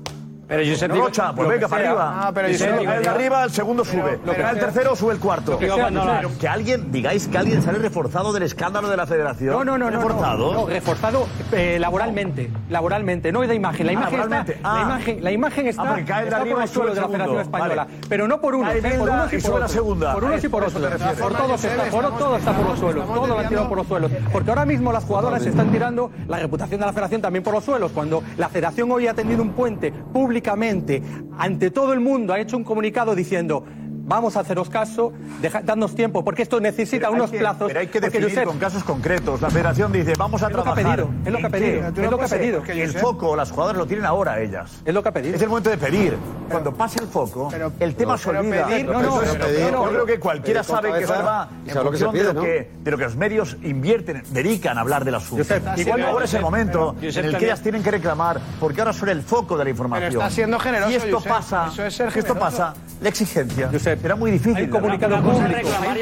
Pero 0.50 0.64
yo 0.64 0.88
no, 0.88 1.04
ocha, 1.04 1.32
pues 1.32 1.48
venga 1.48 1.68
para 1.68 1.90
arriba. 1.90 2.26
Ah, 2.26 2.32
pero 2.34 2.48
yo 2.48 2.66
el 2.66 3.02
de 3.04 3.08
arriba, 3.08 3.44
el 3.44 3.52
segundo 3.52 3.84
sube. 3.84 4.18
el 4.26 4.58
tercero 4.58 4.96
sube 4.96 5.12
el 5.12 5.20
cuarto. 5.20 5.56
Que 5.56 6.48
alguien, 6.48 6.90
digáis 6.90 7.28
que 7.28 7.38
alguien 7.38 7.62
sale 7.62 7.78
reforzado 7.78 8.32
del 8.32 8.42
escándalo 8.42 8.88
de 8.88 8.96
la 8.96 9.06
federación. 9.06 9.54
No, 9.54 9.64
no, 9.64 9.78
no. 9.78 9.88
Reforzado. 9.88 10.52
No, 10.52 10.66
reforzado 10.66 11.28
eh, 11.52 11.78
laboralmente. 11.78 12.50
Laboralmente, 12.68 13.30
no 13.30 13.42
de 13.42 13.54
imagen. 13.54 13.86
La 13.86 13.92
imagen 13.92 14.20
está. 14.22 14.44
Ah. 14.64 14.98
La 15.20 15.30
imagen 15.30 15.66
ah, 15.66 15.70
está. 15.70 15.98
Está 16.00 16.44
por 16.44 16.62
el 16.62 16.68
suelo 16.68 16.94
de 16.94 17.00
la 17.00 17.08
Federación 17.08 17.40
Española. 17.42 17.86
Pero 18.08 18.26
no 18.26 18.40
por 18.40 18.56
unos, 18.56 18.74
eh, 18.74 18.96
por 18.98 19.08
unos 19.08 19.32
y 19.32 19.38
por 19.38 19.62
otros. 19.62 20.14
Por 20.14 20.24
unos 20.24 20.44
y 20.44 20.48
por 20.48 20.64
otros. 20.64 20.82
Por 21.20 21.32
todos 21.32 22.38
está 22.38 22.52
por 22.52 22.66
los 22.66 22.78
suelos. 22.80 23.06
Todo 23.06 23.26
lo 23.28 23.38
han 23.38 23.48
tirado 23.48 23.68
por 23.68 23.78
los 23.78 23.86
suelos. 23.86 24.10
Porque 24.32 24.50
ahora 24.50 24.64
mismo 24.64 24.92
las 24.92 25.04
jugadoras 25.04 25.46
están 25.46 25.70
tirando 25.70 26.10
la 26.26 26.40
reputación 26.40 26.80
de 26.80 26.86
la 26.86 26.92
Federación 26.92 27.22
también 27.22 27.44
por 27.44 27.54
los 27.54 27.64
suelos. 27.64 27.92
Cuando 27.92 28.24
la 28.36 28.48
Federación 28.48 28.90
hoy 28.90 29.06
ha 29.06 29.14
tenido 29.14 29.42
un 29.42 29.50
puente 29.50 29.92
público 29.92 30.39
públicamente 30.40 31.02
ante 31.36 31.70
todo 31.70 31.92
el 31.92 32.00
mundo 32.00 32.32
ha 32.32 32.40
hecho 32.40 32.56
un 32.56 32.64
comunicado 32.64 33.14
diciendo 33.14 33.64
Vamos 34.10 34.36
a 34.36 34.40
haceros 34.40 34.68
caso, 34.68 35.12
dadnos 35.62 35.94
tiempo, 35.94 36.24
porque 36.24 36.42
esto 36.42 36.58
necesita 36.60 37.10
unos 37.10 37.30
plazos. 37.30 37.68
Pero 37.68 37.78
hay 37.78 37.86
que 37.86 38.00
definir 38.00 38.42
con 38.42 38.58
casos 38.58 38.82
concretos. 38.82 39.40
La 39.40 39.50
federación 39.50 39.92
dice, 39.92 40.14
vamos 40.18 40.42
a 40.42 40.48
trabajar. 40.48 41.06
Es 41.24 41.32
lo 41.32 41.38
que 41.38 41.46
ha 41.46 41.50
pedido, 41.50 41.86
es 41.86 42.10
lo 42.10 42.18
que 42.18 42.24
ha 42.24 42.28
pedido. 42.28 42.62
Que 42.64 42.82
el 42.82 42.92
foco, 42.92 43.36
las 43.36 43.52
jugadoras 43.52 43.78
lo 43.78 43.86
tienen 43.86 44.04
ahora 44.04 44.40
ellas. 44.40 44.82
Es 44.84 44.92
lo 44.92 45.00
que 45.00 45.10
ha 45.10 45.12
pedido. 45.12 45.36
Es 45.36 45.42
el 45.42 45.48
momento 45.48 45.70
de 45.70 45.78
pedir. 45.78 46.16
Cuando 46.50 46.74
pase 46.74 46.98
el 46.98 47.06
foco, 47.06 47.50
el 47.78 47.94
tema 47.94 48.18
se 48.18 48.30
olvida. 48.30 48.66
Pedir, 48.66 48.86
no, 48.86 49.00
no, 49.00 49.22
es, 49.22 49.36
pedir, 49.36 49.70
yo 49.70 49.88
creo 49.88 50.06
que 50.06 50.18
cualquiera 50.18 50.64
sabe 50.64 50.92
que 50.98 51.06
va 51.06 51.48
en 51.64 51.72
función 51.72 52.12
de, 52.12 52.24
lo 52.90 52.96
que, 52.96 53.04
los 53.04 53.14
medios 53.14 53.58
invierten, 53.62 54.24
dedican 54.30 54.76
a 54.76 54.80
hablar 54.80 55.04
del 55.04 55.14
asunto. 55.14 55.54
Igual 55.76 56.02
ahora 56.02 56.24
es 56.24 56.34
el 56.34 56.42
momento 56.42 56.96
en 57.00 57.24
el 57.26 57.36
que 57.36 57.44
ellas 57.44 57.62
tienen 57.62 57.84
que 57.84 57.92
reclamar, 57.92 58.40
porque 58.58 58.80
ahora 58.80 58.92
son 58.92 59.10
el 59.10 59.22
foco 59.22 59.56
de 59.56 59.62
la 59.62 59.70
información. 59.70 60.14
Está 60.14 60.30
siendo 60.30 60.58
generoso, 60.58 60.90
Y 60.90 60.96
esto 60.96 61.20
pasa, 61.20 61.70
esto 62.16 62.34
pasa, 62.34 62.74
la 63.00 63.08
exigencia. 63.08 63.68
Josep, 63.72 63.99
será 64.00 64.16
muy 64.16 64.30
difícil. 64.30 64.56
Hay 64.56 64.68
comunicado 64.68 65.22
público. 65.22 65.70
Hay. 65.88 66.00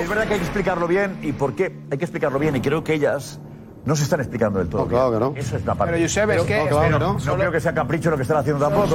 Es 0.00 0.08
verdad 0.08 0.26
que 0.26 0.34
hay 0.34 0.38
que 0.40 0.44
explicarlo 0.44 0.88
bien 0.88 1.18
y 1.22 1.32
por 1.32 1.54
qué. 1.54 1.76
Hay 1.90 1.98
que 1.98 2.04
explicarlo 2.04 2.38
bien 2.38 2.56
y 2.56 2.60
creo 2.60 2.82
que 2.84 2.94
ellas 2.94 3.40
no 3.84 3.94
se 3.94 4.02
están 4.02 4.20
explicando 4.20 4.58
del 4.58 4.68
todo. 4.68 4.86
Claro 4.86 5.12
que 5.12 5.20
no. 5.20 5.34
Eso 5.36 5.56
es 5.56 5.62
una 5.62 5.74
parte. 5.76 5.94
Pero 5.94 6.04
Josep, 6.04 6.30
es 6.30 6.42
que. 6.42 6.58
No, 6.58 6.68
claro, 6.68 6.98
no, 6.98 7.12
no 7.18 7.36
creo 7.36 7.52
que 7.52 7.60
sea 7.60 7.72
capricho 7.72 8.10
lo 8.10 8.16
que 8.16 8.22
están 8.22 8.38
haciendo 8.38 8.64
tampoco. 8.64 8.88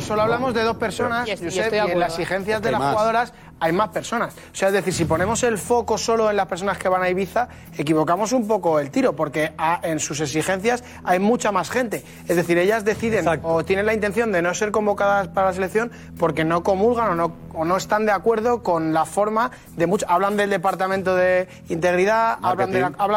Solo, 0.00 0.22
hablamos, 0.22 0.54
de 0.54 0.62
dos 0.62 0.76
personas, 0.76 1.26
y 1.26 1.32
en 1.32 1.98
las 1.98 2.12
exigencias 2.12 2.60
de 2.60 2.70
las 2.70 2.80
jugadoras 2.80 3.32
hay 3.60 3.72
más 3.72 3.88
personas. 3.88 4.34
O 4.52 4.56
sea, 4.56 4.68
es 4.68 4.74
decir, 4.74 4.92
si 4.92 5.04
ponemos 5.04 5.42
el 5.42 5.58
foco 5.58 5.96
solo 5.98 6.30
en 6.30 6.36
las 6.36 6.46
personas 6.46 6.78
que 6.78 6.88
van 6.88 7.02
a 7.02 7.08
Ibiza, 7.08 7.48
equivocamos 7.76 8.32
un 8.32 8.46
poco 8.46 8.78
el 8.78 8.90
tiro, 8.90 9.14
porque 9.14 9.52
a, 9.56 9.80
en 9.82 9.98
sus 9.98 10.20
exigencias 10.20 10.84
hay 11.04 11.18
mucha 11.18 11.52
más 11.52 11.70
gente. 11.70 12.02
Es 12.28 12.36
decir, 12.36 12.58
ellas 12.58 12.84
deciden 12.84 13.26
o 13.42 13.64
tienen 13.64 13.86
la 13.86 13.94
intención 13.94 14.32
de 14.32 14.42
no 14.42 14.52
ser 14.54 14.70
convocadas 14.70 15.28
para 15.28 15.48
la 15.48 15.52
selección 15.54 15.90
porque 16.18 16.44
no 16.44 16.62
comulgan 16.62 17.08
o 17.08 17.14
no, 17.14 17.32
o 17.54 17.64
no 17.64 17.76
están 17.76 18.06
de 18.06 18.12
acuerdo 18.12 18.62
con 18.62 18.92
la 18.92 19.04
forma 19.04 19.50
de 19.76 19.86
muchos. 19.86 20.08
Hablan 20.10 20.36
del 20.36 20.50
Departamento 20.50 21.14
de 21.14 21.48
Integridad, 21.68 22.38
hablan 22.42 22.70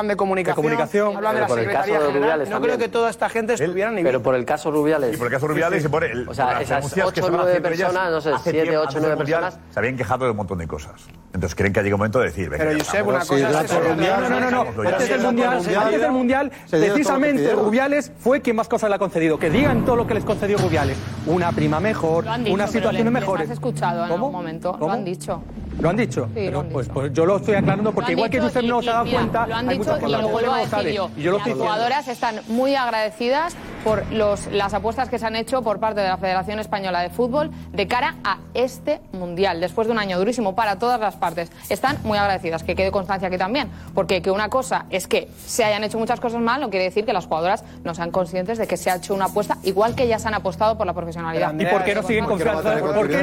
de, 0.07 0.15
comunicación, 0.15 1.17
hablan 1.17 1.35
de 1.35 1.41
la 1.41 1.49
Secretaría 1.49 1.99
General. 1.99 2.49
No 2.49 2.61
creo 2.61 2.77
que 2.77 2.87
toda 2.87 3.09
esta 3.09 3.29
gente 3.29 3.53
estuviera 3.53 3.89
en 3.89 3.99
Ibiza. 3.99 4.09
Pero 4.09 4.23
por 4.23 4.35
el 4.35 4.45
caso 4.45 4.71
Rubiales. 4.71 5.15
Y 5.15 5.17
por 5.17 5.27
el 5.27 5.33
caso 5.33 5.47
Rubiales. 5.47 5.83
Y 5.83 5.87
por 5.87 6.03
el, 6.03 6.27
o 6.27 6.33
sea, 6.33 6.61
esas 6.61 6.97
8 6.97 7.25
o 7.25 7.29
9 7.29 7.61
personas, 7.61 8.11
no 8.11 8.21
sé, 8.21 8.31
7, 8.41 8.77
8 8.77 8.97
9 9.01 9.17
personas. 9.17 9.59
Habían 9.75 9.97
quejado 9.97 10.28
de 10.29 10.31
un 10.31 10.37
montón 10.37 10.57
de 10.57 10.67
cosas. 10.67 11.01
Entonces 11.33 11.55
creen 11.55 11.73
que 11.73 11.81
llega 11.81 11.95
un 11.95 11.99
momento 11.99 12.19
de 12.19 12.25
decir... 12.25 12.49
Pero 12.49 12.77
Josep, 12.77 13.07
una 13.07 13.19
cosa... 13.19 13.35
Sí, 13.35 13.43
es 13.43 13.71
no, 13.97 14.29
no, 14.29 14.39
no, 14.39 14.51
no. 14.51 14.89
Antes 14.89 15.09
del 15.09 15.21
Mundial, 15.21 15.53
antes 15.53 16.01
del 16.01 16.11
mundial 16.11 16.51
precisamente 16.69 17.53
Rubiales 17.53 18.11
fue 18.19 18.41
quien 18.41 18.55
más 18.55 18.67
cosas 18.67 18.89
le 18.89 18.95
ha 18.95 18.99
concedido. 18.99 19.37
Que 19.37 19.49
digan 19.49 19.85
todo 19.85 19.95
lo 19.95 20.07
que 20.07 20.13
les 20.13 20.23
concedió 20.23 20.57
Rubiales. 20.57 20.97
Una 21.25 21.51
prima 21.51 21.79
mejor, 21.79 22.25
unas 22.49 22.71
situaciones 22.71 23.11
mejores. 23.11 23.47
Lo 23.47 23.53
has 23.53 23.57
escuchado 23.57 24.05
en 24.05 24.11
algún 24.11 24.31
momento, 24.31 24.75
lo 24.79 24.91
han 24.91 25.03
dicho. 25.03 25.41
¿Lo 25.79 25.89
han 25.89 25.95
dicho? 25.95 26.27
Pues, 26.71 26.89
pues, 26.89 27.13
yo 27.13 27.25
lo 27.25 27.37
estoy 27.37 27.55
aclarando 27.55 27.93
porque 27.93 28.11
igual 28.11 28.29
que 28.29 28.41
usted 28.41 28.63
no 28.63 28.81
se 28.81 28.89
ha 28.89 28.93
dado 28.93 29.11
cuenta, 29.11 29.47
lo 29.47 29.55
han 29.55 29.67
dicho 29.67 29.79
muchas 29.79 30.09
las 30.09 31.41
jugadoras 31.55 32.07
están 32.07 32.41
muy 32.47 32.75
agradecidas 32.75 33.55
por 33.83 34.11
los, 34.11 34.47
las 34.47 34.73
apuestas 34.73 35.09
que 35.09 35.19
se 35.19 35.25
han 35.25 35.35
hecho 35.35 35.61
por 35.61 35.79
parte 35.79 36.01
de 36.01 36.07
la 36.07 36.17
Federación 36.17 36.59
Española 36.59 37.01
de 37.01 37.09
Fútbol 37.09 37.51
de 37.71 37.87
cara 37.87 38.15
a 38.23 38.37
este 38.53 39.01
Mundial, 39.11 39.61
después 39.61 39.87
de 39.87 39.93
un 39.93 39.99
año 39.99 40.17
durísimo 40.17 40.55
para 40.55 40.77
todas 40.77 40.99
las 40.99 41.15
partes. 41.15 41.51
Están 41.69 41.97
muy 42.03 42.17
agradecidas, 42.17 42.63
que 42.63 42.75
quede 42.75 42.91
constancia 42.91 43.27
aquí 43.27 43.37
también, 43.37 43.69
porque 43.93 44.21
que 44.21 44.31
una 44.31 44.49
cosa 44.49 44.85
es 44.89 45.07
que 45.07 45.29
se 45.45 45.63
hayan 45.63 45.83
hecho 45.83 45.97
muchas 45.97 46.19
cosas 46.19 46.41
mal, 46.41 46.61
no 46.61 46.69
quiere 46.69 46.85
decir 46.85 47.05
que 47.05 47.13
las 47.13 47.25
jugadoras 47.25 47.63
no 47.83 47.93
sean 47.93 48.11
conscientes 48.11 48.57
de 48.57 48.67
que 48.67 48.77
se 48.77 48.91
ha 48.91 48.95
hecho 48.95 49.13
una 49.13 49.25
apuesta, 49.25 49.57
igual 49.63 49.95
que 49.95 50.07
ya 50.07 50.19
se 50.19 50.27
han 50.27 50.33
apostado 50.33 50.77
por 50.77 50.85
la 50.85 50.93
profesionalidad. 50.93 51.53
¿Y 51.57 51.65
por 51.65 51.83
qué 51.83 51.95
no 51.95 52.03
siguen 52.03 52.25
confiando? 52.25 52.63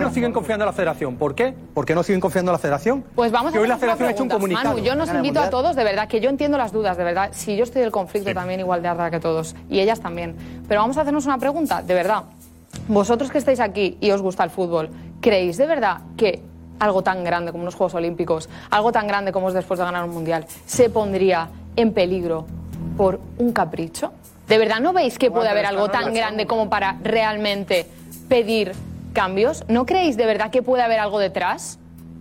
No 0.00 0.10
siguen 0.10 0.32
confiando 0.32 0.64
en 0.64 0.66
la 0.66 0.72
Federación? 0.72 1.16
¿Por 1.16 1.34
qué? 1.34 1.54
¿Por 1.74 1.84
qué 1.84 1.94
no 1.94 2.02
siguen 2.02 2.20
confiando 2.20 2.50
en 2.50 2.54
la 2.54 2.58
Federación? 2.58 3.04
Pues 3.14 3.32
vamos 3.32 3.52
que 3.52 3.58
a 3.58 3.60
hoy 3.60 3.68
la 3.68 3.76
Federación 3.76 4.08
ha 4.08 4.12
hecho 4.12 4.22
un 4.22 4.28
comunicado. 4.28 4.74
Manu, 4.74 4.84
yo 4.84 4.94
nos 4.94 5.12
invito 5.12 5.40
a 5.40 5.50
todos, 5.50 5.76
de 5.76 5.84
verdad, 5.84 6.08
que 6.08 6.20
yo 6.20 6.30
entiendo 6.30 6.58
las 6.58 6.72
dudas, 6.72 6.96
de 6.96 7.04
verdad. 7.04 7.30
Si 7.32 7.56
yo 7.56 7.64
estoy 7.64 7.82
del 7.82 7.90
conflicto 7.90 8.32
también 8.34 8.60
igual 8.60 8.82
de 8.82 8.88
arda 8.88 9.10
que 9.10 9.20
todos 9.20 9.54
y 9.68 9.80
ellas 9.80 10.00
también. 10.00 10.36
Pero 10.68 10.80
vamos 10.80 10.96
a 10.96 11.02
hacernos 11.02 11.26
una 11.26 11.38
pregunta, 11.38 11.82
de 11.82 11.94
verdad. 11.94 12.24
Vosotros 12.88 13.30
que 13.30 13.38
estáis 13.38 13.60
aquí 13.60 13.96
y 14.00 14.10
os 14.10 14.22
gusta 14.22 14.44
el 14.44 14.50
fútbol, 14.50 14.90
¿creéis 15.20 15.56
de 15.56 15.66
verdad 15.66 15.98
que 16.16 16.42
algo 16.78 17.02
tan 17.02 17.24
grande 17.24 17.52
como 17.52 17.62
unos 17.62 17.74
Juegos 17.74 17.94
Olímpicos, 17.94 18.48
algo 18.70 18.92
tan 18.92 19.06
grande 19.06 19.32
como 19.32 19.48
es 19.48 19.54
después 19.54 19.78
de 19.78 19.84
ganar 19.84 20.04
un 20.04 20.10
Mundial, 20.10 20.46
se 20.66 20.90
pondría 20.90 21.48
en 21.74 21.92
peligro 21.92 22.46
por 22.96 23.20
un 23.38 23.52
capricho? 23.52 24.12
¿De 24.48 24.58
verdad 24.58 24.80
no 24.80 24.92
veis 24.92 25.18
que 25.18 25.30
puede 25.30 25.48
haber 25.48 25.66
algo 25.66 25.88
tan 25.88 26.14
grande 26.14 26.46
como 26.46 26.70
para 26.70 26.96
realmente 27.02 27.86
pedir 28.28 28.72
cambios? 29.12 29.64
¿No 29.68 29.86
creéis 29.86 30.16
de 30.16 30.26
verdad 30.26 30.50
que 30.50 30.62
puede 30.62 30.82
haber 30.82 31.00
algo 31.00 31.18
detrás? 31.18 31.78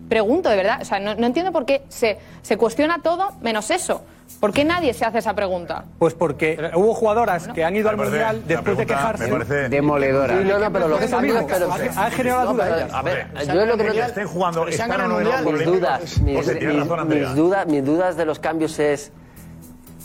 Pregunto, 0.08 0.48
de 0.48 0.56
verdad. 0.56 0.80
O 0.82 0.84
sea, 0.84 0.98
no, 0.98 1.14
no 1.14 1.26
entiendo 1.26 1.52
por 1.52 1.66
qué 1.66 1.82
se, 1.88 2.18
se 2.42 2.56
cuestiona 2.56 3.00
todo 3.02 3.32
menos 3.42 3.70
eso. 3.70 4.02
¿Por 4.40 4.52
qué 4.52 4.64
nadie 4.64 4.92
se 4.92 5.04
hace 5.04 5.18
esa 5.18 5.34
pregunta? 5.34 5.84
Pues 5.98 6.14
porque 6.14 6.70
hubo 6.74 6.94
jugadoras 6.94 7.48
que 7.48 7.64
han 7.64 7.74
ido 7.74 7.88
al 7.88 7.96
parece- 7.96 8.16
Mundial 8.16 8.42
después 8.46 8.76
de 8.76 8.86
quejarse. 8.86 9.24
me 9.26 9.32
parece- 9.32 9.68
Demoledora. 9.68 10.38
Sí, 10.38 10.44
no, 10.44 10.58
no, 10.58 10.72
pero 10.72 10.88
lo 10.88 10.98
que 10.98 11.04
Es 11.06 11.12
ha- 11.12 11.16
ha 12.06 12.10
generado 12.10 12.52
duda 12.52 12.64
pero, 12.64 12.76
ella. 12.86 12.98
A 12.98 13.02
ver, 13.02 13.26
yo 13.46 13.66
lo 13.66 13.76
que 13.76 13.84
no 13.84 13.92
que 13.92 14.00
estén 14.00 14.26
jugando, 14.26 14.68
están 14.68 15.00
o 15.00 15.08
no 15.08 15.52
Mis 15.52 15.64
dudas, 15.64 16.20
mis, 16.20 16.22
mis 16.22 17.34
dudas, 17.34 17.66
mis 17.66 17.84
dudas 17.84 18.16
de 18.16 18.24
los 18.24 18.38
cambios 18.38 18.78
es 18.78 19.10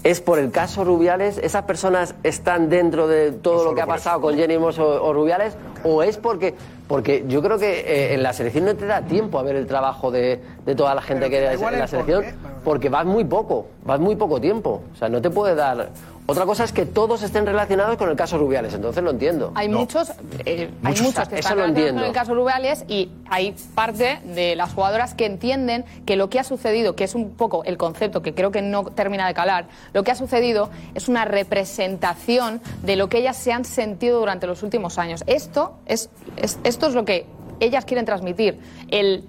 es 0.03 0.19
por 0.21 0.39
el 0.39 0.51
caso 0.51 0.83
Rubiales, 0.83 1.37
esas 1.37 1.63
personas 1.63 2.15
están 2.23 2.69
dentro 2.69 3.07
de 3.07 3.31
todo 3.31 3.65
lo 3.65 3.75
que 3.75 3.81
ha 3.81 3.87
pasado 3.87 4.21
con 4.21 4.35
Jenny 4.35 4.55
Hermoso 4.55 5.03
o 5.03 5.13
Rubiales 5.13 5.55
o 5.83 6.01
es 6.03 6.17
porque 6.17 6.55
porque 6.87 7.23
yo 7.27 7.41
creo 7.41 7.57
que 7.57 7.79
eh, 7.79 8.13
en 8.15 8.23
la 8.23 8.33
selección 8.33 8.65
no 8.65 8.75
te 8.75 8.85
da 8.85 9.01
tiempo 9.01 9.39
a 9.39 9.43
ver 9.43 9.55
el 9.55 9.65
trabajo 9.65 10.11
de, 10.11 10.41
de 10.65 10.75
toda 10.75 10.93
la 10.93 11.01
gente 11.01 11.29
Pero 11.29 11.47
que 11.49 11.53
igual 11.53 11.75
en 11.75 11.79
la 11.79 11.87
por 11.87 11.89
selección 11.89 12.25
porque 12.63 12.89
vas 12.89 13.05
muy 13.05 13.23
poco, 13.23 13.67
vas 13.85 13.99
muy 13.99 14.15
poco 14.15 14.41
tiempo, 14.41 14.81
o 14.93 14.97
sea, 14.97 15.07
no 15.07 15.21
te 15.21 15.29
puede 15.29 15.55
dar 15.55 15.89
otra 16.27 16.45
cosa 16.45 16.63
es 16.63 16.71
que 16.71 16.85
todos 16.85 17.23
estén 17.23 17.45
relacionados 17.45 17.97
con 17.97 18.09
el 18.09 18.15
caso 18.15 18.37
Rubiales, 18.37 18.73
entonces 18.73 19.03
lo 19.03 19.09
entiendo. 19.11 19.51
Hay 19.55 19.67
muchos, 19.67 20.11
eh, 20.45 20.69
hay 20.83 20.93
Muchos. 20.93 21.27
que 21.27 21.39
están 21.39 21.57
relacionados 21.57 21.93
con 21.93 22.03
el 22.03 22.11
caso 22.13 22.33
Rubiales 22.35 22.85
y 22.87 23.09
hay 23.29 23.55
parte 23.75 24.19
de 24.25 24.55
las 24.55 24.73
jugadoras 24.73 25.13
que 25.13 25.25
entienden 25.25 25.83
que 26.05 26.15
lo 26.15 26.29
que 26.29 26.39
ha 26.39 26.43
sucedido, 26.43 26.95
que 26.95 27.03
es 27.03 27.15
un 27.15 27.31
poco 27.31 27.63
el 27.65 27.77
concepto 27.77 28.21
que 28.21 28.33
creo 28.33 28.51
que 28.51 28.61
no 28.61 28.83
termina 28.85 29.27
de 29.27 29.33
calar, 29.33 29.67
lo 29.93 30.03
que 30.03 30.11
ha 30.11 30.15
sucedido 30.15 30.69
es 30.95 31.07
una 31.09 31.25
representación 31.25 32.61
de 32.83 32.95
lo 32.95 33.09
que 33.09 33.17
ellas 33.19 33.37
se 33.37 33.51
han 33.51 33.65
sentido 33.65 34.19
durante 34.19 34.47
los 34.47 34.63
últimos 34.63 34.97
años. 34.97 35.23
Esto 35.27 35.73
es, 35.85 36.09
es- 36.37 36.59
esto 36.63 36.87
es 36.87 36.93
lo 36.93 37.05
que 37.05 37.25
ellas 37.59 37.85
quieren 37.85 38.05
transmitir. 38.05 38.59
El 38.89 39.25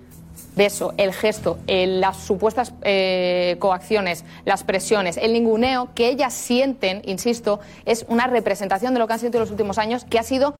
beso, 0.57 0.94
el 0.96 1.12
gesto, 1.12 1.59
las 1.66 2.18
supuestas 2.18 2.72
eh, 2.82 3.57
coacciones, 3.59 4.24
las 4.44 4.64
presiones, 4.64 5.16
el 5.16 5.32
ninguneo 5.32 5.90
que 5.94 6.09
ellas 6.09 6.34
sienten, 6.34 7.03
insisto, 7.05 7.61
es 7.84 8.05
una 8.09 8.26
representación 8.26 8.94
de 8.94 9.00
lo 9.00 9.07
que 9.07 9.14
han 9.14 9.18
sentido 9.18 9.38
en 9.38 9.48
los 9.48 9.50
últimos 9.50 9.78
años, 9.78 10.05
que 10.05 10.18
ha 10.18 10.22
sido 10.22 10.55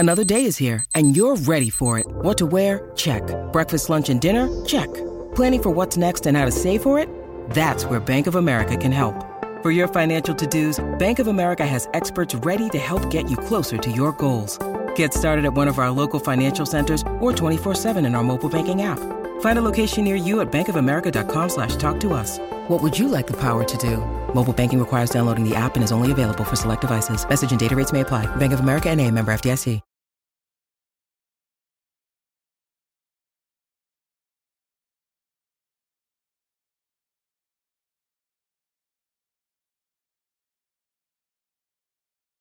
Another 0.00 0.24
day 0.24 0.44
is 0.44 0.56
here, 0.56 0.84
and 0.94 1.16
you're 1.16 1.34
ready 1.34 1.70
for 1.70 1.98
it. 1.98 2.06
What 2.22 2.38
to 2.38 2.46
wear? 2.46 2.92
Check. 2.94 3.22
Breakfast, 3.52 3.90
lunch, 3.90 4.08
and 4.10 4.20
dinner? 4.20 4.48
Check. 4.64 4.86
Planning 5.34 5.62
for 5.62 5.70
what's 5.70 5.96
next 5.96 6.24
and 6.26 6.36
how 6.36 6.44
to 6.44 6.52
save 6.52 6.82
for 6.82 7.00
it? 7.00 7.08
That's 7.50 7.84
where 7.84 7.98
Bank 7.98 8.28
of 8.28 8.36
America 8.36 8.76
can 8.76 8.92
help. 8.92 9.27
For 9.60 9.72
your 9.72 9.88
financial 9.88 10.36
to 10.36 10.46
dos, 10.46 10.78
Bank 10.98 11.18
of 11.18 11.26
America 11.26 11.66
has 11.66 11.88
experts 11.92 12.32
ready 12.46 12.68
to 12.68 12.78
help 12.78 13.10
get 13.10 13.28
you 13.28 13.36
closer 13.36 13.76
to 13.76 13.90
your 13.90 14.12
goals. 14.12 14.56
Get 14.94 15.12
started 15.12 15.44
at 15.44 15.52
one 15.52 15.66
of 15.66 15.78
our 15.80 15.90
local 15.90 16.20
financial 16.20 16.64
centers 16.64 17.02
or 17.18 17.32
24-7 17.32 18.06
in 18.06 18.14
our 18.14 18.22
mobile 18.22 18.48
banking 18.48 18.82
app. 18.82 19.00
Find 19.40 19.58
a 19.58 19.62
location 19.62 20.04
near 20.04 20.14
you 20.14 20.40
at 20.42 20.52
bankofamerica.com 20.52 21.48
slash 21.48 21.74
talk 21.74 21.98
to 22.00 22.12
us. 22.12 22.38
What 22.68 22.80
would 22.82 22.96
you 22.96 23.08
like 23.08 23.26
the 23.26 23.40
power 23.40 23.64
to 23.64 23.76
do? 23.78 23.96
Mobile 24.32 24.52
banking 24.52 24.78
requires 24.78 25.10
downloading 25.10 25.42
the 25.42 25.56
app 25.56 25.74
and 25.74 25.82
is 25.82 25.90
only 25.90 26.12
available 26.12 26.44
for 26.44 26.54
select 26.54 26.82
devices. 26.82 27.28
Message 27.28 27.50
and 27.50 27.58
data 27.58 27.74
rates 27.74 27.92
may 27.92 28.02
apply. 28.02 28.26
Bank 28.36 28.52
of 28.52 28.60
America 28.60 28.88
and 28.88 29.00
a 29.00 29.10
member 29.10 29.32
FDIC. 29.32 29.80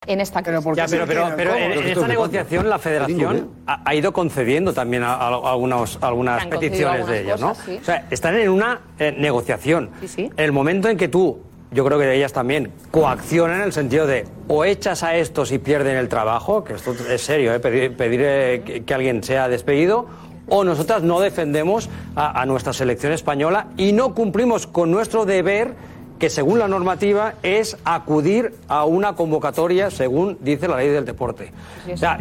En 0.08 0.22
esta 0.22 0.42
crisis. 0.42 0.64
Ya, 0.76 0.86
pero, 0.90 1.06
pero, 1.06 1.28
pero 1.36 1.56
en, 1.56 1.72
en 1.74 1.88
esta 1.88 2.08
negociación 2.08 2.70
la 2.70 2.80
federación 2.80 3.50
ha, 3.68 3.82
ha 3.88 3.96
ido 3.96 4.12
concediendo 4.14 4.74
también 4.74 5.04
a, 5.04 5.14
a- 5.14 5.28
a 5.28 5.52
algunos, 5.52 6.00
algunas 6.02 6.46
peticiones 6.48 7.02
algunas 7.02 7.08
de 7.12 7.22
ellas, 7.22 7.42
¿no? 7.42 7.54
sí. 7.56 7.78
O 7.82 7.84
sea, 7.86 8.06
están 8.10 8.36
en 8.36 8.50
una 8.50 8.82
eh, 9.00 9.14
negociación. 9.18 9.90
Sí, 10.02 10.08
sí. 10.08 10.30
El 10.38 10.52
momento 10.52 10.90
en 10.90 10.98
que 10.98 11.08
tú, 11.08 11.40
yo 11.72 11.84
creo 11.86 12.00
que 12.00 12.14
ellas 12.14 12.32
también, 12.34 12.72
coaccionan 12.92 13.58
en 13.58 13.64
el 13.66 13.74
sentido 13.74 14.08
de 14.08 14.26
o 14.48 14.64
echas 14.66 15.04
a 15.04 15.16
estos 15.16 15.52
y 15.52 15.60
pierden 15.60 15.98
el 15.98 16.08
trabajo, 16.10 16.64
que 16.64 16.74
esto 16.74 16.96
es 17.10 17.22
serio, 17.22 17.54
¿eh? 17.54 17.60
pedir, 17.60 17.96
pedir, 17.98 18.22
eh, 18.24 18.62
que, 18.66 18.84
que 18.86 18.94
alguien 18.94 19.22
sea 19.24 19.50
despedido, 19.50 20.08
o 20.48 20.64
nosotras 20.64 21.04
no 21.04 21.20
defendemos 21.20 21.90
a, 22.16 22.42
a 22.42 22.46
nuestra 22.46 22.72
selección 22.72 23.12
española 23.12 23.68
y 23.76 23.92
no 23.92 24.14
cumplimos 24.16 24.66
con 24.66 24.90
nuestro 24.90 25.26
deber 25.26 25.74
que 26.20 26.30
según 26.30 26.60
la 26.60 26.68
normativa 26.68 27.36
es 27.44 27.78
acudir 27.86 28.56
a 28.68 28.86
una 28.86 29.16
convocatoria 29.16 29.92
según 29.92 30.38
dice 30.42 30.68
la 30.68 30.78
ley 30.78 30.90
del 30.90 31.06
deporte. 31.06 31.52
O 31.92 31.98
sea, 31.98 32.20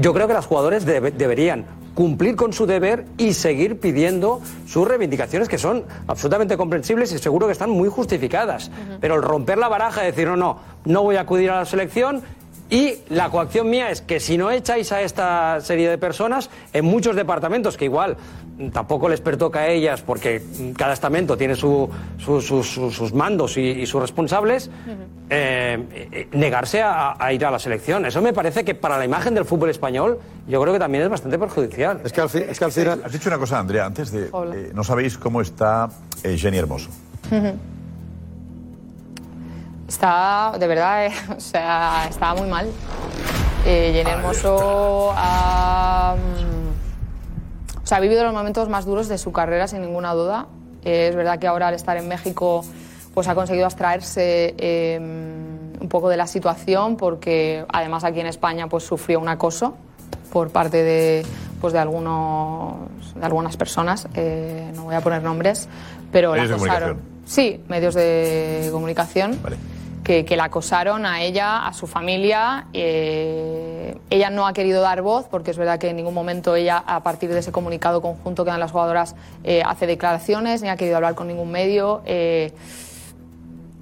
yo 0.00 0.12
creo 0.12 0.26
que 0.26 0.34
los 0.34 0.46
jugadores 0.46 0.84
debe- 0.86 1.12
deberían 1.12 1.64
cumplir 1.94 2.36
con 2.36 2.52
su 2.52 2.66
deber 2.66 3.06
y 3.16 3.32
seguir 3.32 3.80
pidiendo 3.80 4.40
sus 4.66 4.86
reivindicaciones 4.86 5.48
que 5.48 5.56
son 5.58 5.84
absolutamente 6.08 6.56
comprensibles 6.56 7.10
y 7.12 7.18
seguro 7.18 7.46
que 7.46 7.52
están 7.52 7.70
muy 7.70 7.88
justificadas. 7.88 8.70
Pero 9.00 9.14
el 9.14 9.22
romper 9.22 9.56
la 9.58 9.68
baraja 9.68 10.02
y 10.02 10.06
decir 10.06 10.26
no, 10.28 10.36
no, 10.36 10.58
no 10.84 11.02
voy 11.02 11.16
a 11.16 11.20
acudir 11.22 11.50
a 11.50 11.56
la 11.60 11.64
selección 11.64 12.20
y 12.70 12.94
la 13.10 13.30
coacción 13.30 13.70
mía 13.70 13.90
es 13.90 14.00
que 14.00 14.18
si 14.20 14.36
no 14.36 14.50
echáis 14.50 14.90
a 14.92 15.02
esta 15.02 15.60
serie 15.60 15.88
de 15.88 15.98
personas, 15.98 16.50
en 16.72 16.84
muchos 16.84 17.14
departamentos, 17.16 17.76
que 17.76 17.84
igual 17.86 18.16
tampoco 18.72 19.08
les 19.08 19.20
pertoca 19.20 19.60
a 19.60 19.68
ellas 19.68 20.00
porque 20.02 20.42
cada 20.76 20.94
estamento 20.94 21.36
tiene 21.36 21.54
su- 21.54 21.88
su- 22.18 22.40
su- 22.40 22.64
su- 22.64 22.90
sus 22.90 23.12
mandos 23.12 23.56
y, 23.58 23.60
y 23.60 23.86
sus 23.86 24.00
responsables, 24.00 24.70
eh, 25.28 25.78
eh, 26.12 26.28
negarse 26.32 26.80
a, 26.82 27.14
a 27.22 27.32
ir 27.32 27.44
a 27.44 27.50
la 27.50 27.58
selección. 27.58 28.06
Eso 28.06 28.22
me 28.22 28.32
parece 28.32 28.64
que 28.64 28.74
para 28.74 28.96
la 28.96 29.04
imagen 29.04 29.34
del 29.34 29.44
fútbol 29.44 29.68
español 29.70 30.18
yo 30.48 30.60
creo 30.62 30.72
que 30.72 30.78
también 30.80 31.04
es 31.04 31.10
bastante 31.10 31.38
perjudicial. 31.38 32.00
Es 32.04 32.12
que 32.12 32.20
al, 32.22 32.30
es 32.34 32.58
que 32.58 32.64
al 32.64 32.72
final... 32.72 33.02
Has 33.04 33.12
dicho 33.12 33.28
una 33.28 33.38
cosa, 33.38 33.58
Andrea, 33.58 33.84
antes 33.86 34.10
de... 34.10 34.30
Eh, 34.54 34.70
no 34.74 34.82
sabéis 34.84 35.18
cómo 35.18 35.40
está 35.42 35.88
eh, 36.22 36.36
Jenny 36.38 36.56
Hermoso. 36.58 36.88
Está, 39.88 40.52
de 40.58 40.66
verdad, 40.66 41.06
eh, 41.06 41.12
o 41.36 41.40
sea, 41.40 42.06
está 42.08 42.34
muy 42.34 42.48
mal. 42.48 42.70
Eh, 43.64 43.90
Jenny 43.92 44.10
Hermoso 44.10 45.12
ha, 45.16 46.14
mm, 46.16 47.82
o 47.82 47.86
sea, 47.86 47.98
ha 47.98 48.00
vivido 48.00 48.24
los 48.24 48.32
momentos 48.32 48.68
más 48.68 48.84
duros 48.84 49.08
de 49.08 49.18
su 49.18 49.32
carrera, 49.32 49.66
sin 49.66 49.80
ninguna 49.80 50.12
duda. 50.14 50.46
Eh, 50.84 51.08
es 51.08 51.16
verdad 51.16 51.38
que 51.38 51.48
ahora 51.48 51.68
al 51.68 51.74
estar 51.74 51.96
en 51.96 52.06
México, 52.06 52.64
pues 53.12 53.26
ha 53.28 53.34
conseguido 53.34 53.64
abstraerse 53.64 54.54
eh, 54.58 54.98
un 55.00 55.88
poco 55.88 56.08
de 56.08 56.16
la 56.16 56.26
situación, 56.28 56.96
porque 56.96 57.64
además 57.68 58.04
aquí 58.04 58.20
en 58.20 58.26
España 58.26 58.68
pues 58.68 58.84
sufrió 58.84 59.18
un 59.18 59.28
acoso 59.28 59.74
por 60.32 60.50
parte 60.50 60.82
de, 60.82 61.26
pues, 61.60 61.72
de, 61.72 61.78
algunos, 61.80 62.74
de 63.14 63.24
algunas 63.24 63.56
personas. 63.56 64.06
Eh, 64.14 64.70
no 64.74 64.84
voy 64.84 64.94
a 64.94 65.00
poner 65.00 65.22
nombres, 65.22 65.68
pero 66.12 66.36
la 66.36 66.46
de 66.46 66.54
acosaron. 66.54 66.98
comunicación. 66.98 67.16
Sí, 67.24 67.64
medios 67.68 67.94
de 67.94 68.68
comunicación 68.70 69.40
que, 70.06 70.36
la 70.36 70.44
acosaron 70.44 71.04
a 71.04 71.22
ella, 71.22 71.66
a 71.66 71.72
su 71.72 71.86
familia. 71.88 72.66
eh, 72.72 73.98
ella 74.08 74.30
no 74.30 74.46
ha 74.46 74.52
querido 74.52 74.80
dar 74.80 75.02
voz 75.02 75.26
porque 75.28 75.50
es 75.50 75.58
verdad 75.58 75.78
que 75.78 75.88
en 75.88 75.96
ningún 75.96 76.14
momento 76.14 76.54
ella, 76.54 76.78
a 76.86 77.02
partir 77.02 77.32
de 77.32 77.40
ese 77.40 77.50
comunicado 77.50 78.00
conjunto 78.00 78.44
que 78.44 78.50
dan 78.50 78.60
las 78.60 78.70
jugadoras, 78.70 79.16
eh, 79.42 79.62
hace 79.66 79.86
declaraciones 79.86 80.62
ni 80.62 80.68
ha 80.68 80.76
querido 80.76 80.96
hablar 80.96 81.14
con 81.14 81.26
ningún 81.26 81.50
medio. 81.50 82.02
eh, 82.06 82.52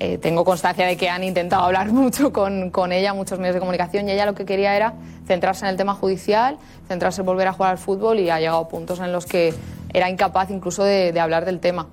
eh, 0.01 0.19
tengo 0.19 0.45
constancia 0.45 0.87
de 0.87 0.97
que 0.97 1.09
han 1.09 1.23
intentado 1.23 1.63
hablar 1.63 1.87
mucho 1.93 2.33
con, 2.33 2.71
con 2.71 2.93
ella, 2.93 3.15
muchos 3.15 3.39
medios 3.39 3.55
de 3.55 3.61
comunicación, 3.61 4.09
y 4.09 4.13
ella 4.13 4.27
lo 4.27 4.35
que 4.35 4.45
quería 4.45 4.75
era 4.75 4.95
centrarse 5.27 5.65
en 5.65 5.71
el 5.71 5.77
tema 5.77 5.95
judicial, 5.95 6.59
centrarse 6.89 7.23
en 7.23 7.27
volver 7.27 7.49
a 7.49 7.53
jugar 7.53 7.73
al 7.73 7.79
fútbol 7.79 8.19
y 8.19 8.29
ha 8.29 8.39
llegado 8.39 8.59
a 8.59 8.69
puntos 8.69 9.01
en 9.01 9.13
los 9.13 9.27
que 9.27 9.55
era 9.93 10.11
incapaz 10.11 10.51
incluso 10.51 10.85
de, 10.85 11.19
hablar 11.19 11.45
del 11.45 11.61
tema. 11.61 11.87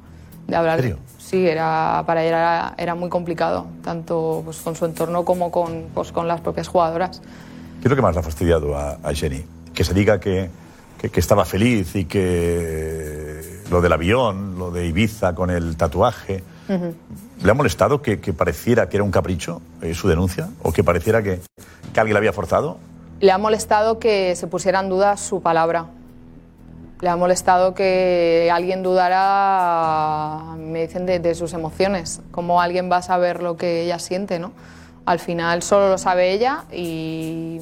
De 0.47 0.55
hablar, 0.55 0.81
Sí, 1.31 1.47
era, 1.47 2.03
para 2.05 2.23
ella 2.25 2.29
era, 2.37 2.73
era 2.77 2.93
muy 2.95 3.07
complicado, 3.09 3.65
tanto 3.85 4.41
pues, 4.43 4.57
con 4.57 4.75
su 4.75 4.83
entorno 4.83 5.23
como 5.23 5.49
con, 5.49 5.85
pues, 5.93 6.11
con 6.11 6.27
las 6.27 6.41
propias 6.41 6.67
jugadoras. 6.67 7.21
¿Qué 7.79 7.87
es 7.87 7.89
lo 7.89 7.95
que 7.95 8.01
más 8.01 8.13
le 8.13 8.19
ha 8.19 8.23
fastidiado 8.23 8.75
a, 8.77 8.97
a 9.01 9.13
Jenny? 9.13 9.45
Que 9.73 9.85
se 9.85 9.93
diga 9.93 10.19
que, 10.19 10.49
que- 10.99 11.09
que 11.09 11.19
estaba 11.21 11.45
feliz 11.45 11.95
y 11.95 12.03
que 12.05 13.61
lo 13.71 13.79
del 13.81 13.93
avión, 13.93 14.59
lo 14.59 14.71
de 14.71 14.85
Ibiza 14.87 15.33
con 15.33 15.49
el 15.49 15.77
tatuaje. 15.77 16.43
¿Le 17.41 17.49
ha 17.49 17.53
molestado 17.53 18.01
que, 18.01 18.19
que 18.19 18.33
pareciera 18.33 18.87
que 18.89 18.97
era 18.97 19.03
un 19.05 19.11
capricho 19.11 19.61
eh, 19.81 19.93
su 19.93 20.07
denuncia? 20.09 20.49
¿O 20.63 20.71
que 20.73 20.83
pareciera 20.83 21.23
que, 21.23 21.39
que 21.93 21.99
alguien 21.99 22.13
la 22.13 22.19
había 22.19 22.33
forzado? 22.33 22.77
Le 23.21 23.31
ha 23.31 23.37
molestado 23.37 23.99
que 23.99 24.35
se 24.35 24.47
pusiera 24.47 24.79
en 24.81 24.89
duda 24.89 25.15
su 25.17 25.41
palabra. 25.41 25.85
Le 27.01 27.09
ha 27.09 27.15
molestado 27.15 27.73
que 27.73 28.49
alguien 28.53 28.83
dudara, 28.83 30.55
me 30.57 30.87
dicen, 30.87 31.05
de, 31.05 31.35
sus 31.35 31.53
emociones. 31.53 32.21
¿Cómo 32.31 32.61
alguien 32.61 32.91
va 32.91 32.97
a 32.97 33.01
saber 33.01 33.41
lo 33.41 33.57
que 33.57 33.81
ella 33.81 33.99
siente, 33.99 34.39
no? 34.39 34.51
Al 35.05 35.19
final 35.19 35.63
solo 35.63 35.89
lo 35.89 35.97
sabe 35.97 36.31
ella 36.31 36.65
y 36.71 37.59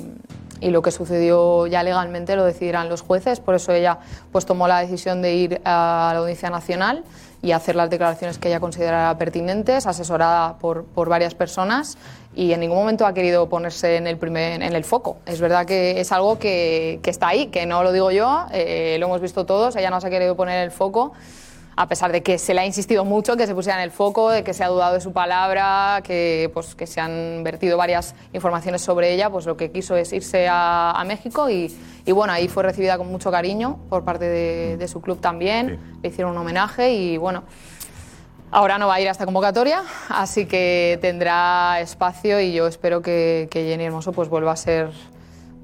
y 0.62 0.72
lo 0.72 0.82
que 0.82 0.92
sucedió 0.92 1.68
ya 1.68 1.84
legalmente 1.84 2.36
lo 2.36 2.46
decidirán 2.46 2.90
los 2.90 3.02
jueces. 3.02 3.40
Por 3.40 3.56
eso 3.56 3.72
ella 3.72 4.00
pues 4.32 4.46
tomó 4.46 4.68
la 4.68 4.80
decisión 4.80 5.22
de 5.22 5.34
ir 5.36 5.62
a 5.66 6.12
la 6.14 6.20
Audiencia 6.20 6.50
Nacional 6.50 7.04
y 7.42 7.52
hacer 7.52 7.76
las 7.76 7.90
declaraciones 7.90 8.38
que 8.38 8.50
ella 8.50 8.60
considerara 8.60 9.18
pertinentes, 9.18 9.88
asesorada 9.88 10.58
por, 10.58 10.84
por 10.84 11.08
varias 11.08 11.36
personas 11.36 11.98
y 12.36 12.54
en 12.54 12.60
ningún 12.60 12.78
momento 12.78 13.06
ha 13.06 13.14
querido 13.14 13.50
ponerse 13.50 13.98
en 13.98 14.08
el, 14.08 14.18
primer, 14.18 14.62
en 14.62 14.74
el 14.74 14.84
foco. 14.84 15.18
Es 15.26 15.42
verdad 15.42 15.66
que 15.66 16.00
es 16.00 16.12
algo 16.12 16.40
que, 16.40 17.00
que 17.02 17.10
está 17.10 17.30
ahí, 17.30 17.48
que 17.48 17.66
no 17.66 17.84
lo 17.84 17.92
digo 17.92 18.12
yo, 18.12 18.46
eh, 18.52 18.98
lo 19.00 19.08
hemos 19.08 19.22
visto 19.22 19.46
todos, 19.46 19.76
ella 19.76 19.90
no 19.90 20.00
se 20.00 20.08
ha 20.08 20.10
querido 20.10 20.36
poner 20.36 20.58
en 20.58 20.64
el 20.64 20.72
foco 20.72 21.14
a 21.80 21.88
pesar 21.88 22.12
de 22.12 22.22
que 22.22 22.38
se 22.38 22.54
le 22.54 22.60
ha 22.60 22.66
insistido 22.66 23.06
mucho 23.06 23.38
que 23.38 23.48
se 23.48 23.56
pusiera 23.56 23.78
en 23.78 23.86
el 23.86 23.92
foco, 23.92 24.32
de 24.32 24.44
que 24.44 24.54
se 24.54 24.66
ha 24.66 24.68
dudado 24.68 24.96
de 24.96 25.00
su 25.00 25.14
palabra, 25.14 26.02
que, 26.04 26.52
pues, 26.54 26.76
que 26.76 26.86
se 26.86 27.00
han 27.00 27.42
vertido 27.42 27.78
varias 27.78 28.16
informaciones 28.34 28.82
sobre 28.82 29.14
ella, 29.14 29.30
pues 29.30 29.46
lo 29.46 29.56
que 29.56 29.72
quiso 29.72 29.96
es 29.96 30.12
irse 30.12 30.50
a, 30.50 30.92
a 30.92 31.04
México 31.06 31.50
y, 31.50 31.74
y 32.06 32.12
bueno, 32.12 32.34
ahí 32.34 32.50
fue 32.50 32.64
recibida 32.64 32.98
con 32.98 33.10
mucho 33.10 33.32
cariño 33.32 33.80
por 33.88 34.04
parte 34.04 34.26
de, 34.26 34.76
de 34.76 34.88
su 34.90 35.00
club 35.00 35.22
también, 35.22 35.80
le 36.04 36.10
hicieron 36.10 36.34
un 36.34 36.40
homenaje 36.40 36.92
y 36.92 37.16
bueno, 37.16 37.46
ahora 38.52 38.78
no 38.78 38.88
va 38.88 38.96
a 38.96 39.02
ir 39.02 39.08
a 39.08 39.12
esta 39.12 39.26
convocatoria, 39.26 39.84
así 40.10 40.46
que 40.46 40.98
tendrá 41.02 41.80
espacio 41.80 42.40
y 42.40 42.54
yo 42.54 42.68
espero 42.68 43.02
que, 43.02 43.48
Jenny 43.52 43.86
Hermoso 43.86 44.12
pues 44.12 44.30
vuelva 44.30 44.52
a 44.52 44.56
ser 44.56 44.92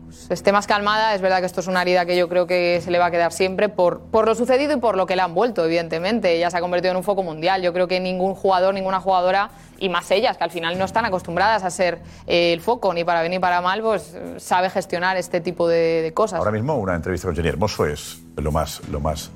pues, 0.06 0.30
esté 0.30 0.52
más 0.52 0.68
calmada. 0.68 1.16
Es 1.16 1.22
verdad 1.22 1.40
que 1.40 1.46
esto 1.46 1.62
es 1.62 1.68
una 1.68 1.82
herida 1.82 2.06
que 2.06 2.16
yo 2.16 2.30
creo 2.30 2.48
que 2.48 2.82
se 2.84 2.92
le 2.92 3.00
va 3.00 3.08
a 3.08 3.12
quedar 3.12 3.32
siempre 3.32 3.70
por, 3.70 4.02
por 4.02 4.26
lo 4.26 4.36
sucedido 4.36 4.74
y 4.74 4.80
por 4.80 4.98
lo 4.98 5.06
que 5.06 5.16
le 5.16 5.22
han 5.22 5.34
vuelto, 5.34 5.66
evidentemente. 5.66 6.34
Ella 6.36 6.50
se 6.50 6.58
ha 6.58 6.62
convertido 6.62 6.92
en 6.92 6.98
un 6.98 7.04
foco 7.04 7.24
mundial. 7.24 7.62
Yo 7.62 7.74
creo 7.74 7.88
que 7.88 8.00
ningún 8.00 8.36
jugador, 8.36 8.74
ninguna 8.74 9.00
jugadora, 9.00 9.50
y 9.78 9.90
más 9.90 10.10
ellas, 10.12 10.38
que 10.38 10.44
al 10.44 10.52
final 10.52 10.78
no 10.78 10.86
están 10.86 11.06
acostumbradas 11.06 11.64
a 11.64 11.70
ser 11.70 12.00
eh, 12.28 12.54
el 12.54 12.62
foco, 12.62 12.94
ni 12.94 13.04
para 13.04 13.22
bien 13.22 13.32
ni 13.32 13.40
para 13.40 13.62
mal, 13.62 13.82
pues 13.82 14.16
sabe 14.38 14.70
gestionar 14.70 15.18
este 15.18 15.42
tipo 15.42 15.68
de, 15.68 16.02
de 16.02 16.14
cosas. 16.14 16.40
Ahora 16.40 16.52
mismo 16.52 16.78
una 16.78 16.96
entrevista 16.96 17.28
con 17.28 17.36
Jenny 17.36 17.50
Hermoso 17.50 17.86
es 17.86 18.22
lo 18.38 18.52
más, 18.52 18.82
lo 18.90 19.00
más 19.00 19.32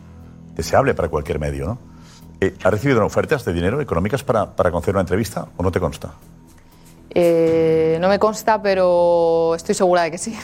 deseable 0.55 0.93
para 0.93 1.09
cualquier 1.09 1.39
medio, 1.39 1.65
¿no? 1.65 1.88
Eh, 2.41 2.55
¿Ha 2.63 2.69
recibido 2.69 3.05
ofertas 3.05 3.43
de 3.43 3.53
dinero 3.53 3.81
económicas 3.81 4.23
para, 4.23 4.55
para 4.55 4.71
conceder 4.71 4.95
una 4.95 5.01
entrevista 5.01 5.47
o 5.57 5.63
no 5.63 5.71
te 5.71 5.79
consta? 5.79 6.13
Eh, 7.11 7.97
no 7.99 8.07
me 8.07 8.19
consta, 8.19 8.61
pero 8.61 9.55
estoy 9.55 9.75
segura 9.75 10.03
de 10.03 10.11
que 10.11 10.17
sí. 10.17 10.37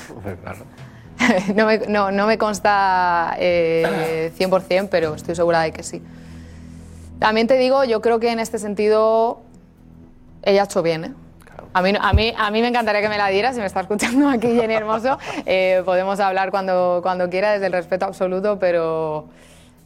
no, 1.56 1.66
me, 1.66 1.80
no, 1.88 2.12
no 2.12 2.28
me 2.28 2.38
consta 2.38 3.36
eh, 3.39 4.32
100%, 4.38 4.89
pero 4.89 5.16
estoy 5.16 5.36
segura 5.36 5.62
de 5.62 5.72
que 5.72 5.84
sí. 5.84 6.02
También 7.20 7.48
te 7.48 7.58
digo, 7.58 7.84
yo 7.86 8.02
creo 8.02 8.20
que 8.20 8.32
en 8.32 8.39
este 8.39 8.60
sentido 8.60 9.41
ella 10.43 10.64
ha 10.64 10.66
hecho 10.66 10.82
bien. 10.82 11.06
¿eh? 11.06 11.14
A, 11.74 11.82
mí, 11.82 11.93
a, 12.00 12.14
mí, 12.14 12.34
a 12.38 12.52
mí 12.52 12.62
me 12.62 12.68
encantaría 12.68 13.02
que 13.02 13.10
me 13.10 13.18
la 13.18 13.28
diera, 13.30 13.54
si 13.54 13.60
me 13.60 13.66
está 13.66 13.82
escuchando 13.82 14.28
aquí 14.30 14.48
Jenny 14.48 14.74
Hermoso. 14.74 15.18
eh, 15.46 15.82
podemos 15.86 16.20
hablar 16.20 16.52
cuando, 16.52 17.00
cuando 17.02 17.30
quiera, 17.30 17.54
desde 17.54 17.68
el 17.68 17.74
respeto 17.74 18.06
absoluto, 18.06 18.60
pero, 18.60 19.28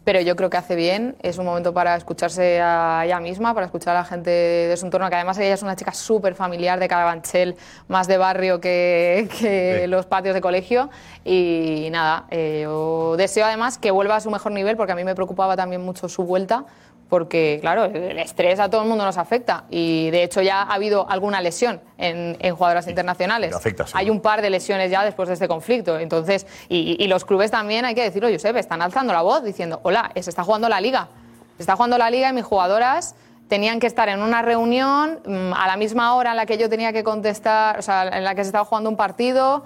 pero 0.04 0.22
yo 0.22 0.36
creo 0.36 0.50
que 0.50 0.58
hace 0.58 0.76
bien. 0.76 1.16
Es 1.22 1.38
un 1.38 1.45
momento 1.45 1.74
para 1.74 1.95
escucharse 1.95 2.60
a 2.62 3.04
ella 3.06 3.20
misma, 3.20 3.54
para 3.54 3.66
escuchar 3.66 3.95
a 3.95 4.00
la 4.00 4.06
gente 4.06 4.30
de 4.30 4.78
su 4.78 4.86
entorno, 4.86 5.10
que 5.10 5.16
además 5.16 5.38
ella 5.38 5.54
es 5.54 5.62
una 5.62 5.76
chica 5.76 5.93
súper 5.93 6.36
familiar 6.36 6.80
de 6.80 6.88
Carabanchel, 6.88 7.56
más 7.88 8.08
de 8.08 8.18
barrio 8.18 8.60
que, 8.60 9.30
que 9.39 9.88
los 9.88 10.06
patios 10.06 10.34
de 10.34 10.41
colegio. 10.41 10.89
Y 11.24 11.89
nada, 11.91 12.26
eh, 12.32 12.62
yo 12.64 13.16
deseo 13.18 13.45
además 13.45 13.78
que 13.78 13.91
vuelva 13.91 14.16
a 14.16 14.22
su 14.22 14.32
mejor 14.32 14.52
nivel, 14.52 14.78
porque 14.78 14.93
a 14.93 14.95
mí 14.95 15.04
me 15.04 15.16
preocupaba 15.16 15.56
también 15.56 15.82
mucho 15.82 16.10
su 16.10 16.24
vuelta. 16.24 16.66
Porque, 17.10 17.57
claro, 17.60 17.86
el 17.86 18.20
estrés 18.20 18.60
a 18.60 18.70
todo 18.70 18.84
el 18.84 18.88
mundo 18.88 19.03
nos 19.03 19.18
afecta. 19.18 19.66
Y 19.70 20.12
de 20.12 20.24
hecho, 20.24 20.41
ya 20.43 20.62
ha 20.62 20.74
habido 20.76 21.10
alguna 21.10 21.41
lesión 21.41 21.82
en, 21.97 22.38
en 22.39 22.55
jugadoras 22.55 22.88
internacionales. 22.88 23.55
afecta, 23.55 23.88
sí. 23.88 23.93
Hay 23.95 24.12
un 24.12 24.22
par 24.22 24.43
de 24.43 24.51
lesiones 24.51 24.91
ya 24.91 25.03
después 25.03 25.28
de 25.28 25.34
este 25.34 25.47
conflicto. 25.47 25.97
Entonces, 25.97 26.45
y, 26.70 27.03
y 27.03 27.07
los 27.07 27.26
clubes 27.26 27.49
también, 27.49 27.86
hay 27.86 27.95
que 27.95 28.03
decirlo, 28.03 28.30
Josep, 28.32 28.55
están 28.57 28.82
alzando 28.82 29.12
la 29.12 29.24
voz 29.24 29.43
diciendo: 29.43 29.80
Hola, 29.84 30.12
se 30.14 30.30
está 30.30 30.43
jugando 30.43 30.70
la 30.70 30.80
liga. 30.80 31.10
Se 31.57 31.64
está 31.64 31.76
jugando 31.76 31.97
la 31.97 32.10
liga 32.12 32.30
y 32.30 32.34
mis 32.34 32.45
jugadoras 32.45 33.16
tenían 33.49 33.80
que 33.80 33.88
estar 33.88 34.07
en 34.07 34.22
una 34.22 34.41
reunión 34.41 35.20
mm, 35.26 35.53
a 35.53 35.68
la 35.68 35.76
misma 35.76 36.16
hora 36.16 36.32
en 36.32 36.38
la 36.38 36.45
que 36.45 36.57
yo 36.57 36.70
tenía 36.70 36.93
que 36.93 37.03
contestar, 37.03 37.80
o 37.80 37.82
sea, 37.82 38.07
en 38.07 38.24
la 38.24 38.36
que 38.36 38.43
se 38.43 38.49
estaba 38.49 38.64
jugando 38.64 38.89
un 38.89 38.95
partido. 38.95 39.66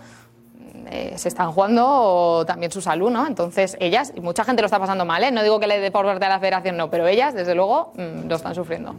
Eh, 0.88 1.14
se 1.18 1.28
están 1.28 1.52
jugando 1.52 2.44
también 2.48 2.72
su 2.72 2.82
salud, 2.82 3.10
¿no? 3.12 3.28
Entonces, 3.28 3.78
ellas, 3.80 4.12
y 4.16 4.22
mucha 4.22 4.44
gente 4.44 4.62
lo 4.62 4.66
está 4.66 4.80
pasando 4.80 5.06
mal, 5.06 5.24
¿eh? 5.24 5.32
No 5.32 5.44
digo 5.44 5.60
que 5.60 5.68
le 5.68 5.80
dé 5.80 5.92
por 5.92 6.06
parte 6.06 6.26
a 6.26 6.30
la 6.30 6.40
federación, 6.40 6.78
no, 6.78 6.90
pero 6.90 7.08
ellas, 7.08 7.34
desde 7.34 7.56
luego, 7.56 7.94
mm, 7.96 8.28
lo 8.28 8.36
están 8.36 8.56
sufriendo. 8.56 8.96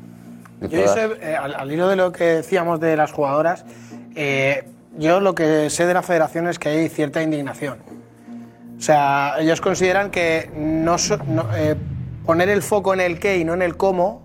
Yo, 0.60 0.82
Josep, 0.82 1.22
eh, 1.22 1.36
al, 1.36 1.54
al 1.54 1.70
hilo 1.70 1.88
de 1.88 1.96
lo 1.96 2.12
que 2.12 2.24
decíamos 2.24 2.80
de 2.80 2.96
las 2.96 3.12
jugadoras, 3.12 3.64
eh, 4.14 4.64
yo 4.96 5.20
lo 5.20 5.34
que 5.34 5.68
sé 5.70 5.86
de 5.86 5.94
la 5.94 6.02
federación 6.02 6.46
es 6.46 6.58
que 6.58 6.68
hay 6.68 6.88
cierta 6.88 7.22
indignación. 7.22 7.78
O 8.78 8.80
sea, 8.80 9.34
ellos 9.38 9.60
consideran 9.60 10.10
que 10.10 10.50
no, 10.56 10.96
no, 11.26 11.48
eh, 11.56 11.76
poner 12.24 12.48
el 12.48 12.62
foco 12.62 12.94
en 12.94 13.00
el 13.00 13.18
qué 13.18 13.38
y 13.38 13.44
no 13.44 13.54
en 13.54 13.62
el 13.62 13.76
cómo 13.76 14.22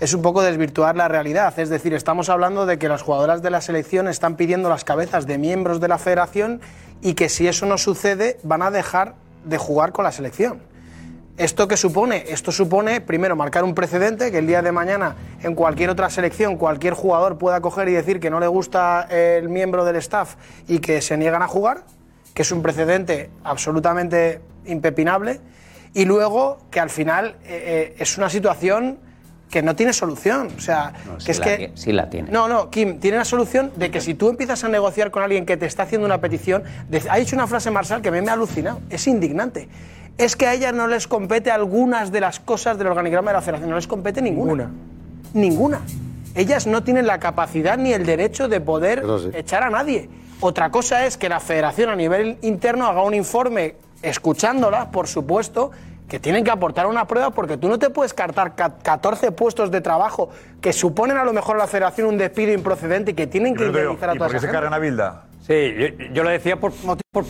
es 0.00 0.14
un 0.14 0.22
poco 0.22 0.42
desvirtuar 0.42 0.96
la 0.96 1.08
realidad. 1.08 1.58
Es 1.58 1.68
decir, 1.68 1.92
estamos 1.94 2.28
hablando 2.28 2.66
de 2.66 2.78
que 2.78 2.88
las 2.88 3.02
jugadoras 3.02 3.42
de 3.42 3.50
la 3.50 3.60
selección 3.60 4.08
están 4.08 4.36
pidiendo 4.36 4.68
las 4.68 4.84
cabezas 4.84 5.26
de 5.26 5.38
miembros 5.38 5.80
de 5.80 5.88
la 5.88 5.98
federación 5.98 6.60
y 7.02 7.14
que 7.14 7.28
si 7.28 7.46
eso 7.46 7.66
no 7.66 7.78
sucede 7.78 8.38
van 8.42 8.62
a 8.62 8.70
dejar 8.70 9.14
de 9.44 9.58
jugar 9.58 9.92
con 9.92 10.04
la 10.04 10.12
selección. 10.12 10.60
¿Esto 11.38 11.68
qué 11.68 11.76
supone? 11.76 12.24
Esto 12.28 12.50
supone, 12.50 13.00
primero, 13.00 13.36
marcar 13.36 13.62
un 13.62 13.72
precedente, 13.72 14.32
que 14.32 14.38
el 14.38 14.48
día 14.48 14.60
de 14.60 14.72
mañana 14.72 15.14
en 15.40 15.54
cualquier 15.54 15.88
otra 15.88 16.10
selección 16.10 16.56
cualquier 16.56 16.94
jugador 16.94 17.38
pueda 17.38 17.60
coger 17.60 17.88
y 17.88 17.92
decir 17.92 18.18
que 18.18 18.28
no 18.28 18.40
le 18.40 18.48
gusta 18.48 19.06
el 19.08 19.48
miembro 19.48 19.84
del 19.84 19.94
staff 19.96 20.34
y 20.66 20.80
que 20.80 21.00
se 21.00 21.16
niegan 21.16 21.42
a 21.42 21.46
jugar, 21.46 21.84
que 22.34 22.42
es 22.42 22.50
un 22.50 22.60
precedente 22.60 23.30
absolutamente 23.44 24.40
impepinable, 24.66 25.40
y 25.94 26.06
luego 26.06 26.58
que 26.72 26.80
al 26.80 26.90
final 26.90 27.36
eh, 27.44 27.94
eh, 27.94 27.94
es 27.98 28.18
una 28.18 28.28
situación 28.28 28.98
que 29.50 29.62
no 29.62 29.74
tiene 29.76 29.92
solución. 29.92 30.48
O 30.56 30.60
sea, 30.60 30.92
que 31.16 31.22
sí 31.24 31.30
es 31.30 31.38
la 31.38 31.44
que... 31.44 31.72
sí 31.74 31.92
la 31.92 32.10
tiene. 32.10 32.30
No, 32.30 32.48
no, 32.48 32.70
Kim, 32.70 32.98
tiene 33.00 33.16
la 33.18 33.24
solución 33.24 33.72
de 33.76 33.90
que 33.90 34.00
si 34.00 34.14
tú 34.14 34.28
empiezas 34.28 34.62
a 34.64 34.68
negociar 34.68 35.10
con 35.10 35.22
alguien 35.22 35.46
que 35.46 35.56
te 35.56 35.66
está 35.66 35.84
haciendo 35.84 36.06
una 36.06 36.20
petición, 36.20 36.62
de- 36.88 37.02
ha 37.08 37.16
dicho 37.16 37.34
una 37.36 37.46
frase 37.46 37.70
Marsal 37.70 38.02
que 38.02 38.08
a 38.08 38.12
mí 38.12 38.20
me 38.20 38.30
ha 38.30 38.34
alucinado, 38.34 38.80
es 38.90 39.06
indignante. 39.06 39.68
Es 40.18 40.34
que 40.36 40.46
a 40.46 40.54
ellas 40.54 40.74
no 40.74 40.86
les 40.88 41.06
compete 41.06 41.50
algunas 41.50 42.10
de 42.12 42.20
las 42.20 42.40
cosas 42.40 42.76
del 42.76 42.88
organigrama 42.88 43.30
de 43.30 43.34
la 43.36 43.40
federación, 43.42 43.70
no 43.70 43.76
les 43.76 43.86
compete 43.86 44.20
ninguna. 44.20 44.70
Ninguna. 45.32 45.80
Ellas 46.34 46.66
no 46.66 46.82
tienen 46.82 47.06
la 47.06 47.18
capacidad 47.18 47.78
ni 47.78 47.92
el 47.92 48.04
derecho 48.04 48.48
de 48.48 48.60
poder 48.60 49.02
echar 49.34 49.62
a 49.62 49.70
nadie. 49.70 50.08
Otra 50.40 50.70
cosa 50.70 51.06
es 51.06 51.16
que 51.16 51.28
la 51.28 51.40
federación 51.40 51.90
a 51.90 51.96
nivel 51.96 52.36
interno 52.42 52.86
haga 52.86 53.02
un 53.02 53.14
informe, 53.14 53.74
escuchándola, 54.02 54.90
por 54.90 55.08
supuesto, 55.08 55.70
que 56.08 56.18
tienen 56.18 56.42
que 56.44 56.50
aportar 56.50 56.86
una 56.86 57.06
prueba 57.06 57.30
porque 57.30 57.56
tú 57.56 57.68
no 57.68 57.78
te 57.78 57.90
puedes 57.90 58.14
cartar 58.14 58.54
ca- 58.54 58.78
14 58.82 59.30
puestos 59.32 59.70
de 59.70 59.80
trabajo 59.80 60.30
que 60.60 60.72
suponen 60.72 61.16
a 61.18 61.24
lo 61.24 61.32
mejor 61.32 61.56
a 61.56 61.58
la 61.60 61.66
federación 61.66 62.08
un 62.08 62.18
despido 62.18 62.52
improcedente 62.52 63.10
y 63.10 63.14
que 63.14 63.26
tienen 63.26 63.54
que 63.54 63.66
indemnizar 63.66 64.10
a 64.10 64.14
¿Y 64.14 64.18
toda 64.18 64.28
por 64.28 64.32
qué 64.32 64.36
esa 64.38 64.46
se 64.46 64.46
gente. 64.48 64.56
cargan 64.56 64.72
a 64.74 64.78
Bilda? 64.78 65.24
Sí, 65.46 65.74
yo, 65.78 66.04
yo 66.12 66.22
lo 66.24 66.30
decía 66.30 66.58
por, 66.58 66.72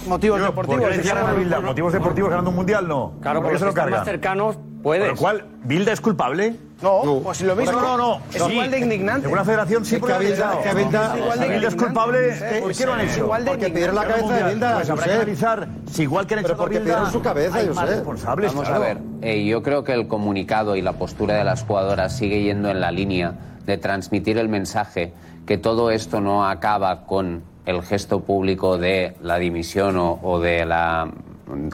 motivos 0.07 0.41
¿Por 0.53 0.67
qué 0.69 0.77
le 0.77 1.03
cargan 1.03 1.27
a 1.27 1.33
Bilda? 1.35 1.61
¿Motivos 1.61 1.93
deportivos 1.93 2.31
ganando 2.31 2.51
un 2.51 2.57
mundial? 2.57 2.87
No. 2.89 3.15
Claro, 3.21 3.41
¿Por 3.41 3.47
porque 3.51 3.55
qué 3.55 3.59
se 3.61 3.65
lo 3.67 3.75
cargan? 3.75 3.99
más 4.01 4.05
cercanos, 4.05 4.57
Con 4.57 4.83
puedes. 4.83 5.09
lo 5.09 5.17
cual, 5.17 5.45
¿Bilda 5.65 5.93
es 5.93 6.01
culpable? 6.01 6.57
No, 6.81 7.21
pues 7.25 7.41
lo 7.41 7.57
mismo. 7.57 7.73
No, 7.73 7.81
no, 7.81 7.97
no. 7.97 8.21
Es 8.33 8.41
Sí. 8.43 8.53
igual 8.53 8.71
de 8.71 8.79
indignante. 8.79 9.27
En 9.27 9.33
una 9.33 9.45
federación 9.45 9.85
sí 9.85 9.97
Es 9.97 10.01
que 10.03 10.13
Bilda- 10.13 10.63
que 10.63 10.69
de 10.69 10.75
Bilda 10.85 11.15
es 11.17 11.37
indignante. 11.37 11.77
culpable, 11.77 12.19
¿por 12.63 12.73
qué 12.73 12.87
lo 12.87 12.93
han 12.93 13.01
es 13.01 13.13
hecho? 13.13 13.25
igual 13.25 13.45
de 13.45 13.51
Porque 13.51 13.69
pidieron 13.71 13.95
la 13.97 14.05
cabeza 14.07 14.35
de 14.35 14.45
Bilda, 14.55 14.75
Pues 14.77 14.91
habrá 14.91 15.05
que 15.05 15.13
analizar 15.13 15.69
si 15.91 16.03
igual 16.03 16.27
que 16.27 16.35
han 16.35 16.45
porque 16.57 16.79
pidieron 16.81 17.11
su 17.11 17.21
cabeza, 17.21 17.57
más 17.57 17.67
Josep. 17.67 17.89
responsables. 17.89 18.53
Vamos 18.53 18.69
claro. 18.69 18.85
a 18.85 18.87
ver, 18.87 18.99
eh, 19.23 19.45
yo 19.45 19.63
creo 19.65 19.83
que 19.83 19.93
el 19.93 20.07
comunicado 20.07 20.77
y 20.77 20.83
la 20.83 20.93
postura 20.93 21.35
de 21.35 21.45
las 21.45 21.65
jugadoras 21.65 22.17
sigue 22.17 22.43
yendo 22.43 22.71
en 22.71 22.81
la 22.81 22.93
línea 22.93 23.35
de 23.67 23.77
transmitir 23.77 24.39
el 24.39 24.49
mensaje 24.49 25.13
que 25.47 25.59
todo 25.59 25.91
esto 25.91 26.21
no 26.21 26.47
acaba 26.49 27.07
con 27.07 27.43
el 27.67 27.83
gesto 27.83 28.21
público 28.21 28.79
de 28.79 29.15
la 29.21 29.39
dimisión 29.39 29.97
o, 29.97 30.21
o 30.23 30.39
de 30.41 30.65
la 30.65 31.09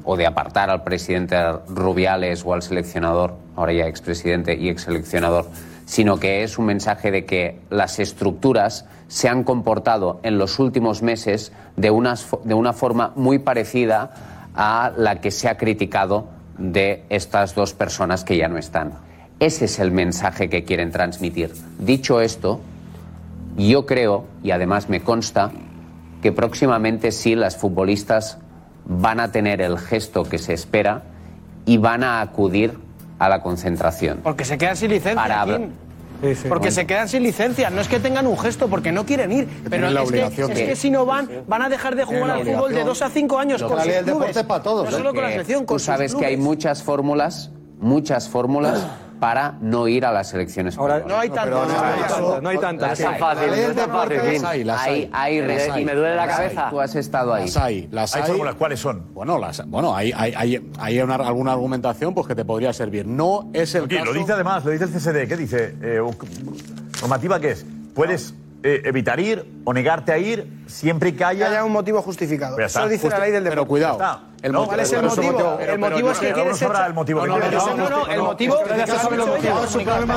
o 0.04 0.16
de 0.16 0.26
apartar 0.26 0.70
al 0.70 0.82
presidente 0.84 1.36
Rubiales 1.68 2.44
o 2.44 2.54
al 2.54 2.62
seleccionador, 2.62 3.34
ahora 3.56 3.72
ya 3.72 3.86
expresidente 3.86 4.54
y 4.54 4.68
exseleccionador, 4.68 5.46
sino 5.86 6.18
que 6.18 6.42
es 6.44 6.58
un 6.58 6.66
mensaje 6.66 7.10
de 7.10 7.24
que 7.24 7.60
las 7.70 7.98
estructuras 7.98 8.86
se 9.08 9.28
han 9.28 9.44
comportado 9.44 10.20
en 10.22 10.38
los 10.38 10.58
últimos 10.58 11.02
meses 11.02 11.52
de, 11.76 11.90
unas 11.90 12.30
fo- 12.30 12.42
de 12.42 12.54
una 12.54 12.72
forma 12.72 13.12
muy 13.16 13.38
parecida 13.38 14.12
a 14.54 14.92
la 14.96 15.20
que 15.20 15.30
se 15.30 15.48
ha 15.48 15.56
criticado 15.56 16.28
de 16.56 17.04
estas 17.10 17.54
dos 17.54 17.74
personas 17.74 18.24
que 18.24 18.36
ya 18.36 18.48
no 18.48 18.56
están. 18.58 18.92
Ese 19.40 19.64
es 19.66 19.78
el 19.78 19.90
mensaje 19.90 20.48
que 20.48 20.64
quieren 20.64 20.90
transmitir. 20.92 21.52
Dicho 21.78 22.20
esto, 22.20 22.60
yo 23.56 23.84
creo, 23.84 24.24
y 24.42 24.52
además 24.52 24.88
me 24.88 25.00
consta, 25.00 25.50
que 26.22 26.32
próximamente 26.32 27.12
sí 27.12 27.34
las 27.34 27.56
futbolistas 27.56 28.38
van 28.86 29.20
a 29.20 29.32
tener 29.32 29.60
el 29.60 29.78
gesto 29.78 30.24
que 30.24 30.38
se 30.38 30.52
espera 30.52 31.02
y 31.66 31.78
van 31.78 32.02
a 32.04 32.20
acudir 32.20 32.78
a 33.18 33.28
la 33.28 33.40
concentración. 33.42 34.20
Porque 34.22 34.44
se 34.44 34.58
quedan 34.58 34.76
sin 34.76 34.90
licencia. 34.90 35.20
Para 35.20 35.40
hablar- 35.40 35.60
Kim. 35.60 35.70
Porque 36.48 36.70
se 36.70 36.86
quedan 36.86 37.08
sin 37.08 37.22
licencia. 37.22 37.68
No 37.70 37.80
es 37.82 37.88
que 37.88 38.00
tengan 38.00 38.26
un 38.26 38.38
gesto, 38.38 38.68
porque 38.68 38.92
no 38.92 39.04
quieren 39.04 39.30
ir. 39.30 39.48
Pero 39.68 39.90
la 39.90 40.02
es, 40.04 40.10
que, 40.10 40.42
es 40.42 40.48
que 40.50 40.76
si 40.76 40.90
no 40.90 41.04
van, 41.04 41.28
van 41.46 41.62
a 41.62 41.68
dejar 41.68 41.96
de 41.96 42.04
jugar 42.04 42.30
al 42.30 42.44
fútbol 42.44 42.72
de. 42.72 42.84
2 42.84 43.02
a 43.02 43.10
5 43.10 43.38
años 43.38 43.62
con 43.62 43.72
sus 43.72 43.82
clubes. 43.82 44.06
deporte 44.06 44.40
es 44.40 44.46
para 44.46 44.62
todos, 44.62 44.84
No 44.84 44.90
¿eh? 44.90 44.98
solo 44.98 45.12
con 45.12 45.22
la 45.22 45.30
selección, 45.30 45.66
con 45.66 45.76
Tú 45.76 45.78
sabes 45.82 46.12
sus 46.12 46.20
que 46.20 46.26
hay 46.26 46.36
muchas 46.36 46.82
fórmulas, 46.82 47.50
muchas 47.78 48.28
fórmulas 48.28 48.86
para 49.24 49.54
no 49.62 49.88
ir 49.88 50.04
a 50.04 50.12
la 50.12 50.22
selección 50.22 50.66
española. 50.68 51.02
No 51.08 51.18
hay 51.18 51.30
tantas. 51.30 51.66
no 51.66 51.78
hay 51.80 51.98
tantas, 52.02 52.42
no 52.42 52.48
hay 52.50 52.58
tantas. 52.58 53.00
Las 53.00 53.00
hay. 53.00 53.18
Las 53.18 53.38
hay, 54.18 54.34
es- 54.36 54.44
hay, 54.44 54.64
las 54.64 54.80
hay, 55.14 55.40
Las. 55.40 55.78
Y 55.78 55.84
me 55.86 55.94
duele 55.94 56.14
la 56.14 56.26
Las 56.26 56.36
cabeza. 56.36 56.64
hay. 56.66 56.70
Tú 56.70 56.80
has 56.82 56.94
estado 56.94 57.32
ahí. 57.32 57.44
Las 57.46 57.56
hay, 57.56 57.88
las 57.90 58.14
Hay 58.14 58.20
hay. 58.20 58.28
fórmulas, 58.28 58.54
¿cuáles 58.56 58.80
son? 58.80 59.14
Bueno, 59.14 59.38
las, 59.38 59.66
bueno 59.66 59.96
hay, 59.96 60.12
hay, 60.14 60.34
hay, 60.36 60.70
hay 60.78 61.00
una- 61.00 61.14
alguna 61.14 61.52
argumentación 61.54 62.12
pues, 62.12 62.26
que 62.26 62.34
te 62.34 62.44
podría 62.44 62.74
servir. 62.74 63.06
No 63.06 63.48
es 63.54 63.74
el 63.74 63.88
caso... 63.88 64.04
lo 64.04 64.12
dice 64.12 64.32
además, 64.34 64.62
lo 64.62 64.72
dice 64.72 64.84
el 64.84 64.90
CSD. 64.90 65.26
¿Qué 65.26 65.36
dice? 65.38 65.74
Eh, 65.80 66.00
¿Normativa 67.00 67.40
qué 67.40 67.52
es? 67.52 67.64
Puedes 67.94 68.34
eh, 68.62 68.82
evitar 68.84 69.20
ir 69.20 69.44
o 69.64 69.72
negarte 69.72 70.12
a 70.12 70.18
ir 70.18 70.64
siempre 70.66 71.14
que 71.14 71.24
haya... 71.24 71.48
haya 71.48 71.64
un 71.64 71.72
motivo 71.72 72.02
justificado. 72.02 72.58
Eso 72.58 72.86
dice 72.88 73.08
la 73.08 73.20
ley 73.20 73.30
del 73.32 73.44
deporte. 73.44 73.56
Pero 73.56 73.66
cuidado. 73.66 74.20
El 74.44 74.52
¿No? 74.52 74.58
motivo- 74.58 74.66
¿Cuál 74.68 74.80
es 74.80 74.92
el 74.92 74.98
ese 75.06 75.16
motivo? 75.16 75.56
pero- 75.58 75.72
El 75.72 75.78
motivo 75.78 76.10
es 76.10 76.18
que 76.18 76.28
no 76.28 76.34
quieres 76.34 76.62
echar- 76.62 76.86
el 76.86 76.92
motivo. 76.92 77.26
No, 77.26 77.34
que 77.40 77.50
no, 77.50 77.66
no, 77.66 77.76
no, 77.76 77.88
no, 77.88 78.06
el 78.08 78.22
motivo. 78.22 78.56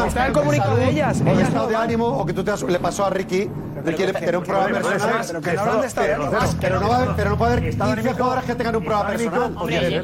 Está 0.05 0.27
el 0.27 0.33
comunicado 0.33 0.75
de 0.75 0.89
ellas. 0.89 1.21
Ellas 1.21 1.47
estado 1.47 1.67
de 1.67 1.75
ánimo, 1.77 2.07
o 2.07 2.25
que 2.25 2.33
tú 2.33 2.43
te 2.43 2.51
le 2.67 2.79
pasó 2.79 3.05
a 3.05 3.09
Ricky, 3.09 3.49
que 3.85 3.93
quiere 3.95 4.11
tener 4.11 4.35
un 4.35 4.43
pero- 4.43 4.59
personal. 4.65 5.23
pero- 5.25 5.41
que 5.41 5.53
no 5.53 5.61
hablan 5.61 5.79
de 5.81 5.87
estado 5.87 6.07
de 6.07 6.13
ánimo. 6.15 6.31
Pero 6.59 7.29
no 7.29 7.37
puede 7.37 7.51
haber 7.53 7.63
15 7.63 8.13
jugadoras 8.13 8.43
que 8.43 8.55
tengan 8.55 8.75
un 8.75 8.83
problema 8.83 9.07
personal. 9.07 9.53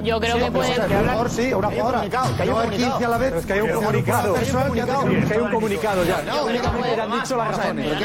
Yo- 0.04 0.20
creo 0.22 0.38
que 0.38 0.52
puede- 0.52 0.74
A 0.74 0.88
lo 0.88 1.04
mejor 1.04 1.30
sí, 1.30 1.54
una 1.54 1.70
jugadora. 1.70 2.02
Que 2.38 2.46
no 2.46 2.58
haber 2.60 2.70
15 2.72 3.06
a 3.06 3.10
la 3.10 3.18
vez. 3.18 3.34
Es 3.34 3.46
que 3.46 3.54
hay 3.54 3.62
un 3.62 3.70
comunicado. 3.72 4.34
que 4.36 4.40
hay 5.34 5.40
un 5.42 5.52
comunicado 5.52 6.04
ya. 6.06 6.22
No, 6.22 6.48
han 6.48 7.12
dicho 7.12 7.36
las 7.36 7.58
razones. 7.58 7.98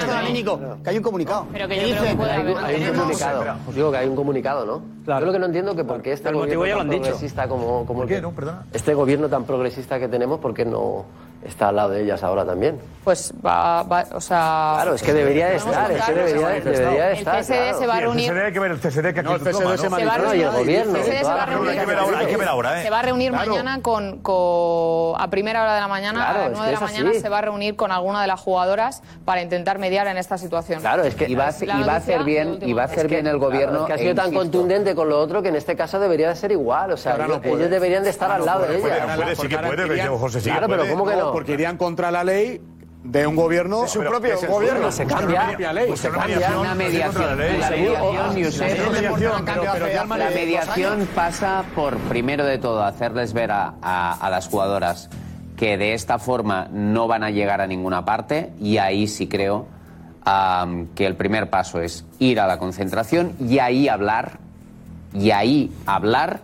Que 0.83 0.91
hay 0.91 0.97
un 0.97 1.03
comunicado. 1.05 1.47
Pero 1.53 1.69
que 1.69 1.75
¿Qué 1.77 1.81
yo 1.81 1.87
creo 1.89 2.03
dice? 2.03 2.11
que 2.11 2.17
puede 2.17 2.33
Hay, 2.33 2.41
haber. 2.41 2.57
un- 2.57 2.65
hay 2.65 2.89
un 2.89 2.97
comunicado. 2.97 3.45
Os 3.69 3.75
digo 3.77 3.91
que 3.93 3.97
hay 3.99 4.09
un 4.09 4.17
comunicado, 4.17 4.67
¿no? 4.67 4.98
Claro. 5.09 5.21
Yo 5.23 5.27
lo 5.29 5.33
que 5.33 5.39
no 5.39 5.47
entiendo 5.47 5.75
que 5.75 5.85
por 5.85 6.03
qué 6.03 6.13
este 6.13 6.29
El 6.29 6.35
gobierno 6.35 6.77
tan 6.83 6.91
dicho. 6.91 7.01
progresista 7.05 7.49
como, 7.49 7.87
como 7.87 8.03
el 8.03 8.09
qué? 8.11 8.17
que- 8.17 8.21
No, 8.21 8.33
perdona. 8.33 8.67
este 8.75 8.93
gobierno 8.93 9.31
tan 9.31 9.45
progresista 9.45 9.99
que 9.99 10.07
tenemos, 10.07 10.39
¿por 10.39 10.53
qué 10.53 10.67
no 10.67 11.07
está 11.45 11.69
al 11.69 11.77
lado 11.77 11.91
de 11.91 12.03
ellas 12.03 12.23
ahora 12.23 12.45
también? 12.45 12.81
Pues 13.05 13.33
va, 13.45 13.85
va- 13.85 14.05
o 14.13 14.21
sea... 14.21 14.73
Claro, 14.77 14.95
es 14.95 15.03
que 15.03 15.15
debería 15.15 15.47
de 15.49 15.57
estar, 15.57 15.91
es 15.91 16.05
que 16.05 16.13
debería, 16.13 16.49
de- 16.49 16.61
debería 16.61 17.07
de 17.07 17.13
El 17.13 17.19
estar. 17.21 17.41
CSD 17.43 17.55
claro. 17.55 17.79
se 17.79 17.87
va 17.87 17.93
a 17.95 17.97
Sí, 17.97 18.03
el 18.03 18.05
reunir... 18.05 18.31
CSD 18.33 18.45
hay 18.45 18.53
que 18.53 18.61
ver 18.61 18.71
el 18.73 18.79
CSD 18.81 19.15
que 19.15 19.23
No, 19.23 19.35
el 19.35 19.41
CSD 19.41 19.51
toma, 19.53 19.77
se 19.79 19.89
¿no? 19.89 19.97
Se 19.97 20.05
va 20.05 20.15
a 20.15 20.19
No, 20.19 20.35
y 20.35 20.41
el 20.43 20.49
reunir- 20.51 20.59
gobierno, 20.59 20.97
el 20.99 21.03
CSD 21.05 21.19
se 21.19 21.25
va 21.25 21.43
a 21.43 21.47
reunir- 21.47 21.71
Hay 21.71 21.79
que 21.79 21.87
ver 21.87 21.99
ahora, 21.99 22.19
hay 22.19 22.27
que 22.27 22.37
ver 22.37 22.49
ahora, 22.49 22.81
¿eh? 22.81 22.83
Se 22.83 22.91
va 22.91 22.99
a 22.99 23.03
reunir 23.03 23.33
mañana 23.33 23.81
con, 23.81 24.19
con- 24.19 25.19
a 25.21 25.31
primera 25.31 25.63
hora 25.63 25.75
de 25.77 25.81
la 25.81 25.89
mañana, 25.89 26.19
Claro, 26.21 26.39
a 26.39 26.43
las 26.43 26.51
es 26.53 26.59
9 26.59 26.67
de 26.67 26.75
la 26.75 26.81
mañana, 26.81 27.11
así. 27.11 27.21
se 27.21 27.29
va 27.31 27.39
a 27.39 27.41
reunir 27.41 27.77
con 27.77 27.93
alguna 27.93 28.21
de 28.21 28.27
las 28.27 28.41
jugadoras 28.41 29.03
para 29.25 29.41
intentar 29.41 29.79
mediar 29.79 30.07
en 30.09 30.19
esta 30.19 30.37
situación. 30.37 30.81
Claro, 30.81 31.05
es 31.05 31.15
que 31.15 31.31
Y 31.31 31.35
va, 31.35 31.49
a- 31.49 31.51
La 31.53 31.65
y 31.65 31.67
va 31.67 31.75
a 31.75 31.79
noticia 31.79 31.97
hacer 31.97 32.25
bien, 32.25 32.59
y 32.61 32.73
va 32.75 32.83
a 32.83 32.85
hacer 32.87 33.09
bien 33.09 33.27
el 33.27 33.39
gobierno. 33.39 33.79
Claro, 33.79 33.83
es 33.85 33.87
que 33.87 33.93
ha 33.93 33.97
e 33.97 33.99
sido 34.01 34.15
tan 34.17 34.25
insisto, 34.27 34.41
contundente 34.43 34.95
con 34.95 35.09
lo 35.09 35.19
otro 35.19 35.41
que 35.41 35.49
en 35.49 35.57
este 35.57 35.77
caso 35.77 35.99
debería 35.99 36.29
de 36.29 36.37
ser 36.37 36.53
igual. 36.53 36.93
O 36.93 36.97
sea, 36.99 37.15
ellos, 37.17 37.41
deberían 37.71 38.03
de 38.05 38.11
estar 38.11 38.31
al 38.31 38.45
lado 38.45 38.67
de 38.67 38.79
Puede, 38.79 38.97
ella. 38.97 39.07
no 39.07 39.17
puede, 39.23 39.35
sí 39.37 39.49
que 39.49 39.57
puede, 39.59 40.07
José 40.09 40.41
Claro, 40.43 40.67
pero. 40.69 40.87
¿cómo 40.89 41.07
que 41.07 41.17
no? 41.17 41.28
Porque 41.33 41.53
irían 41.53 41.77
contra 41.77 42.11
la 42.11 42.25
ley 42.25 42.61
de 43.05 43.27
un 43.27 43.37
gobierno... 43.37 43.87
su 43.87 44.01
propio 44.01 44.35
es 44.35 44.47
gobierno. 44.47 44.91
suyo. 44.91 44.93
Se 44.93 45.07
cambia, 45.07 45.57
pues 45.87 46.01
se 46.01 46.11
cambia. 46.11 46.59
Una 46.59 46.75
mediación, 46.75 47.27
la 47.29 47.35
mediación, 47.35 47.89
La 51.01 51.07
pasa 51.15 51.65
por, 51.75 51.97
primero 51.99 52.45
de 52.45 52.59
todo, 52.59 52.83
hacerles 52.83 53.33
ver 53.33 53.53
a, 53.53 53.75
a- 53.81 54.13
a 54.15 54.31
las 54.31 54.49
jugadoras 54.49 55.09
que 55.57 55.77
de 55.79 55.95
esta 55.95 56.19
forma 56.19 56.69
no 56.71 57.09
van 57.09 57.23
a 57.25 57.31
llegar 57.31 57.61
a 57.61 57.67
ninguna 57.67 58.05
parte 58.05 58.53
y 58.61 58.79
ahí 58.79 59.07
sí 59.09 59.27
creo 59.29 59.67
que 60.95 61.07
el 61.07 61.17
primer 61.17 61.49
paso 61.49 61.81
es 61.81 62.05
ir 62.19 62.39
a 62.39 62.47
la 62.47 62.59
concentración 62.59 63.33
y 63.41 63.61
ahí 63.61 63.89
hablar, 63.89 64.39
y 65.15 65.31
ahí 65.31 65.73
hablar 65.87 66.41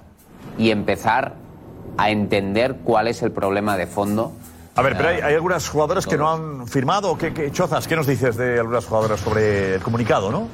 y 0.56 0.70
empezar 0.70 1.34
a 1.98 2.08
entender 2.10 2.76
cuál 2.82 3.08
es 3.08 3.22
el 3.22 3.30
problema 3.30 3.76
de 3.76 3.86
fondo. 3.86 4.32
A 4.76 4.82
ver, 4.82 4.96
pero 4.96 5.08
hay, 5.08 5.20
hay 5.20 5.34
algunas 5.34 5.68
jugadoras 5.68 6.06
que 6.06 6.16
no 6.16 6.30
han 6.30 6.66
firmado. 6.66 7.16
¿Qué, 7.16 7.32
qué, 7.32 7.50
Chozas, 7.52 7.86
¿qué 7.86 7.94
nos 7.94 8.06
dices 8.08 8.36
de 8.36 8.58
algunas 8.58 8.84
jugadoras 8.84 9.20
sobre 9.20 9.76
el 9.76 9.80
comunicado, 9.80 10.32
no? 10.32 10.48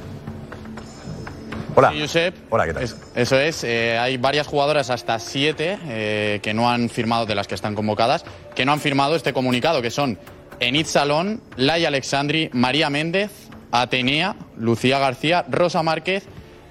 Hola. 1.74 1.90
Sí, 1.92 2.00
Josep. 2.00 2.34
Hola, 2.50 2.66
¿qué 2.66 2.74
tal? 2.74 2.82
Es- 2.82 2.96
eso 3.14 3.38
es, 3.38 3.64
eh, 3.64 3.96
hay 3.98 4.18
varias 4.18 4.46
jugadoras, 4.46 4.90
hasta 4.90 5.18
siete, 5.18 5.78
eh, 5.86 6.40
que 6.42 6.52
no 6.52 6.68
han 6.68 6.90
firmado, 6.90 7.24
de 7.24 7.34
las 7.34 7.46
que 7.46 7.54
están 7.54 7.74
convocadas, 7.74 8.24
que 8.54 8.66
no 8.66 8.72
han 8.72 8.80
firmado 8.80 9.16
este 9.16 9.32
comunicado, 9.32 9.80
que 9.80 9.90
son 9.90 10.18
Enid 10.58 10.86
Salón, 10.86 11.40
Laia 11.56 11.88
Alexandri, 11.88 12.50
María 12.52 12.90
Méndez, 12.90 13.30
Atenea, 13.72 14.36
Lucía 14.58 14.98
García, 14.98 15.46
Rosa 15.48 15.82
Márquez 15.82 16.24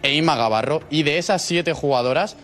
e 0.03 0.13
Inma 0.13 0.35
Gavarro. 0.35 0.81
Y 0.91 1.01
de 1.03 1.17
esas 1.17 1.41
siete 1.41 1.73
jugadoras, 1.73 2.35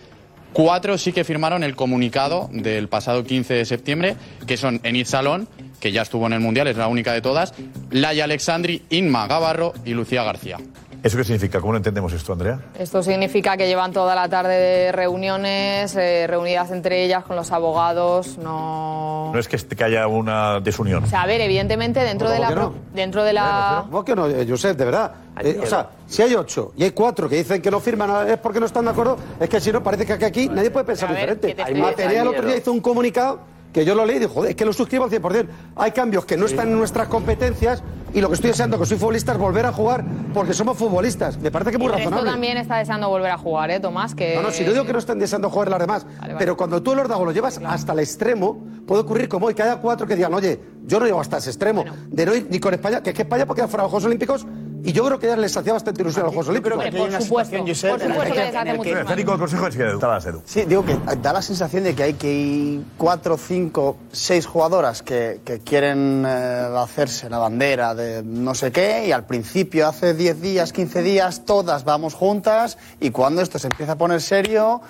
cuatro 0.55 0.97
sí 0.97 1.11
que 1.11 1.25
firmaron 1.25 1.65
el 1.65 1.75
comunicado 1.75 2.49
del 2.53 2.87
pasado 2.87 3.25
15 3.25 3.55
de 3.55 3.65
septiembre, 3.65 4.15
que 4.47 4.55
son 4.55 4.79
Enid 4.83 5.05
Salón, 5.05 5.49
que 5.81 5.91
ya 5.91 6.01
estuvo 6.01 6.25
en 6.27 6.31
el 6.31 6.39
Mundial, 6.39 6.67
es 6.67 6.77
la 6.77 6.87
única 6.87 7.11
de 7.11 7.21
todas, 7.21 7.53
Laia 7.91 8.23
Alexandri, 8.23 8.81
Inma 8.89 9.27
Gavarro 9.27 9.73
y 9.83 9.93
Lucía 9.93 10.23
García. 10.23 10.57
¿Eso 11.05 11.17
qué 11.17 11.23
significa? 11.23 11.61
¿Cómo 11.61 11.73
lo 11.73 11.77
entendemos 11.77 12.11
esto, 12.13 12.33
Andrea? 12.33 12.59
Esto 12.79 13.03
significa 13.03 13.55
que 13.57 13.67
llevan 13.67 13.93
toda 13.93 14.15
la 14.15 14.27
tarde 14.27 14.55
de 14.55 14.91
reuniones, 14.91 15.95
eh, 15.95 16.25
reunidas 16.25 16.71
entre 16.71 17.03
ellas 17.03 17.23
con 17.23 17.35
los 17.35 17.51
abogados, 17.51 18.39
no... 18.39 19.29
No 19.31 19.39
es 19.39 19.47
que, 19.47 19.55
este- 19.55 19.75
que 19.75 19.83
haya 19.83 20.07
una 20.07 20.59
desunión. 20.61 21.03
O 21.03 21.07
sea, 21.07 21.21
a 21.21 21.27
ver, 21.27 21.41
evidentemente 21.41 21.99
dentro 21.99 22.27
de 22.31 22.37
¿Cómo 22.37 22.49
la... 22.49 22.55
no? 22.55 22.73
Dentro 22.91 23.23
de 23.23 23.33
la... 23.33 23.83
¿Cómo 23.85 24.03
que 24.03 24.15
no, 24.15 24.25
eh, 24.27 24.47
Josep, 24.49 24.75
de 24.75 24.85
verdad? 24.85 25.11
Eh, 25.41 25.59
o 25.61 25.67
sea, 25.67 25.91
si 26.07 26.23
hay 26.23 26.33
ocho 26.33 26.73
y 26.75 26.85
hay 26.85 26.91
cuatro 26.91 27.29
que 27.29 27.35
dicen 27.35 27.61
que 27.61 27.69
no 27.69 27.79
firman 27.79 28.27
es 28.27 28.39
porque 28.39 28.59
no 28.59 28.65
están 28.65 28.85
de 28.85 28.89
acuerdo, 28.89 29.15
es 29.39 29.47
que 29.47 29.59
si 29.61 29.71
no, 29.71 29.83
parece 29.83 30.07
que 30.07 30.25
aquí, 30.25 30.49
nadie 30.49 30.71
puede 30.71 30.85
pensar 30.85 31.09
ver, 31.13 31.37
diferente. 31.39 31.63
Hay 31.63 31.75
Material 31.75 32.27
el 32.29 32.33
otro 32.33 32.47
día 32.47 32.57
hizo 32.57 32.71
un 32.71 32.81
comunicado 32.81 33.41
que 33.75 33.83
yo 33.83 33.93
lo 33.93 34.05
leí 34.05 34.15
y 34.15 34.19
dijo, 34.19 34.35
joder, 34.35 34.51
es 34.51 34.55
que 34.55 34.63
lo 34.63 34.71
suscribo 34.71 35.03
al 35.03 35.11
100%. 35.11 35.47
Hay 35.75 35.91
cambios 35.91 36.23
que 36.23 36.37
no 36.37 36.45
están 36.45 36.69
en 36.69 36.77
nuestras 36.77 37.09
competencias 37.09 37.83
y 38.13 38.21
lo 38.21 38.29
que 38.29 38.35
estoy 38.35 38.51
deseando 38.51 38.79
que 38.79 38.85
soy 38.85 38.97
futbolista 38.97 39.33
es 39.33 39.37
volver 39.37 39.65
a 39.65 39.73
jugar 39.73 40.05
porque 40.33 40.53
somos 40.53 40.77
futbolistas. 40.77 41.37
Me 41.39 41.51
parece 41.51 41.71
que 41.71 41.75
es 41.75 41.83
muy 41.83 41.91
razonable. 41.91 42.31
también 42.31 42.55
está 42.55 42.77
deseando 42.77 43.09
volver 43.09 43.31
a 43.31 43.37
jugar, 43.37 43.71
¿eh, 43.71 43.81
Tomás? 43.81 44.15
Que... 44.15 44.33
No, 44.37 44.43
no, 44.43 44.51
si 44.51 44.63
no 44.63 44.71
digo 44.71 44.85
que 44.85 44.93
no 44.93 44.99
estén 44.99 45.19
deseando 45.19 45.49
jugar 45.49 45.69
las 45.69 45.79
demás, 45.79 46.07
vale. 46.21 46.35
pero 46.39 46.55
cuando 46.55 46.81
tú 46.81 46.93
el 46.93 46.99
órdago 46.99 47.25
lo 47.25 47.33
llevas 47.33 47.59
hasta 47.65 47.91
el 47.91 47.99
extremo, 47.99 48.63
puede 48.87 49.01
ocurrir 49.01 49.27
como 49.27 49.47
hoy, 49.47 49.53
que 49.53 49.63
haya 49.63 49.75
cuatro 49.81 50.07
que 50.07 50.15
digan, 50.15 50.33
oye, 50.33 50.57
yo 50.85 50.97
no 50.97 51.05
llego 51.05 51.19
hasta 51.19 51.39
ese 51.39 51.49
extremo, 51.49 51.83
de 52.07 52.25
no 52.25 52.33
ir 52.33 52.47
ni 52.49 52.61
con 52.61 52.73
España, 52.73 53.03
que 53.03 53.09
es 53.09 53.15
que 53.17 53.23
España 53.23 53.45
porque 53.45 53.63
fuera 53.63 53.79
de 53.79 53.87
los 53.87 53.91
Juegos 53.91 54.05
Olímpicos, 54.05 54.47
y 54.85 54.93
yo 54.93 55.03
creo 55.03 55.17
que 55.17 55.25
ya 55.25 55.35
les 55.35 55.57
hacía 55.57 55.73
bastante 55.73 56.03
ilusión 56.03 56.21
a 56.21 56.25
los 56.25 56.35
Juegos 56.35 56.49
Olímpicos. 56.49 56.77
creo 56.77 56.91
que 56.91 56.97
aquí 56.97 56.97
hay 56.97 57.09
una 57.09 57.65
Josep, 57.67 57.89
por 57.89 58.01
supuesto 58.01 58.35
les 58.35 58.55
hace 58.55 58.69
el 58.69 59.05
Técnico 59.07 59.31
del 59.31 59.39
Consejo 59.39 59.67
es 59.67 59.75
que 59.75 59.83
Edu. 59.83 60.41
Sí, 60.45 60.65
digo 60.65 60.85
que 60.85 60.95
da 61.23 61.33
la 61.33 61.41
sensación 61.41 61.85
de 61.85 61.95
que 61.95 62.03
hay 62.03 62.13
que 62.13 62.81
cuatro, 62.95 63.35
cinco, 63.35 63.97
seis 64.11 64.45
jugadoras 64.45 65.01
que, 65.01 65.41
que 65.43 65.59
quieren 65.61 66.23
eh, 66.27 66.67
hacerse 66.77 67.31
la 67.31 67.39
bandera 67.39 67.95
de 67.95 68.21
no 68.21 68.53
sé 68.53 68.71
qué 68.71 69.07
y 69.07 69.11
al 69.11 69.25
principio, 69.25 69.87
hace 69.87 70.13
10 70.13 70.39
días, 70.39 70.71
15 70.71 71.01
días, 71.01 71.45
todas 71.45 71.83
vamos 71.83 72.13
juntas 72.13 72.77
y 72.99 73.09
cuando 73.09 73.41
esto 73.41 73.57
se 73.57 73.65
empieza 73.65 73.93
a 73.93 73.97
poner 73.97 74.21
serio, 74.21 74.81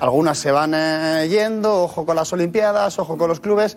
algunas 0.00 0.36
se 0.36 0.50
van 0.50 0.72
eh, 0.74 1.28
yendo, 1.30 1.84
ojo 1.84 2.04
con 2.04 2.16
las 2.16 2.32
Olimpiadas, 2.32 2.98
ojo 2.98 3.16
con 3.16 3.28
los 3.28 3.38
clubes, 3.38 3.76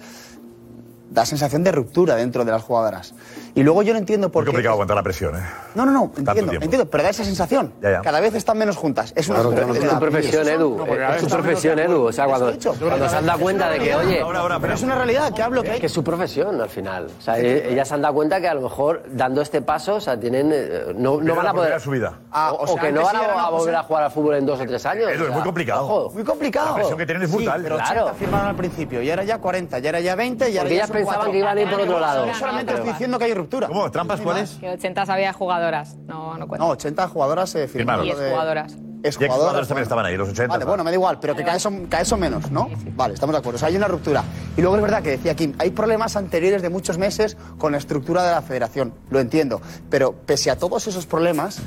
da 1.12 1.26
sensación 1.26 1.64
de 1.64 1.72
ruptura 1.72 2.16
dentro 2.16 2.46
de 2.46 2.52
las 2.52 2.64
jugadoras. 2.64 3.14
Y 3.54 3.64
luego 3.64 3.84
yo 3.84 3.94
no 3.94 4.00
entiendo 4.00 4.30
por 4.32 4.42
Muy 4.44 4.46
qué... 4.46 4.52
complicado 4.52 4.74
aguantar 4.74 4.96
la 4.98 5.04
presión, 5.04 5.36
¿eh? 5.36 5.42
No, 5.76 5.86
no, 5.86 5.92
no, 5.92 6.12
entiendo, 6.18 6.54
entiendo, 6.54 6.86
pero 6.90 7.04
da 7.04 7.10
esa 7.10 7.24
sensación. 7.24 7.74
Ya, 7.82 7.92
ya. 7.92 8.02
Cada 8.02 8.20
vez 8.20 8.34
están 8.36 8.58
menos 8.58 8.78
juntas. 8.78 9.12
Es 9.16 9.28
una 9.30 9.42
Claro, 9.42 9.74
es 9.74 9.90
tu 9.90 10.00
profesión, 10.00 10.48
Edu. 10.48 10.78
No, 10.78 10.86
porque 10.86 11.04
Es 11.06 11.24
están 11.24 11.42
profesión, 11.42 11.80
Edu. 11.80 12.04
O 12.06 12.12
sea, 12.12 12.26
cuando, 12.28 12.54
cuando 12.80 13.10
se 13.10 13.16
han 13.16 13.26
dado 13.26 13.40
cuenta 13.40 13.70
de 13.70 13.80
que, 13.80 13.96
oye, 13.96 14.22
Ahora, 14.22 14.40
ahora, 14.40 14.60
Pero 14.60 14.74
es 14.74 14.84
una 14.84 14.96
realidad 14.96 15.34
que 15.34 15.42
hablo 15.42 15.64
que 15.64 15.72
hay. 15.72 15.80
que 15.80 15.86
es 15.88 15.92
su 15.92 16.04
profesión 16.04 16.62
al 16.62 16.70
final. 16.70 17.08
O 17.18 17.22
sea, 17.22 17.40
e- 17.40 17.72
ellas 17.74 17.88
se 17.88 17.94
han 17.94 18.02
dado 18.02 18.14
cuenta 18.14 18.40
que 18.40 18.48
a 18.48 18.54
lo 18.54 18.62
mejor 18.62 19.04
dando 19.12 19.42
este 19.42 19.62
paso, 19.62 19.96
o 19.96 20.02
sea, 20.02 20.20
tienen. 20.20 20.52
eh, 20.54 20.94
No, 20.96 21.20
no 21.22 21.36
van 21.36 21.48
a 21.48 21.54
poder. 21.54 21.80
su 21.82 21.92
vida. 21.92 22.14
Ah, 22.32 22.54
o, 22.54 22.64
o 22.64 22.68
sea, 22.68 22.76
o 22.76 22.80
que 22.80 22.92
no 22.92 23.04
van 23.04 23.16
a, 23.16 23.24
era 23.24 23.34
una 23.36 23.50
volver 23.50 23.76
a 23.76 23.84
jugar 23.84 24.04
al 24.04 24.12
fútbol 24.12 24.36
en 24.36 24.46
dos 24.46 24.60
o 24.60 24.66
tres 24.66 24.86
años. 24.86 25.10
Edu, 25.12 25.24
o 25.26 25.28
es 25.28 25.34
muy 25.34 25.42
complicado. 25.44 25.84
ojo. 25.86 26.12
Muy 26.14 26.24
complicado. 26.24 26.70
La 26.70 26.76
presión 26.76 26.98
que 26.98 27.06
tienen 27.06 27.24
es 27.24 27.30
Sí, 27.32 27.36
brutal. 27.38 27.62
pero 27.64 27.76
Claro. 27.78 28.02
80 28.06 28.14
firmaron 28.20 28.48
al 28.48 28.56
principio 28.56 29.02
y 29.02 29.10
ahora 29.10 29.24
ya 29.24 29.38
40, 29.40 29.80
y 29.80 29.86
ahora 29.88 30.00
ya 30.00 30.16
20 30.16 30.50
y 30.50 30.58
ahora 30.58 30.62
Porque 30.62 30.70
ya 30.70 30.76
ellas 30.76 30.88
son 30.88 30.96
pensaban 30.98 31.32
que 31.32 31.38
iban 31.38 31.58
a 31.58 31.62
ir 31.62 31.70
por 31.70 31.82
otro 31.82 32.00
lado. 32.00 32.34
Solamente 32.34 32.74
estoy 32.74 32.90
diciendo 32.90 33.18
que 33.20 33.26
hay 33.26 33.34
ruptura. 33.42 33.68
¿Cómo? 33.68 33.90
¿Trampas 33.92 34.22
cuáles? 34.22 34.52
Que 34.60 34.70
80 34.70 35.06
sabía 35.06 35.34
jugadoras, 35.34 35.98
no, 36.08 36.38
no 36.38 36.48
cuenta. 36.48 36.66
No, 36.66 36.72
80 36.72 37.08
jugadoras 37.08 37.50
se 37.50 37.68
firmaron. 37.68 38.06
Firmaron. 38.06 38.08
Y 38.08 38.12
lo 38.12 38.18
de- 38.20 38.32
jugadoras. 38.32 38.72
Es 39.04 39.16
Y 39.16 39.24
exjugadores 39.26 39.40
jugadoras. 39.42 39.68
también 39.68 39.84
estaban 39.84 40.06
ahí, 40.06 40.16
los 40.16 40.30
80. 40.30 40.48
Vale, 40.54 40.64
bueno, 40.66 40.84
me 40.84 40.92
da 40.92 40.96
igual, 40.96 41.18
pero 41.20 41.36
que 41.36 41.42
cada 41.42 41.54
vez 41.54 41.64
son, 41.64 41.88
cada 41.88 42.02
vez 42.02 42.08
son 42.08 42.20
menos, 42.20 42.52
¿no? 42.52 42.70
Vale, 42.96 43.16
estamos 43.16 43.34
de 43.34 43.40
acuerdo. 43.40 43.56
O 43.56 43.60
sea, 43.60 43.70
hay 43.70 43.76
una 43.76 43.88
ruptura. 43.88 44.24
Y 44.56 44.62
luego 44.62 44.76
es 44.76 44.82
verdad 44.84 45.02
que 45.02 45.10
decía 45.10 45.36
Kim, 45.36 45.56
hay 45.58 45.72
problemas 45.72 46.16
anteriores 46.16 46.62
de 46.62 46.70
muchos 46.70 47.00
meses 47.00 47.36
con 47.58 47.72
la 47.72 47.80
estructura 47.80 48.22
de 48.24 48.30
la 48.32 48.44
federación. 48.44 48.94
Lo 49.10 49.20
entiendo. 49.20 49.60
Pero 49.90 50.14
pese 50.14 50.52
a 50.52 50.56
todos 50.56 50.86
esos 50.86 51.08
problemas, 51.08 51.60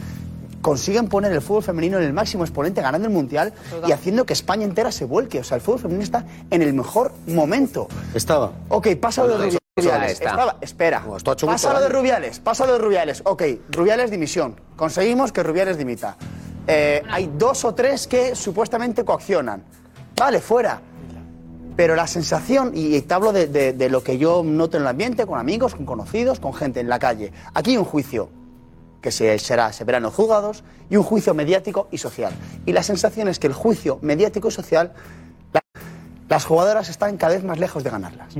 consiguen 0.65 1.09
poner 1.09 1.31
el 1.31 1.43
fútbol 1.43 1.62
femenino 1.62 1.99
en 1.99 2.05
el 2.05 2.15
máximo 2.15 2.43
exponente, 2.43 2.81
ganando 2.81 3.07
el 3.07 3.12
mundial 3.12 3.53
y 3.87 3.93
haciendo 3.93 4.25
que 4.25 4.33
España 4.33 4.65
entera 4.65 4.91
se 4.91 5.05
vuelque. 5.05 5.41
O 5.41 5.45
sea, 5.45 5.57
el 5.57 5.61
fútbol 5.61 5.81
femenino 5.81 6.03
está 6.03 6.25
en 6.51 6.62
el 6.62 6.73
mejor 6.73 7.12
momento. 7.27 7.87
Estaba. 8.15 8.51
Ok, 8.71 8.89
pasa 8.99 9.23
lo 9.25 9.37
de 9.39 9.59
Rubiales, 9.77 10.12
estaba- 10.12 10.57
espera, 10.62 11.05
esto 11.17 11.31
ha 11.31 11.35
hecho 11.35 11.47
pasa 11.47 11.73
lo 11.75 11.81
de. 11.81 11.89
Rubiales, 11.91 12.39
pasa 12.41 12.65
lo 12.65 12.73
de 12.73 12.79
Rubiales. 12.79 13.21
Ok, 13.27 13.43
Rubiales 13.71 14.11
dimisión. 14.11 14.57
Conseguimos 14.75 15.33
que 15.33 15.43
Rubiales 15.43 15.77
dimita. 15.77 16.17
Eh, 16.67 17.03
hay 17.11 17.31
dos 17.37 17.65
o 17.67 17.75
tres 17.75 18.07
que 18.07 18.35
supuestamente 18.35 19.05
coaccionan. 19.05 19.62
Vale, 20.17 20.41
fuera. 20.41 20.81
Pero 21.77 21.95
la 21.97 22.07
sensación, 22.07 22.71
y 22.73 22.99
te 23.03 23.12
hablo 23.15 23.33
de, 23.33 23.49
de- 23.49 23.73
de 23.75 23.89
lo 23.91 24.03
que 24.03 24.17
yo 24.17 24.43
noto 24.45 24.77
en 24.79 24.85
el 24.85 24.89
ambiente, 24.89 25.27
con 25.27 25.39
amigos, 25.39 25.75
con 25.75 25.85
conocidos, 25.85 26.39
con 26.41 26.55
gente 26.55 26.81
en 26.81 26.89
la 26.89 26.99
calle. 27.01 27.33
Aquí 27.53 27.73
hay 27.73 27.77
un 27.77 27.85
juicio 27.85 28.31
que 29.05 29.12
se, 29.12 29.38
será, 29.38 29.70
se 29.70 29.84
verá 29.84 29.98
en 29.98 30.05
los 30.05 30.14
juzgados 30.14 30.64
y 30.88 30.96
un 30.96 31.02
juicio 31.02 31.34
mediático 31.34 31.88
y 31.90 31.98
social. 31.98 32.32
Y 32.64 32.72
la 32.72 32.82
sensación 32.82 33.28
es 33.28 33.38
que 33.38 33.46
el 33.46 33.52
juicio 33.52 33.98
mediático 34.00 34.48
y 34.48 34.50
social, 34.50 34.94
la- 35.52 35.61
las 36.30 36.46
jugadoras 36.46 36.88
están 36.88 37.18
cada 37.18 37.34
vez 37.34 37.44
más 37.44 37.59
lejos 37.59 37.84
de 37.84 37.90
ganarlas. 37.90 38.34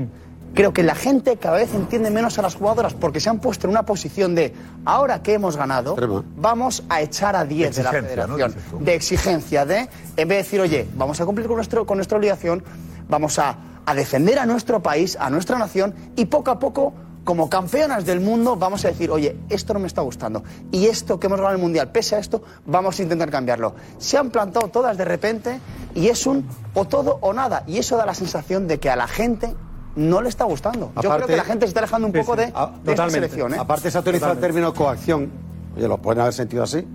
Creo 0.55 0.73
que 0.73 0.81
la 0.81 0.95
gente 0.95 1.37
cada 1.37 1.57
vez 1.57 1.71
entiende 1.75 2.09
menos 2.09 2.39
a 2.39 2.41
las 2.41 2.55
jugadoras 2.55 2.95
porque 2.95 3.19
se 3.19 3.29
han 3.29 3.37
puesto 3.37 3.67
en 3.67 3.71
una 3.71 3.83
posición 3.83 4.33
de, 4.33 4.53
ahora 4.85 5.21
que 5.21 5.33
hemos 5.33 5.55
ganado, 5.55 5.93
vamos 6.35 6.81
a 6.89 7.01
echar 7.01 7.35
a 7.35 7.45
10 7.45 7.75
de 7.75 7.83
la 7.83 7.91
federación. 8.07 8.55
De 8.85 8.95
exigencia, 8.95 9.65
de, 9.67 9.77
en 9.81 9.87
vez 10.15 10.29
de 10.29 10.35
decir, 10.37 10.61
oye, 10.61 10.87
vamos 10.95 11.21
a 11.21 11.25
cumplir 11.27 11.45
con, 11.45 11.57
nuestro, 11.57 11.85
con 11.85 11.97
nuestra 11.99 12.17
obligación, 12.17 12.63
vamos 13.07 13.37
a, 13.37 13.55
a 13.85 13.93
defender 13.93 14.39
a 14.39 14.47
nuestro 14.47 14.81
país, 14.81 15.15
a 15.19 15.29
nuestra 15.29 15.59
nación 15.59 15.93
y 16.15 16.25
poco 16.25 16.49
a 16.49 16.57
poco, 16.57 16.91
como 17.25 17.49
campeonas 17.49 18.05
del 18.05 18.21
mundo, 18.21 18.55
vamos 18.55 18.85
a 18.85 18.89
decir, 18.89 19.09
oye, 19.09 19.35
esto 19.49 19.73
no 19.73 19.79
me 19.79 19.87
está 19.87 20.01
gustando. 20.01 20.43
Y 20.71 20.85
esto 20.85 21.19
que 21.19 21.25
hemos 21.25 21.39
ganado 21.39 21.55
en 21.55 21.59
el 21.59 21.63
Mundial, 21.63 21.91
pese 21.91 22.15
a 22.15 22.19
esto, 22.19 22.43
vamos 22.67 22.97
a 22.99 23.03
intentar 23.03 23.29
cambiarlo. 23.31 23.73
Se 23.97 24.17
han 24.17 24.29
plantado 24.29 24.67
todas 24.67 24.95
de 24.95 25.05
repente 25.05 25.59
y 25.95 26.07
es 26.07 26.27
un 26.27 26.47
o 26.75 26.85
todo 26.85 27.17
o 27.21 27.33
nada. 27.33 27.63
Y 27.65 27.79
eso 27.79 27.97
da 27.97 28.05
la 28.05 28.13
sensación 28.13 28.67
de 28.67 28.79
que 28.79 28.91
a 28.91 28.95
la 28.95 29.07
gente 29.07 29.55
no 29.95 30.21
le 30.21 30.29
está 30.29 30.45
gustando. 30.45 30.91
Yo 31.01 31.09
creo 31.15 31.25
que 31.25 31.35
la 31.35 31.43
gente 31.43 31.65
se 31.65 31.69
está 31.69 31.79
alejando 31.79 32.07
un 32.07 32.13
poco 32.13 32.33
sí. 32.35 32.41
de, 32.41 32.51
Ah, 32.53 32.71
de 32.83 32.91
esta 32.91 33.09
selección. 33.09 33.53
¿eh? 33.55 33.57
Aparte 33.59 33.89
se 33.89 33.97
ha 33.97 34.01
utilizado 34.01 34.33
el 34.33 34.39
término 34.39 34.71
coacción. 34.73 35.31
Oye, 35.75 35.87
lo 35.87 35.97
pueden 35.97 36.21
haber 36.21 36.33
sentido 36.33 36.61
así, 36.63 36.87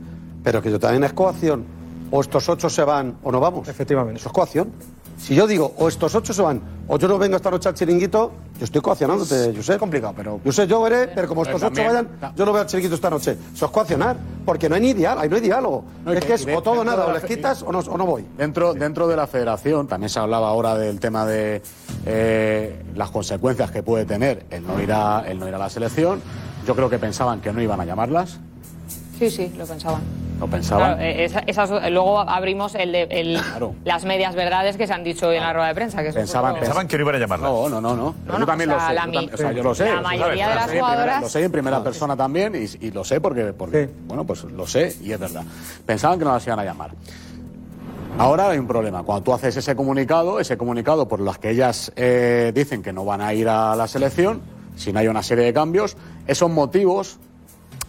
pero 0.45 0.63
que 0.63 0.71
yo 0.71 0.79
también 0.79 1.03
es 1.05 1.13
coacción. 1.13 1.65
O 2.13 2.21
estos 2.21 2.49
ocho 2.49 2.71
se 2.71 2.85
van 2.85 3.17
o 3.25 3.33
no 3.33 3.41
vamos. 3.41 3.67
Efectivamente. 3.69 4.21
Eso 4.21 4.29
es 4.29 4.33
coacción. 4.33 4.73
Si 5.21 5.35
yo 5.35 5.47
digo, 5.47 5.75
o 5.77 5.87
estos 5.87 6.15
ocho 6.15 6.33
se 6.33 6.41
van, 6.41 6.61
o 6.89 6.99
yo 6.99 7.07
no 7.07 7.19
vengo 7.19 7.37
esta 7.37 7.51
noche 7.51 7.69
al 7.69 7.75
chiringuito, 7.75 8.33
yo 8.59 8.65
estoy 8.65 8.81
coaccionándote, 8.81 9.55
José. 9.55 9.75
Es 9.75 9.79
complicado, 9.79 10.15
pero. 10.17 10.41
José, 10.43 10.67
yo 10.67 10.81
veré, 10.83 11.09
pero 11.09 11.29
como 11.29 11.43
estos 11.43 11.61
Pero 11.61 11.73
ocho 11.73 11.85
vayan, 11.85 12.35
yo 12.35 12.45
no 12.47 12.53
voy 12.53 12.61
al 12.63 12.67
chiringuito 12.67 12.95
esta 12.95 13.11
noche. 13.11 13.37
Eso 13.55 13.67
es 13.67 13.71
coaccionar, 13.71 14.17
porque 14.47 14.69
no 14.69 14.75
hay 14.77 14.81
ni 14.81 14.93
diálogo. 14.95 15.29
No 15.29 15.37
hay 15.37 15.43
diálogo. 15.43 15.85
No, 16.05 16.13
es 16.13 16.21
que- 16.21 16.27
que 16.27 16.35
es 16.35 16.47
o 16.57 16.63
todo 16.63 16.81
o 16.81 16.85
nada, 16.85 17.07
o 17.07 17.13
les 17.13 17.23
quitas 17.25 17.63
o 17.63 17.71
no, 17.71 17.81
o 17.81 17.99
no 17.99 18.07
voy. 18.07 18.25
Dentro, 18.39 18.73
dentro 18.73 19.07
de 19.09 19.17
la 19.17 19.27
federación 19.27 19.87
también 19.87 20.09
se 20.09 20.19
hablaba 20.19 20.49
ahora 20.49 20.75
del 20.77 20.99
tema 20.99 21.27
de 21.27 21.61
eh, 22.07 22.83
las 22.97 23.11
consecuencias 23.11 23.71
que 23.71 23.83
puede 23.83 24.07
tener 24.07 24.47
el 24.51 24.67
no, 24.67 24.81
ir 24.83 24.91
a, 24.93 25.23
el 25.29 25.39
no 25.39 25.47
ir 25.47 25.55
a 25.55 25.59
la 25.59 25.69
selección. 25.69 26.21
Yo 26.67 26.75
creo 26.75 26.89
que 26.89 26.99
pensaban 26.99 27.41
que 27.41 27.53
no 27.53 27.61
iban 27.61 27.81
a 27.81 27.85
llamarlas, 27.85 28.39
Sí, 29.19 29.29
sí, 29.31 29.53
lo 29.59 29.67
pensaban. 29.67 30.01
Lo 30.41 30.47
pensaban. 30.49 30.95
Claro, 30.97 31.03
eh, 31.03 31.25
esa- 31.27 31.41
esas- 31.47 31.71
luego 31.93 32.19
abrimos 32.19 32.75
el 32.75 32.91
de, 32.93 33.03
el- 33.11 33.41
las 33.85 34.05
medias 34.05 34.35
verdades 34.35 34.77
que 34.77 34.87
se 34.87 34.93
han 34.93 35.05
dicho 35.05 35.29
hoy 35.29 35.37
en 35.37 35.43
la 35.43 35.53
rueda 35.53 35.69
de 35.69 35.75
prensa. 35.75 36.03
Que 36.03 36.13
Pensaban, 36.13 36.55
Pensaban 36.57 36.89
que 36.89 36.97
no 36.97 37.03
iban 37.03 37.15
a 37.15 37.19
llamarlas. 37.19 37.51
No, 37.51 37.69
no, 37.69 37.81
no, 37.81 37.95
no. 37.95 38.15
Pero 38.25 38.33
no, 38.35 38.41
yo 38.41 38.47
también 38.47 38.71
o 38.71 38.75
lo 38.75 38.81
sé. 38.81 38.95
la 38.95 39.05
yo 39.05 39.11
mi- 39.11 39.17
tam- 39.29 39.35
o 39.35 39.37
sea, 39.37 39.53
yo 39.53 39.63
lo 39.63 39.75
sé. 39.75 39.95
la 39.95 40.01
mayoría 40.01 40.49
de 40.49 40.55
las 40.55 40.65
sé 40.65 40.71
en 40.71 40.81
primera- 40.81 40.87
jugadoras- 40.97 41.23
Lo 41.23 41.29
sé 41.29 41.45
en 41.45 41.53
primera 41.53 41.85
persona 41.85 42.17
también 42.17 42.55
y, 42.57 42.87
y 42.87 42.91
lo 42.91 43.05
sé 43.05 43.21
porque, 43.21 43.53
porque 43.53 43.89
bueno, 44.07 44.25
pues 44.25 44.43
lo 44.45 44.67
sé 44.67 44.97
y 45.03 45.13
es 45.13 45.21
verdad. 45.21 45.43
Pensaban 45.87 46.19
que 46.19 46.25
no 46.25 46.33
las 46.33 46.47
iban 46.47 46.59
a 46.59 46.65
llamar. 46.65 46.91
Ahora 48.19 48.49
hay 48.51 48.59
un 48.59 48.67
problema. 48.67 49.03
Cuando 49.03 49.23
tú 49.23 49.33
haces 49.33 49.57
ese 49.57 49.75
comunicado, 49.77 50.41
ese 50.41 50.57
comunicado 50.59 51.07
por 51.09 51.21
los 51.21 51.39
que 51.39 51.51
ellas 51.51 51.93
eh, 51.97 52.53
dicen 52.55 52.83
que 52.83 52.93
no 52.93 53.05
van 53.05 53.21
a 53.21 53.33
ir 53.33 53.49
a 53.49 53.75
la 53.77 53.87
selección, 53.89 54.41
si 54.77 54.93
no 54.93 54.99
hay 54.99 55.09
una 55.09 55.23
serie 55.23 55.45
de 55.45 55.53
cambios, 55.55 55.97
esos 56.27 56.51
motivos, 56.51 57.19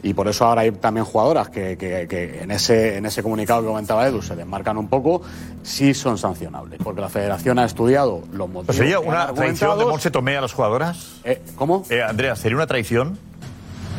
y 0.04 0.14
por 0.14 0.28
eso 0.28 0.46
ahora 0.46 0.62
hay 0.62 0.72
también 0.72 1.06
jugadoras 1.06 1.50
que, 1.50 1.78
que- 1.78 2.08
que 2.08 2.42
en, 2.42 2.52
ese, 2.52 2.98
en 2.98 3.06
ese 3.06 3.22
comunicado 3.22 3.62
que 3.62 3.68
comentaba 3.68 4.08
Edu 4.08 4.22
se 4.22 4.36
desmarcan 4.36 4.78
un 4.78 4.88
poco, 4.88 5.22
sí 5.64 5.94
son 5.94 6.18
sancionables. 6.18 6.80
Porque 6.84 7.02
la 7.02 7.10
federación 7.10 7.60
ha 7.60 7.66
estudiado 7.66 8.22
los 8.32 8.48
motivos. 8.48 8.66
Pues 8.68 8.78
¿Sería 8.78 8.98
que 9.00 9.04
han 9.04 9.08
una 9.10 9.34
traición 9.34 9.78
de. 9.80 9.86
Monse 9.86 10.12
Tomé 10.12 10.38
a 10.38 10.42
las 10.42 10.54
jugadoras? 10.54 11.20
Eh, 11.24 11.42
¿Cómo? 11.56 11.84
Andrea, 12.08 12.36
¿sería 12.36 12.56
una 12.58 12.68
traición? 12.68 13.18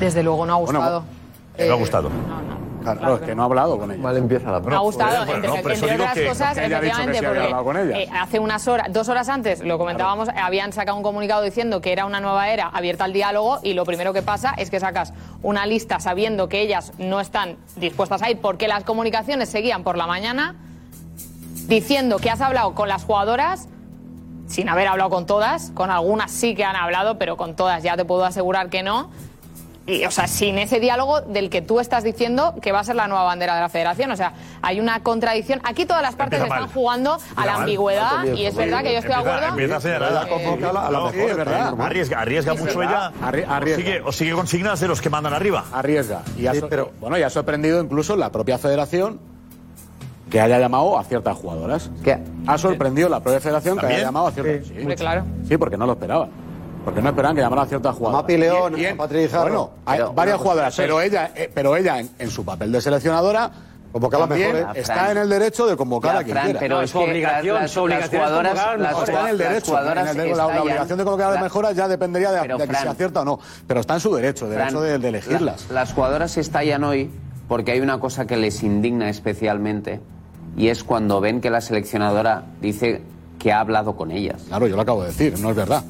Desde 0.00 0.22
luego 0.22 0.44
no 0.46 0.54
ha 0.54 0.56
gustado. 0.58 1.04
¿No 1.58 1.72
ha 1.72 1.76
gustado? 1.76 2.10
Claro, 2.82 3.14
es 3.16 3.20
que 3.22 3.34
no 3.34 3.42
ha 3.42 3.44
hablado 3.46 3.78
con 3.78 3.90
ella. 3.90 4.02
Mal 4.02 4.16
empieza 4.16 4.50
la 4.50 4.60
Me 4.60 4.74
ha 4.74 4.78
gustado, 4.78 5.22
entre, 5.22 5.48
no, 5.48 5.56
entre 5.56 5.94
otras 5.94 6.14
que- 6.14 6.26
cosas, 6.26 6.54
que 6.54 6.60
que 6.60 6.66
efectivamente, 6.66 7.22
porque 7.22 7.50
con 7.64 7.76
eh, 7.76 8.08
hace 8.12 8.38
unas 8.38 8.66
horas, 8.68 8.88
dos 8.90 9.08
horas 9.08 9.28
antes, 9.28 9.60
lo 9.64 9.78
comentábamos, 9.78 10.28
habían 10.30 10.72
sacado 10.72 10.96
un 10.96 11.02
comunicado 11.02 11.42
diciendo 11.42 11.80
que 11.80 11.92
era 11.92 12.06
una 12.06 12.20
nueva 12.20 12.50
era 12.50 12.68
abierta 12.68 13.04
al 13.04 13.12
diálogo 13.12 13.60
y 13.62 13.74
lo 13.74 13.84
primero 13.84 14.12
que 14.12 14.22
pasa 14.22 14.54
es 14.56 14.70
que 14.70 14.80
sacas 14.80 15.12
una 15.42 15.66
lista 15.66 16.00
sabiendo 16.00 16.48
que 16.48 16.60
ellas 16.60 16.92
no 16.98 17.20
están 17.20 17.56
dispuestas 17.76 18.22
a 18.22 18.30
ir 18.30 18.40
porque 18.40 18.68
las 18.68 18.84
comunicaciones 18.84 19.48
seguían 19.48 19.82
por 19.84 19.96
la 19.96 20.06
mañana 20.06 20.56
diciendo 21.66 22.18
que 22.18 22.30
has 22.30 22.40
hablado 22.40 22.74
con 22.74 22.88
las 22.88 23.04
jugadoras 23.04 23.68
sin 24.46 24.68
haber 24.68 24.88
hablado 24.88 25.08
con 25.08 25.24
todas, 25.24 25.70
con 25.70 25.90
algunas 25.90 26.30
sí 26.30 26.54
que 26.54 26.64
han 26.64 26.76
hablado, 26.76 27.16
pero 27.18 27.36
con 27.36 27.56
todas 27.56 27.82
ya 27.82 27.96
te 27.96 28.04
puedo 28.04 28.24
asegurar 28.24 28.68
que 28.68 28.82
no. 28.82 29.10
Y, 29.84 30.04
o 30.04 30.10
sea, 30.12 30.28
sin 30.28 30.58
ese 30.58 30.78
diálogo 30.78 31.22
del 31.22 31.50
que 31.50 31.60
tú 31.60 31.80
estás 31.80 32.04
diciendo 32.04 32.54
que 32.62 32.70
va 32.70 32.78
a 32.80 32.84
ser 32.84 32.94
la 32.94 33.08
nueva 33.08 33.24
bandera 33.24 33.56
de 33.56 33.62
la 33.62 33.68
federación. 33.68 34.12
O 34.12 34.16
sea, 34.16 34.32
hay 34.62 34.78
una 34.78 35.02
contradicción. 35.02 35.60
Aquí 35.64 35.86
todas 35.86 36.02
las 36.02 36.14
partes 36.14 36.38
Empieza 36.38 36.54
están 36.54 36.68
mal. 36.68 36.74
jugando 36.74 37.18
a 37.34 37.44
la 37.46 37.52
mal. 37.52 37.60
ambigüedad 37.62 38.12
Mal 38.18 38.38
y 38.38 38.46
es 38.46 38.54
verdad 38.54 38.82
que 38.84 38.92
yo 38.92 38.98
estoy 38.98 39.10
de 39.12 39.16
Empieza- 39.16 39.36
acuerdo. 39.36 39.48
Empieza 39.48 39.76
a 39.76 39.80
señalar. 39.80 40.28
que- 40.28 40.90
No, 40.92 41.10
Sí, 41.10 41.18
es 41.20 41.36
verdad. 41.36 41.74
Arriesga, 41.80 42.20
arriesga 42.20 42.52
Es 42.52 42.60
mucho 42.60 42.78
verdad. 42.78 43.12
ella. 43.18 43.28
Arri- 43.28 43.72
O 43.72 43.76
sigue, 43.76 44.00
o 44.06 44.12
sigue 44.12 44.32
consignas 44.34 44.78
de 44.80 44.86
los 44.88 45.00
que 45.00 45.10
mandan 45.10 45.34
arriba. 45.34 45.64
Arriesga. 45.72 46.22
Y 46.38 46.46
ha 46.46 46.52
Sí, 46.54 46.60
so- 46.60 46.68
pero- 46.68 46.92
bueno, 47.00 47.18
y 47.18 47.22
ha 47.22 47.30
sorprendido 47.30 47.82
incluso 47.82 48.14
la 48.16 48.30
propia 48.30 48.58
federación 48.58 49.18
que 50.30 50.40
haya 50.40 50.58
llamado 50.60 50.96
a 50.98 51.04
ciertas 51.04 51.36
jugadoras. 51.36 51.90
Ha 52.46 52.56
sorprendido 52.56 53.08
la 53.08 53.20
propia 53.20 53.40
federación 53.40 53.78
que 53.78 53.86
haya 53.86 53.98
llamado 54.04 54.28
a 54.28 54.30
ciertas. 54.30 54.66
Sí. 54.68 54.74
Sí, 54.78 54.86
claro. 54.94 55.24
Sí, 55.48 55.56
porque 55.56 55.76
no 55.76 55.86
lo 55.86 55.92
esperaban. 55.94 56.30
Porque 56.84 57.00
no 57.00 57.08
esperaban 57.10 57.36
que 57.36 57.42
llamaran 57.42 57.64
a 57.66 57.68
ciertas 57.68 57.94
jugadoras. 57.94 58.22
Mapi 58.22 58.36
León, 58.36 58.74
Jarro. 59.30 59.42
Bueno, 59.42 59.70
hay 59.86 59.98
Pero 59.98 60.12
varias 60.12 60.38
jugadoras, 60.38 60.76
pero 60.76 61.00
ella, 61.00 61.30
eh, 61.34 61.50
pero 61.52 61.76
ella 61.76 62.00
en, 62.00 62.10
en 62.18 62.30
su 62.30 62.44
papel 62.44 62.72
de 62.72 62.80
seleccionadora. 62.80 63.50
Convocar 63.92 64.20
las 64.20 64.28
también 64.30 64.52
mejores. 64.54 64.78
está 64.88 65.10
en 65.10 65.18
el 65.18 65.28
derecho 65.28 65.66
de 65.66 65.76
convocar 65.76 66.14
Ya, 66.14 66.20
a 66.20 66.24
quien 66.24 66.32
Fran, 66.34 66.44
quiera. 66.46 66.60
pero 66.60 66.80
es 66.80 66.92
que 66.92 66.98
las- 66.98 67.44
las- 67.44 67.44
las 67.44 68.08
jugadoras- 68.08 68.78
las 68.80 68.98
está 69.08 69.20
en 69.20 69.26
el 69.28 69.36
derecho. 69.38 69.78
en 69.78 69.98
el 70.08 70.16
derecho, 70.16 70.36
la, 70.36 70.46
obligación 70.62 70.98
de 70.98 71.04
convocar 71.04 71.26
a 71.26 71.30
las 71.32 71.36
La- 71.40 71.42
mejoras 71.44 71.76
ya 71.76 71.88
dependería 71.88 72.32
de, 72.32 72.40
Pero, 72.40 72.56
de 72.56 72.64
que 72.64 72.70
Fran, 72.70 72.82
se 72.84 72.88
acierta 72.88 73.20
o 73.20 73.24
no. 73.26 73.38
Pero 73.66 73.80
está 73.80 73.92
en 73.92 74.00
su 74.00 74.14
derecho, 74.14 74.48
derecho 74.48 74.70
Fran, 74.70 74.82
de, 74.82 74.98
de 74.98 75.08
elegirlas. 75.08 75.66
la- 75.68 75.74
las 75.74 75.92
jugadoras 75.92 76.38
estallan 76.38 76.84
hoy 76.84 77.10
porque 77.48 77.72
hay 77.72 77.80
una 77.80 78.00
cosa 78.00 78.26
que 78.26 78.38
les 78.38 78.62
indigna 78.62 79.10
especialmente 79.10 80.00
y 80.56 80.68
es 80.68 80.84
cuando 80.84 81.20
ven 81.20 81.42
que 81.42 81.50
la 81.50 81.60
seleccionadora 81.60 82.44
dice 82.62 83.02
que 83.38 83.52
ha 83.52 83.60
hablado 83.60 83.94
con 83.94 84.10
ellas. 84.10 84.44
Claro, 84.48 84.66
yo 84.68 84.76
lo 84.76 84.80
acabo 84.80 85.02
de 85.02 85.08
decir, 85.08 85.38
no 85.38 85.50
es 85.50 85.56
verdad. 85.56 85.84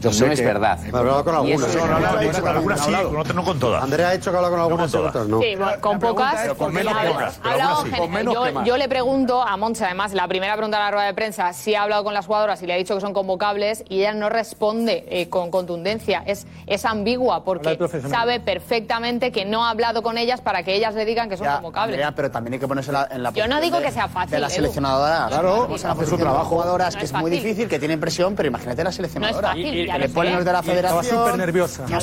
Yo 0.00 0.10
no 0.10 0.14
sé 0.14 0.32
es 0.32 0.40
que- 0.40 0.46
verdad. 0.46 0.78
He 0.84 0.96
hablado 0.96 1.24
con 1.24 1.34
algunas. 1.34 1.68
es- 1.68 1.74
No, 1.76 1.86
no, 1.86 1.98
no, 2.00 2.06
Ha 2.06 2.12
no, 2.12 2.18
dicho 2.20 2.32
no, 2.32 2.38
con 2.38 2.44
no, 2.44 2.50
algunas 2.58 2.78
no, 2.78 2.84
sí, 2.84 2.90
no, 2.92 3.02
no. 3.02 3.08
con 3.08 3.16
otras 3.20 3.34
no 3.36 3.44
con 3.44 3.58
todas. 3.58 3.82
Andrea 3.82 4.08
ha 4.08 4.12
dicho 4.12 4.30
que 4.30 4.36
habla 4.36 4.50
con 4.50 4.60
algunas 4.60 4.92
todas. 4.92 5.26
no. 5.28 5.40
Sí, 5.40 5.54
bueno, 5.56 5.72
con 5.80 5.98
pocas. 5.98 6.34
Pero 6.42 6.56
con 6.56 6.72
menos 6.74 6.92
ha- 6.94 7.00
que 7.00 7.06
ha 7.08 7.52
hablado 7.52 7.76
Con 7.76 8.32
yo, 8.32 8.42
que 8.44 8.52
más. 8.52 8.66
yo 8.66 8.76
le 8.76 8.88
pregunto 8.88 9.42
a 9.42 9.56
Monse, 9.56 9.84
además, 9.84 10.12
la 10.12 10.28
primera 10.28 10.54
pregunta 10.54 10.78
de 10.78 10.84
la 10.84 10.90
rueda 10.90 11.06
de 11.06 11.14
prensa, 11.14 11.52
si 11.52 11.74
ha 11.74 11.82
hablado 11.82 12.04
con 12.04 12.14
las 12.14 12.26
jugadoras 12.26 12.62
y 12.62 12.66
le 12.66 12.74
ha 12.74 12.76
dicho 12.76 12.94
que 12.94 13.00
son 13.00 13.12
convocables 13.12 13.84
y 13.88 14.00
ella 14.00 14.12
no 14.14 14.28
responde 14.28 15.04
eh, 15.08 15.28
con 15.28 15.50
contundencia. 15.50 16.22
Es, 16.26 16.46
es 16.66 16.84
ambigua 16.84 17.44
porque 17.44 17.78
sabe 18.10 18.40
perfectamente 18.40 19.32
que 19.32 19.44
no 19.44 19.64
ha 19.64 19.70
hablado 19.70 20.02
con 20.02 20.18
ellas 20.18 20.40
para 20.40 20.62
que 20.62 20.74
ellas 20.74 20.94
le 20.94 21.04
digan 21.04 21.28
que 21.28 21.36
son 21.36 21.46
Ya, 21.46 21.54
convocables. 21.54 21.94
Andrea, 21.94 22.12
pero 22.14 22.30
también 22.30 22.54
hay 22.54 22.60
que 22.60 22.68
ponerse 22.68 22.92
la- 22.92 23.08
en 23.10 23.22
la 23.22 23.30
Yo 23.32 23.46
no 23.48 23.60
digo 23.60 23.78
de- 23.78 23.84
que 23.84 23.90
sea 23.92 24.08
fácil, 24.08 24.32
De 24.32 24.40
la 24.40 24.46
Edu. 24.48 24.54
seleccionadora. 24.56 25.26
Claro, 25.28 25.68
hace 25.74 25.78
su 25.88 25.88
posición 25.94 26.16
de 26.18 26.24
trabajo. 26.24 26.44
jugadoras 26.46 26.94
No 26.94 26.98
que 27.00 27.04
es 27.06 27.12
es 27.12 27.18
muy 27.18 27.30
difícil, 27.30 27.68
que 27.68 27.78
tienen 27.78 28.00
presión, 28.00 28.34
pero 28.34 28.48
imagínate 28.48 28.82
la 28.84 28.92
seleccionadora. 28.92 29.54
Que 29.92 29.98
le 29.98 30.08
ponen 30.08 30.34
los 30.36 30.44
de 30.44 30.52
la 30.52 30.58
Y 30.58 30.60
estaba 30.60 30.74
federación. 31.02 31.18
súper 31.24 31.38
nerviosa. 31.38 31.84
No, 31.88 31.96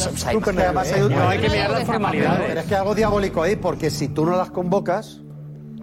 además 0.62 0.92
hay, 0.94 1.02
No, 1.02 1.28
hay 1.30 1.40
que 1.40 1.50
mirar 1.50 1.70
las 1.72 1.84
formalidades. 1.86 2.44
Pero 2.48 2.60
es 2.62 2.66
que 2.66 2.76
algo 2.76 2.96
diabólico 2.96 3.44
ahí, 3.44 3.56
porque 3.56 3.90
si 3.90 4.08
tú 4.10 4.26
no 4.26 4.36
las 4.38 4.50
convocas, 4.52 5.22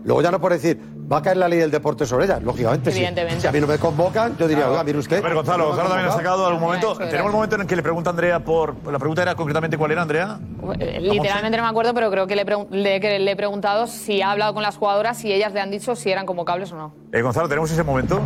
luego 0.05 0.23
ya 0.23 0.31
no 0.31 0.41
puedes 0.41 0.63
decir, 0.63 0.81
va 1.13 1.19
a 1.19 1.23
caer 1.23 1.39
la 1.39 1.49
ley 1.49 1.59
del 1.59 1.73
deporte 1.73 2.07
sobre 2.07 2.27
ellas, 2.27 2.41
lógicamente. 2.43 2.91
sí. 2.93 2.99
Evidentemente. 2.99 3.41
Si 3.41 3.47
a 3.49 3.53
mí 3.53 3.61
no 3.61 3.67
me 3.67 3.79
convocan, 3.79 4.37
yo 4.39 4.47
diría, 4.47 4.69
oiga, 4.71 4.85
mire 4.85 4.99
usted. 4.99 5.19
A 5.19 5.23
ver, 5.23 5.35
Gonzalo, 5.35 5.67
Gonzalo 5.69 5.89
también 5.89 6.09
ha 6.09 6.13
sacado 6.13 6.47
algún 6.47 6.63
momento. 6.63 6.97
Tenemos 6.97 7.27
el 7.27 7.33
momento 7.33 7.55
en 7.57 7.61
el 7.63 7.67
que 7.67 7.75
le 7.77 7.83
pregunta 7.83 8.11
a 8.11 8.13
Andrea 8.13 8.39
por. 8.45 8.77
La 8.91 8.99
pregunta 8.99 9.23
era 9.23 9.35
concretamente 9.35 9.77
cuál 9.77 9.91
era, 9.91 10.03
Andrea. 10.03 10.39
Eh, 10.79 10.99
Literalmente 11.01 11.57
no 11.57 11.65
me 11.65 11.69
acuerdo, 11.71 11.93
pero 11.95 12.11
creo 12.13 12.27
que 12.29 12.37
le, 12.37 12.47
pregun- 12.47 12.69
le- 12.71 13.01
que 13.01 13.19
le 13.19 13.31
he 13.33 13.37
preguntado 13.37 13.89
si 13.89 14.23
ha 14.23 14.31
hablado 14.31 14.55
con 14.55 14.63
las 14.63 14.77
jugadoras 14.77 15.25
y 15.25 15.33
ellas 15.33 15.53
le 15.53 15.61
han 15.61 15.71
dicho 15.73 15.97
si 15.97 16.11
eran 16.13 16.27
convocables 16.27 16.71
o 16.73 16.77
no. 16.77 16.95
Eh, 17.13 17.23
Gonzalo, 17.23 17.49
¿tenemos 17.49 17.71
ese 17.73 17.83
momento? 17.83 18.21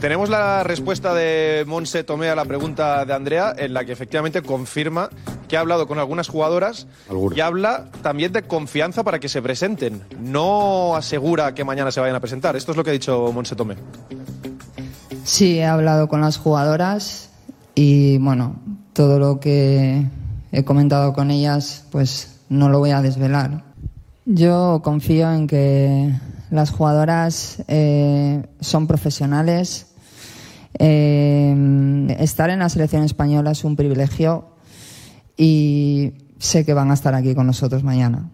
Tenemos 0.00 0.28
la 0.28 0.64
respuesta 0.64 1.14
de 1.14 1.64
Monse 1.66 2.02
Tomé 2.02 2.28
a 2.28 2.34
la 2.34 2.44
pregunta 2.44 3.04
de 3.04 3.14
Andrea, 3.14 3.54
en 3.56 3.72
la 3.72 3.84
que 3.84 3.92
efectivamente 3.92 4.42
confirma 4.42 5.10
que 5.48 5.56
ha 5.56 5.60
hablado 5.60 5.86
con 5.86 5.98
algunas 5.98 6.28
jugadoras 6.28 6.86
y 7.36 7.40
habla 7.40 7.86
también 8.02 8.32
de 8.32 8.42
confianza 8.42 9.04
para 9.04 9.20
que 9.20 9.28
se 9.28 9.42
presenten. 9.42 10.02
No 10.20 10.96
asegura 10.96 11.54
que 11.54 11.64
mañana 11.64 11.92
se 11.92 12.00
vayan 12.00 12.16
a 12.16 12.20
presentar. 12.20 12.56
Esto 12.56 12.72
es 12.72 12.76
lo 12.76 12.84
que 12.84 12.90
ha 12.90 12.94
dicho 12.94 13.30
Monse 13.32 13.54
Tomé. 13.54 13.76
Sí, 15.24 15.58
he 15.58 15.64
hablado 15.64 16.08
con 16.08 16.20
las 16.20 16.36
jugadoras 16.36 17.30
y 17.74 18.18
bueno, 18.18 18.56
todo 18.92 19.18
lo 19.18 19.40
que 19.40 20.04
he 20.50 20.64
comentado 20.64 21.12
con 21.12 21.30
ellas, 21.30 21.86
pues 21.92 22.40
no 22.48 22.68
lo 22.68 22.80
voy 22.80 22.90
a 22.90 23.02
desvelar. 23.02 23.62
Yo 24.24 24.80
confío 24.82 25.32
en 25.32 25.46
que 25.46 26.12
las 26.52 26.70
jugadoras 26.70 27.62
eh, 27.66 28.44
son 28.60 28.86
profesionales. 28.86 29.86
Eh, 30.78 32.16
estar 32.20 32.50
en 32.50 32.58
la 32.60 32.68
selección 32.68 33.02
española 33.04 33.50
es 33.52 33.64
un 33.64 33.74
privilegio 33.76 34.54
y 35.36 36.12
sé 36.38 36.64
que 36.64 36.74
van 36.74 36.90
a 36.90 36.94
estar 36.94 37.14
aquí 37.14 37.34
con 37.34 37.46
nosotros 37.46 37.82
mañana. 37.82 38.30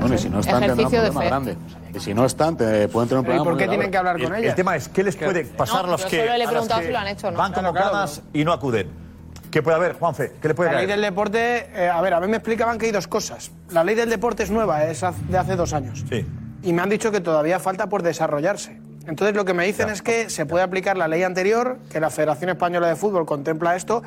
Bueno, 0.00 0.14
y 0.14 0.18
si 0.18 0.28
no 0.30 0.40
están, 0.40 0.60
tendrán 0.60 0.78
un 0.78 0.78
Ejercicio 0.80 1.02
de 1.02 1.10
problema 1.12 1.20
fe. 1.20 1.26
grande. 1.28 1.56
Y 1.94 2.00
si 2.00 2.14
no 2.14 2.24
están, 2.24 2.56
te 2.56 2.88
pueden 2.88 3.08
tener 3.08 3.20
un 3.20 3.24
Pero 3.26 3.36
¿y 3.36 3.38
problema. 3.38 3.44
por 3.44 3.56
qué 3.58 3.66
muy 3.66 3.76
tienen 3.76 3.78
grave. 3.78 3.90
que 3.90 3.98
hablar 3.98 4.16
con 4.16 4.34
El, 4.34 4.40
ellas? 4.44 4.50
el 4.50 4.56
tema 4.56 4.76
es, 4.76 4.88
¿qué 4.88 5.04
les 5.04 5.16
puede 5.16 5.44
pasar 5.44 5.80
a 5.80 5.82
No, 5.82 5.88
los 5.92 6.02
yo 6.04 6.08
que, 6.08 6.16
solo 6.20 6.36
le 6.38 6.44
he 6.44 6.46
a 6.46 6.52
las 6.52 6.68
que 6.68 6.86
si 6.86 6.92
lo 6.92 6.98
han 6.98 7.08
hecho 7.08 7.30
no. 7.30 7.38
van 7.38 7.52
Claro, 7.52 7.68
convocadas 7.68 8.22
y 8.32 8.44
no 8.44 8.52
acuden? 8.52 9.09
¿Qué 9.50 9.62
puede 9.62 9.76
haber, 9.76 9.94
Juanfe? 9.94 10.32
¿Qué 10.40 10.48
le 10.48 10.54
puede 10.54 10.70
La 10.70 10.78
ley 10.78 10.86
del 10.86 11.00
deporte, 11.00 11.68
eh, 11.74 11.88
a 11.88 12.00
ver, 12.00 12.14
a 12.14 12.20
mí 12.20 12.28
me 12.28 12.36
explicaban 12.36 12.78
que 12.78 12.86
hay 12.86 12.92
dos 12.92 13.08
cosas. 13.08 13.50
La 13.70 13.82
ley 13.82 13.94
del 13.94 14.08
deporte 14.08 14.42
es 14.42 14.50
nueva, 14.50 14.84
es 14.86 15.00
de 15.28 15.38
hace 15.38 15.56
dos 15.56 15.72
años. 15.72 16.04
Sí. 16.08 16.24
Y 16.62 16.72
me 16.72 16.82
han 16.82 16.88
dicho 16.88 17.10
que 17.10 17.20
todavía 17.20 17.58
falta 17.58 17.88
por 17.88 18.02
desarrollarse. 18.02 18.78
Entonces 19.06 19.34
lo 19.34 19.44
que 19.44 19.54
me 19.54 19.66
dicen 19.66 19.88
es 19.88 20.02
que 20.02 20.30
se 20.30 20.46
puede 20.46 20.62
aplicar 20.62 20.96
la 20.96 21.08
ley 21.08 21.22
anterior, 21.22 21.78
que 21.90 22.00
la 22.00 22.10
Federación 22.10 22.50
Española 22.50 22.86
de 22.86 22.96
Fútbol 22.96 23.26
contempla 23.26 23.74
esto. 23.74 24.02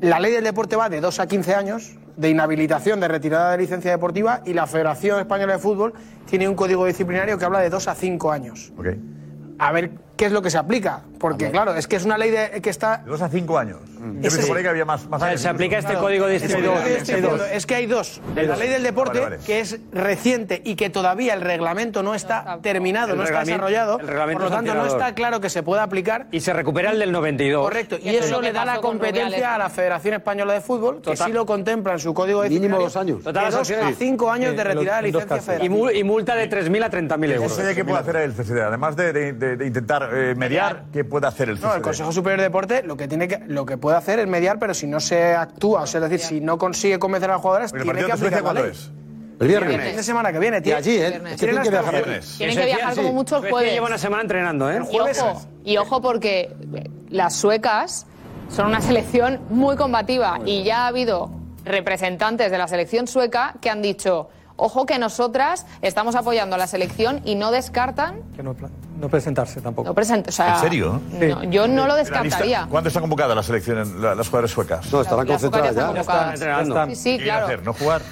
La 0.00 0.18
ley 0.18 0.32
del 0.32 0.44
deporte 0.44 0.74
va 0.74 0.88
de 0.88 1.00
2 1.00 1.20
a 1.20 1.26
15 1.26 1.54
años 1.54 1.96
de 2.16 2.30
inhabilitación 2.30 2.98
de 2.98 3.08
retirada 3.08 3.52
de 3.52 3.58
licencia 3.58 3.90
deportiva 3.90 4.42
y 4.44 4.52
la 4.52 4.66
Federación 4.66 5.20
Española 5.20 5.52
de 5.54 5.58
Fútbol 5.58 5.94
tiene 6.26 6.48
un 6.48 6.54
código 6.54 6.86
disciplinario 6.86 7.38
que 7.38 7.44
habla 7.44 7.60
de 7.60 7.70
2 7.70 7.88
a 7.88 7.94
5 7.94 8.32
años. 8.32 8.72
Ok. 8.76 8.88
A 9.58 9.70
ver 9.70 9.92
qué 10.22 10.26
es 10.26 10.32
lo 10.32 10.40
que 10.40 10.50
se 10.50 10.58
aplica, 10.58 11.00
porque 11.18 11.50
claro, 11.50 11.74
es 11.74 11.88
que 11.88 11.96
es 11.96 12.04
una 12.04 12.16
ley 12.16 12.30
de, 12.30 12.60
que 12.62 12.70
está... 12.70 12.98
De 12.98 13.10
dos 13.10 13.20
a 13.22 13.28
cinco 13.28 13.58
años. 13.58 13.78
Yo 14.20 14.28
Ese 14.28 14.36
me 14.36 14.42
sí. 14.42 14.42
suponía 14.42 14.62
que 14.62 14.68
había 14.68 14.84
más, 14.84 15.04
años. 15.20 15.40
se 15.40 15.48
aplica 15.48 15.78
este 15.78 15.94
código 15.94 16.28
Es 16.28 16.42
que, 16.42 16.46
disciplinario. 16.46 16.80
hay 16.80 16.90
dos, 16.92 16.98
estoy 17.00 17.14
diciendo, 17.16 17.44
es 17.52 17.66
que 17.66 17.74
hay 17.74 17.86
dos. 17.86 18.20
Hay 18.36 18.46
La 18.46 18.52
dos. 18.52 18.58
ley 18.60 18.68
del 18.68 18.82
deporte, 18.84 19.18
Vale, 19.18 19.36
vale. 19.36 19.44
que 19.44 19.58
es 19.58 19.80
reciente 19.92 20.62
y 20.64 20.76
que 20.76 20.90
todavía 20.90 21.34
el 21.34 21.40
reglamento 21.40 22.04
no 22.04 22.14
está 22.14 22.58
terminado, 22.62 23.12
El 23.14 23.18
no 23.18 23.24
está 23.24 23.40
desarrollado, 23.42 23.98
el 23.98 24.06
reglamento 24.06 24.42
por 24.44 24.50
lo 24.50 24.56
tanto 24.56 24.74
no 24.74 24.86
está 24.86 25.12
claro 25.16 25.40
que 25.40 25.50
se 25.50 25.64
pueda 25.64 25.82
aplicar. 25.82 26.26
Y 26.30 26.38
se 26.40 26.52
recupera 26.52 26.92
el 26.92 27.00
del 27.00 27.10
92. 27.10 27.64
Correcto, 27.64 27.96
y 28.00 28.08
Y 28.10 28.14
eso 28.16 28.26
eso 28.26 28.40
le 28.42 28.52
da 28.52 28.64
la 28.64 28.76
competencia 28.80 29.56
a 29.56 29.58
la 29.58 29.70
Federación 29.70 30.14
Española 30.14 30.52
de 30.52 30.60
Fútbol, 30.60 30.96
que 30.98 31.10
Total. 31.10 31.26
sí 31.26 31.32
lo 31.32 31.46
contempla 31.46 31.94
en 31.94 31.98
su 31.98 32.14
código 32.14 32.42
Mínimo 32.42 32.50
disciplinario. 32.78 32.84
dos 32.86 32.96
años. 32.96 33.18
de 33.18 33.24
Total, 33.24 33.50
dos 33.50 33.70
a 33.72 33.92
cinco 33.98 34.30
años 34.30 34.56
de 34.56 34.62
retirada 34.64 35.02
de 35.02 35.08
licencia 35.10 35.40
federal. 35.42 35.66
Y, 35.66 35.68
mul- 35.68 35.96
y 35.96 36.04
multa 36.04 36.36
de 36.36 36.48
3.000 36.48 36.84
a 36.84 36.90
30.000 36.90 37.32
euros. 37.32 37.52
¿Ese 37.52 37.64
de 37.64 37.74
qué 37.74 37.84
puede 37.84 37.98
hacer 37.98 38.16
el 38.16 38.32
CCD? 38.34 38.60
Además 38.62 38.94
de, 38.96 39.12
de- 39.12 39.32
de- 39.32 39.56
de 39.56 39.66
intentar 39.66 40.11
eh, 40.14 40.34
mediar, 40.36 40.84
¿qué 40.92 41.04
puede 41.04 41.26
hacer 41.26 41.48
el? 41.48 41.60
No, 41.60 41.74
el 41.74 41.82
Consejo 41.82 42.12
Superior 42.12 42.38
de 42.40 42.44
Deporte 42.44 42.82
lo 42.82 42.96
que 42.96 43.08
tiene 43.08 43.28
que 43.28 43.38
lo 43.46 43.64
que 43.66 43.76
puede 43.78 43.96
hacer 43.96 44.18
es 44.18 44.26
mediar, 44.28 44.58
pero 44.58 44.74
si 44.74 44.86
no 44.86 45.00
se 45.00 45.34
actúa, 45.34 45.82
o 45.82 45.86
sea, 45.86 46.00
es 46.04 46.10
decir, 46.10 46.20
si 46.26 46.40
no 46.40 46.58
consigue 46.58 46.98
convencer 46.98 47.30
a 47.30 47.38
Porque 47.40 47.64
el 47.64 47.82
tiene 47.82 48.04
que 48.04 48.12
aplicar 48.12 48.32
la 48.32 48.42
¿cuándo 48.42 48.62
ley. 48.62 48.70
es? 48.72 48.90
El 49.40 49.50
El 49.50 49.58
fin 49.58 49.68
viernes. 49.68 49.96
de 49.96 50.02
semana 50.04 50.32
que 50.32 50.38
viene. 50.38 50.58
Y 50.58 50.60
tiene- 50.62 50.78
allí, 50.78 50.96
¿eh? 50.96 51.10
tienen 51.10 51.36
Tienen 51.36 51.62
que 51.62 51.70
viajar 51.70 51.94
el 51.96 52.02
jueves. 52.04 52.34
Tienen 52.38 52.56
que 52.56 52.64
viajar 52.66 52.94
como 52.94 53.12
mucho 53.12 53.36
el 53.44 53.50
jueves. 53.50 53.72
lleva 53.72 53.86
una 53.88 53.98
semana 53.98 54.22
entrenando, 54.22 54.70
¿eh? 54.70 54.80
Y 54.92 54.98
ojo, 55.00 55.42
y 55.64 55.76
ojo 55.78 56.00
porque 56.00 56.54
las 57.08 57.34
suecas 57.34 58.06
son 58.48 58.66
una 58.68 58.80
selección 58.80 59.40
muy 59.50 59.76
combativa 59.76 60.38
y 60.46 60.62
ya 60.62 60.84
ha 60.84 60.86
habido 60.88 61.30
representantes 61.64 62.50
de 62.50 62.58
la 62.58 62.68
selección 62.68 63.06
sueca 63.06 63.54
que 63.60 63.70
han 63.70 63.82
dicho, 63.82 64.28
ojo 64.56 64.84
que 64.86 64.98
nosotras 64.98 65.66
estamos 65.80 66.14
apoyando 66.14 66.54
a 66.54 66.58
la 66.58 66.66
selección 66.66 67.20
y 67.24 67.34
no 67.34 67.50
descartan, 67.50 68.20
Que 68.36 68.42
no, 69.02 69.08
presentarse 69.08 69.60
tampoco. 69.60 69.88
no 69.88 69.94
present- 69.94 70.28
o 70.28 70.32
sea, 70.32 70.54
¿En 70.54 70.60
serio? 70.60 71.00
no, 71.10 71.42
yo 71.44 71.66
no 71.66 71.86
lo 71.86 71.96
descartaría. 71.96 72.66
¿Cuándo 72.70 72.88
está 72.88 73.00
convocada 73.00 73.34
la 73.34 73.42
selección, 73.42 73.78
en 73.78 74.00
la- 74.00 74.14
las 74.14 74.28
jugadoras 74.28 74.50
suecas? 74.52 74.92
No, 74.92 75.00
estarán 75.02 75.26
Las 75.26 75.42
ya 75.42 75.48
concentradas 75.48 75.70
están 75.70 75.82
ya. 75.82 75.86
convocadas. 76.00 76.34
entrenando. 76.34 76.64
Sí, 76.64 76.70
están. 76.70 76.96
sí, 76.96 77.18
¿Qué 77.18 77.24
claro. 77.24 77.46
hacer? 77.46 77.62
¿No 77.64 77.72
jugar? 77.72 78.02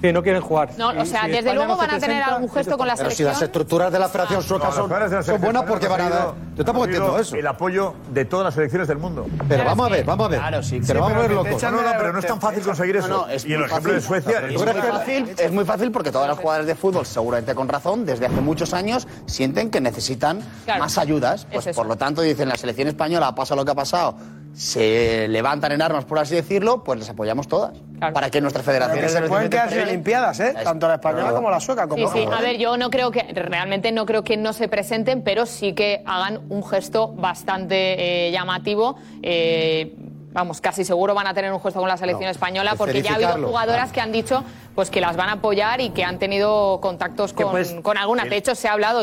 Sí, 0.00 0.12
no 0.12 0.22
quieren 0.22 0.40
jugar. 0.40 0.70
No, 0.78 0.90
o 0.90 1.04
sea, 1.04 1.22
si 1.22 1.26
desde 1.28 1.38
España 1.38 1.54
luego 1.54 1.76
van 1.76 1.90
a 1.90 1.98
tener 1.98 2.22
algún 2.22 2.48
gesto 2.50 2.78
con 2.78 2.86
la 2.86 2.94
Pero 2.94 3.10
si 3.10 3.16
selección. 3.16 3.28
las 3.32 3.42
estructuras 3.42 3.92
de 3.92 3.98
la 3.98 4.08
Federación 4.08 4.42
Sueca 4.42 4.70
son, 4.70 4.88
selección 4.88 5.40
buenas 5.40 5.64
porque 5.64 5.88
van 5.88 6.00
a 6.00 6.08
dar. 6.08 6.34
Yo 6.56 6.64
tampoco 6.64 6.84
entiendo 6.86 7.18
eso. 7.18 7.36
El 7.36 7.46
apoyo 7.46 7.94
de 8.10 8.24
todas 8.24 8.44
las 8.44 8.54
selecciones 8.54 8.86
del 8.88 8.98
mundo. 8.98 9.26
Pero 9.48 9.64
vamos 9.64 9.86
a 9.86 9.90
ver, 9.90 10.04
vamos 10.04 10.26
a 10.26 10.28
ver. 10.28 10.38
Claro, 10.40 10.62
sí. 10.62 10.80
Pero 10.86 11.00
vamos 11.00 11.16
a 11.16 11.20
ver 11.20 11.28
te 11.28 11.70
No, 11.70 11.82
no, 11.82 11.90
pero 11.98 12.12
no 12.12 12.18
es 12.18 12.26
tan 12.26 12.40
fácil 12.40 12.62
conseguir 12.62 12.96
eso. 12.96 13.08
No, 13.08 13.26
no, 13.26 13.28
es 13.28 13.44
y 13.44 13.52
el 13.52 13.58
muy 13.58 13.66
ejemplo 13.66 13.92
de 13.92 14.00
fácil. 14.00 14.22
Suecia 14.22 14.38
Es 14.38 14.54
es 14.54 14.60
muy 14.64 14.82
fácil, 14.82 15.34
es 15.38 15.52
muy 15.52 15.64
fácil 15.64 15.90
porque 15.92 16.12
todas 16.12 16.28
las 16.28 16.38
jugadoras 16.38 16.66
de 16.66 16.74
fútbol, 16.74 17.04
seguramente 17.06 17.54
con 17.54 17.68
razón, 17.68 18.06
desde 18.06 18.26
hace 18.26 18.40
muchos 18.40 18.74
años 18.74 19.06
sienten 19.26 19.70
que 19.70 19.80
necesitan 19.80 20.40
Claro. 20.64 20.80
más 20.80 20.96
ayudas. 20.98 21.46
Es 21.50 21.64
Pues 21.64 21.76
por 21.76 21.86
lo 21.86 21.96
tanto 21.96 22.22
dicen 22.22 22.48
la 22.48 22.56
selección 22.56 22.88
española 22.88 23.34
pasa 23.34 23.54
lo 23.56 23.64
que 23.64 23.72
ha 23.72 23.74
pasado, 23.74 24.16
se 24.54 25.26
levantan 25.28 25.72
en 25.72 25.82
armas 25.82 26.04
por 26.04 26.18
así 26.18 26.34
decirlo, 26.34 26.82
pues 26.84 26.98
les 27.00 27.08
apoyamos 27.08 27.48
todas. 27.48 27.72
Claro. 27.98 28.14
Para 28.14 28.30
que 28.30 28.40
nuestras 28.40 28.64
federaciones 28.64 29.12
que 29.14 29.22
se 29.22 29.28
pueden 29.28 29.50
quedar 29.50 29.68
sin 29.70 29.78
prevén- 29.78 29.88
Olimpiadas, 29.88 30.40
¿eh? 30.40 30.54
Tanto 30.62 30.88
la 30.88 30.94
española 30.94 31.32
como 31.32 31.50
la 31.50 31.60
sueca. 31.60 31.88
Como 31.88 32.10
Sí, 32.12 32.20
sí. 32.20 32.28
A 32.32 32.40
ver, 32.40 32.56
yo 32.58 32.76
no 32.76 32.90
creo 32.90 33.10
que, 33.10 33.22
realmente 33.34 33.92
no 33.92 34.06
creo 34.06 34.22
que 34.24 34.36
no 34.36 34.52
se 34.52 34.68
presenten, 34.68 35.22
pero 35.22 35.46
sí 35.46 35.72
que 35.72 36.02
hagan 36.06 36.40
un 36.48 36.64
gesto 36.64 37.08
bastante 37.08 38.26
eh, 38.28 38.30
llamativo. 38.32 38.96
eh, 39.22 39.94
vamos, 40.30 40.60
casi 40.60 40.84
seguro 40.84 41.14
van 41.14 41.26
a 41.26 41.34
tener 41.34 41.52
un 41.52 41.60
gesto 41.60 41.80
con 41.80 41.88
la 41.88 41.96
selección 41.96 42.30
española 42.30 42.74
porque 42.76 43.02
ya 43.02 43.12
ha 43.12 43.14
habido 43.14 43.48
jugadoras 43.48 43.90
que 43.90 44.00
han 44.00 44.12
dicho 44.12 44.44
pues 44.74 44.90
que 44.90 45.00
las 45.00 45.16
van 45.16 45.30
a 45.30 45.32
apoyar 45.32 45.80
y 45.80 45.90
que 45.90 46.04
han 46.04 46.18
tenido 46.20 46.80
contactos 46.80 47.32
con, 47.32 47.50
pues, 47.50 47.74
con 47.82 47.98
algunas. 47.98 48.28
De 48.30 48.36
hecho, 48.36 48.54
se 48.54 48.68
ha 48.68 48.72
hablado 48.74 49.02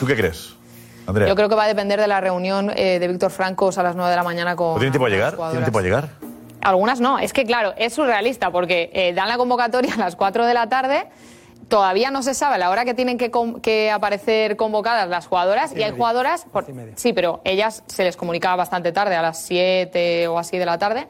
¿Tú 0.00 0.06
qué 0.06 0.16
crees, 0.16 0.54
Andrea? 1.06 1.28
Yo 1.28 1.36
creo 1.36 1.48
que 1.50 1.54
va 1.54 1.64
a 1.64 1.68
depender 1.68 2.00
de 2.00 2.06
la 2.06 2.20
reunión 2.22 2.72
eh, 2.74 2.98
de 2.98 3.06
Víctor 3.06 3.30
Francos 3.30 3.76
a 3.76 3.82
las 3.82 3.94
9 3.94 4.10
de 4.10 4.16
la 4.16 4.22
mañana 4.24 4.56
con. 4.56 4.72
¿No 4.72 4.78
tiene 4.78 4.90
tiempo 4.90 5.04
a 5.06 5.10
llegar? 5.10 5.36
¿Tiene 5.36 5.58
tiempo 5.66 5.78
a 5.78 5.82
llegar? 5.82 6.08
Algunas 6.62 7.00
no, 7.00 7.18
es 7.18 7.32
que 7.34 7.44
claro, 7.44 7.74
es 7.76 7.92
surrealista 7.94 8.50
porque 8.50 8.90
eh, 8.94 9.12
dan 9.12 9.28
la 9.28 9.36
convocatoria 9.36 9.92
a 9.96 9.98
las 9.98 10.16
4 10.16 10.46
de 10.46 10.54
la 10.54 10.68
tarde, 10.70 11.06
todavía 11.68 12.10
no 12.10 12.22
se 12.22 12.32
sabe 12.34 12.54
a 12.54 12.58
la 12.58 12.70
hora 12.70 12.84
que 12.86 12.94
tienen 12.94 13.18
que, 13.18 13.30
com- 13.30 13.60
que 13.60 13.90
aparecer 13.90 14.56
convocadas 14.56 15.06
las 15.08 15.26
jugadoras 15.26 15.72
y 15.76 15.82
hay 15.82 15.90
jugadoras, 15.92 16.46
por- 16.50 16.64
sí, 16.96 17.12
pero 17.12 17.40
ellas 17.44 17.82
se 17.86 18.04
les 18.04 18.16
comunicaba 18.16 18.56
bastante 18.56 18.90
tarde, 18.92 19.16
a 19.16 19.22
las 19.22 19.42
7 19.42 20.28
o 20.28 20.38
así 20.38 20.56
de 20.58 20.64
la 20.66 20.78
tarde. 20.78 21.06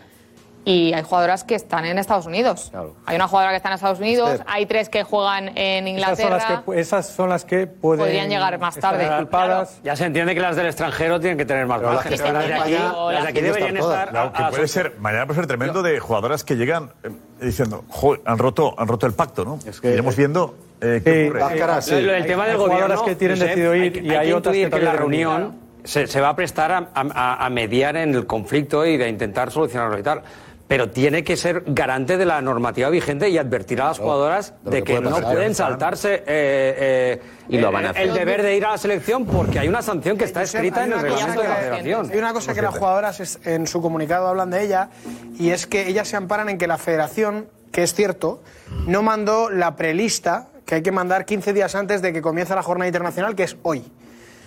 Y 0.64 0.92
hay 0.92 1.02
jugadoras 1.02 1.42
que 1.42 1.54
están 1.54 1.86
en 1.86 1.98
Estados 1.98 2.26
Unidos. 2.26 2.70
Hay 3.06 3.16
una 3.16 3.26
jugadora 3.28 3.52
que 3.52 3.56
está 3.56 3.70
en 3.70 3.74
Estados 3.76 3.98
Unidos, 3.98 4.30
Esther. 4.32 4.46
hay 4.48 4.66
tres 4.66 4.90
que 4.90 5.04
juegan 5.04 5.56
en 5.56 5.88
Esas 5.88 6.18
son, 6.18 6.30
las 6.30 6.42
Inglaterra. 6.42 6.62
que, 6.66 6.80
esas 6.80 7.08
son 7.08 7.28
las 7.30 7.44
que 7.46 7.66
pueden 7.66 8.04
Podrían 8.04 8.28
llegar 8.28 8.58
más 8.58 8.76
estar 8.76 8.92
tarde. 8.92 9.04
disculpadas. 9.08 9.80
Ya 9.82 9.96
se 9.96 10.04
entiende 10.04 10.34
que 10.34 10.40
las 10.40 10.56
del 10.56 10.66
extranjero 10.66 11.18
tienen 11.18 11.38
que 11.38 11.46
tener 11.46 11.66
más 11.66 11.80
las 11.80 12.02
que 12.04 12.11
Las 12.11 12.18
de 12.20 12.28
aquí, 12.54 12.72
las 12.72 13.12
las 13.14 13.22
de 13.24 13.28
aquí 13.30 13.40
deberían 13.40 13.76
estar. 13.78 14.11
Claro, 14.11 14.32
a- 14.34 14.46
que 14.50 14.50
puede 14.56 14.68
ser, 14.68 14.96
mañana 14.98 15.24
puede 15.26 15.36
ser 15.40 15.46
tremendo 15.46 15.82
de 15.82 15.98
jugadoras 15.98 16.44
que 16.44 16.56
llegan 16.56 16.92
eh, 17.04 17.11
diciendo, 17.40 17.84
"Joder, 17.88 18.20
han 18.26 18.36
roto, 18.38 18.74
han 18.78 18.86
roto 18.86 19.06
el 19.06 19.14
pacto, 19.14 19.44
¿no? 19.46 19.58
que- 19.80 19.92
Iremos 19.92 20.14
viendo 20.14 20.54
eh, 20.82 21.00
qué 21.04 21.12
Sí, 21.24 21.28
ocurre. 21.28 21.40
Láscara, 21.40 21.82
sí. 21.82 22.00
Lo- 22.02 22.14
El 22.14 22.26
tema 22.26 22.44
del 22.44 22.52
Hay 22.52 22.58
jugadoras 22.58 23.00
gobierno. 23.00 23.04
que 23.04 23.14
tienen 23.16 23.36
Josep, 23.38 23.48
decidido 23.48 23.74
ir 23.76 23.98
hay 23.98 24.06
y 24.06 24.11
hay 24.14 24.32
otras 24.32 24.54
que 24.54 24.70
que 24.70 24.78
la 24.80 24.92
reunión 24.92 25.58
se, 25.84 26.06
se 26.06 26.20
va 26.20 26.28
a 26.30 26.36
prestar 26.36 26.72
a, 26.72 26.88
a- 26.94 27.46
a 27.46 27.50
mediar 27.50 27.96
en 27.96 28.14
el 28.14 28.26
conflicto 28.26 28.84
y 28.86 28.96
de 28.98 29.08
intentar 29.08 29.50
solucionarlo 29.50 29.98
y 29.98 30.02
tal. 30.02 30.22
Pero 30.71 30.89
tiene 30.89 31.25
que 31.25 31.37
ser 31.37 31.64
garante 31.66 32.16
de 32.16 32.25
la 32.25 32.41
normativa 32.41 32.89
vigente 32.91 33.29
y 33.29 33.37
advertir 33.37 33.83
a 33.83 33.87
las 33.87 33.99
jugadoras 33.99 34.55
de 34.62 34.85
que 34.85 35.01
no 35.01 35.21
pueden 35.21 35.53
saltarse 35.53 36.14
eh, 36.14 36.23
eh, 36.29 37.23
Y 37.49 37.59
lo 37.59 37.71
eh, 37.71 37.73
van 37.73 37.87
a 37.87 37.91
hacer. 37.91 38.03
el 38.03 38.14
deber 38.14 38.41
de 38.41 38.57
ir 38.57 38.64
a 38.64 38.71
la 38.71 38.79
selección 38.79 39.27
porque 39.27 39.59
hay 39.59 39.66
una 39.66 39.83
sanción 39.83 40.16
que 40.16 40.27
está 40.27 40.45
escrita 40.45 40.85
en 40.85 40.93
el 40.93 41.01
reglamento 41.01 41.43
de 41.43 41.49
la 41.49 41.57
federación. 41.57 42.11
Hay 42.12 42.18
una 42.18 42.33
cosa 42.33 42.55
que 42.55 42.62
las 42.62 42.79
jugadoras 42.79 43.41
en 43.45 43.66
su 43.66 43.83
comunicado 43.83 44.29
hablan 44.29 44.51
de 44.51 44.62
ella 44.62 44.91
y 45.37 45.51
es 45.51 45.66
que 45.66 45.89
ellas 45.89 46.07
se 46.07 46.14
amparan 46.14 46.49
en 46.49 46.57
que 46.57 46.68
la 46.68 46.79
federación, 46.79 47.49
que 47.73 47.83
es 47.83 47.93
cierto, 47.93 48.41
no 48.87 49.03
mandó 49.03 49.51
la 49.51 49.75
prelista 49.75 50.51
que 50.66 50.77
hay 50.77 50.83
que 50.83 50.93
mandar 50.93 51.25
15 51.25 51.53
días 51.53 51.75
antes 51.75 52.01
de 52.01 52.12
que 52.12 52.23
comience 52.23 52.55
la 52.55 52.62
jornada 52.62 52.87
internacional, 52.87 53.35
que 53.35 53.43
es 53.43 53.57
hoy. 53.64 53.83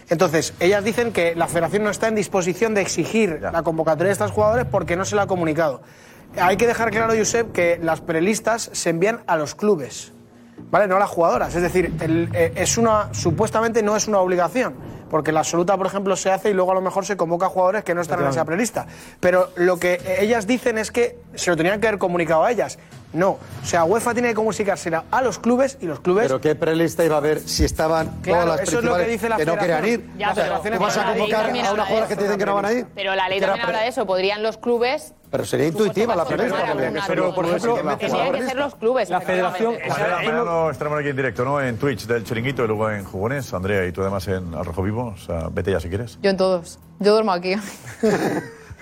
Entonces, 0.09 0.53
ellas 0.61 0.85
dicen 0.85 1.11
que 1.11 1.35
la 1.35 1.49
federación 1.49 1.83
no 1.83 1.89
está 1.89 2.07
en 2.07 2.15
disposición 2.15 2.73
de 2.73 2.81
exigir 2.81 3.39
la 3.41 3.61
convocatoria 3.61 4.07
de 4.07 4.13
estas 4.13 4.31
jugadores 4.31 4.65
porque 4.71 4.95
no 4.95 5.03
se 5.03 5.17
la 5.17 5.23
ha 5.23 5.27
comunicado. 5.27 5.81
Hay 6.39 6.57
que 6.57 6.65
dejar 6.67 6.89
claro, 6.91 7.13
Josep, 7.17 7.51
que 7.51 7.79
las 7.81 8.01
prelistas 8.01 8.69
se 8.73 8.89
envían 8.89 9.21
a 9.27 9.37
los 9.37 9.55
clubes. 9.55 10.11
¿vale? 10.69 10.87
No 10.87 10.97
las 10.97 11.09
jugadoras. 11.09 11.53
Es 11.55 11.61
decir, 11.61 11.93
el- 11.99 12.29
eh, 12.33 12.53
es 12.55 12.77
una, 12.77 13.13
supuestamente 13.13 13.83
no 13.83 13.95
es 13.95 14.07
una 14.07 14.19
obligación, 14.19 14.73
porque 15.09 15.31
la 15.31 15.39
absoluta, 15.41 15.77
por 15.77 15.85
ejemplo, 15.85 16.15
se 16.15 16.31
hace 16.31 16.49
y 16.49 16.53
luego 16.53 16.71
a 16.71 16.75
lo 16.75 16.81
mejor 16.81 17.05
se 17.05 17.15
convoca 17.17 17.45
a 17.47 17.49
jugadores 17.49 17.83
que 17.83 17.93
no 17.93 18.01
están 18.01 18.19
en 18.19 18.25
esa 18.31 18.45
prelista. 18.45 18.87
Pero 19.19 19.49
lo 19.55 19.77
que 19.77 19.99
ellas 20.19 20.47
dicen 20.47 20.77
es 20.79 20.91
que 20.91 21.17
se 21.35 21.51
lo 21.51 21.57
tenían 21.57 21.79
que 21.79 21.87
haber 21.87 21.99
comunicado 21.99 22.43
a 22.43 22.51
ellas. 22.51 22.79
No. 23.13 23.29
O 23.31 23.65
sea, 23.65 23.83
UEFA 23.85 24.13
tiene 24.13 24.29
que 24.29 24.35
comunicársela 24.35 25.03
a 25.11 25.21
los 25.21 25.39
clubes 25.39 25.77
y 25.81 25.85
los 25.85 25.99
clubes. 25.99 26.25
Pero 26.27 26.41
qué 26.41 26.55
prelista 26.55 27.05
iba 27.05 27.15
a 27.15 27.19
haber 27.19 27.39
si 27.39 27.63
estaban 27.63 28.07
Claro, 28.21 28.43
todas 28.45 28.59
las 28.59 28.67
eso 28.69 28.79
es 28.79 28.85
lo 28.85 28.95
que 28.97 29.03
dice 29.05 29.29
la 29.29 29.37
que 29.37 29.45
no 29.45 29.57
querían 29.57 29.85
ir. 29.85 29.99
federación. 29.99 30.17
Ya, 30.19 30.31
O 30.31 30.35
sea, 30.35 30.43
pero- 30.43 30.77
¿Tú 30.77 30.83
vas 30.83 30.97
a 30.97 30.99
pero 31.01 31.07
la 31.09 31.13
ley 31.13 31.19
convocar 31.21 31.45
a 31.45 31.49
unas 31.49 31.63
de 31.63 31.69
jugadoras 31.83 32.07
que 32.09 32.15
te 32.15 32.23
dicen 32.23 32.39
que 32.39 32.45
no 32.45 32.55
van 32.55 32.65
a 32.65 32.73
ir? 32.73 32.87
Pero 32.95 33.15
la 33.15 33.29
ley 33.29 33.39
también 33.39 33.65
habla 33.65 33.81
de 33.81 33.87
eso. 33.87 34.05
Podrían 34.05 34.41
los 34.43 34.57
clubes. 34.57 35.13
Pero 35.29 35.45
sería 35.45 35.67
intuitiva 35.67 36.15
la 36.15 36.25
prelista. 36.25 36.57
porque- 36.71 37.01
Pero, 37.07 37.33
por 37.35 37.45
ejemplo, 37.45 37.75
tendrían 37.75 37.97
que 37.97 38.09
ser 38.47 38.55
los 38.55 38.75
clubes. 38.75 39.09
La 39.09 39.21
federación- 39.21 39.75
estaremos 40.71 40.99
aquí 40.99 41.09
en 41.09 41.15
directo, 41.15 41.45
¿no? 41.45 41.61
En 41.61 41.77
Twitch 41.77 42.05
del 42.07 42.23
Chiringuito 42.23 42.63
y 42.63 42.67
luego 42.67 42.89
en 42.89 43.03
Jugones. 43.03 43.53
Andrea, 43.53 43.85
y 43.85 43.91
tú 43.91 44.01
además 44.01 44.27
en 44.27 44.53
Al 44.53 44.65
Rojo 44.65 44.81
Vivo. 44.83 45.13
O 45.15 45.17
sea, 45.17 45.49
vete 45.51 45.71
ya 45.71 45.79
si 45.79 45.89
quieres. 45.89 46.17
Yo 46.21 46.29
en 46.29 46.37
todos. 46.37 46.79
Yo 46.99 47.11
duermo 47.13 47.31
aquí. 47.31 47.55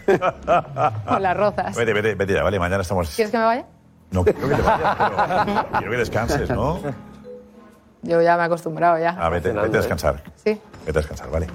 Con 0.06 1.22
las 1.24 1.38
rozas. 1.38 1.76
Vete, 1.76 1.94
vete, 1.94 2.16
vete 2.16 2.34
ya, 2.34 2.44
vale. 2.44 2.60
Mañana 2.60 2.82
estamos. 2.82 3.10
¿Quieres 3.16 3.32
que 3.32 3.38
me 3.38 3.44
vaya? 3.44 3.66
No 4.12 4.24
quiero 4.24 4.50
que 4.50 4.56
te 4.56 4.62
vayas, 4.62 4.96
pero 4.98 5.68
quiero 5.78 5.92
que 5.92 5.98
descanses, 5.98 6.50
¿no? 6.50 6.80
Yo 8.04 8.22
ya 8.22 8.36
me 8.36 8.44
he 8.44 8.46
acostumbrado 8.46 8.98
ya. 9.00 9.16
Ah, 9.20 9.30
vete, 9.30 9.52
vete 9.52 9.78
a 9.78 9.82
descansar. 9.82 10.24
Sí. 10.36 10.60
Vete 10.86 11.00
a 11.00 11.02
descansar, 11.02 11.30
vale. 11.30 11.48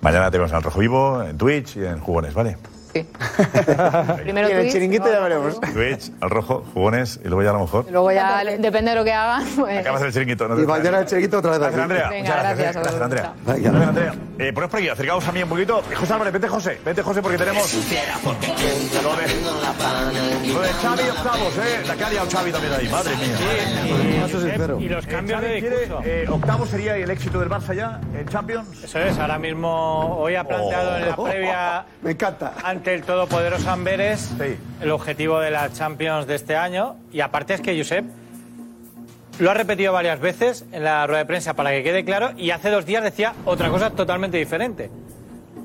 Mañana 0.00 0.30
te 0.30 0.38
vemos 0.38 0.50
en 0.50 0.56
Al 0.56 0.62
Rojo 0.62 0.80
Vivo, 0.80 1.22
en 1.22 1.38
Twitch 1.38 1.76
y 1.76 1.84
en 1.84 2.00
Jugones, 2.00 2.34
¿vale? 2.34 2.56
Primero 4.22 4.48
Y 4.48 4.52
en 4.52 4.56
el 4.56 4.62
Twitch, 4.62 4.72
chiringuito 4.72 5.04
luego 5.04 5.18
ya 5.28 5.38
veremos. 5.38 5.60
Twitch, 5.60 6.12
Al 6.20 6.30
Rojo, 6.30 6.64
Jugones 6.74 7.20
y 7.24 7.28
luego 7.28 7.42
ya 7.42 7.50
a 7.50 7.52
lo 7.54 7.60
mejor. 7.60 7.86
Luego 7.90 8.12
ya, 8.12 8.44
depende 8.44 8.90
de 8.90 8.96
lo 8.96 9.04
que 9.04 9.12
hagan. 9.12 9.44
pues- 9.56 9.78
Acabas 9.78 10.02
el 10.02 10.12
chiringuito, 10.12 10.48
¿no? 10.48 10.60
Y 10.60 10.66
mañana 10.66 10.98
el 11.00 11.06
chiringuito 11.06 11.38
otra 11.38 11.50
vez 11.52 11.60
Gracias. 11.60 11.80
Andrea. 11.82 12.08
Venga, 12.08 12.22
Muchas 12.22 12.42
gracias, 12.42 12.58
gracias, 12.58 12.76
eh. 12.76 12.80
gracias, 12.82 13.02
Andrea. 13.02 13.32
Venga. 13.46 13.70
Gracias, 13.70 13.88
Andrea. 13.88 14.14
Eh, 14.38 14.52
poneos 14.52 14.70
por 14.70 14.80
aquí, 14.80 14.88
acercaos 14.88 15.28
a 15.28 15.32
mí 15.32 15.42
un 15.42 15.48
poquito. 15.48 15.82
Eh, 15.90 15.94
José 15.94 16.12
Álvarez, 16.12 16.32
vete, 16.32 16.48
José. 16.48 16.78
Vete, 16.84 17.02
José, 17.02 17.22
porque 17.22 17.38
tenemos. 17.38 17.74
Lo 19.02 19.16
de, 19.16 20.52
lo 20.52 20.60
de 20.60 20.68
Xavi 20.68 21.02
octavos, 21.08 21.56
¿eh? 21.58 21.82
La 21.86 21.94
que 21.96 22.04
ha 22.04 22.10
liado 22.10 22.30
Xavi 22.30 22.52
también 22.52 22.72
ahí, 22.74 22.88
madre 22.88 23.10
mía. 23.16 24.78
Y 24.80 24.88
los 24.88 25.06
cambios 25.06 25.40
Xavi 25.40 25.52
de 25.54 25.60
quiere, 25.60 25.78
discurso. 25.80 26.02
eh, 26.04 26.26
octavos 26.28 26.68
sería 26.68 26.96
el 26.96 27.10
éxito 27.10 27.40
del 27.40 27.48
Barça 27.48 27.74
ya 27.74 28.00
en 28.14 28.26
Champions. 28.28 28.82
Eso 28.84 28.98
es, 28.98 29.18
ahora 29.18 29.38
mismo 29.38 30.16
hoy 30.18 30.34
ha 30.36 30.44
planteado 30.44 30.96
en 30.96 31.08
la 31.08 31.14
Oh. 31.16 31.24
previa 31.24 31.84
Me 32.02 32.12
encanta. 32.12 32.52
Ante 32.82 32.94
el 32.94 33.02
todopoderoso 33.04 33.70
Amberes 33.70 34.32
el 34.80 34.90
objetivo 34.90 35.38
de 35.38 35.52
la 35.52 35.72
Champions 35.72 36.26
de 36.26 36.34
este 36.34 36.56
año. 36.56 36.96
Y 37.12 37.20
aparte 37.20 37.54
es 37.54 37.60
que 37.60 37.78
Josep 37.78 38.04
lo 39.38 39.52
ha 39.52 39.54
repetido 39.54 39.92
varias 39.92 40.18
veces 40.18 40.64
en 40.72 40.82
la 40.82 41.06
rueda 41.06 41.20
de 41.20 41.26
prensa 41.26 41.54
para 41.54 41.70
que 41.70 41.84
quede 41.84 42.04
claro 42.04 42.30
y 42.36 42.50
hace 42.50 42.70
dos 42.70 42.84
días 42.84 43.04
decía 43.04 43.34
otra 43.44 43.70
cosa 43.70 43.90
totalmente 43.90 44.36
diferente. 44.36 44.90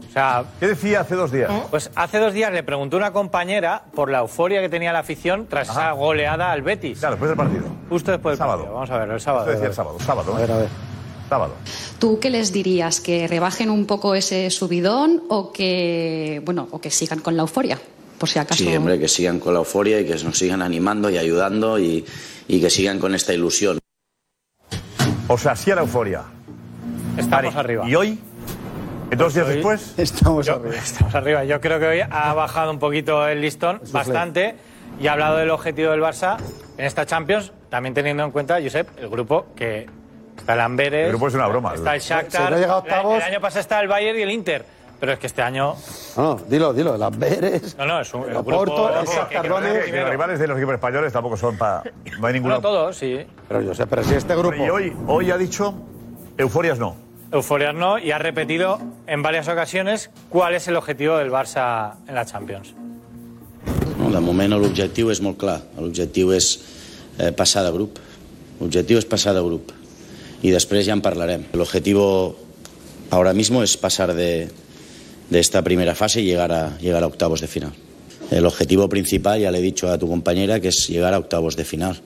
O 0.08 0.12
sea, 0.14 0.44
¿Qué 0.60 0.68
decía 0.68 1.00
hace 1.00 1.16
dos 1.16 1.32
días? 1.32 1.50
Pues 1.72 1.90
hace 1.96 2.20
dos 2.20 2.34
días 2.34 2.54
le 2.54 2.62
preguntó 2.62 2.98
una 2.98 3.12
compañera 3.14 3.82
por 3.96 4.12
la 4.12 4.20
euforia 4.20 4.62
que 4.62 4.70
tenía 4.70 4.94
la 4.94 5.00
afición 5.00 5.48
tras 5.48 5.70
esa 5.70 5.94
goleada 5.94 6.52
al 6.52 6.62
Betis. 6.62 7.00
Claro, 7.00 7.16
después 7.16 7.30
del 7.30 7.38
partido. 7.38 7.64
Justo 7.90 8.12
después 8.12 8.34
del 8.34 8.38
Sábado. 8.38 8.58
partido. 8.60 8.74
Vamos 8.76 8.92
a 8.92 8.98
ver, 9.00 9.10
el 9.10 9.20
sábado. 9.20 9.46
Esto 9.46 9.52
decía 9.54 9.68
el 9.70 9.74
sábado, 9.74 10.00
sábado. 10.02 10.34
¿eh? 10.34 10.36
A 10.36 10.40
ver, 10.42 10.52
a 10.52 10.58
ver. 10.58 10.68
Sábado. 11.30 11.54
¿Tú 12.00 12.20
qué 12.20 12.30
les 12.30 12.52
dirías? 12.54 13.00
¿Que 13.02 13.28
rebajen 13.28 13.70
un 13.70 13.86
poco 13.86 14.16
ese 14.16 14.50
subidón 14.50 15.24
o 15.30 15.52
que, 15.52 16.42
bueno, 16.46 16.68
o 16.72 16.80
que 16.80 16.90
sigan 16.90 17.20
con 17.20 17.36
la 17.36 17.42
euforia? 17.44 17.78
Por 18.18 18.30
si 18.30 18.40
acaso. 18.40 18.64
Sí, 18.64 18.76
hombre, 18.76 18.98
que 19.00 19.08
sigan 19.08 19.40
con 19.40 19.54
la 19.54 19.60
euforia 19.60 20.00
y 20.00 20.06
que 20.06 20.16
nos 20.24 20.38
sigan 20.38 20.62
animando 20.62 21.10
y 21.10 21.18
ayudando 21.18 21.78
y, 21.78 22.06
y 22.48 22.62
que 22.62 22.70
sigan 22.70 22.98
con 23.00 23.14
esta 23.14 23.34
ilusión. 23.34 23.78
O 25.28 25.38
sea, 25.38 25.56
sí 25.56 25.70
a 25.72 25.76
la 25.76 25.82
euforia. 25.82 26.24
Estamos 27.18 27.54
Vale, 27.54 27.60
arriba. 27.60 27.90
¿Y 27.90 27.96
hoy? 27.96 28.20
¿Dos 29.16 29.34
días 29.34 29.48
Hoy- 29.48 29.54
después? 29.56 29.94
Estamos 29.98 30.46
Yo- 30.46 30.56
arriba. 30.56 30.76
Estamos 30.76 31.14
arriba. 31.16 31.44
Yo 31.46 31.60
creo 31.62 31.80
que 31.80 31.86
hoy 31.88 32.00
ha 32.10 32.34
bajado 32.34 32.72
un 32.72 32.80
poquito 32.80 33.28
el 33.28 33.42
listón, 33.42 33.82
bastante, 33.92 34.56
y 35.00 35.08
ha 35.08 35.14
hablado 35.14 35.38
del 35.38 35.50
objetivo 35.50 35.92
del 35.92 36.02
Barça 36.02 36.38
en 36.78 36.86
esta 36.86 37.06
Champions, 37.06 37.52
también 37.70 37.94
teniendo 37.94 38.24
en 38.24 38.32
cuenta, 38.32 38.60
Josep, 38.62 38.88
el 39.00 39.10
grupo 39.10 39.48
que 39.56 39.88
está 40.38 40.54
el 40.54 40.60
Amberes, 40.62 41.06
El 41.06 41.10
grupo 41.12 41.28
es 41.28 41.34
una 41.34 41.48
broma. 41.48 41.74
está 41.76 41.96
el 41.96 42.02
Shakhtar, 42.02 42.52
no 42.52 42.58
el, 43.16 43.18
el 43.18 43.22
año 43.24 43.42
pasado 43.42 43.60
está 43.62 43.80
el 43.80 43.88
Bayern 43.88 44.18
y 44.20 44.22
el 44.22 44.32
Inter, 44.32 44.66
pero 45.00 45.14
es 45.14 45.20
que 45.20 45.28
este 45.28 45.42
año, 45.42 45.76
No, 46.16 46.36
dilo, 46.48 46.74
dilo. 46.74 46.98
Las 46.98 47.18
Veres. 47.18 47.78
no, 47.78 47.86
no, 47.86 48.02
es 48.02 48.14
un 48.14 48.24
el 48.24 48.30
El 48.30 48.34
grupo 48.36 48.52
Oporto, 48.56 48.90
no, 48.92 49.00
el 49.02 49.06
Shakhtar 49.08 49.42
que- 49.44 49.48
Donetsk. 49.50 49.86
que- 49.86 49.92
Que 49.92 50.02
los 50.02 50.10
rivales 50.10 50.40
de 50.40 50.48
los 50.48 50.58
equipos 50.58 50.74
españoles 50.76 51.14
tampoco 51.14 51.38
son 51.38 51.58
para. 51.58 51.84
No 52.20 52.28
hay 52.28 52.34
ninguno. 52.34 52.56
Bueno, 52.56 52.62
todos, 52.62 52.98
sí. 52.98 53.20
Pero 53.48 53.62
yo 53.62 53.74
sé, 53.76 53.86
pero 53.88 54.04
si 54.04 54.14
este 54.16 54.36
grupo. 54.36 54.56
Y 54.56 54.70
hoy, 54.70 54.94
hoy 55.08 55.30
ha 55.32 55.38
dicho 55.38 55.74
euforias 56.38 56.80
no. 56.80 56.96
Euforias 57.32 57.76
no, 57.76 58.00
y 58.00 58.12
ha 58.12 58.18
repetido 58.18 58.80
en 59.06 59.22
varias 59.22 59.48
ocasiones 59.50 60.10
cuál 60.30 60.56
es 60.56 60.68
el 60.70 60.76
objetivo 60.78 61.18
del 61.18 61.30
Barça 61.30 61.96
en 62.08 62.16
la 62.16 62.26
Champions. 62.26 62.74
No, 64.00 64.10
de 64.10 64.20
moment 64.22 64.54
l'objectiu 64.54 65.10
és 65.12 65.20
molt 65.22 65.38
clar. 65.42 65.60
L'objectiu 65.78 66.32
és 66.32 66.48
eh, 67.20 67.32
passar 67.36 67.64
de 67.66 67.72
grup. 67.74 67.98
L'objectiu 68.62 68.98
és 68.98 69.06
passar 69.06 69.34
de 69.36 69.42
grup. 69.44 69.72
Y 70.42 70.52
després 70.52 70.86
ja 70.86 70.94
en 70.94 71.02
parlarem. 71.02 71.46
El 71.54 71.62
objetivo 71.62 72.36
ahora 73.10 73.34
mismo 73.34 73.64
es 73.64 73.78
pasar 73.78 74.14
de, 74.14 74.50
de 75.30 75.40
esta 75.40 75.62
primera 75.62 75.96
fase 75.96 76.22
y 76.22 76.26
llegar 76.26 76.52
a, 76.52 76.78
llegar 76.78 77.04
a 77.04 77.08
octavos 77.08 77.42
de 77.42 77.48
final. 77.48 77.74
El 78.30 78.46
objetivo 78.46 78.90
principal, 78.90 79.40
ya 79.40 79.52
le 79.52 79.60
he 79.60 79.62
dicho 79.62 79.90
a 79.90 79.98
tu 79.98 80.08
compañera, 80.08 80.60
que 80.60 80.68
es 80.68 80.88
llegar 80.90 81.14
a 81.14 81.18
octavos 81.18 81.56
de 81.56 81.64
final 81.64 82.02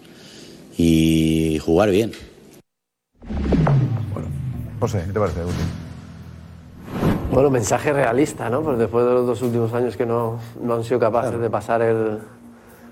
y 0.77 1.59
jugar 1.59 1.89
bien. 1.89 2.11
José, 4.79 5.03
¿qué 5.07 5.13
te 5.13 5.19
parece? 5.19 5.41
Agustín? 5.41 5.65
Bueno, 7.31 7.49
mensaje 7.49 7.93
realista, 7.93 8.49
¿no? 8.49 8.61
Pues 8.61 8.77
después 8.77 9.05
de 9.05 9.11
los 9.11 9.25
dos 9.25 9.41
últimos 9.41 9.73
años 9.73 9.95
que 9.95 10.05
no, 10.05 10.39
no 10.61 10.75
han 10.75 10.83
sido 10.83 10.99
capaces 10.99 11.39
de 11.39 11.49
pasar 11.49 11.81
el, 11.81 12.19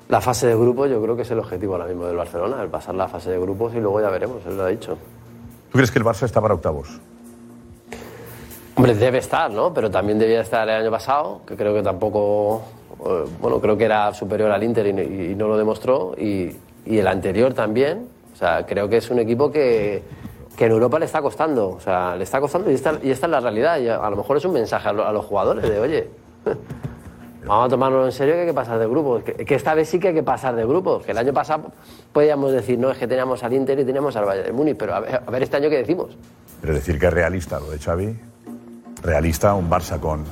la 0.07 0.21
fase 0.21 0.47
de 0.47 0.55
grupos, 0.55 0.89
yo 0.89 1.01
creo 1.01 1.15
que 1.15 1.23
es 1.23 1.31
el 1.31 1.39
objetivo 1.39 1.73
ahora 1.73 1.87
mismo 1.87 2.05
del 2.05 2.15
Barcelona, 2.15 2.61
el 2.63 2.69
pasar 2.69 2.95
la 2.95 3.07
fase 3.07 3.31
de 3.31 3.39
grupos 3.39 3.73
y 3.75 3.79
luego 3.79 3.99
ya 4.01 4.09
veremos, 4.09 4.37
él 4.47 4.55
lo 4.55 4.63
ha 4.63 4.67
dicho. 4.69 4.97
¿Tú 5.71 5.77
crees 5.77 5.91
que 5.91 5.99
el 5.99 6.05
Barça 6.05 6.23
está 6.23 6.41
para 6.41 6.53
octavos? 6.55 6.99
Hombre, 8.75 8.95
debe 8.95 9.17
estar, 9.17 9.51
¿no? 9.51 9.73
Pero 9.73 9.91
también 9.91 10.17
debía 10.17 10.41
estar 10.41 10.67
el 10.67 10.75
año 10.81 10.91
pasado, 10.91 11.41
que 11.45 11.55
creo 11.55 11.73
que 11.73 11.83
tampoco. 11.83 12.61
eh, 13.05 13.25
bueno, 13.41 13.59
creo 13.59 13.77
que 13.77 13.85
era 13.85 14.13
superior 14.13 14.51
al 14.51 14.63
Inter 14.63 14.87
y, 14.87 15.35
no- 15.35 15.47
lo 15.47 15.57
demostró. 15.57 16.15
Y, 16.17 16.55
el 16.85 17.07
anterior 17.07 17.53
también. 17.53 18.07
O 18.33 18.37
sea, 18.37 18.65
creo 18.65 18.87
que 18.89 18.97
es 18.97 19.09
un 19.11 19.19
equipo 19.19 19.51
que, 19.51 20.01
que 20.57 20.65
en 20.65 20.71
Europa 20.71 20.97
le 20.97 21.05
está 21.05 21.21
costando. 21.21 21.69
O 21.69 21.79
sea, 21.81 22.15
le 22.15 22.23
está 22.23 22.39
costando 22.39 22.71
y 22.71 22.73
esta, 22.73 22.93
y 23.03 23.11
esta 23.11 23.27
es 23.27 23.31
la 23.31 23.39
realidad. 23.41 23.79
Y 23.79 23.89
a, 23.89 24.09
lo 24.09 24.15
mejor 24.15 24.37
es 24.37 24.45
un 24.45 24.53
mensaje 24.53 24.87
a, 24.87 24.91
a 24.91 25.11
los 25.11 25.25
jugadores 25.25 25.69
de, 25.69 25.79
oye, 25.79 26.07
vamos 27.45 27.65
a 27.67 27.69
tomárnoslo 27.69 28.05
en 28.07 28.11
serio 28.11 28.33
que 28.35 28.41
hay 28.41 28.47
que 28.47 28.53
pasar 28.53 28.79
de 28.79 28.87
grupos. 28.87 29.23
Que, 29.23 29.33
que 29.33 29.55
esta 29.55 29.73
vez 29.73 29.89
sí 29.89 29.99
que 29.99 30.09
hay 30.09 30.13
que 30.13 30.23
pasar 30.23 30.55
de 30.55 30.65
grupos. 30.65 31.05
Que 31.05 31.11
el 31.11 31.17
año 31.17 31.33
pasado 31.33 31.71
podíamos 32.13 32.51
decir, 32.51 32.77
no, 32.79 32.91
es 32.91 32.97
que 32.97 33.07
teníamos 33.07 33.43
al 33.43 33.53
Inter 33.53 33.79
y 33.79 33.85
teníamos 33.85 34.15
al 34.15 34.25
Bayern 34.25 34.47
de 34.47 34.53
Múnich. 34.53 34.77
Pero 34.77 34.95
a 34.95 34.99
ver, 34.99 35.21
a 35.25 35.31
ver 35.31 35.43
este 35.43 35.57
año 35.57 35.69
qué 35.69 35.77
decimos. 35.77 36.17
Pero 36.61 36.73
decir 36.73 36.99
que 36.99 37.07
es 37.07 37.13
realista 37.13 37.59
lo 37.59 37.69
de 37.71 37.79
Xavi. 37.79 38.19
Realista, 39.01 39.53
un 39.53 39.69
Barça 39.69 39.99
con, 39.99 40.23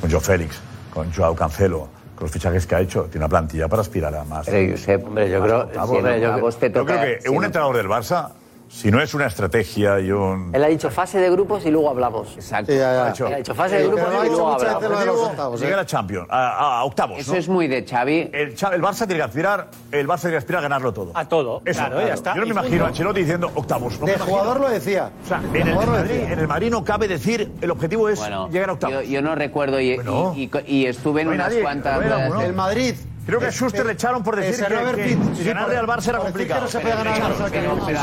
con 0.00 0.10
Joe 0.10 0.20
Félix, 0.20 0.58
con 0.92 1.12
Joao 1.12 1.34
Cancelo, 1.36 1.86
con 2.16 2.24
los 2.24 2.30
fichajes 2.30 2.66
que 2.66 2.74
ha 2.74 2.80
hecho. 2.80 3.04
Tiene 3.04 3.24
una 3.24 3.28
plantilla 3.28 3.68
para 3.68 3.82
aspirar 3.82 4.14
a 4.16 4.24
más. 4.24 4.46
Pero, 4.46 4.72
Josep, 4.72 5.06
hombre, 5.06 5.30
yo 5.30 5.38
más 5.40 5.48
creo- 5.48 5.60
octavos, 5.62 5.90
sí, 5.90 5.96
hombre, 5.96 6.12
¿no? 6.20 6.50
yo 6.50 6.50
creo- 6.86 6.86
Yo 6.90 7.22
que 7.22 7.28
un 7.30 7.36
no. 7.36 7.44
entrenador 7.44 7.76
del 7.76 7.86
Barça, 7.88 8.30
si 8.76 8.90
no 8.90 9.00
es 9.00 9.14
una 9.14 9.26
estrategia 9.26 9.98
y 10.00 10.10
un. 10.12 10.50
Él 10.54 10.62
ha 10.62 10.66
dicho 10.68 10.90
fase 10.90 11.18
de 11.18 11.30
grupos 11.30 11.64
y 11.64 11.70
luego 11.70 11.88
hablamos. 11.88 12.34
Exacto. 12.34 12.72
Ha 12.72 12.74
Él 12.74 13.32
ha 13.34 13.36
dicho 13.38 13.54
fase 13.54 13.76
de 13.78 13.86
grupos 13.86 14.06
y 14.24 14.28
luego 14.28 14.52
hablamos. 14.52 15.18
octavos, 15.30 15.60
Llegar 15.60 15.78
a 15.78 15.86
Champions, 15.86 16.26
a, 16.30 16.78
a 16.80 16.84
octavos. 16.84 17.18
Eso 17.18 17.32
¿no? 17.32 17.38
es 17.38 17.48
muy 17.48 17.68
de 17.68 17.84
Xavi. 17.86 18.30
El, 18.32 18.48
el 18.50 18.56
Barça 18.82 18.98
tiene 19.06 19.16
que 19.16 19.22
aspirar, 19.22 19.68
el 19.92 20.06
Barça 20.06 20.20
tiene 20.22 20.32
que 20.32 20.38
aspirar 20.38 20.58
a 20.58 20.62
ganarlo 20.62 20.92
todo. 20.92 21.12
A 21.14 21.24
todo, 21.26 21.62
Eso, 21.64 21.80
claro, 21.80 22.06
ya 22.06 22.14
está. 22.14 22.34
Yo 22.34 22.40
no 22.40 22.46
me 22.46 22.52
imagino 22.52 22.84
a. 22.84 22.88
Ancelotti 22.88 23.20
diciendo 23.20 23.50
octavos. 23.54 23.98
No 23.98 24.06
imagino. 24.08 24.24
jugador 24.26 24.60
lo 24.60 24.68
decía. 24.68 25.10
O 25.24 25.26
sea, 25.26 25.38
en 25.38 25.56
el, 25.56 25.62
jugador 25.74 25.86
lo 25.86 25.92
Madrid, 25.92 26.10
decía. 26.14 26.32
en 26.32 26.38
el 26.38 26.48
Madrid 26.48 26.70
no 26.70 26.84
cabe 26.84 27.08
decir 27.08 27.52
el 27.60 27.70
objetivo 27.70 28.08
es 28.10 28.18
Bueno, 28.18 28.48
llegar 28.50 28.68
a 28.68 28.72
octavos. 28.74 28.96
yo, 28.96 29.02
yo 29.10 29.22
no 29.22 29.34
recuerdo 29.34 29.80
y, 29.80 29.96
Bueno. 29.96 30.34
y- 30.36 30.50
y 30.66 30.86
estuve 30.86 31.22
en 31.22 31.28
No 31.28 31.34
unas 31.34 31.48
nadie, 31.48 31.62
cuantas. 31.62 32.42
El 32.42 32.52
Madrid. 32.52 32.94
Creo 33.26 33.40
que 33.40 33.46
a 33.46 33.50
Schuster 33.50 33.84
le 33.84 33.92
echaron 33.94 34.22
por 34.22 34.36
decir 34.36 34.64
que, 34.64 34.94
que 34.94 35.18
sí, 35.36 35.44
ganarle 35.44 35.76
al 35.76 35.86
Barça 35.86 36.08
era 36.10 36.18
que 36.18 36.24
complicado. 36.26 36.60
no 36.62 36.68
se 36.68 36.78
puede 36.80 36.94
ganar 36.94 37.20
al 37.20 37.32
Barça, 37.34 37.50
que 37.50 37.60
no- 37.62 37.86
pero 37.86 38.00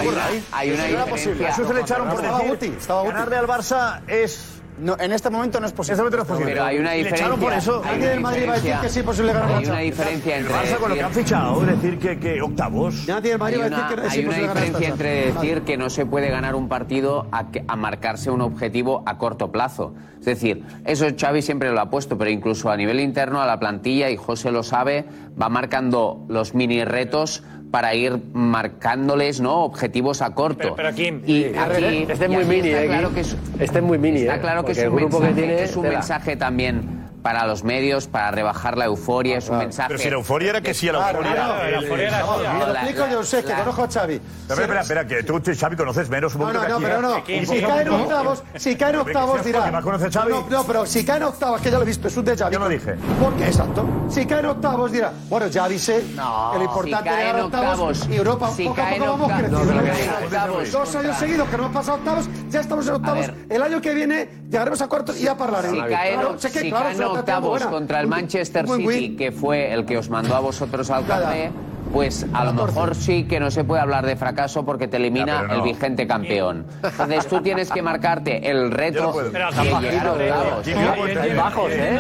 hay, 0.51 0.71
una 0.71 0.85
Eso 0.85 0.95
era 0.95 1.05
posible. 1.05 1.33
diferencia. 1.33 1.47
A 1.47 1.51
Schuster 1.53 1.75
le 1.75 1.81
echaron 1.81 2.09
por 2.09 2.21
decir 2.21 2.47
Guti. 2.47 2.77
ganarle 3.05 3.35
al 3.37 3.47
Barça 3.47 4.01
es... 4.07 4.49
No, 4.79 4.95
en 4.99 5.11
este 5.13 5.29
momento 5.29 5.59
no 5.59 5.65
es 5.67 5.71
En 5.71 5.77
posible. 5.77 5.93
este 5.93 6.01
momento 6.03 6.17
no 6.17 6.23
es 6.23 6.29
posible. 6.29 6.51
Pero 6.53 6.63
hay 6.65 6.77
una 6.79 6.95
Y 6.97 7.03
le 7.03 7.09
echaron 7.09 7.39
por 7.39 7.53
diferencia. 7.53 7.71
eso. 7.73 7.81
Nadie 7.83 7.97
una 7.99 8.09
del 8.09 8.19
Madrid 8.21 8.41
va 8.47 8.51
a 8.51 8.55
decir 8.55 8.63
diferencia- 8.63 8.81
que 8.81 8.89
sí 8.93 8.99
es 8.99 9.05
posible 9.05 9.33
ganar 9.33 9.49
la 9.51 9.57
Hay 9.57 9.65
una 9.65 9.79
diferencia 9.79 10.37
entre. 10.37 10.53
Barça 10.53 10.77
con 10.77 10.89
lo 10.89 10.95
que 10.95 11.01
han 11.03 11.11
decir- 11.11 11.23
fichado, 11.23 11.61
decir 11.61 11.99
que, 11.99 12.19
que 12.19 12.41
octavos... 12.41 13.07
Nadie 13.07 13.29
del 13.31 13.39
Madrid 13.39 13.55
Hay 13.55 13.59
va 13.61 13.65
a 13.65 13.69
decir 13.69 13.83
una, 13.83 13.89
que 13.89 13.95
no 13.95 14.03
es 14.07 14.13
hay 14.13 14.19
una 14.19 14.23
imposible 14.25 14.47
ganar 14.47 14.63
diferencia 14.63 14.89
entre 14.89 15.31
decir 15.33 15.61
que 15.61 15.77
no 15.77 15.89
se 15.89 16.05
puede 16.05 16.29
ganar 16.29 16.55
un 16.55 16.67
partido 16.69 17.27
a, 17.31 17.51
que- 17.51 17.63
a 17.67 17.75
marcarse 17.75 18.31
un 18.31 18.41
objetivo 18.41 19.03
a 19.05 19.17
corto 19.17 19.51
plazo. 19.51 19.93
Es 20.19 20.25
decir, 20.25 20.63
eso 20.85 21.05
Xavi 21.19 21.41
siempre 21.41 21.71
lo 21.71 21.79
ha 21.81 21.89
puesto, 21.89 22.17
pero 22.17 22.29
incluso 22.29 22.69
a 22.71 22.77
nivel 22.77 22.99
interno 22.99 23.41
a 23.41 23.45
la 23.45 23.59
plantilla, 23.59 24.09
y 24.09 24.17
José 24.17 24.51
lo 24.51 24.63
sabe, 24.63 25.05
va 25.39 25.49
marcando 25.49 26.25
los 26.29 26.55
mini 26.55 26.83
retos 26.85 27.43
para 27.73 27.95
ir 27.95 28.19
marcándoles 28.33 29.41
no 29.41 29.63
objetivos 29.63 30.21
a 30.21 30.35
corto. 30.35 30.59
Pero- 30.59 30.75
pero, 30.75 30.93
Kim, 30.93 31.23
y 31.25 31.45
sí. 31.45 31.51
aquí, 31.57 32.05
Este 32.07 32.25
es 32.25 32.29
muy 32.29 32.45
mini, 32.45 32.67
está 32.69 32.83
eh, 32.83 32.85
claro 32.85 33.11
que 33.15 33.21
es, 33.21 33.35
Este 33.59 33.77
es 33.79 33.83
muy 33.83 33.97
mini, 33.97 34.19
Está 34.19 34.35
eh, 34.35 34.41
claro 34.41 34.63
que 34.63 34.73
es 34.73 34.77
un, 34.77 34.83
el 34.83 34.89
grupo 34.91 35.17
que 35.19 35.25
mensaje, 35.25 35.47
tiene, 35.47 35.63
es 35.63 35.75
un 35.75 35.81
tela. 35.81 35.93
mensaje 35.95 36.35
también 36.35 37.02
para 37.23 37.47
los 37.47 37.63
medios, 37.63 38.07
para 38.07 38.31
rebajar 38.31 38.77
la 38.77 38.85
euforia, 38.85 39.37
es 39.37 39.49
un 39.49 39.57
mensaje. 39.57 39.87
Pero 39.87 39.99
si 39.99 40.09
la 40.09 40.15
euforia 40.17 40.49
era 40.51 40.61
que 40.61 40.73
sí, 40.73 40.87
la 40.91 41.09
euforia. 41.09 41.33
la 41.47 41.69
euforia 41.81 42.07
era 42.09 42.19
lo 42.67 42.73
explico 42.73 43.07
yo, 43.09 43.23
sé, 43.23 43.43
que 43.43 43.53
conozco 43.53 43.83
a 43.83 43.87
Xavi. 43.87 44.21
Espera, 44.49 44.81
espera, 44.81 45.07
que 45.07 45.23
tú, 45.23 45.41
Xavi, 45.43 45.75
conoces 45.77 46.09
menos 46.09 46.35
un 46.35 46.41
No, 46.41 46.47
poquito 46.47 46.67
no, 46.67 46.79
no, 46.79 46.85
pero 46.85 47.01
no. 47.01 47.13
aquí. 47.15 47.45
Si 47.45 47.61
caen 47.61 47.89
octavos, 47.89 48.43
si 48.55 48.75
caen 48.75 48.95
octavos 48.97 49.43
dirá. 49.43 49.59
porque 49.59 49.71
más 49.71 49.83
conoce 49.83 50.05
a 50.07 50.11
Xavi. 50.11 50.31
No, 50.31 50.45
no, 50.49 50.63
pero 50.65 50.85
si 50.85 51.05
caen 51.05 51.23
octavos, 51.23 51.61
que 51.61 51.71
ya 51.71 51.77
lo 51.77 51.83
he 51.83 51.87
visto, 51.87 52.07
es 52.09 52.17
un 52.17 52.25
déjà 52.25 52.45
vu. 52.47 52.51
Yo 52.51 52.59
lo 52.59 52.69
dije. 52.69 52.93
¿Por 53.21 53.33
qué? 53.35 53.45
Exacto. 53.47 53.85
Si 54.09 54.25
caen 54.25 54.45
octavos 54.45 54.91
dirá, 54.91 55.13
bueno, 55.29 55.47
ya 55.47 55.63
avisé 55.63 56.03
No, 56.15 56.49
que 56.51 56.57
lo 56.57 56.63
importante 56.65 57.07
era 57.09 57.15
caen 57.15 57.27
llegar 57.27 57.39
a 57.39 57.45
octavos 57.45 58.07
y 58.09 58.15
Europa 58.15 58.51
si 58.53 58.65
poco 58.65 58.81
a 58.81 58.89
poco 58.89 59.05
vamos 59.05 59.31
creciendo. 59.31 59.63
no, 59.63 60.63
Dos 60.71 60.95
años 60.95 61.17
seguidos 61.17 61.47
que 61.49 61.57
no 61.57 61.63
hemos 61.63 61.75
pasado 61.75 61.97
octavos, 61.99 62.25
ya 62.49 62.59
estamos 62.59 62.85
en 62.87 62.93
octavos. 62.95 63.25
El 63.49 63.61
año 63.61 63.79
que 63.81 63.93
viene 63.93 64.27
llegaremos 64.49 64.81
a 64.81 64.87
cuartos 64.87 65.17
y 65.17 65.23
ya 65.23 65.31
hablaremos. 65.31 65.85
Si 66.41 66.69
caen, 66.69 66.97
Octavos 67.19 67.49
buena. 67.49 67.69
contra 67.69 67.99
el 68.01 68.07
Manchester 68.07 68.67
City, 68.67 68.85
win. 68.87 69.17
que 69.17 69.31
fue 69.31 69.71
el 69.73 69.85
que 69.85 69.97
os 69.97 70.09
mandó 70.09 70.35
a 70.35 70.39
vosotros 70.39 70.89
al 70.91 71.05
café, 71.05 71.51
pues 71.91 72.25
a 72.33 72.43
lo 72.45 72.53
mejor 72.53 72.95
sí 72.95 73.25
que 73.25 73.39
no 73.39 73.51
se 73.51 73.63
puede 73.63 73.81
hablar 73.81 74.05
de 74.05 74.15
fracaso 74.15 74.65
porque 74.65 74.87
te 74.87 74.97
elimina 74.97 75.25
Ya, 75.25 75.41
pero 75.41 75.47
no. 75.53 75.53
el 75.59 75.61
vigente 75.61 76.07
campeón. 76.07 76.65
Entonces 76.81 77.27
tú 77.27 77.41
tienes 77.41 77.69
que 77.69 77.81
marcarte 77.81 78.49
el 78.49 78.71
reto 78.71 79.11
de 79.21 79.29
llegar 79.29 79.43
a 79.43 79.49
octavos. 79.49 80.63
Puede- 80.97 81.33
bajos, 81.35 81.71
¿eh? 81.71 81.99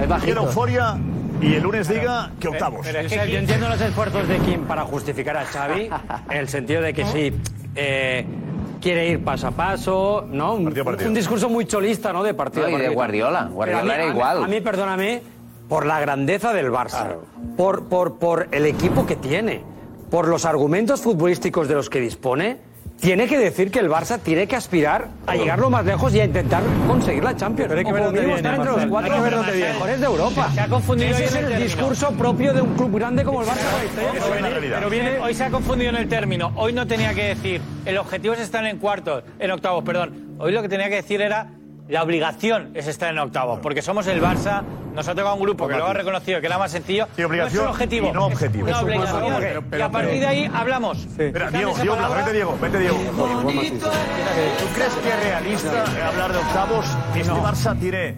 Es 0.00 0.08
bajito. 0.08 0.40
euforia 0.42 0.96
y 1.40 1.54
el 1.54 1.62
lunes 1.62 1.88
diga 1.88 2.30
que 2.38 2.48
octavos. 2.48 2.80
Pero 2.84 3.00
es 3.00 3.12
que 3.12 3.30
yo 3.30 3.38
entiendo 3.38 3.68
los 3.68 3.80
esfuerzos 3.80 4.28
de 4.28 4.38
Kim 4.38 4.64
para 4.64 4.82
justificar 4.84 5.36
a 5.36 5.44
Xavi, 5.44 5.90
en 6.30 6.36
el 6.36 6.48
sentido 6.48 6.82
de 6.82 6.92
que 6.92 7.04
sí, 7.06 7.32
eh, 7.76 8.24
quiere 8.80 9.08
ir 9.08 9.22
paso 9.24 9.46
a 9.48 9.50
paso, 9.52 10.24
¿no? 10.30 10.54
Un, 10.54 10.64
Partido 10.64 10.82
a 10.82 10.86
partido. 10.86 11.08
un 11.08 11.14
discurso 11.14 11.48
muy 11.48 11.66
cholista, 11.66 12.12
¿no? 12.12 12.22
De 12.22 12.34
partido 12.34 12.68
No, 12.68 12.78
y 12.78 12.80
de. 12.80 12.88
Guardiola. 12.88 13.44
Guardiola 13.52 13.82
mí- 13.84 13.90
era 13.90 14.02
a 14.02 14.06
mí- 14.06 14.12
igual. 14.12 14.44
A 14.44 14.46
mí, 14.48 14.60
perdóname, 14.60 15.22
por 15.68 15.86
la 15.86 16.00
grandeza 16.00 16.52
del 16.52 16.70
Barça, 16.70 17.16
por, 17.56 17.84
por, 17.84 18.18
por 18.18 18.48
el 18.50 18.66
equipo 18.66 19.06
que 19.06 19.16
tiene, 19.16 19.62
por 20.10 20.26
los 20.26 20.44
argumentos 20.44 21.00
futbolísticos 21.02 21.68
de 21.68 21.74
los 21.74 21.88
que 21.90 22.00
dispone, 22.00 22.58
tiene 23.00 23.26
que 23.26 23.38
decir 23.38 23.70
que 23.70 23.78
el 23.78 23.88
Barça 23.88 24.18
tiene 24.18 24.46
que 24.46 24.56
aspirar 24.56 25.08
a 25.26 25.34
llegar 25.34 25.58
lo 25.58 25.70
más 25.70 25.84
lejos 25.84 26.14
y 26.14 26.20
a 26.20 26.24
intentar 26.24 26.62
conseguir 26.86 27.24
la 27.24 27.34
Champions. 27.36 27.68
Pero 27.68 27.78
hay 27.80 27.84
que 27.86 27.92
ver 27.92 28.04
dónde 28.04 28.20
viene, 28.20 28.36
estar 28.36 28.54
entre 28.54 28.70
los 28.72 28.86
cuatro 28.86 29.22
ver 29.22 29.34
dónde 29.36 29.52
viene. 29.52 29.72
mejores 29.72 30.00
de 30.00 30.06
Europa. 30.06 30.50
Se 30.54 30.60
ha 30.60 30.68
confundido 30.68 31.10
Ese 31.10 31.24
es 31.24 31.34
el 31.34 31.52
el 31.52 31.62
discurso 31.62 32.10
propio 32.12 32.52
de 32.52 32.60
un 32.60 32.74
club 32.74 32.94
grande 32.98 33.24
como 33.24 33.42
el 33.42 33.48
Barça. 33.48 33.56
Pero 33.94 34.32
viene- 34.32 34.74
pero 34.74 34.90
viene, 34.90 35.18
hoy 35.18 35.34
se 35.34 35.44
ha 35.44 35.50
confundido 35.50 35.90
en 35.90 35.96
el 35.96 36.08
término. 36.08 36.52
Hoy 36.56 36.72
no 36.72 36.86
tenía 36.86 37.14
que 37.14 37.24
decir, 37.24 37.60
el 37.84 37.98
objetivo 37.98 38.34
es 38.34 38.40
estar 38.40 38.64
en 38.66 38.78
cuartos, 38.78 39.24
en 39.38 39.50
octavos, 39.50 39.82
perdón. 39.84 40.36
Hoy 40.38 40.52
lo 40.52 40.62
que 40.62 40.68
tenía 40.68 40.88
que 40.88 40.96
decir 40.96 41.20
era, 41.20 41.48
la 41.90 42.02
obligación 42.02 42.70
es 42.74 42.86
estar 42.86 43.10
en 43.10 43.18
octavos, 43.18 43.60
porque 43.60 43.82
somos 43.82 44.06
el 44.06 44.20
Barça, 44.22 44.62
nos 44.94 45.06
ha 45.08 45.14
tocado 45.14 45.34
un 45.34 45.42
grupo 45.42 45.66
que 45.68 45.74
luego 45.74 45.88
ha 45.88 45.94
reconocido 45.94 46.40
que 46.40 46.46
era 46.46 46.58
más 46.58 46.70
sencillo. 46.72 47.06
Sí, 47.16 47.22
obligación 47.24 47.56
no 47.56 47.60
es 47.62 47.66
un 47.68 47.74
objetivo. 47.74 48.08
y 48.08 48.12
no 48.12 48.26
objetivo. 48.26 48.68
Es 48.68 48.72
una 48.74 48.82
obligación. 48.82 49.36
pero- 49.40 49.62
pero- 49.68 49.78
y 49.78 49.82
a 49.86 49.90
partir 49.90 50.20
de 50.20 50.26
ahí 50.26 50.50
hablamos. 50.52 50.98
Espera, 51.18 51.50
Diego, 51.50 51.74
vete 51.74 52.32
Diego, 52.32 52.58
vete 52.60 52.78
Diego. 52.78 52.96
¿Tú 52.98 54.66
crees 54.74 54.92
que 54.94 55.08
es 55.08 55.20
realista 55.24 55.84
hablar 56.08 56.32
de 56.32 56.38
octavos? 56.38 56.86
Este 57.14 57.30
Barça 57.32 57.78
tiene, 57.78 58.16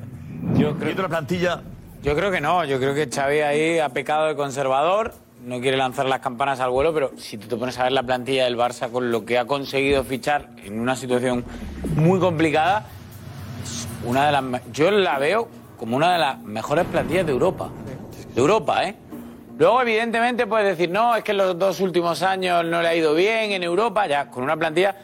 Yo 0.54 0.76
creo, 0.76 0.94
la 1.02 1.08
plantilla, 1.08 1.60
yo 2.02 2.14
creo 2.16 2.30
que 2.30 2.40
no, 2.40 2.64
yo 2.64 2.78
creo 2.78 2.94
que 2.94 3.08
Xavi 3.08 3.40
ahí 3.40 3.78
ha 3.78 3.88
pecado 3.90 4.26
de 4.26 4.34
conservador, 4.36 5.14
no 5.44 5.60
quiere 5.60 5.76
lanzar 5.76 6.06
las 6.06 6.20
campanas 6.20 6.60
al 6.60 6.70
vuelo, 6.70 6.92
pero 6.92 7.12
si 7.16 7.36
tú 7.38 7.48
te 7.48 7.56
pones 7.56 7.78
a 7.78 7.84
ver 7.84 7.92
la 7.92 8.02
plantilla 8.02 8.44
del 8.44 8.56
Barça 8.56 8.90
con 8.90 9.10
lo 9.10 9.24
que 9.24 9.38
ha 9.38 9.44
conseguido 9.46 10.02
fichar 10.04 10.48
en 10.64 10.78
una 10.80 10.96
situación 10.96 11.44
muy 11.96 12.18
complicada, 12.20 12.86
una 14.04 14.26
de 14.26 14.32
las 14.32 14.44
yo 14.72 14.90
la 14.90 15.18
veo 15.18 15.48
como 15.78 15.96
una 15.96 16.12
de 16.12 16.18
las 16.18 16.38
mejores 16.42 16.86
plantillas 16.86 17.26
de 17.26 17.32
Europa. 17.32 17.70
De 18.34 18.40
Europa, 18.40 18.84
¿eh? 18.84 18.94
Luego, 19.58 19.82
evidentemente, 19.82 20.46
puedes 20.46 20.66
decir, 20.66 20.90
no, 20.90 21.14
es 21.14 21.22
que 21.22 21.32
en 21.32 21.38
los 21.38 21.58
dos 21.58 21.80
últimos 21.80 22.22
años 22.22 22.64
no 22.64 22.80
le 22.82 22.88
ha 22.88 22.94
ido 22.94 23.14
bien 23.14 23.52
en 23.52 23.62
Europa, 23.62 24.06
ya 24.06 24.30
con 24.30 24.42
una 24.42 24.56
plantilla 24.56 24.96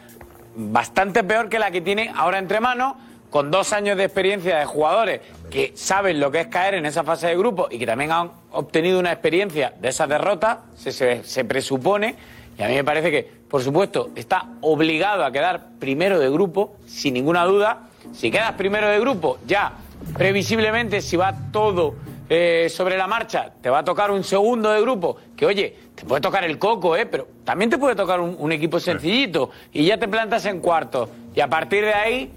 bastante 0.55 1.23
peor 1.23 1.47
que 1.49 1.59
la 1.59 1.71
que 1.71 1.81
tiene 1.81 2.11
ahora 2.15 2.39
entre 2.39 2.59
manos, 2.59 2.95
con 3.29 3.51
dos 3.51 3.73
años 3.73 3.95
de 3.95 4.05
experiencia 4.05 4.57
de 4.57 4.65
jugadores 4.65 5.21
que 5.51 5.73
saben 5.75 6.19
lo 6.19 6.31
que 6.31 6.41
es 6.41 6.47
caer 6.47 6.73
en 6.73 6.85
esa 6.87 7.03
fase 7.03 7.27
de 7.27 7.37
grupo 7.37 7.67
y 7.69 7.77
que 7.77 7.85
también 7.85 8.11
han 8.11 8.31
obtenido 8.51 8.99
una 8.99 9.11
experiencia 9.11 9.73
de 9.79 9.89
esas 9.89 10.09
derrotas, 10.09 10.57
se, 10.75 10.91
se- 10.91 11.23
se 11.23 11.45
presupone, 11.45 12.15
y 12.57 12.63
a 12.63 12.67
mí 12.67 12.73
me 12.73 12.83
parece 12.83 13.11
que, 13.11 13.31
por 13.47 13.61
supuesto, 13.61 14.09
está 14.15 14.47
obligado 14.61 15.23
a 15.23 15.31
quedar 15.31 15.67
primero 15.79 16.19
de 16.19 16.29
grupo, 16.29 16.75
sin 16.87 17.13
ninguna 17.13 17.45
duda. 17.45 17.83
Si 18.13 18.31
quedas 18.31 18.53
primero 18.53 18.89
de 18.89 18.99
grupo, 18.99 19.39
ya 19.47 19.73
previsiblemente, 20.17 21.01
si 21.01 21.15
va 21.15 21.33
todo 21.51 21.95
eh, 22.29 22.67
sobre 22.69 22.97
la 22.97 23.07
marcha, 23.07 23.51
te 23.61 23.69
va 23.69 23.79
a 23.79 23.83
tocar 23.83 24.11
un 24.11 24.23
segundo 24.23 24.71
de 24.71 24.81
grupo, 24.81 25.17
que 25.35 25.45
oye, 25.45 25.75
te 25.95 26.05
puede 26.05 26.21
tocar 26.21 26.43
el 26.43 26.59
coco, 26.59 26.95
¿eh? 26.95 27.05
pero 27.05 27.27
también 27.43 27.69
te 27.69 27.77
puede 27.77 27.95
tocar 27.95 28.19
un, 28.19 28.35
un 28.37 28.51
equipo 28.51 28.79
sencillito 28.79 29.51
y 29.73 29.85
ya 29.85 29.97
te 29.97 30.07
plantas 30.07 30.45
en 30.45 30.59
cuarto. 30.59 31.09
Y 31.35 31.41
a 31.41 31.47
partir 31.47 31.85
de 31.85 31.93
ahí, 31.93 32.31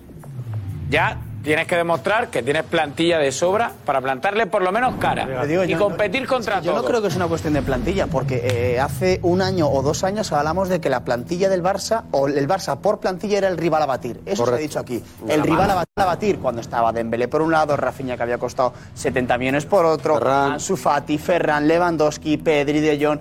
ya 0.89 1.19
tienes 1.43 1.67
que 1.67 1.77
demostrar 1.77 2.29
que 2.29 2.43
tienes 2.43 2.63
plantilla 2.65 3.19
de 3.19 3.33
sobra 3.33 3.73
para 3.85 4.01
plantarle 4.01 4.47
por 4.47 4.63
lo 4.63 4.71
menos 4.73 4.95
cara 4.97 5.45
digo, 5.45 5.65
y 5.65 5.69
yo 5.69 5.79
competir 5.79 6.23
no- 6.23 6.29
contra 6.29 6.61
Yo 6.61 6.75
no 6.75 6.85
creo 6.85 7.03
que 7.03 7.09
es 7.09 7.17
una 7.17 7.27
cuestión 7.29 7.55
de 7.55 7.63
plantilla, 7.63 8.07
porque 8.07 8.41
eh, 8.75 8.81
hace 8.81 9.19
un 9.23 9.43
año 9.43 9.69
o 9.69 9.83
dos 9.83 10.05
años 10.05 10.31
hablamos 10.33 10.69
de 10.69 10.81
que 10.81 10.89
la 10.91 11.01
plantilla 11.05 11.49
del 11.49 11.63
Barça, 11.63 12.05
o 12.13 12.29
el 12.29 12.49
Barça 12.49 12.79
por 12.79 13.01
plantilla 13.01 13.39
era 13.39 13.49
el 13.49 13.57
rival 13.59 13.83
a 13.83 13.87
batir. 13.87 14.21
Eso 14.27 14.47
se 14.47 14.53
ha 14.53 14.57
dicho 14.57 14.79
aquí. 14.79 15.03
El 15.29 15.35
Una 15.41 15.45
rival 15.45 15.59
mala. 15.59 15.73
a 15.73 15.77
batir, 15.77 15.93
a 15.97 16.05
batir 16.05 16.39
cuando 16.39 16.61
estaba 16.61 16.93
Dembélé 16.93 17.29
por 17.29 17.43
un 17.43 17.51
lado, 17.53 17.77
Rafinha 17.77 18.17
que 18.17 18.23
había 18.23 18.39
costado 18.39 18.73
70 18.95 19.37
millones 19.39 19.67
por 19.67 19.85
otro, 19.85 20.19
Ansu 20.27 20.77
Fati, 20.77 21.19
Ferran, 21.19 21.67
Lewandowski, 21.67 22.37
Pedri, 22.39 22.81
De 22.81 23.05
Jong. 23.05 23.19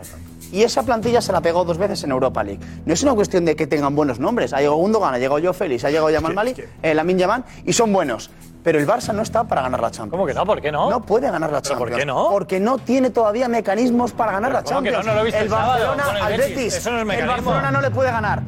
Y 0.52 0.64
esa 0.64 0.84
plantilla 0.84 1.22
se 1.22 1.32
la 1.32 1.42
pegó 1.42 1.64
dos 1.66 1.78
veces 1.78 2.04
en 2.04 2.12
Europa 2.12 2.44
League. 2.44 2.60
No 2.86 2.94
es 2.94 3.02
una 3.04 3.14
cuestión 3.14 3.46
de 3.46 3.56
que 3.56 3.68
tengan 3.68 3.96
buenos 3.96 4.20
nombres. 4.20 4.54
Ha 4.54 4.58
llegado 4.58 4.76
Gundogan, 4.76 5.14
ha 5.14 5.18
llegado 5.18 5.40
Joe 5.42 5.54
Félix, 5.54 5.86
ha 5.86 5.90
llegado 5.90 6.10
Yamal 6.10 6.34
Mali, 6.34 6.56
eh, 6.82 6.94
Lamin 6.94 7.18
Yaman, 7.18 7.46
y 7.66 7.74
son 7.74 7.92
buenos. 7.94 8.30
Pero 8.64 8.78
el 8.78 8.88
Barça 8.88 9.14
no 9.14 9.24
está 9.24 9.44
para 9.46 9.62
ganar 9.64 9.82
la 9.82 9.90
Champions. 9.90 10.12
¿Cómo 10.12 10.26
que 10.28 10.34
no? 10.34 10.46
¿Por 10.46 10.62
qué 10.62 10.72
no? 10.72 10.90
No 10.90 11.02
puede 11.02 11.32
ganar 11.32 11.52
la 11.52 11.62
¿Pero 11.62 11.78
por 11.78 11.88
Champions. 11.90 12.00
qué 12.00 12.06
no? 12.06 12.30
Porque 12.30 12.60
no 12.60 12.78
tiene 12.78 13.10
todavía 13.10 13.48
mecanismos 13.48 14.12
para 14.12 14.34
ganar 14.34 14.52
la 14.52 14.62
¿cómo 14.64 14.82
que 14.84 14.92
Champions. 14.92 15.06
no? 15.06 15.12
No 15.14 15.18
lo 15.20 15.24
viste 15.26 15.40
el 15.40 15.46
el 15.46 15.50
sábado 15.52 15.88
Barcelona 15.88 16.18
el 16.18 16.24
al 16.24 16.38
Betis. 16.38 16.56
Betis. 16.56 16.76
Eso 16.76 16.92
no 16.92 17.12
es 17.12 17.20
el. 17.20 17.28
Barcelona 17.28 17.72
no 17.72 17.82
le 17.82 17.90
puede 17.92 18.12
ganar. 18.12 18.44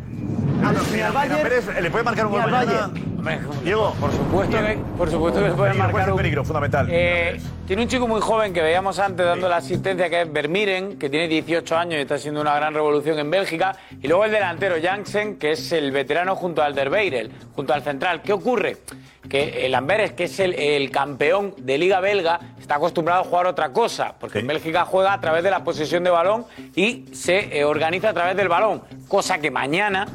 Mira, 0.91 1.11
Pérez, 1.41 1.81
¿le 1.81 1.91
puede 1.91 2.03
marcar 2.03 2.25
un 2.25 2.31
gol 2.31 2.51
mañana? 2.51 2.91
Diego, 3.63 3.93
por 3.99 4.11
supuesto 4.11 4.57
que, 4.57 4.77
por 4.97 5.09
supuesto 5.09 5.39
que 5.39 5.47
le 5.47 5.53
puede 5.53 5.73
marcar 5.73 6.07
un 6.07 6.11
un 6.11 6.17
peligro 6.17 6.43
fundamental. 6.43 6.87
Eh, 6.89 7.39
tiene 7.65 7.83
un 7.83 7.87
chico 7.87 8.07
muy 8.07 8.19
joven 8.19 8.53
que 8.53 8.61
veíamos 8.61 8.99
antes 8.99 9.25
dando 9.25 9.47
la 9.47 9.57
asistencia, 9.57 10.09
que 10.09 10.21
es 10.21 10.31
Vermiren, 10.31 10.99
que 10.99 11.09
tiene 11.09 11.27
18 11.27 11.77
años 11.77 11.95
y 11.95 12.01
está 12.01 12.15
haciendo 12.15 12.41
una 12.41 12.55
gran 12.55 12.73
revolución 12.73 13.17
en 13.19 13.31
Bélgica. 13.31 13.77
Y 14.01 14.07
luego 14.07 14.25
el 14.25 14.31
delantero 14.31 14.75
Janssen, 14.81 15.37
que 15.37 15.53
es 15.53 15.71
el 15.71 15.91
veterano 15.91 16.35
junto 16.35 16.61
al 16.61 16.75
Derbeirel, 16.75 17.31
junto 17.55 17.73
al 17.73 17.81
central. 17.81 18.21
¿Qué 18.21 18.33
ocurre? 18.33 18.77
Que 19.29 19.65
el 19.65 19.73
Amberes, 19.73 20.11
que 20.11 20.25
es 20.25 20.39
el, 20.41 20.53
el 20.53 20.91
campeón 20.91 21.53
de 21.57 21.77
Liga 21.77 22.01
Belga, 22.01 22.39
está 22.59 22.75
acostumbrado 22.75 23.21
a 23.21 23.23
jugar 23.23 23.47
otra 23.47 23.69
cosa, 23.69 24.15
porque 24.19 24.39
en 24.39 24.47
Bélgica 24.47 24.83
juega 24.83 25.13
a 25.13 25.21
través 25.21 25.43
de 25.43 25.49
la 25.49 25.63
posesión 25.63 26.03
de 26.03 26.09
balón 26.09 26.45
y 26.75 27.05
se 27.13 27.57
eh, 27.57 27.63
organiza 27.63 28.09
a 28.09 28.13
través 28.13 28.35
del 28.35 28.49
balón, 28.49 28.83
cosa 29.07 29.39
que 29.39 29.49
mañana 29.49 30.07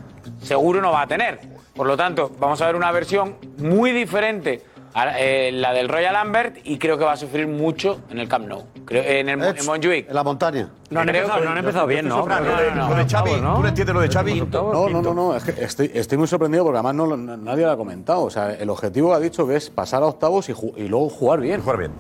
seguro 0.43 0.81
no 0.81 0.93
va 0.93 1.03
a 1.03 1.07
tener. 1.07 1.39
Por 1.75 1.87
lo 1.87 1.97
tanto, 1.97 2.31
vamos 2.39 2.61
a 2.61 2.67
ver 2.67 2.77
una 2.77 2.91
versión 2.93 3.37
muy 3.59 3.93
diferente 3.93 4.63
a 4.95 5.21
eh, 5.21 5.53
la 5.53 5.73
del 5.73 5.89
Royal 5.89 6.13
Lambert 6.15 6.57
y 6.65 6.79
creo 6.79 6.99
que 6.99 7.05
va 7.05 7.13
a 7.13 7.17
sufrir 7.17 7.47
mucho 7.47 8.01
en 8.11 8.19
el 8.19 8.27
Camp 8.29 8.49
Nou, 8.49 8.65
creo, 8.85 9.03
en 9.05 9.29
el 9.29 9.43
en 9.43 9.67
Montjuic. 9.67 10.09
En 10.09 10.15
la 10.15 10.25
montaña. 10.25 10.71
No 10.91 11.01
han 11.01 11.07
Creo 11.07 11.21
empezado, 11.23 11.45
no 11.45 11.51
han 11.51 11.59
empezado 11.59 11.87
bien, 11.87 12.09
¿no? 12.09 12.27
No, 12.27 12.41
no, 12.41 12.75
no, 12.75 12.89
Lo 12.89 12.95
de 12.97 13.05
Xavi. 13.07 13.31
¿tú 13.33 13.41
no 13.43 13.69
entiendes 13.69 13.95
lo 13.95 14.01
de 14.01 14.09
Xavi? 14.09 14.41
No, 14.51 14.89
no, 14.89 15.03
no, 15.03 15.15
no, 15.15 15.37
es 15.37 15.45
que 15.45 15.63
estoy, 15.63 15.91
estoy 15.95 16.19
muy 16.19 16.27
sorprendido 16.27 16.65
porque 16.65 16.79
además 16.79 16.95
no, 16.95 17.17
nadie 17.17 17.65
lo 17.67 17.71
ha 17.71 17.77
comentado. 17.77 18.23
O 18.23 18.31
sea, 18.31 18.55
el 18.55 18.71
objetivo 18.71 19.13
ha 19.15 19.21
dicho 19.21 19.47
que 19.47 19.57
es 19.57 19.69
pasar 19.71 20.03
a 20.03 20.07
octavos 20.07 20.49
y, 20.49 20.55
ju- 20.55 20.73
y 20.77 20.89
luego 20.89 21.09
jugar 21.11 21.41
bien. 21.41 21.61
Jugar 21.61 21.79
bien. 21.79 21.93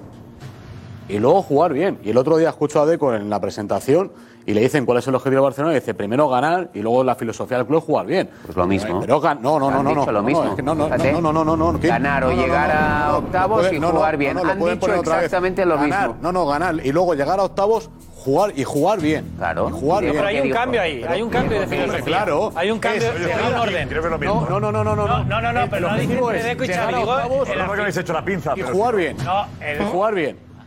Y 1.08 1.18
luego 1.18 1.42
jugar 1.42 1.72
bien. 1.74 1.98
Y 2.02 2.10
el 2.10 2.16
otro 2.16 2.36
día 2.36 2.48
escucho 2.48 2.80
a 2.82 2.86
Deco 2.86 3.14
en 3.14 3.30
la 3.30 3.38
presentación 3.40 4.10
y 4.48 4.54
le 4.54 4.62
dicen 4.62 4.86
cuál 4.86 4.96
es 4.96 5.06
el 5.06 5.14
objetivo 5.14 5.42
de 5.42 5.44
Barcelona 5.44 5.74
y 5.74 5.80
dice 5.80 5.92
primero 5.92 6.26
ganar 6.26 6.70
y 6.72 6.80
luego 6.80 7.04
la 7.04 7.14
filosofía 7.14 7.58
del 7.58 7.66
club 7.66 7.80
es 7.80 7.84
jugar 7.84 8.06
bien. 8.06 8.30
Pues 8.46 8.56
lo 8.56 8.66
mismo. 8.66 8.98
Pero 8.98 9.20
no, 9.20 9.34
no, 9.60 9.70
no, 9.70 9.82
no, 9.82 9.94
no, 9.94 10.06
lo 10.06 10.12
no, 10.12 10.22
mismo. 10.22 10.44
es 10.44 10.54
que 10.54 10.62
no, 10.62 10.74
no, 10.74 10.88
no, 10.88 11.20
no, 11.20 11.44
no, 11.44 11.44
no, 11.44 11.72
no. 11.72 11.78
Ganar 11.78 12.24
o 12.24 12.28
No, 12.28 12.34
no, 12.34 12.40
no, 12.40 12.46
llegar 12.46 12.68
no, 12.68 12.74
no, 12.74 12.80
a 12.80 13.08
no, 13.08 13.18
octavos 13.18 13.70
y 13.70 13.78
no, 13.78 13.88
no, 13.88 13.98
jugar 13.98 14.14
no, 14.14 14.18
bien. 14.18 14.36
no, 14.36 14.50
Han 14.50 14.58
dicho 14.58 14.94
exactamente 14.94 15.66
lo 15.66 15.76
mismo. 15.76 16.16
No, 16.22 16.32
no, 16.32 16.46
ganar 16.46 16.76
y 16.82 16.90
luego 16.92 17.12
llegar 17.12 17.38
a 17.38 17.42
octavos, 17.42 17.90
jugar 18.24 18.52
y 18.56 18.64
jugar 18.64 19.02
bien. 19.02 19.30
Claro. 19.36 19.68
Y 19.68 19.72
jugar 19.72 20.00
Pero 20.00 20.12
bien. 20.14 20.24
hay 20.24 20.40
un 20.40 20.50
cambio 20.50 20.80
ahí, 20.80 21.04
hay 21.06 21.20
un 21.20 21.28
cambio 21.28 21.60
de 21.60 21.66
filosofía. 21.66 22.04
Claro. 22.06 22.52
Hay 22.54 22.70
un 22.70 22.78
cambio, 22.78 23.02
creo 23.12 23.48
un 23.48 23.54
orden. 23.54 23.88
Lo 24.10 24.18
mismo. 24.18 24.46
No, 24.48 24.60
no, 24.60 24.72
no, 24.72 24.82
no, 24.82 24.96
no, 24.96 25.06
no. 25.06 25.24
No, 25.24 25.40
no, 25.42 25.52
no, 25.52 25.64
El 25.64 25.68
pero 25.68 25.90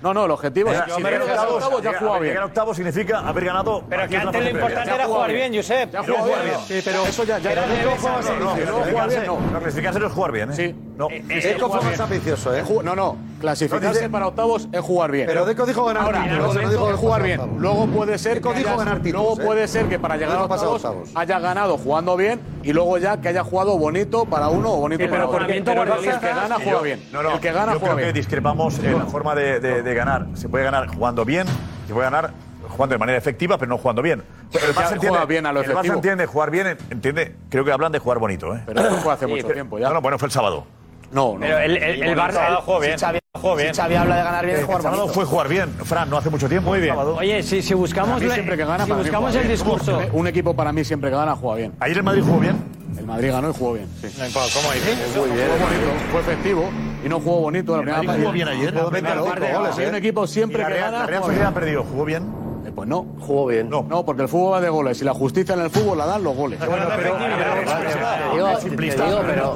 no, 0.02 0.14
no, 0.14 0.26
el 0.26 0.32
objetivo 0.32 0.72
es. 0.72 0.82
que 0.82 0.92
Si 0.92 1.02
llegar 1.02 1.22
a 1.38 1.48
octavos, 1.48 1.82
ya 1.84 2.00
jugado 2.00 2.20
bien. 2.20 2.32
Llegar 2.32 2.44
a 2.44 2.46
octavos 2.48 2.76
significa 2.76 3.20
haber 3.20 3.46
ganado. 3.46 3.84
Pero 3.88 4.08
que 4.08 4.18
antes 4.18 4.44
lo 4.44 4.50
importante 4.50 4.94
era 4.94 5.06
jugar 5.06 5.32
bien, 5.32 5.56
Josep. 5.56 5.92
Ya 5.92 6.04
jugar 6.04 6.44
bien. 6.44 6.58
Sí, 6.68 6.82
pero 6.84 7.06
eso 7.06 7.24
ya. 7.24 7.38
Era 7.38 7.66
no, 7.66 8.56
no, 8.56 9.40
no, 9.40 9.52
no, 9.52 9.60
clasificarse 9.60 10.00
no 10.00 10.08
es 10.08 10.14
jugar 10.14 10.32
bien, 10.32 10.52
¿eh? 10.52 10.56
Sí. 10.56 10.76
No, 11.02 11.10
eh, 11.10 11.24
Deco. 11.28 11.80
Eh, 11.80 12.60
eh, 12.60 12.64
no, 12.84 12.96
no. 12.96 13.18
Clasificarse 13.40 14.08
para 14.08 14.28
octavos 14.28 14.70
es 14.72 14.82
jugar 14.82 15.10
bien. 15.10 15.26
Pero 15.26 15.46
Deco 15.46 15.66
dijo 15.66 15.84
ganar 15.84 16.04
Ahora, 16.04 16.24
títulos. 16.24 17.00
Jugar 17.00 17.24
bien. 17.24 17.42
Luego 17.58 17.88
puede 17.88 18.20
ser 18.20 18.36
Deco 18.36 18.52
que 18.52 18.60
dijo 18.60 18.78
ganar 18.78 19.02
títulos, 19.02 19.36
Luego 19.38 19.44
puede 19.44 19.68
ser 19.68 19.90
que 19.90 19.98
para 19.98 20.16
llegar 20.16 20.38
a 20.38 20.44
octavos, 20.44 20.86
haya 21.16 21.40
ganado 21.40 21.78
jugando 21.80 22.16
bien 22.16 22.40
y 22.62 22.72
luego 22.72 23.00
ya 23.00 23.20
que 23.20 23.30
haya 23.30 23.44
jugado 23.44 23.80
bonito 23.80 24.26
para 24.26 24.50
uno 24.50 24.74
o 24.74 24.78
bonito 24.78 25.10
para 25.10 25.26
otro. 25.26 25.40
Pero 25.48 25.84
el 25.84 26.20
que 26.20 26.28
gana 26.28 26.56
juega 26.64 26.82
bien. 26.82 27.04
El 27.12 27.40
que 27.40 27.52
gana 27.52 27.76
juega 27.80 27.96
bien. 27.96 28.14
discrepamos 28.14 28.78
en 28.78 29.00
la 29.00 29.06
forma 29.08 29.34
de 29.34 29.94
ganar. 29.96 30.28
Se 30.36 30.50
puede 30.50 30.66
ganar 30.66 30.88
jugando 30.88 31.26
bien, 31.26 31.48
se 31.88 31.94
puede 31.94 32.06
ganar 32.12 32.32
jugando 32.72 32.94
de 32.94 33.00
manera 33.00 33.18
efectiva, 33.18 33.58
pero 33.58 33.70
no 33.70 33.78
jugando 33.78 34.02
bien. 34.02 34.24
Pero 34.52 34.68
el 34.68 34.74
Barça 34.74 34.94
entiende, 34.94 35.26
bien 35.28 35.46
a 35.46 35.52
entiende 35.94 36.26
jugar 36.26 36.50
bien, 36.50 36.78
entiende, 36.90 37.36
creo 37.50 37.64
que 37.64 37.72
hablan 37.72 37.92
de 37.92 38.00
jugar 38.00 38.20
bonito. 38.20 38.56
¿eh? 38.56 38.64
Pero 38.66 38.82
eso 38.82 38.98
fue 38.98 39.14
hace 39.14 39.28
mucho 39.28 39.48
tiempo 39.48 39.78
ya. 39.78 39.90
No, 39.90 39.96
no, 39.96 40.02
bueno, 40.02 40.18
fue 40.18 40.28
el 40.28 40.32
sábado. 40.32 40.66
No, 41.12 41.34
no. 41.34 41.40
Pero 41.40 41.58
el, 41.60 41.78
el, 41.78 42.04
el 42.04 42.18
Barça 42.18 42.62
jugó 42.62 42.80
bien. 42.80 42.98
Si 42.98 43.06
Xavi, 43.06 43.20
si 43.20 43.74
Xavi, 43.74 43.96
habla 43.96 44.16
de 44.18 44.24
ganar 44.24 44.46
bien, 44.46 44.58
de 44.58 44.64
jugar 44.64 44.84
No 44.84 45.08
fue 45.08 45.26
jugar 45.26 45.48
bien, 45.48 45.70
Fran, 45.84 46.10
no 46.10 46.18
hace 46.18 46.30
mucho 46.30 46.48
tiempo. 46.48 46.70
Muy 46.70 46.80
bien. 46.80 46.96
Oye, 46.96 47.44
si, 47.44 47.62
si 47.62 47.74
buscamos, 47.74 48.22
siempre 48.22 48.58
que 48.58 48.66
gana, 48.66 48.86
si 48.86 48.92
buscamos 48.92 49.36
el 49.36 49.48
discurso. 49.48 50.00
Un 50.14 50.28
equipo 50.28 50.56
para 50.56 50.72
mí 50.72 50.84
siempre 50.84 51.10
que 51.10 51.16
gana 51.16 51.36
juega 51.36 51.58
bien. 51.58 51.74
Ayer 51.80 51.98
el 51.98 52.04
Madrid 52.04 52.24
jugó 52.26 52.40
bien. 52.40 52.82
El 52.98 53.06
Madrid 53.06 53.32
ganó 53.32 53.50
y 53.50 53.54
jugó 53.54 53.74
bien. 53.74 53.88
Sí. 54.02 54.08
¿Cómo 54.34 54.74
dices? 54.74 54.98
Sí, 55.14 55.20
muy 55.20 55.32
bien. 55.32 55.48
Jugó 55.48 55.66
bonito, 55.66 56.12
fue 56.12 56.22
efectivo 56.22 56.70
y 57.04 57.10
no 57.10 57.20
jugó 57.20 57.40
bonito. 57.40 57.78
La 57.78 58.02
primera 58.02 58.20
jugó 58.20 58.32
bien 58.32 58.48
ayer. 58.48 58.74
Hay 58.78 59.86
¿eh? 59.86 59.90
un 59.90 59.96
equipo 59.96 60.28
siempre 60.28 60.66
que 60.66 60.74
gana. 60.78 61.00
La 61.00 61.08
Real 61.08 61.24
Sociedad 61.24 61.48
ha 61.48 61.54
perdido. 61.54 61.84
¿Jugó 61.84 62.06
bien? 62.06 62.41
Pues 62.76 62.88
no. 62.88 63.06
Jugó 63.20 63.48
bien. 63.48 63.70
No. 63.70 63.84
no, 63.84 64.06
porque 64.06 64.24
el 64.24 64.28
fútbol 64.28 64.54
va 64.54 64.62
de 64.62 64.70
goles. 64.70 65.02
Y 65.02 65.06
la 65.06 65.14
justicia 65.14 65.56
en 65.56 65.62
el 65.62 65.70
fútbol 65.70 65.98
la 65.98 66.06
dan 66.06 66.24
los 66.24 66.36
goles. 66.36 66.60
Bueno, 66.60 66.86
pero, 66.96 67.18
pero, 67.18 67.36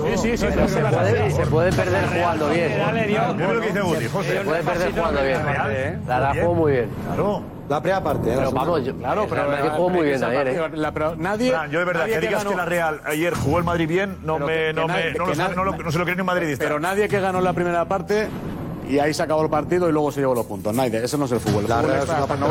Sí, 0.05 0.17
sí, 0.17 0.37
sí. 0.37 0.45
Pero 0.49 0.67
se, 0.67 0.81
puede, 0.81 1.31
se 1.31 1.47
puede 1.47 1.71
perder 1.71 2.07
jugando 2.07 2.49
bien. 2.49 2.71
Es 2.71 3.53
lo 3.53 3.61
que 3.61 3.67
dice 3.67 3.81
Guti, 3.81 4.07
José. 4.07 4.37
Se 4.37 4.43
puede 4.43 4.63
perder 4.63 4.91
jugando 4.91 5.23
bien. 5.23 5.39
La, 6.07 6.19
la 6.19 6.33
jugó 6.33 6.53
muy 6.53 6.71
bien. 6.73 6.89
Claro. 7.05 7.55
La 7.69 7.81
primera 7.81 8.03
parte. 8.03 8.31
Pero 8.35 8.49
eh, 8.49 8.53
vamos, 8.53 8.85
yo, 8.85 8.95
claro, 8.95 9.23
eh, 9.23 9.27
pero 9.27 9.51
la, 9.51 9.61
que 9.61 9.69
jugó 9.69 9.89
muy 9.89 10.05
bien 10.05 10.23
ayer. 10.23 10.47
¿eh? 10.49 10.69
La, 10.73 10.91
pero 10.91 11.15
nadie. 11.15 11.49
Fran, 11.49 11.71
yo 11.71 11.79
de 11.79 11.85
verdad, 11.85 12.05
que 12.05 12.19
digas 12.19 12.29
que, 12.29 12.37
ganó... 12.37 12.49
que, 12.51 12.55
la 12.57 12.65
Real 12.65 13.01
ayer 13.05 13.33
jugó 13.33 13.57
el 13.57 13.63
Madrid 13.63 13.87
bien, 13.87 14.17
no, 14.23 14.37
me, 14.37 14.71
no, 14.71 14.87
me, 14.87 15.13
no, 15.13 15.25
lo, 15.25 15.33
no, 15.33 15.63
lo, 15.63 15.77
no, 15.77 15.91
se 15.91 15.97
lo 15.97 16.03
cree 16.03 16.15
ni 16.15 16.21
un 16.21 16.27
madridista. 16.27 16.63
Pero 16.63 16.79
nadie 16.79 17.07
que 17.07 17.19
ganó 17.19 17.41
la 17.41 17.53
primera 17.53 17.85
parte 17.85 18.27
y 18.89 18.99
ahí 18.99 19.13
se 19.13 19.23
acabó 19.23 19.43
el 19.43 19.49
partido 19.49 19.89
y 19.89 19.91
luego 19.91 20.11
se 20.11 20.21
llevó 20.21 20.35
los 20.35 20.45
puntos. 20.45 20.73
Naide, 20.73 21.03
eso 21.03 21.17
no 21.17 21.25
es 21.25 21.31
el 21.31 21.39
fútbol. 21.39 21.63
El 21.63 21.69
la, 21.69 21.81
fútbol 21.81 21.97
es 21.97 22.09
una 22.09 22.27
parte 22.27 22.45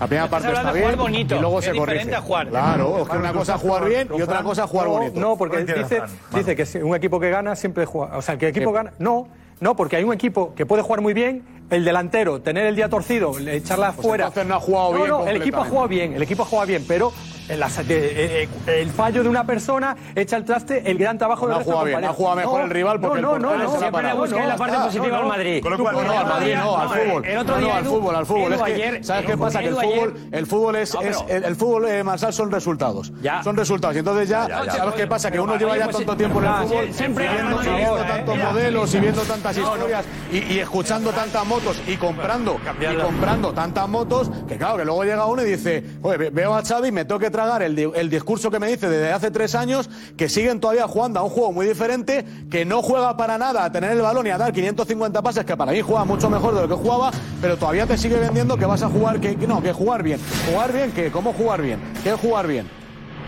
la 0.00 0.06
primera 0.06 0.30
parte 0.30 0.52
está 0.52 0.72
bien 0.72 0.96
bonito, 0.96 1.36
y 1.36 1.38
luego 1.38 1.62
se 1.62 1.74
corrige. 1.74 2.14
A 2.14 2.20
jugar. 2.20 2.48
Claro, 2.48 3.02
es 3.02 3.08
que 3.08 3.16
una 3.16 3.32
cosa 3.32 3.54
es 3.54 3.60
jugar 3.60 3.88
bien 3.88 4.08
y 4.16 4.22
otra 4.22 4.42
cosa 4.42 4.66
jugar 4.66 4.88
bonito. 4.88 5.20
No, 5.20 5.36
porque 5.36 5.64
dice, 5.64 6.02
dice 6.34 6.56
que 6.56 6.84
un 6.84 6.94
equipo 6.94 7.18
que 7.20 7.30
gana 7.30 7.56
siempre 7.56 7.84
juega. 7.86 8.16
O 8.16 8.22
sea, 8.22 8.36
que 8.36 8.46
el 8.46 8.50
equipo 8.50 8.72
gana. 8.72 8.92
No. 8.98 9.28
No, 9.60 9.76
porque 9.76 9.94
hay 9.94 10.02
un 10.02 10.12
equipo 10.12 10.54
que 10.56 10.66
puede 10.66 10.82
jugar 10.82 11.02
muy 11.02 11.14
bien, 11.14 11.44
el 11.70 11.84
delantero, 11.84 12.40
tener 12.40 12.66
el 12.66 12.74
día 12.74 12.88
torcido, 12.88 13.38
echarla 13.38 13.88
afuera. 13.88 14.32
Pues 14.32 14.44
no 14.44 14.56
ha 14.56 14.60
jugado 14.60 14.92
bien. 14.94 15.08
No, 15.08 15.26
el 15.28 15.36
equipo 15.36 15.58
ha 15.58 15.64
jugado 15.64 15.86
bien, 15.86 16.14
el 16.14 16.22
equipo 16.22 16.42
ha 16.42 16.46
jugado 16.46 16.66
bien, 16.66 16.84
pero 16.88 17.12
eh, 17.48 17.58
eh, 17.88 18.80
el 18.80 18.90
fallo 18.90 19.22
de 19.22 19.28
una 19.28 19.44
persona 19.44 19.96
echa 20.14 20.36
al 20.36 20.44
traste 20.44 20.88
el 20.88 20.96
gran 20.96 21.18
trabajo 21.18 21.46
no 21.46 21.54
de 21.54 21.58
la 21.58 21.64
jugado 21.64 21.84
bien, 21.84 22.04
ha 22.04 22.12
jugado 22.12 22.36
mejor 22.36 22.60
el 22.62 22.70
rival 22.70 23.00
porque 23.00 23.20
no, 23.20 23.38
no, 23.38 23.52
el 23.52 23.58
no, 23.58 23.64
no, 23.64 23.78
siempre 23.78 24.02
le 24.02 24.14
busqué 24.14 24.46
la 24.46 24.56
parte 24.56 24.76
positiva 24.78 25.18
al 25.18 25.26
Madrid. 25.26 25.62
Con 25.62 25.72
lo 25.72 25.78
cual, 25.78 26.06
no, 26.06 26.18
al 26.18 26.26
Madrid 26.26 26.54
no, 26.54 26.76
al 26.78 26.88
fútbol. 26.88 27.26
El 27.26 27.38
otro 27.38 27.58
día 27.58 27.76
al 27.76 27.84
fútbol, 27.84 28.14
al 28.14 28.26
fútbol. 28.26 28.52
Es 28.52 28.62
que, 28.62 29.04
¿Sabes 29.04 29.26
qué 29.26 29.36
pasa? 29.36 29.60
Que 29.60 29.68
el 29.68 29.74
fútbol, 29.74 30.14
el 30.30 30.46
fútbol 30.46 30.76
es, 30.76 30.94
es 30.94 31.24
el, 31.28 31.44
el 31.44 31.56
fútbol 31.56 31.88
eh, 31.88 32.04
Marsal 32.04 32.32
son 32.32 32.50
resultados. 32.50 33.12
Ya. 33.20 33.42
Son 33.42 33.56
resultados. 33.56 33.96
Y 33.96 33.98
entonces 33.98 34.28
ya, 34.28 34.48
ya, 34.48 34.64
ya 34.64 34.72
¿sabes 34.72 34.94
qué 34.94 35.06
pasa? 35.06 35.30
Que 35.30 35.40
uno 35.40 35.56
lleva 35.56 35.76
ya 35.76 35.84
pues, 35.84 35.96
tanto 35.96 36.16
tiempo 36.16 36.38
en 36.40 36.44
el 36.46 36.54
fútbol 36.54 36.92
siempre 36.92 37.28
viendo, 37.28 37.62
¿eh? 37.62 38.04
tantos 38.06 38.38
modelos 38.38 38.94
y 38.94 39.00
viendo 39.00 39.22
tantas 39.22 39.56
historias 39.56 40.04
y 40.30 40.58
escuchando 40.58 41.10
tantas 41.10 41.44
motos 41.44 41.82
y 41.86 41.96
comprando 41.96 42.58
y 42.80 42.96
comprando 43.02 43.52
tantas 43.52 43.88
motos 43.88 44.30
que 44.48 44.56
claro 44.56 44.78
que 44.78 44.84
luego 44.84 45.04
llega 45.04 45.26
uno 45.26 45.42
y 45.42 45.46
dice, 45.46 45.84
"Oye, 46.02 46.30
veo 46.30 46.54
a 46.54 46.62
Xavi, 46.62 46.92
me 46.92 47.04
toque 47.04 47.31
tragar 47.32 47.62
el, 47.62 47.78
el, 47.78 48.10
discurso 48.10 48.50
que 48.50 48.58
me 48.60 48.68
dice 48.68 48.88
desde 48.88 49.12
hace 49.12 49.30
tres 49.30 49.54
años 49.54 49.90
que 50.16 50.28
siguen 50.28 50.60
todavía 50.60 50.86
jugando 50.86 51.18
a 51.18 51.22
un 51.24 51.30
juego 51.30 51.52
muy 51.52 51.66
diferente, 51.66 52.24
que 52.50 52.64
no 52.64 52.82
juega 52.82 53.16
para 53.16 53.38
nada 53.38 53.64
a 53.64 53.72
tener 53.72 53.92
el 53.92 54.02
balón 54.02 54.26
y 54.26 54.30
a 54.30 54.38
dar 54.38 54.52
550 54.52 55.22
pases, 55.22 55.44
que 55.44 55.56
para 55.56 55.72
mí 55.72 55.80
juega 55.80 56.04
mucho 56.04 56.30
mejor 56.30 56.54
de 56.54 56.62
lo 56.62 56.68
que 56.68 56.74
jugaba, 56.74 57.10
pero 57.40 57.56
todavía 57.56 57.86
te 57.86 57.98
sigue 57.98 58.16
vendiendo 58.16 58.56
que 58.56 58.66
vas 58.66 58.82
a 58.82 58.88
jugar, 58.88 59.18
que 59.20 59.34
no, 59.46 59.62
que 59.62 59.72
jugar 59.72 60.02
bien. 60.02 60.20
Jugar 60.48 60.72
bien, 60.72 60.92
que 60.92 61.10
¿Cómo 61.10 61.32
jugar 61.32 61.62
bien? 61.62 61.78
¿Qué 62.02 62.12
jugar 62.12 62.46
bien? 62.46 62.66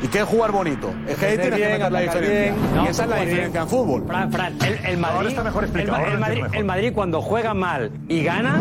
¿Y 0.03 0.09
qué 0.09 0.19
es 0.19 0.25
jugar 0.25 0.51
bonito? 0.53 0.93
Es 1.07 1.17
que 1.17 1.27
ahí 1.27 1.39
tienes 1.39 1.57
bien, 1.57 1.69
que 1.69 1.79
meter 1.79 1.93
la 1.93 2.01
diferencia. 2.01 2.55
Y 2.83 2.89
esa 2.89 3.05
es 3.05 3.09
la 3.09 3.17
diferencia 3.17 3.49
bien. 3.49 3.63
en 3.63 3.69
fútbol. 3.69 4.03
El, 4.03 4.99
Madrid. 4.99 5.17
Ahora 5.17 5.29
está 5.29 5.45
mejor 5.45 5.65
explicado. 5.65 6.05
El, 6.07 6.19
Madrid, 6.19 6.45
el 6.53 6.65
Madrid, 6.65 6.93
cuando 6.93 7.23
juega 7.23 7.55
mal 7.55 7.93
y 8.09 8.25
gana, 8.25 8.61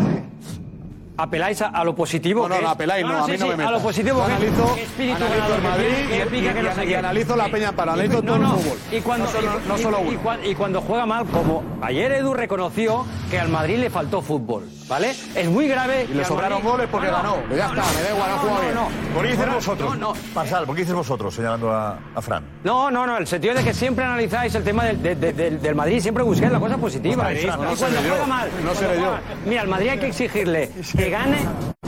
apeláis 1.16 1.62
a, 1.62 1.84
lo 1.84 1.94
positivo. 1.94 2.48
No, 2.48 2.60
no, 2.60 2.68
apeláis, 2.68 3.04
no, 3.04 3.12
ah, 3.12 3.24
a 3.24 3.26
mí 3.26 3.36
no 3.38 3.46
me 3.48 3.56
meto. 3.56 3.68
A 3.68 3.72
lo 3.72 3.80
positivo, 3.80 4.22
analizo, 4.22 4.76
espíritu 4.76 5.24
analizo 5.24 5.62
Madrid 5.62 5.86
que, 5.86 6.28
que, 6.28 6.38
y, 6.38 6.84
que 6.84 6.90
y, 6.90 6.94
analizo 6.94 7.36
la 7.36 7.48
Peña 7.48 7.72
para, 7.72 7.92
analizo 7.92 8.22
todo 8.22 8.36
el 8.36 8.46
fútbol. 8.46 8.78
Y 8.92 9.00
cuando, 9.00 9.28
no 9.66 9.78
solo, 9.78 9.98
y 10.44 10.54
cuando 10.54 10.80
juega 10.80 11.06
mal, 11.06 11.26
como 11.26 11.62
ayer 11.82 12.12
Edu 12.12 12.34
reconoció 12.34 13.04
que 13.30 13.38
al 13.38 13.48
Madrid 13.48 13.78
le 13.78 13.90
faltó 13.90 14.22
fútbol. 14.22 14.64
¿vale? 14.88 15.10
Es 15.34 15.48
muy 15.48 15.68
grave. 15.68 16.06
Y 16.10 16.14
le 16.14 16.24
sobraron 16.24 16.58
Madrid... 16.58 16.70
goles 16.70 16.88
porque 16.90 17.08
ah, 17.08 17.12
ganó. 17.12 17.36
Pues 17.46 17.58
ya 17.58 17.66
ah, 17.66 17.68
está, 17.68 17.82
no, 17.82 17.98
me 17.98 18.02
da 18.02 18.14
igual, 18.14 18.30
no, 18.30 18.38
jugó 18.38 18.60
bien. 18.60 19.14
¿Por 19.14 19.22
qué 19.22 19.30
dices 19.30 19.54
vosotros? 19.54 19.98
No, 19.98 20.14
no 20.14 20.20
Pasal, 20.34 20.66
¿por 20.66 20.74
qué 20.74 20.82
dices 20.82 20.94
vosotros 20.94 21.34
señalando 21.34 21.72
a, 21.72 21.98
a, 22.14 22.22
Fran? 22.22 22.44
No, 22.62 22.90
no, 22.90 23.06
no, 23.06 23.16
el 23.16 23.26
sentido 23.26 23.54
de 23.54 23.64
que 23.64 23.74
siempre 23.74 24.04
analizáis 24.04 24.54
el 24.54 24.64
tema 24.64 24.84
del, 24.84 25.02
de, 25.02 25.14
de, 25.14 25.32
del, 25.32 25.60
del 25.60 25.74
Madrid, 25.74 26.00
siempre 26.00 26.22
buscáis 26.22 26.52
la 26.52 26.60
cosa 26.60 26.76
positiva. 26.76 27.24
Pues 27.24 27.44
y 27.44 27.46
cuando 27.46 27.76
juega 27.76 28.26
mal. 28.26 28.48
No 28.64 28.74
seré 28.74 29.00
yo. 29.00 29.14
Mira, 29.46 29.62
al 29.62 29.68
Madrid 29.68 29.88
hay 29.90 29.98
que 29.98 30.06
exigirle 30.06 30.70
que 30.96 31.03
que 31.04 31.10
gane 31.10 31.38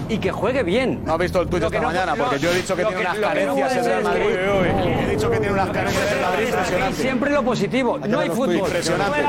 y 0.08 0.18
que 0.18 0.30
juegue 0.30 0.62
bien. 0.62 1.02
No 1.04 1.14
ha 1.14 1.16
visto 1.16 1.40
el 1.40 1.48
tuit 1.48 1.62
esta 1.64 1.80
mañana, 1.80 2.14
porque 2.14 2.38
yo 2.38 2.50
he 2.50 2.56
dicho 2.56 2.76
que 2.76 2.84
tiene 2.84 3.00
unas 3.00 3.18
carencias 3.18 3.76
en 3.76 3.92
el 3.92 4.04
Madrid. 4.04 4.24
He 4.26 5.10
dicho 5.10 5.30
que 5.30 5.38
tiene 5.38 5.52
unas 5.52 5.70
carencias 5.70 6.12
en 6.12 6.22
Madrid. 6.22 6.92
Siempre 6.92 7.30
lo 7.30 7.42
positivo, 7.42 7.98
no 7.98 8.20
hay 8.20 8.28
fútbol. 8.28 8.56
Impresionante. 8.56 9.20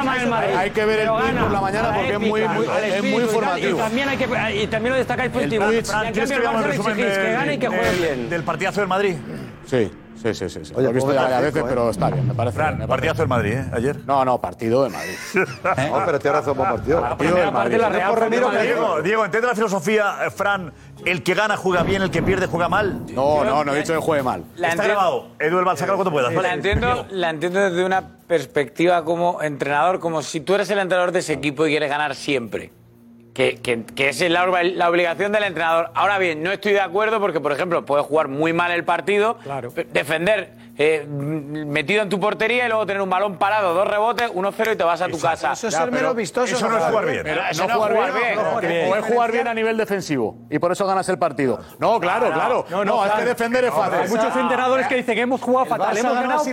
Hay 0.55 0.72
que 0.72 0.85
ver 0.85 0.99
el 0.99 1.09
tuit 1.09 1.35
por 1.35 1.51
la 1.51 1.61
mañana 1.61 1.93
porque 1.93 2.14
es 2.14 2.19
muy, 2.19 2.41
muy 3.11 3.23
informativo. 3.23 3.77
Y 3.77 3.81
también, 3.81 4.09
hay 4.09 4.18
que, 4.18 4.64
y 4.64 4.68
también 4.68 4.93
lo 4.93 4.97
destacáis 4.97 5.31
positivo. 5.31 5.65
En 5.65 5.73
el 5.73 5.84
Barça 5.85 6.95
que 6.95 7.31
gane 7.31 7.53
y 7.53 7.57
que 7.57 7.68
juegue 7.68 7.91
bien. 7.99 8.30
¿Del 8.30 8.43
partidazo 8.43 8.81
del 8.81 8.89
Madrid? 8.89 9.15
Sí. 9.65 9.91
Sí, 10.22 10.34
sí, 10.34 10.49
sí. 10.49 10.73
Oye, 10.76 10.84
lo 10.84 10.89
he 10.89 10.94
visto 10.94 11.10
veces, 11.10 11.56
¿eh? 11.56 11.65
pero 11.68 11.89
está 11.89 12.10
bien, 12.10 12.27
me 12.27 12.34
parece. 12.34 12.56
Fran, 12.56 12.69
bien, 12.69 12.80
me 12.80 12.88
partidazo 12.88 13.22
del 13.22 13.27
Madrid, 13.30 13.53
¿eh? 13.53 13.72
Ayer. 13.73 13.99
No, 14.06 14.26
no, 14.26 14.39
partido 14.41 14.84
de 14.84 14.89
Madrid. 14.89 15.14
¿Eh? 15.35 15.45
No, 15.91 16.06
pero 16.06 16.19
tienes 16.19 16.39
razón, 16.39 16.57
buen 16.57 16.69
partido. 16.69 17.02
Partido 17.02 17.35
del 17.35 17.52
Madrid. 17.52 17.77
Diego, 18.61 19.02
Diego, 19.02 19.26
la 19.26 19.56
filosofía, 19.56 20.26
eh, 20.26 20.31
Fran? 20.31 20.73
El 21.06 21.23
que 21.23 21.34
gana 21.34 21.56
juega 21.57 21.84
bien, 21.84 22.02
el 22.02 22.11
que 22.11 22.23
pierde 22.23 22.48
juega 22.48 22.68
mal. 22.68 23.06
No, 23.14 23.44
no, 23.44 23.64
no 23.64 23.73
he 23.73 23.77
dicho 23.80 23.94
que 23.94 23.99
juegue 23.99 24.23
mal. 24.23 24.44
La 24.56 24.69
Está 24.69 24.84
grabado. 24.84 25.30
Edu 25.39 25.60
Elbal, 25.60 25.77
sácalo 25.77 25.98
cuando 25.98 26.11
puedas. 26.11 26.34
La 26.34 26.53
entiendo, 26.53 27.06
la 27.11 27.30
entiendo 27.30 27.60
desde 27.60 27.85
una 27.85 28.18
perspectiva 28.27 29.03
como 29.03 29.41
entrenador, 29.41 29.99
como 29.99 30.22
si 30.22 30.41
tú 30.41 30.56
eres 30.56 30.69
el 30.69 30.80
entrenador 30.80 31.11
de 31.11 31.19
ese 31.19 31.34
equipo 31.34 31.65
y 31.65 31.69
quieres 31.69 31.89
ganar 31.89 32.15
siempre 32.15 32.72
que, 33.38 33.59
que, 33.61 33.84
que 33.84 34.09
es 34.09 34.19
la, 34.31 34.47
la, 34.64 34.89
obligación 34.89 35.31
del 35.31 35.43
entrenador. 35.43 35.91
Ahora 35.93 36.18
bien, 36.18 36.41
no 36.41 36.51
estoy 36.51 36.72
de 36.72 36.80
acuerdo 36.81 37.19
porque, 37.19 37.39
por 37.39 37.51
ejemplo, 37.51 37.85
puede 37.85 38.01
jugar 38.01 38.30
muy 38.30 38.51
mal 38.51 38.72
el 38.72 38.84
partido, 38.84 39.38
claro. 39.43 39.72
defender 39.93 40.49
eh, 40.79 41.05
mm, 41.07 41.67
metido 41.69 42.03
en 42.03 42.09
tu 42.09 42.19
portería 42.19 42.65
y 42.65 42.67
luego 42.67 42.85
tener 42.85 43.01
un 43.01 43.09
balón 43.09 43.37
parado, 43.37 43.73
dos 43.73 43.87
rebotes, 43.87 44.29
1-0 44.31 44.73
y 44.73 44.75
te 44.75 44.83
vas 44.83 45.01
a 45.01 45.07
tu 45.07 45.19
casa. 45.19 45.53
Eso 45.53 45.69
es 45.69 45.73
ser 45.73 45.91
menos 45.91 46.15
vistoso. 46.15 46.55
Eso 46.55 46.69
no 46.69 46.77
es 46.77 46.83
jugar 46.83 47.05
bien. 47.05 47.25
No 47.57 47.69
jugar 47.69 48.61
bien. 48.61 48.91
O 48.91 48.95
es 48.95 49.05
jugar 49.05 49.31
bien 49.31 49.47
a 49.47 49.53
nivel 49.53 49.75
defensivo 49.75 50.37
y 50.49 50.59
por 50.59 50.71
eso 50.71 50.85
ganas 50.85 51.09
el 51.09 51.17
partido. 51.17 51.59
No, 51.79 51.99
claro, 51.99 52.31
claro. 52.31 52.65
No, 52.69 52.85
no, 52.85 53.01
hay 53.01 53.11
que 53.11 53.25
defender 53.25 53.63
es 53.65 53.73
fácil. 53.73 53.99
Hay 54.01 54.09
muchos 54.09 54.35
entrenadores 54.35 54.87
que 54.87 54.95
dicen 54.95 55.15
que 55.15 55.21
hemos 55.21 55.41
jugado 55.41 55.65
fatal, 55.65 55.97
hemos 55.97 56.13
ganado, 56.13 56.43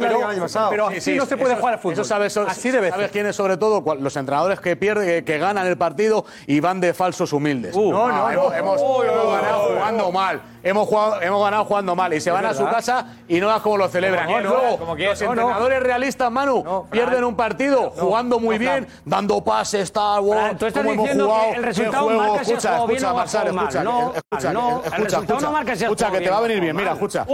pero 0.71 0.87
así 0.89 1.17
no 1.17 1.27
se 1.27 1.37
puede 1.37 1.57
jugar 1.57 1.75
al 1.75 1.81
fútbol. 1.81 2.49
Así 2.49 2.71
debe 2.71 2.91
¿Sabes 2.91 3.11
quiénes 3.11 3.37
sobre 3.37 3.57
todo? 3.57 3.83
Los 3.97 4.17
entrenadores 4.17 4.61
que 4.61 4.77
pierden, 4.77 5.25
que 5.25 5.39
ganan 5.39 5.67
el 5.67 5.77
partido 5.77 6.25
y 6.47 6.61
van 6.61 6.81
de 6.81 6.95
falsos 6.95 7.33
humildes. 7.33 7.75
Uh. 7.75 7.91
No, 7.91 8.09
no, 8.09 8.27
ah, 8.27 8.59
hemos 8.59 8.81
ganado 8.81 9.75
jugando 9.75 10.13
mal. 10.13 10.41
Hemos 10.63 10.89
ganado 10.91 11.65
jugando 11.67 11.95
mal 11.95 12.15
y 12.15 12.21
se 12.21 12.31
van 12.31 12.47
a 12.47 12.55
su 12.55 12.65
casa 12.65 13.07
y 13.29 13.39
no 13.39 13.49
das 13.49 13.61
como 13.61 13.77
lo 13.77 13.89
celebran. 13.89 14.14
No, 14.23 14.41
luego, 14.41 14.79
como 14.79 14.97
que- 14.97 15.07
los 15.07 15.21
no, 15.21 15.27
no. 15.27 15.33
entrenadores 15.43 15.83
realistas, 15.83 16.31
Manu, 16.31 16.87
pierden 16.91 17.25
un 17.25 17.35
partido 17.37 17.91
jugando 17.97 18.39
muy 18.39 18.57
no, 18.57 18.61
bien, 18.61 18.87
dando 19.05 19.43
pases, 19.43 19.93
tal, 19.93 20.23
wow, 20.23 20.55
tú 20.59 20.67
estás 20.67 20.85
diciendo 20.85 21.35
que 21.51 21.57
el 21.57 21.63
resultado 21.65 22.05
juego. 22.05 22.21
marca 22.23 22.45
si 22.45 22.53
escucha, 22.53 22.71
bien 22.87 22.91
escucha, 22.91 23.07
o 23.07 23.11
has 23.11 23.17
Marsal, 23.17 23.41
jugado 23.51 23.55
mal. 23.57 23.65
escucha, 23.69 23.85
No, 23.85 24.13
escucha, 24.15 24.53
no, 24.53 24.69
el 24.71 24.77
escucha, 24.85 24.97
resultado 25.05 25.41
no 25.41 25.53
marca 25.53 25.77
si 25.77 25.85
escucha, 25.85 26.11
que 26.11 26.21
te 26.21 26.31
va 26.31 26.39
a 26.39 26.41
venir 26.41 26.61
bien. 26.61 26.77
Mira, 26.77 26.93
escucha. 26.93 27.27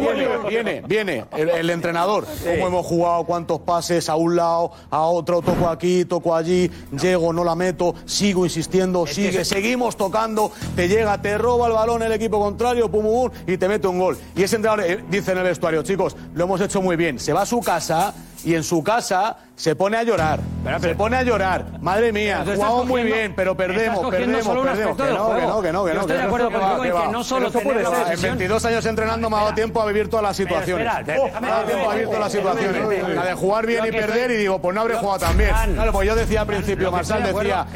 viene, 0.00 0.38
viene, 0.48 0.82
viene 0.86 1.24
el, 1.32 1.48
el 1.50 1.70
entrenador. 1.70 2.26
Cómo 2.44 2.66
hemos 2.66 2.86
jugado, 2.86 3.24
cuántos 3.24 3.60
pases 3.60 4.08
a 4.08 4.16
un 4.16 4.36
lado, 4.36 4.72
a 4.90 5.02
otro, 5.02 5.40
toco 5.42 5.68
aquí, 5.68 6.04
toco 6.04 6.34
allí, 6.34 6.70
llego, 7.00 7.32
no 7.32 7.44
la 7.44 7.54
meto, 7.54 7.94
sigo 8.06 8.44
insistiendo, 8.44 9.06
sigue, 9.06 9.44
seguimos 9.44 9.96
tocando, 9.96 10.50
te 10.76 10.88
llega, 10.88 11.20
te 11.20 11.36
roba 11.38 11.66
el 11.68 11.72
balón 11.72 12.02
el 12.02 12.12
equipo 12.12 12.40
contrario, 12.40 12.90
pum, 12.90 13.02
pum, 13.02 13.30
pum, 13.30 13.38
y 13.46 13.56
te 13.56 13.68
mete 13.68 13.86
un 13.88 13.98
gol. 13.98 14.18
Y 14.34 14.42
ese 14.42 14.56
entrenador 14.56 14.84
eh, 14.84 15.04
dice 15.20 15.32
en 15.32 15.38
el 15.38 15.44
vestuario, 15.44 15.82
chicos, 15.82 16.16
lo 16.34 16.44
hemos 16.44 16.60
hecho 16.60 16.82
muy 16.82 16.96
bien. 16.96 17.18
Se 17.18 17.32
va 17.32 17.42
a 17.42 17.46
su 17.46 17.60
casa 17.60 18.12
y 18.44 18.54
en 18.54 18.62
su 18.64 18.82
casa 18.82 19.36
se 19.54 19.76
pone 19.76 19.96
a 19.96 20.02
llorar. 20.02 20.40
Se 20.80 20.94
pone 20.94 21.16
a 21.16 21.22
llorar. 21.22 21.66
Madre 21.80 22.12
mía, 22.12 22.44
jugamos 22.44 22.86
muy 22.86 23.02
bien, 23.02 23.34
pero 23.36 23.56
perdemos, 23.56 24.08
perdemos, 24.08 24.46
perdemos. 24.46 24.96
Que 24.96 25.02
no, 25.12 25.34
que 25.34 25.42
no, 25.42 25.62
que 25.62 25.72
no, 25.72 25.84
que 25.84 25.94
no. 25.94 26.00
estoy 26.00 26.16
de 26.16 26.22
acuerdo 26.22 26.50
contigo 26.50 26.96
en 26.98 27.06
que 27.06 27.12
no 27.12 27.24
solo 27.24 27.50
puede 27.50 27.84
ser. 27.84 27.94
En 27.94 28.02
posesión- 28.02 28.22
22 28.22 28.64
años 28.64 28.86
entrenando 28.86 29.30
me 29.30 29.36
ha 29.36 29.40
dado 29.40 29.54
tiempo 29.54 29.82
a 29.82 29.86
vivir 29.86 30.08
todas 30.08 30.22
las 30.24 30.36
situaciones. 30.36 30.88
Oh, 31.18 31.40
me 31.40 31.46
ha 31.46 31.50
dado 31.50 31.64
tiempo 31.64 31.90
a 31.90 31.94
vivir 31.94 32.06
todas 32.08 32.20
las 32.20 32.32
situaciones. 32.32 33.14
La 33.14 33.24
de 33.26 33.34
jugar 33.34 33.66
bien 33.66 33.84
y 33.86 33.90
perder 33.90 34.30
y 34.30 34.36
digo, 34.36 34.60
pues 34.60 34.74
no 34.74 34.80
habré 34.80 34.94
jugado 34.96 35.18
tan 35.18 35.36
bien. 35.36 35.50
Claro, 35.74 35.92
pues 35.92 36.08
yo 36.08 36.14
decía 36.14 36.40
al 36.42 36.46
principio, 36.46 36.90
Marsal 36.90 37.22
decía, 37.22 37.66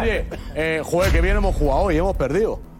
oye, 0.00 0.26
eh, 0.54 0.82
que 1.12 1.20
bien 1.20 1.36
hemos 1.36 1.54
jugado 1.54 1.90
y 1.90 1.98
hemos 1.98 2.16
perdido. 2.16 2.71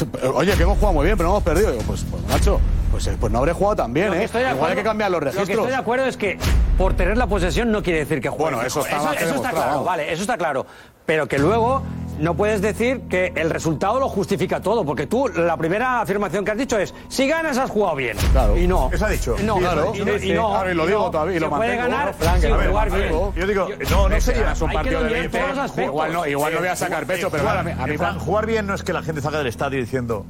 Oye, 0.34 0.52
que 0.56 0.62
hemos 0.62 0.76
jugado 0.78 0.94
muy 0.94 1.04
bien, 1.06 1.16
pero 1.16 1.28
no 1.28 1.36
hemos 1.36 1.44
perdido. 1.44 1.70
Digo, 1.72 1.82
pues, 1.86 2.04
pues 2.10 2.22
macho, 2.28 2.60
pues, 2.90 3.06
eh, 3.06 3.16
pues 3.18 3.32
no 3.32 3.38
habré 3.40 3.52
jugado 3.52 3.76
tan 3.76 3.92
bien, 3.92 4.12
¿eh? 4.14 4.24
Igual 4.24 4.44
hay 4.46 4.52
acuerdo- 4.52 4.74
que 4.76 4.82
cambiar 4.82 5.10
los 5.10 5.20
Lo 5.20 5.24
que 5.30 5.32
registros. 5.32 5.58
estoy 5.58 5.70
de 5.70 5.76
acuerdo 5.76 6.06
es 6.06 6.16
que 6.16 6.38
por 6.78 6.94
tener 6.94 7.16
la 7.16 7.26
posesión 7.26 7.70
no 7.70 7.82
quiere 7.82 8.00
decir 8.00 8.20
que 8.20 8.28
juegue. 8.28 8.42
Bueno, 8.56 8.62
eso 8.66 8.80
está 8.80 8.96
eso, 9.14 9.34
eso 9.34 9.42
claro, 9.42 9.84
vale, 9.84 10.12
eso 10.12 10.22
está 10.22 10.36
claro. 10.36 10.66
Pero 11.06 11.26
que 11.28 11.38
luego 11.38 11.82
no 12.20 12.34
puedes 12.36 12.60
decir 12.62 13.00
que 13.08 13.32
el 13.34 13.50
resultado 13.50 13.98
lo 13.98 14.08
justifica 14.08 14.60
todo, 14.60 14.84
porque 14.84 15.06
tú 15.06 15.28
la 15.28 15.56
primera 15.56 16.00
afirmación 16.02 16.44
que 16.44 16.52
has 16.52 16.58
dicho 16.58 16.78
es 16.78 16.94
si 17.08 17.26
ganas 17.26 17.58
has 17.58 17.70
jugado 17.70 17.96
bien. 17.96 18.16
Claro. 18.32 18.56
Y 18.56 18.66
no. 18.68 18.90
Eso 18.92 19.06
ha 19.06 19.08
dicho. 19.10 19.34
No, 19.42 19.54
Sí, 19.56 19.60
claro. 19.60 19.92
Y 19.94 20.04
no, 20.04 20.18
sí, 20.18 20.30
y 20.30 20.32
no, 20.34 20.48
claro, 20.50 20.70
y 20.70 20.74
lo 20.74 20.84
y 20.84 20.86
digo 20.88 21.00
no. 21.00 21.10
todavía 21.10 21.36
y 21.36 21.40
lo 21.40 21.50
puede 21.50 21.76
ganar 21.76 22.14
Frank, 22.14 22.38
sin 22.40 22.56
ver, 22.56 22.68
jugar 22.68 22.90
bien. 22.92 23.12
Yo 23.34 23.46
digo, 23.46 23.68
no, 23.90 24.08
no 24.08 24.20
sería. 24.20 24.52
Es 24.52 24.60
un 24.60 24.72
partido 24.72 25.02
de 25.02 25.20
aspectos. 25.20 25.78
Igual 25.84 26.12
no, 26.12 26.26
igual 26.26 26.52
no 26.54 26.58
voy 26.60 26.68
a 26.68 26.76
sacar 26.76 27.06
pecho, 27.06 27.28
pero 27.30 27.42
jugar, 27.42 27.58
a 27.58 27.62
mí- 27.64 27.72
a 27.76 27.86
mí 27.86 27.96
Fran, 27.98 28.18
jugar 28.20 28.46
bien 28.46 28.66
no 28.66 28.74
es 28.74 28.82
que 28.84 28.92
la 28.92 29.02
gente 29.02 29.20
salga 29.20 29.38
del 29.38 29.48
estadio 29.48 29.80
diciendo, 29.80 30.24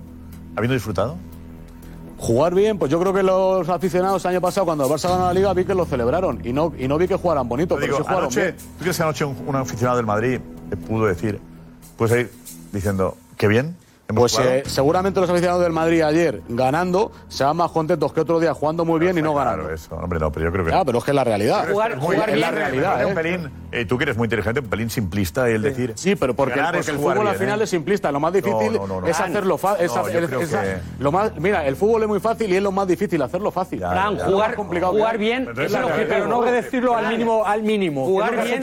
habiendo 0.56 0.74
disfrutado. 0.74 1.16
Jugar 2.18 2.54
bien, 2.54 2.78
pues 2.78 2.88
yo 2.90 3.00
creo 3.00 3.12
que 3.12 3.24
los 3.24 3.68
aficionados 3.68 4.24
el 4.24 4.30
año 4.30 4.40
pasado, 4.40 4.64
cuando 4.64 4.84
el 4.86 4.90
Barça 4.92 5.08
ganó 5.08 5.26
la 5.26 5.34
Liga, 5.34 5.52
vi 5.54 5.64
que 5.64 5.74
lo 5.74 5.84
celebraron 5.84 6.40
y 6.44 6.52
no, 6.52 6.72
y 6.78 6.86
no 6.86 6.96
vi 6.96 7.08
que 7.08 7.16
jugaran 7.16 7.48
bonito, 7.48 7.74
Yo 7.74 7.80
pero 7.80 7.86
digo, 7.86 7.96
sí 7.98 8.02
jugaron 8.04 8.22
anoche, 8.22 8.40
bien. 8.42 8.56
¿tú 8.56 8.78
crees 8.84 8.96
que 8.96 9.02
anoche 9.02 9.24
un, 9.24 9.36
un 9.48 9.56
aficionado 9.56 9.96
del 9.96 10.06
Madrid 10.06 10.40
pudo 10.76 11.06
decir, 11.06 11.40
puede 11.96 12.10
salir 12.10 12.30
diciendo, 12.72 13.16
qué 13.36 13.48
bien? 13.48 13.76
Pues 14.08 14.32
jugado"? 14.32 14.50
eh, 14.50 14.62
seguramente 14.66 15.20
los 15.20 15.30
aficionados 15.30 15.62
del 15.62 15.72
Madrid 15.72 16.02
ayer 16.02 16.42
ganando 16.48 17.12
se 17.28 17.44
van 17.44 17.56
más 17.56 17.70
contentos 17.70 18.12
que 18.12 18.20
otro 18.20 18.40
día 18.40 18.52
jugando 18.52 18.84
muy 18.84 19.00
bien 19.00 19.16
y 19.16 19.22
no 19.22 19.34
ganando. 19.34 19.70
eso, 19.70 19.94
hombre, 19.96 20.18
no, 20.18 20.30
pero 20.30 20.46
yo 20.46 20.52
creo 20.52 20.64
que 20.64 20.70
Ya, 20.70 20.78
no. 20.78 20.84
pero 20.84 20.98
es 20.98 21.04
que 21.04 21.10
es 21.12 21.14
la 21.14 21.24
realidad. 21.24 21.64
Que 21.66 21.72
es 21.72 22.38
la 22.40 22.50
realidad. 22.50 23.00
¿eh? 23.02 23.06
Un 23.06 23.14
pelín, 23.14 23.50
eh, 23.72 23.84
tú 23.86 23.96
que 23.96 24.04
eres 24.04 24.16
muy 24.16 24.26
inteligente, 24.26 24.60
un 24.60 24.66
pelín 24.68 24.90
simplista 24.90 25.48
el 25.48 25.62
decir. 25.62 25.92
Sí, 25.96 26.14
pero 26.16 26.34
porque, 26.34 26.60
porque 26.60 26.78
es 26.80 26.88
el 26.88 26.96
jugar 26.96 27.16
fútbol 27.16 27.28
al 27.28 27.34
bien, 27.34 27.44
final 27.46 27.60
¿eh? 27.60 27.64
es 27.64 27.70
simplista. 27.70 28.12
Lo 28.12 28.20
más 28.20 28.32
difícil 28.34 28.72
No, 28.74 28.86
no, 28.86 29.00
no, 29.00 29.06
es 29.06 29.18
hacerlo 29.18 29.56
fácil. 29.56 29.88
Que- 29.88 31.40
mira, 31.40 31.66
el 31.66 31.76
fútbol 31.76 32.02
es 32.02 32.08
muy 32.08 32.20
fácil 32.20 32.52
y 32.52 32.56
es 32.56 32.62
lo 32.62 32.72
más 32.72 32.86
difícil 32.86 33.20
hacerlo 33.22 33.50
fácil. 33.50 33.78
Fran, 33.80 34.16
lo 34.18 34.24
jugar- 34.24 34.48
más 34.48 34.56
complicado 34.56 34.92
jugar 34.92 35.16
bien 35.18 35.46
Pero 35.54 35.62
es 35.66 35.72
el 35.74 35.84
objetivo. 35.84 36.08
Pero 36.08 36.26
no 36.28 36.42
decirlo 36.42 36.96
al 36.96 37.06
mínimo- 37.08 37.44
al 37.46 37.62
mínimo. 37.62 38.04
¿Qué 38.04 38.10
Jugar 38.12 38.30
bien- 38.44 38.62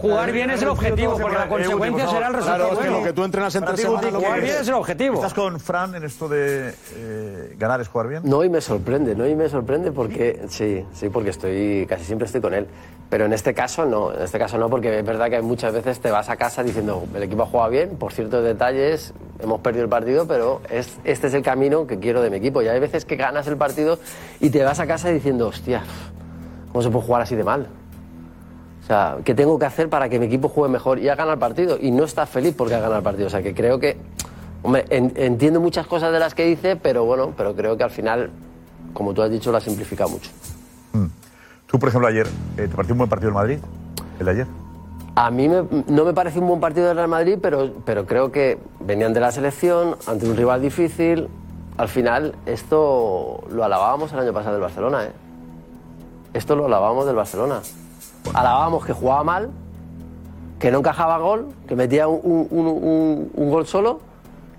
Jugar 0.00 0.32
bien 0.32 0.50
es 0.50 0.62
el 0.62 0.68
objetivo, 0.68 1.18
porque 1.18 1.36
la 1.36 1.48
consecuencia 1.48 2.08
será 2.08 2.28
el 2.28 2.34
resultado 2.34 2.56
Claro, 2.68 2.72
es 2.80 2.86
que 2.86 2.90
lo 2.90 3.02
que 3.02 3.12
tú 3.12 3.24
entrenas 3.24 3.54
entre 3.54 3.76
semana 3.76 4.00
Guti, 4.46 4.52
lo 4.52 4.52
¿qué 4.52 4.52
que 4.52 4.52
bien 4.52 4.62
es 4.62 4.68
el 4.68 4.74
objetivo. 4.74 5.14
¿Estás 5.16 5.34
con 5.34 5.60
Fran 5.60 5.94
en 5.94 6.04
esto 6.04 6.28
de 6.28 6.74
eh, 6.94 7.56
ganar 7.58 7.80
es 7.80 7.88
jugar 7.88 8.08
bien? 8.08 8.22
No, 8.24 8.44
y 8.44 8.48
me 8.48 8.60
sorprende, 8.60 9.14
no, 9.14 9.26
y 9.26 9.34
me 9.34 9.48
sorprende 9.48 9.92
porque 9.92 10.42
sí, 10.48 10.84
sí, 10.92 11.08
porque 11.08 11.30
estoy 11.30 11.86
casi 11.88 12.04
siempre 12.04 12.26
estoy 12.26 12.40
con 12.40 12.54
él. 12.54 12.66
Pero 13.08 13.24
en 13.24 13.32
este 13.32 13.54
caso 13.54 13.84
no, 13.84 14.12
en 14.12 14.22
este 14.22 14.38
caso 14.38 14.58
no, 14.58 14.68
porque 14.68 14.98
es 14.98 15.04
verdad 15.04 15.30
que 15.30 15.40
muchas 15.40 15.72
veces 15.72 16.00
te 16.00 16.10
vas 16.10 16.28
a 16.28 16.36
casa 16.36 16.62
diciendo 16.62 17.06
el 17.14 17.22
equipo 17.22 17.42
ha 17.42 17.46
jugado 17.46 17.70
bien, 17.70 17.90
por 17.96 18.12
ciertos 18.12 18.42
detalles 18.42 19.14
hemos 19.38 19.60
perdido 19.60 19.84
el 19.84 19.90
partido, 19.90 20.26
pero 20.26 20.60
es, 20.70 20.98
este 21.04 21.28
es 21.28 21.34
el 21.34 21.42
camino 21.42 21.86
que 21.86 21.98
quiero 21.98 22.22
de 22.22 22.30
mi 22.30 22.38
equipo. 22.38 22.62
Y 22.62 22.68
hay 22.68 22.80
veces 22.80 23.04
que 23.04 23.16
ganas 23.16 23.46
el 23.46 23.56
partido 23.56 23.98
y 24.40 24.50
te 24.50 24.64
vas 24.64 24.80
a 24.80 24.86
casa 24.86 25.10
diciendo, 25.10 25.48
hostia, 25.48 25.82
¿cómo 26.72 26.82
se 26.82 26.90
puede 26.90 27.06
jugar 27.06 27.22
así 27.22 27.36
de 27.36 27.44
mal? 27.44 27.68
O 28.82 28.86
sea, 28.86 29.16
¿qué 29.24 29.34
tengo 29.34 29.58
que 29.58 29.66
hacer 29.66 29.88
para 29.88 30.08
que 30.08 30.20
mi 30.20 30.26
equipo 30.26 30.48
juegue 30.48 30.72
mejor 30.72 31.00
y 31.00 31.08
ha 31.08 31.16
ganado 31.16 31.32
el 31.32 31.40
partido? 31.40 31.76
Y 31.80 31.90
no 31.90 32.04
estás 32.04 32.28
feliz 32.28 32.54
porque 32.56 32.74
ha 32.74 32.78
ganado 32.78 32.98
el 32.98 33.02
partido. 33.02 33.26
O 33.26 33.30
sea, 33.30 33.42
que 33.42 33.52
creo 33.52 33.80
que, 33.80 33.96
hombre, 34.62 34.84
en- 34.90 35.12
entiendo 35.16 35.60
muchas 35.60 35.86
cosas 35.86 36.12
de 36.12 36.18
las 36.18 36.34
que 36.34 36.44
dice, 36.44 36.76
pero 36.76 37.04
bueno, 37.04 37.32
pero 37.36 37.54
creo 37.54 37.76
que 37.76 37.84
al 37.84 37.90
final, 37.90 38.30
como 38.92 39.14
tú 39.14 39.22
has 39.22 39.30
dicho, 39.30 39.50
lo 39.50 39.58
ha 39.58 39.60
simplificado 39.60 40.10
mucho. 40.10 40.30
Tú, 41.66 41.78
por 41.80 41.88
ejemplo, 41.88 42.06
ayer, 42.08 42.26
eh, 42.56 42.68
¿te 42.68 42.76
pareció 42.76 42.94
un 42.94 42.98
buen 42.98 43.10
partido 43.10 43.28
el 43.30 43.34
Madrid? 43.34 43.58
El 44.20 44.26
de 44.26 44.30
ayer. 44.32 44.46
A 45.16 45.30
mí 45.30 45.48
me- 45.48 45.64
no 45.88 46.04
me 46.04 46.12
parece 46.14 46.38
un 46.38 46.46
buen 46.46 46.60
partido 46.60 46.86
del 46.86 46.96
Real 46.96 47.08
Madrid, 47.08 47.38
pero, 47.42 47.72
pero 47.84 48.06
creo 48.06 48.30
que 48.30 48.58
venían 48.80 49.12
de 49.12 49.20
la 49.20 49.32
selección, 49.32 49.96
ante 50.06 50.28
un 50.28 50.36
rival 50.36 50.62
difícil. 50.62 51.28
Al 51.76 51.88
final, 51.88 52.34
esto 52.46 53.42
lo 53.50 53.64
alabábamos 53.64 54.12
el 54.12 54.20
año 54.20 54.32
pasado 54.32 54.52
del 54.54 54.62
Barcelona, 54.62 55.04
¿eh? 55.06 55.12
Esto 56.34 56.54
lo 56.54 56.66
alabábamos 56.66 57.04
del 57.06 57.16
Barcelona. 57.16 57.60
Alabábamos 58.32 58.84
que 58.86 58.92
jugaba 58.92 59.24
mal, 59.24 59.50
que 60.60 60.70
no 60.70 60.78
encajaba 60.78 61.18
gol, 61.18 61.48
que 61.66 61.74
metía 61.76 62.08
un- 62.08 62.46
un- 62.50 62.66
un- 62.66 63.30
un 63.34 63.50
gol 63.50 63.66
solo 63.66 64.00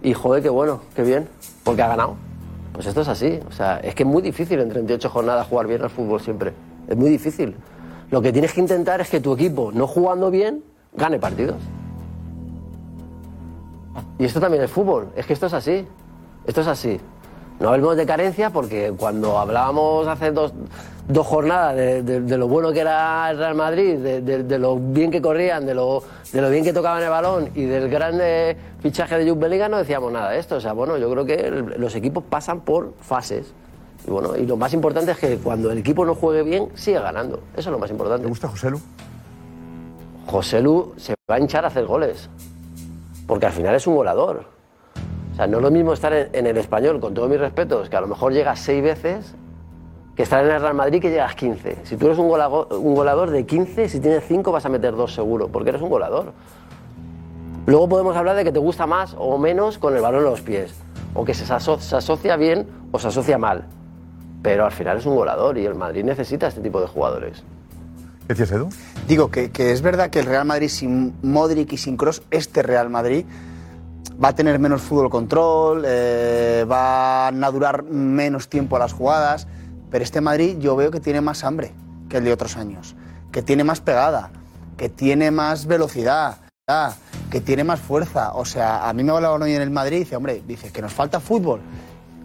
y 0.01 0.13
joder, 0.13 0.43
qué 0.43 0.49
bueno, 0.49 0.81
qué 0.95 1.03
bien, 1.03 1.27
porque 1.63 1.81
ha 1.81 1.87
ganado. 1.87 2.15
Pues 2.73 2.85
esto 2.85 3.01
es 3.01 3.07
así, 3.07 3.39
o 3.47 3.51
sea, 3.51 3.79
es 3.79 3.95
que 3.95 4.03
es 4.03 4.09
muy 4.09 4.21
difícil 4.21 4.59
en 4.59 4.69
38 4.69 5.09
jornadas 5.09 5.47
jugar 5.47 5.67
bien 5.67 5.81
al 5.81 5.89
fútbol 5.89 6.21
siempre. 6.21 6.53
Es 6.87 6.95
muy 6.95 7.09
difícil. 7.09 7.55
Lo 8.11 8.21
que 8.21 8.31
tienes 8.31 8.53
que 8.53 8.61
intentar 8.61 9.01
es 9.01 9.09
que 9.09 9.19
tu 9.19 9.33
equipo, 9.33 9.71
no 9.73 9.87
jugando 9.87 10.29
bien, 10.29 10.63
gane 10.93 11.19
partidos. 11.19 11.57
Y 14.19 14.25
esto 14.25 14.39
también 14.39 14.63
es 14.63 14.71
fútbol, 14.71 15.09
es 15.15 15.25
que 15.25 15.33
esto 15.33 15.47
es 15.47 15.53
así. 15.53 15.85
Esto 16.45 16.61
es 16.61 16.67
así. 16.67 16.99
No 17.59 17.69
hablemos 17.69 17.97
de 17.97 18.05
carencia 18.05 18.51
porque 18.51 18.93
cuando 18.97 19.37
hablábamos 19.37 20.07
hace 20.07 20.31
dos, 20.31 20.53
dos 21.07 21.25
jornadas 21.25 21.75
de, 21.75 22.03
de- 22.03 22.21
de 22.21 22.37
lo 22.37 22.47
bueno 22.47 22.71
que 22.73 22.81
era 22.81 23.29
el 23.31 23.37
Real 23.37 23.55
Madrid, 23.55 23.97
de, 23.97 24.59
lo 24.59 24.77
bien 24.77 25.09
que 25.09 25.21
corrían, 25.21 25.65
de 25.65 25.73
lo, 25.73 26.03
de 26.33 26.41
lo 26.41 26.49
bien 26.49 26.63
que 26.63 26.73
tocaban 26.73 27.01
el 27.01 27.09
balón 27.09 27.49
y 27.55 27.63
del 27.63 27.89
gran 27.89 28.19
fichaje 28.79 29.17
de 29.17 29.29
Jude 29.29 29.39
Bellingham, 29.41 29.71
no 29.71 29.77
decíamos 29.77 30.11
nada 30.11 30.31
de 30.31 30.39
esto. 30.39 30.55
O 30.55 30.59
sea, 30.61 30.73
bueno, 30.73 30.97
yo 30.97 31.09
creo 31.11 31.25
que 31.25 31.35
el- 31.35 31.75
los 31.77 31.95
equipos 31.95 32.23
pasan 32.29 32.59
por 32.61 32.93
fases. 33.01 33.53
Y 34.05 34.11
bueno, 34.11 34.35
y 34.37 34.45
lo 34.45 34.57
más 34.57 34.73
importante 34.73 35.11
es 35.11 35.17
que 35.17 35.37
cuando 35.37 35.71
el 35.71 35.77
equipo 35.79 36.05
no 36.05 36.13
juegue 36.15 36.43
bien, 36.43 36.69
siga 36.75 37.01
ganando. 37.01 37.37
Eso 37.53 37.69
es 37.69 37.73
lo 37.73 37.79
más 37.79 37.89
importante. 37.91 38.23
¿Te 38.23 38.29
gusta 38.29 38.47
José 38.47 38.69
Lu? 38.69 38.79
José 40.27 40.61
Lu 40.61 40.93
se 40.97 41.15
va 41.29 41.35
a 41.35 41.39
hinchar 41.39 41.63
a 41.65 41.69
hacer 41.69 41.85
goles. 41.85 42.29
Porque 43.27 43.45
al 43.45 43.51
final 43.53 43.75
es 43.75 43.87
un 43.87 43.95
goleador. 43.95 44.45
O 45.33 45.35
sea, 45.35 45.47
no 45.47 45.57
es 45.57 45.63
lo 45.63 45.71
mismo 45.71 45.93
estar 45.93 46.13
en, 46.13 46.29
en 46.33 46.47
el 46.47 46.57
español, 46.57 46.99
con 46.99 47.13
todos 47.13 47.29
mis 47.29 47.39
respetos, 47.39 47.89
que 47.89 47.95
a 47.97 48.01
lo 48.01 48.07
mejor 48.07 48.33
llegas 48.33 48.59
seis 48.59 48.81
veces, 48.83 49.35
que 50.17 50.23
estar 50.23 50.43
en 50.43 50.49
el 50.51 50.59
Real 50.59 50.73
Madrid 50.73 50.99
que 50.99 51.11
llegas 51.11 51.35
15. 51.35 51.77
Si 51.83 51.95
tú 51.95 52.07
eres 52.07 52.17
un, 52.17 52.27
golago- 52.27 52.67
un 52.75 52.95
goleador 52.95 53.29
de 53.29 53.45
15, 53.45 53.87
si 53.87 53.99
tienes 53.99 54.23
5 54.27 54.51
vas 54.51 54.65
a 54.65 54.69
meter 54.69 54.95
dos 54.95 55.13
seguro, 55.13 55.47
porque 55.47 55.69
eres 55.69 55.81
un 55.81 55.89
goleador. 55.89 56.33
Luego 57.67 57.87
podemos 57.87 58.15
hablar 58.17 58.35
de 58.35 58.43
que 58.43 58.51
te 58.51 58.59
gusta 58.59 58.87
más 58.87 59.13
o 59.17 59.37
menos 59.37 59.77
con 59.77 59.95
el 59.95 60.01
balón 60.01 60.21
en 60.23 60.29
los 60.31 60.41
pies, 60.41 60.73
o 61.13 61.23
que 61.23 61.33
se, 61.35 61.45
aso- 61.53 61.79
se 61.79 61.95
asocia 61.95 62.35
bien 62.35 62.67
o 62.91 62.97
se 62.99 63.09
asocia 63.09 63.37
mal. 63.37 63.65
Pero 64.41 64.65
al 64.65 64.71
final 64.71 64.97
es 64.97 65.05
un 65.05 65.15
goleador 65.15 65.57
y 65.57 65.65
el 65.65 65.75
Madrid 65.75 66.03
necesita 66.03 66.47
este 66.47 66.61
tipo 66.61 66.81
de 66.81 66.87
jugadores. 66.87 67.43
¿Qué 68.21 68.33
decías, 68.33 68.51
Edu? 68.51 68.69
Digo 69.07 69.29
que, 69.29 69.51
que 69.51 69.71
es 69.71 69.81
verdad 69.83 70.09
que 70.09 70.19
el 70.19 70.25
Real 70.25 70.45
Madrid 70.45 70.69
sin 70.69 71.13
Modric 71.21 71.73
y 71.73 71.77
sin 71.77 71.95
Cross, 71.95 72.23
este 72.31 72.63
Real 72.63 72.89
Madrid, 72.89 73.23
va 74.23 74.29
a 74.29 74.33
tener 74.35 74.57
menos 74.57 74.81
fútbol 74.81 75.09
control, 75.11 75.83
eh, 75.85 76.65
van 76.67 77.43
a 77.43 77.51
durar 77.51 77.83
menos 77.83 78.47
tiempo 78.49 78.75
a 78.77 78.79
las 78.79 78.93
jugadas, 78.93 79.47
pero 79.91 80.03
este 80.03 80.21
Madrid 80.21 80.57
yo 80.59 80.75
veo 80.75 80.91
que 80.91 80.99
tiene 80.99 81.21
más 81.21 81.43
hambre 81.43 81.71
que 82.09 82.17
el 82.17 82.23
de 82.23 82.33
otros 82.33 82.57
años, 82.57 82.95
que 83.31 83.41
tiene 83.41 83.63
más 83.63 83.81
pegada, 83.81 84.31
que 84.77 84.89
tiene 84.89 85.31
más 85.31 85.65
velocidad, 85.65 86.37
que 87.31 87.41
tiene 87.41 87.63
más 87.63 87.79
fuerza. 87.79 88.33
O 88.33 88.45
sea, 88.45 88.87
a 88.87 88.93
mí 88.93 89.03
me 89.03 89.11
hablaban 89.11 89.41
hoy 89.41 89.53
en 89.53 89.61
el 89.61 89.69
Madrid 89.71 89.97
y 89.97 89.99
dice, 89.99 90.15
hombre, 90.15 90.41
dice 90.47 90.71
que 90.71 90.81
nos 90.81 90.93
falta 90.93 91.19
fútbol. 91.19 91.61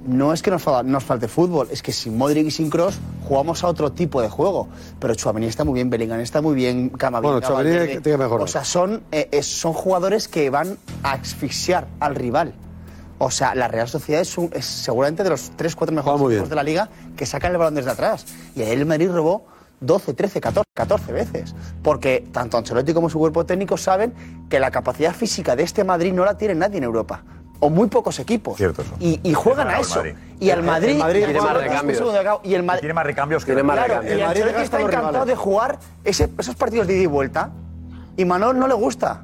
No 0.04 0.32
es 0.32 0.42
que 0.42 0.50
nos, 0.50 0.60
fa- 0.62 0.82
nos 0.82 1.04
falte 1.04 1.28
fútbol, 1.28 1.68
es 1.70 1.80
que 1.80 1.92
sin 1.92 2.18
Modric 2.18 2.46
y 2.48 2.50
sin 2.50 2.68
Cross 2.70 2.98
jugamos 3.28 3.62
a 3.62 3.68
otro 3.68 3.92
tipo 3.92 4.20
de 4.20 4.28
juego. 4.28 4.68
Pero 4.98 5.14
Chouameni 5.14 5.46
está 5.46 5.62
muy 5.64 5.74
bien, 5.74 5.90
Bellingham 5.90 6.18
está 6.18 6.42
muy 6.42 6.56
bien, 6.56 6.88
Camavinga, 6.88 7.34
Bueno, 7.38 7.54
Valverde. 7.54 7.86
tiene 7.86 8.02
que 8.02 8.18
mejorar. 8.18 8.42
O 8.44 8.48
sea, 8.48 8.64
son, 8.64 9.04
eh, 9.12 9.28
eh, 9.30 9.44
son 9.44 9.72
jugadores 9.74 10.26
que 10.26 10.50
van 10.50 10.76
a 11.04 11.12
asfixiar 11.12 11.86
al 12.00 12.16
rival. 12.16 12.52
O 13.24 13.30
sea, 13.30 13.54
la 13.54 13.68
Real 13.68 13.86
Sociedad 13.88 14.20
es, 14.20 14.36
un- 14.36 14.50
es 14.52 14.64
seguramente 14.64 15.22
de 15.22 15.30
los 15.30 15.52
3-4 15.56 15.92
mejores 15.92 16.20
equipos 16.32 16.48
de 16.48 16.56
la 16.56 16.64
liga 16.64 16.88
que 17.16 17.24
sacan 17.24 17.52
el 17.52 17.58
balón 17.58 17.76
desde 17.76 17.90
atrás. 17.92 18.26
Y 18.56 18.62
ayer 18.62 18.76
el 18.78 18.84
Madrid 18.84 19.10
robó 19.12 19.44
12, 19.80 20.12
13, 20.12 20.40
14, 20.40 20.68
14 20.74 21.12
veces. 21.12 21.54
Porque 21.84 22.24
tanto 22.32 22.58
Ancelotti 22.58 22.92
como 22.92 23.08
su 23.08 23.20
cuerpo 23.20 23.46
técnico 23.46 23.76
saben 23.76 24.12
que 24.50 24.58
la 24.58 24.72
capacidad 24.72 25.14
física 25.14 25.54
de 25.54 25.62
este 25.62 25.84
Madrid 25.84 26.12
no 26.12 26.24
la 26.24 26.36
tiene 26.36 26.56
nadie 26.56 26.78
en 26.78 26.84
Europa. 26.84 27.22
o 27.64 27.70
muy 27.70 27.86
pocos 27.86 28.18
equipos. 28.18 28.56
Cierto 28.56 28.82
eso. 28.82 28.90
Y, 28.98 29.20
y 29.22 29.34
juegan 29.34 29.68
a 29.68 29.74
El 29.76 29.82
eso. 29.82 29.94
Madrid. 30.00 30.14
Y 30.40 30.50
al 30.50 30.58
El- 30.58 30.64
Madrid, 30.64 30.88
el 30.90 30.98
Madrid 30.98 31.24
tiene 31.26 31.40
más 31.40 31.56
recambios. 31.56 32.02
Y 32.42 32.54
el 32.54 32.62
Madrid 32.64 32.80
Tiene 32.80 32.94
más 32.94 33.06
recambios 33.06 33.44
que 33.44 33.52
Tiene 33.52 33.62
más 33.62 33.76
Claro, 33.76 33.88
recambios. 34.02 34.16
y 34.18 34.20
Y 34.20 34.24
Madrid 34.26 34.42
está 34.60 34.80
encantado 34.80 35.08
rivales. 35.12 35.26
de 35.28 35.36
jugar 35.36 35.78
ese- 36.02 36.28
esos 36.38 36.56
partidos 36.56 36.88
de 36.88 36.94
ida 36.94 37.02
y 37.04 37.06
vuelta. 37.06 37.50
Y 38.16 38.24
Manol 38.24 38.58
no 38.58 38.66
le 38.66 38.74
gusta. 38.74 39.22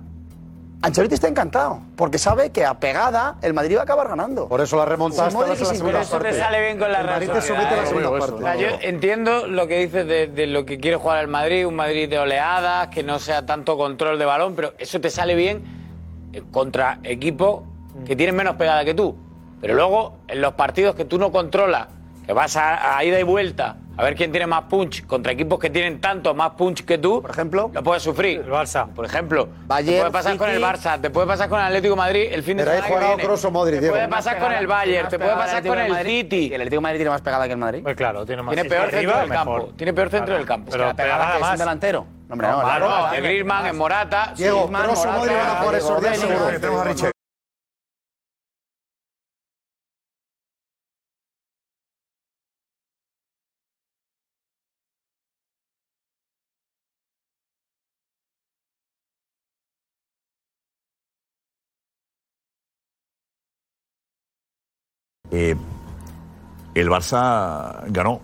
Ancelotti 0.81 1.15
está 1.15 1.27
encantado, 1.27 1.81
porque 1.97 2.19
sabe 2.19 2.51
que 2.51 2.65
a 2.65 2.79
pegada 2.79 3.37
el 3.43 3.53
Madrid 3.53 3.77
va 3.77 3.81
a 3.81 3.83
acabar 3.83 4.07
ganando. 4.09 4.47
Por 4.49 4.61
eso 4.61 4.77
la 4.77 4.97
segunda 4.97 5.29
Kroos. 5.29 6.07
Eso 6.07 6.19
te 6.21 6.33
sale 6.33 6.61
bien 6.61 6.79
con 6.79 6.93
la 6.93 7.01
El 7.01 7.07
Madrid 7.07 7.29
te 7.31 7.41
Sociedad, 7.41 7.59
somete 7.63 7.75
a 7.75 7.83
la 7.83 7.87
segunda 7.87 8.11
O 8.11 8.19
parte. 8.19 8.43
sea, 8.43 8.57
yo 8.57 8.69
entiendo 8.83 9.49
lo 9.49 9.67
que 9.67 9.81
dices 9.81 10.07
de, 10.07 10.29
de 10.29 10.47
lo 10.47 10.65
que 10.65 10.79
quiere 10.79 10.97
jugar 10.97 11.19
el 11.19 11.27
Madrid, 11.29 11.67
un 11.67 11.75
Madrid 11.75 12.09
de 12.09 12.21
oleadas, 12.21 12.89
que 12.89 13.03
no 13.03 13.19
sea 13.19 13.45
tanto 13.45 13.77
control 13.77 14.21
de 14.21 14.25
balón, 14.25 14.55
pero 14.55 14.75
eso 14.79 15.01
te 15.01 15.11
sale 15.11 15.35
bien 15.35 15.65
eh, 16.33 16.43
contra 16.53 17.01
equipos 17.03 17.63
que 18.07 18.15
tienen 18.15 18.37
menos 18.37 18.55
pegada 18.55 18.85
que 18.85 18.95
tú. 18.95 19.17
Pero 19.61 19.75
luego, 19.75 20.19
en 20.29 20.41
los 20.41 20.53
partidos 20.55 20.95
que 20.95 21.05
tú 21.05 21.19
no 21.19 21.33
controlas, 21.33 21.89
que 22.25 22.33
vas 22.33 22.55
a, 22.57 22.97
a 22.97 23.03
ida 23.03 23.19
y 23.19 23.25
vuelta, 23.25 23.79
a 23.99 24.05
ver 24.05 24.15
quién 24.15 24.31
tiene 24.31 24.47
más 24.47 24.63
punch, 24.65 25.05
contra 25.07 25.33
equipos 25.33 25.59
que 25.59 25.71
tienen 25.71 26.01
tanto 26.01 26.33
más 26.33 26.51
punch 26.53 26.85
que 26.85 26.99
tú, 26.99 27.21
por 27.21 27.33
ejemplo, 27.33 27.69
lo 27.75 27.83
puedes 27.83 28.01
sufrir. 28.01 28.43
El 28.43 28.51
Barça. 28.51 28.87
Por 28.87 29.05
ejemplo, 29.05 29.47
te 29.47 29.53
Bayern, 29.67 29.99
puede 29.99 30.11
pasar 30.13 30.37
con 30.37 30.51
el. 30.51 30.63
Barça, 30.63 31.01
te 31.01 31.11
puede 31.11 31.27
pasar 31.27 31.49
con 31.49 31.59
el 31.59 31.67
Atlético 31.67 31.95
de 31.95 31.99
Madrid 31.99 32.29
el 32.31 32.45
fin 32.45 32.57
de 32.59 32.63
Pero 32.63 32.77
ahí 32.77 32.77
semana 32.77 32.95
jugará 32.95 33.07
viene. 33.09 33.23
Kroos 33.25 33.45
o 33.45 33.51
Modric, 33.51 33.81
te 33.81 33.91
puede 33.91 34.09
pasar 34.09 34.39
con 34.39 34.53
el 34.53 34.67
Bayern, 34.69 35.09
te 35.09 35.19
puede 35.19 35.35
pasar 35.35 35.67
con 35.67 35.79
el 35.81 36.07
City. 36.07 36.47
¿El 36.47 36.61
Atlético 36.61 36.77
de 36.77 36.81
Madrid 36.81 36.99
tiene 36.99 37.11
más 37.11 37.23
pegada 37.23 37.47
que 37.47 37.53
el 37.53 37.59
Madrid? 37.59 37.81
Pues 37.83 37.97
claro, 37.97 38.25
tiene 38.25 38.43
más. 38.43 38.55
Tiene 38.55 38.69
peor 38.69 38.91
centro 38.91 39.19
del 39.19 39.29
campo. 39.29 39.69
Tiene 39.77 39.93
peor 39.93 40.11
centro 40.11 40.35
del 40.35 40.47
campo. 40.47 40.71
Pero 40.71 40.87
la 40.87 40.95
pegada 40.95 41.19
pegada 41.19 41.37
que 41.39 41.45
es 41.45 41.51
un 41.51 41.59
delantero. 41.59 42.07
No, 42.29 42.33
hombre, 42.35 42.49
no, 42.49 42.63
No, 42.63 42.79
no, 42.79 43.11
de 43.11 43.21
Griezmann, 43.21 43.67
en 43.67 43.77
Morata. 43.77 44.33
Diego, 44.37 44.71
Kroos 44.71 45.05
o 45.05 45.11
Modric 45.11 45.37
van 45.37 45.47
a 45.49 45.55
jugar 45.57 45.75
esos 45.75 46.01
días 46.01 46.23
Diego, 46.23 46.35
seguro. 46.35 46.61
Tenemos 46.61 47.03
a. 47.03 47.18
Eh, 65.39 65.55
el 66.75 66.89
Barça 66.89 67.85
ganó. 67.89 68.21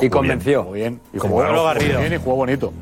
Y 0.00 0.08
convenció. 0.08 0.64
Muy 0.64 0.80
bien. 0.80 1.00
Y 1.12 1.18
Como 1.18 1.34
jugó, 1.34 1.44
ganó 1.44 1.58
jugó 1.58 1.74
bien 2.00 2.12
y 2.12 2.16
jugó 2.16 2.36
bonito. 2.36 2.72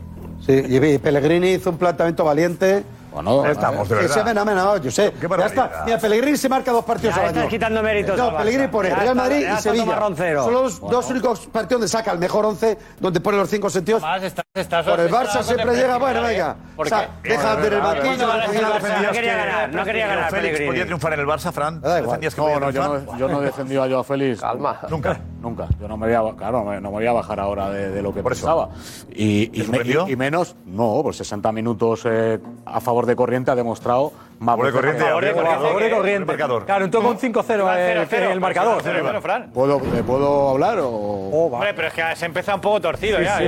Sí, 0.47 0.63
y 0.67 0.99
Pellegrini 0.99 1.55
hizo 1.55 1.71
un 1.71 1.79
planteamiento 1.79 2.25
valiente. 2.25 2.85
Bueno, 3.13 3.47
estamos, 3.47 3.89
de 3.89 3.95
verdad. 3.95 4.15
se 4.15 4.23
ven, 4.23 4.39
amen, 4.39 4.55
no, 4.55 4.77
yo 4.79 4.91
sé. 4.91 5.13
Qué 5.21 5.29
Ya 5.29 5.47
está. 5.47 5.83
Mira, 5.85 5.99
Pellegrini 5.99 6.37
se 6.37 6.49
marca 6.49 6.73
dos 6.73 6.85
partidos 6.85 7.15
Ya 7.15 7.21
al 7.23 7.27
estás 7.29 7.43
año. 7.43 7.51
quitando 7.51 7.83
méritos 7.83 8.17
No, 8.17 8.37
Pellegrini 8.37 8.69
pone 8.69 8.89
Ya 8.89 8.95
Real 8.97 9.09
está- 9.09 9.15
Madrid 9.23 9.41
ya 9.41 9.43
y 9.43 9.51
está 9.51 9.63
Sevilla. 9.63 10.43
Son 10.43 10.53
los 10.55 10.81
dos 10.81 11.11
únicos 11.11 11.41
partidos 11.49 11.81
donde 11.81 11.89
saca 11.89 12.13
el 12.13 12.19
mejor 12.19 12.47
once, 12.47 12.79
donde 13.01 13.21
pone 13.21 13.37
los 13.39 13.51
cinco 13.51 13.69
sentidos. 13.71 14.01
Más 14.03 14.23
estás, 14.23 14.45
estás 14.55 14.87
Por 14.87 14.99
el 15.01 15.11
Barça 15.11 15.43
siempre 15.43 15.75
llega, 15.75 15.99
bueno, 15.99 16.21
Premier, 16.23 16.33
venga. 16.39 16.51
¿eh? 16.53 16.73
O 16.77 16.85
sea, 16.87 17.09
deja 17.23 17.57
de 17.57 17.69
el 17.69 17.81
banquillo. 17.81 18.27
No 18.27 19.11
quería 19.13 19.13
que- 19.13 19.27
ganar, 19.37 19.69
no 19.75 19.85
quería 19.85 20.05
que 20.09 20.15
ganar 20.15 20.31
Félix 20.31 20.61
podía 20.63 20.85
triunfar 20.85 21.13
en 21.13 21.21
el 21.21 21.27
Barça, 21.27 21.53
Fran. 21.53 21.81
Da 21.81 21.99
igual. 22.01 22.05
¿Defendías 22.21 22.35
que 22.35 22.41
No, 22.41 22.61
no, 22.61 22.71
yo 22.71 22.83
no, 22.83 23.19
yo 23.19 23.29
no 23.29 23.43
he 23.43 23.45
defendido 23.47 23.83
a 23.85 23.89
Joao 23.89 24.05
Félix. 24.05 24.41
Calma. 24.41 24.81
Nunca. 24.89 25.21
Nunca. 25.43 25.67
Yo 25.81 25.89
no 25.89 25.97
me 25.97 26.07
voy 26.17 26.31
a, 26.33 26.37
claro, 26.37 26.65
me- 26.65 26.81
no 26.81 26.89
me 26.91 26.97
voy 26.99 27.07
a 27.07 27.13
bajar 27.13 27.41
ahora 27.41 27.69
de, 27.71 27.91
de 27.91 28.01
lo 28.03 28.15
que 28.15 28.23
Por 28.23 28.33
eso. 28.33 28.43
pensaba. 28.47 28.69
Y, 29.11 29.49
¿Te 29.49 29.59
y, 29.59 29.67
me- 29.67 29.79
y- 30.09 30.13
y 30.13 30.17
menos, 30.17 30.55
no, 30.67 31.01
por 31.03 31.15
60 31.15 31.51
minutos 31.51 32.03
eh, 32.05 32.39
a 32.65 32.81
favor 32.81 33.02
de 33.07 33.17
Corriente 33.17 33.51
ha 33.51 33.55
demostrado 33.55 34.13
más 34.39 34.55
Favor 34.55 34.67
de 34.67 34.73
Corriente, 34.73 35.05
favor 35.05 35.25
de 35.25 35.33
Corriente. 35.33 35.65
favor 35.65 35.81
de 35.81 35.87
El 35.89 35.95
corriente. 35.95 36.25
marcador. 36.27 36.65
Claro, 36.67 36.85
entonces 36.85 37.09
con 37.09 37.19
5-0 37.19 37.59
Iba 37.61 37.93
en 37.93 38.09
0-0, 38.09 38.31
el 38.33 38.41
marcador. 38.41 38.83
0-0, 38.83 39.21
Fran. 39.21 39.51
¿Puedo, 39.53 39.81
¿Le 39.95 40.03
puedo 40.03 40.51
hablar 40.51 40.79
o...? 40.81 40.89
Oh. 40.89 41.47
Hombre, 41.53 41.75
pero 41.75 41.89
es 41.89 41.95
que 41.95 42.17
se 42.17 42.27
empieza 42.27 42.55
un 42.55 42.61
poco 42.61 42.81
torcido 42.81 43.21
ya. 43.21 43.41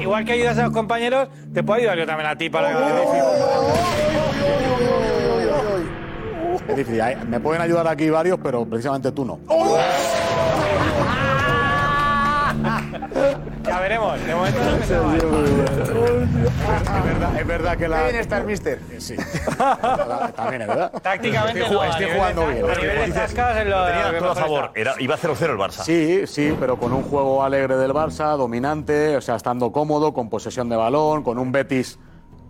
igual 0.00 0.24
que 0.24 0.32
ayudas 0.32 0.58
a 0.58 0.64
los 0.64 0.72
compañeros, 0.72 1.28
te 1.52 1.62
puedo 1.62 1.78
ayudar 1.80 1.98
yo 1.98 2.06
también 2.06 2.28
a 2.30 2.36
ti 2.36 2.50
para 2.50 2.68
que 2.68 2.78
Es 6.68 6.76
difícil. 6.76 7.02
Me 7.28 7.40
pueden 7.40 7.62
ayudar 7.62 7.88
aquí 7.88 8.10
varios, 8.10 8.38
pero 8.42 8.66
precisamente 8.66 9.10
tú 9.12 9.24
no. 9.24 9.38
Ya 13.64 13.80
veremos. 13.80 14.24
De 14.24 14.34
momento 14.34 14.58
no 14.64 14.70
Es 14.78 14.88
verdad, 17.04 17.40
es 17.40 17.46
verdad 17.46 17.76
que 17.76 17.88
la... 17.88 17.98
Qué 17.98 18.04
bien 18.10 18.16
está 18.16 18.38
el 18.38 18.44
mister. 18.44 18.80
Sí. 18.98 19.16
También 20.36 20.62
es 20.62 20.68
verdad. 20.68 20.92
Tácticamente 21.02 21.60
Estoy, 21.62 21.76
no, 21.76 21.84
estoy 21.84 22.00
nivel 22.04 22.16
jugando 22.18 22.46
bien. 22.46 22.64
a 22.64 22.74
nivel 22.74 23.12
de 23.12 23.20
tascas 23.20 23.66
lo- 23.66 23.86
Tenía 23.86 24.18
todo 24.18 24.30
a 24.30 24.34
favor. 24.34 24.70
Era, 24.74 24.94
iba 24.98 25.16
0-0 25.16 25.50
el 25.50 25.56
Barça. 25.58 25.82
Sí, 25.84 26.26
sí, 26.26 26.56
pero 26.58 26.78
con 26.78 26.92
un 26.92 27.02
juego 27.02 27.42
alegre 27.44 27.76
del 27.76 27.92
Barça, 27.92 28.36
dominante, 28.36 29.16
o 29.16 29.20
sea, 29.20 29.36
estando 29.36 29.70
cómodo, 29.72 30.12
con 30.14 30.28
posesión 30.30 30.68
de 30.68 30.76
balón, 30.76 31.22
con 31.22 31.38
un 31.38 31.52
Betis 31.52 31.98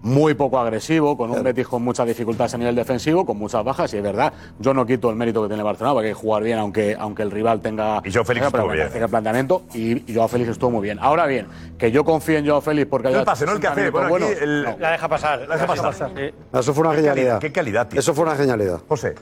muy 0.02 0.34
poco 0.34 0.58
agresivo, 0.58 1.16
con 1.16 1.30
un 1.30 1.42
Betis 1.42 1.66
con 1.66 1.82
muchas 1.82 2.06
dificultades 2.06 2.54
a 2.54 2.58
nivel 2.58 2.74
defensivo, 2.76 3.26
con 3.26 3.36
muchas 3.36 3.64
bajas, 3.64 3.92
y 3.94 3.96
es 3.96 4.02
verdad, 4.02 4.32
yo 4.58 4.72
no 4.72 4.86
quito 4.86 5.10
el 5.10 5.16
mérito 5.16 5.42
que 5.42 5.48
tiene 5.48 5.60
el 5.60 5.64
Barcelona, 5.64 5.92
porque 5.94 6.08
hay 6.08 6.14
que 6.14 6.20
jugar 6.20 6.42
bien 6.44 6.58
aunque, 6.58 6.96
aunque 6.98 7.22
el 7.22 7.30
rival 7.30 7.60
tenga... 7.60 8.00
Y 8.04 8.12
Joao 8.12 8.24
Félix 8.24 8.46
tenga, 8.46 8.58
estuvo 8.58 8.72
bien. 8.72 9.02
el 9.02 9.08
planteamiento, 9.10 9.62
y, 9.74 10.10
y 10.10 10.14
Joao 10.14 10.28
Félix 10.28 10.50
estuvo 10.50 10.70
muy 10.70 10.82
bien. 10.82 10.98
Ahora 11.00 11.26
bien, 11.26 11.46
que 11.76 11.90
yo 11.90 12.04
confíe 12.04 12.38
en 12.38 12.46
Joao 12.46 12.60
Félix 12.60 12.88
porque... 12.88 13.10
No 13.10 13.18
el 13.18 13.24
pase, 13.24 13.44
no 13.46 13.52
el 13.52 13.60
que 13.60 13.66
60 13.68 13.98
hace. 13.98 14.08
Bueno, 14.08 14.26
La 14.78 14.92
deja 14.92 15.08
pasar. 15.08 15.40
La 15.48 15.56
deja 15.56 15.66
pasar. 15.66 16.10
Sí. 16.16 16.30
Eso 16.52 16.74
fue 16.74 16.80
una 16.86 16.90
Qué 16.90 16.96
calidad, 16.96 17.14
genialidad. 17.14 17.38
qué 17.40 17.52
calidad, 17.52 17.88
tío. 17.88 18.00
Eso 18.00 18.14
fue 18.14 18.24
una 18.24 18.36
genialidad. 18.36 18.80
José, 18.88 19.14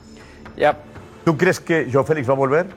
Ya. 0.55 0.77
¿tú 1.25 1.35
crees 1.37 1.59
que 1.59 1.89
Joao 1.91 2.05
Félix 2.05 2.29
va 2.29 2.33
a 2.33 2.37
volver? 2.37 2.67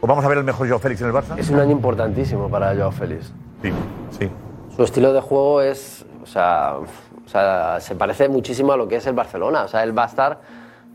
¿O 0.00 0.06
vamos 0.06 0.24
a 0.24 0.28
ver 0.28 0.38
el 0.38 0.44
mejor 0.44 0.68
Joao 0.68 0.78
Félix 0.78 1.00
en 1.00 1.08
el 1.08 1.12
Barça? 1.14 1.36
Es 1.38 1.50
un 1.50 1.58
año 1.58 1.72
importantísimo 1.72 2.48
para 2.48 2.74
Joao 2.76 2.92
Félix. 2.92 3.32
Sí, 3.62 3.70
sí. 4.18 4.30
Su 4.76 4.84
estilo 4.84 5.12
de 5.12 5.20
juego 5.20 5.60
es, 5.62 6.04
o 6.22 6.26
sea, 6.26 6.74
o 7.28 7.30
sea, 7.30 7.78
se 7.78 7.94
parece 7.94 8.26
muchísimo 8.26 8.72
a 8.72 8.76
lo 8.78 8.88
que 8.88 8.96
es 8.96 9.06
el 9.06 9.12
Barcelona. 9.12 9.64
O 9.64 9.68
sea, 9.68 9.82
él 9.82 9.96
va 9.96 10.04
a 10.04 10.06
estar 10.06 10.40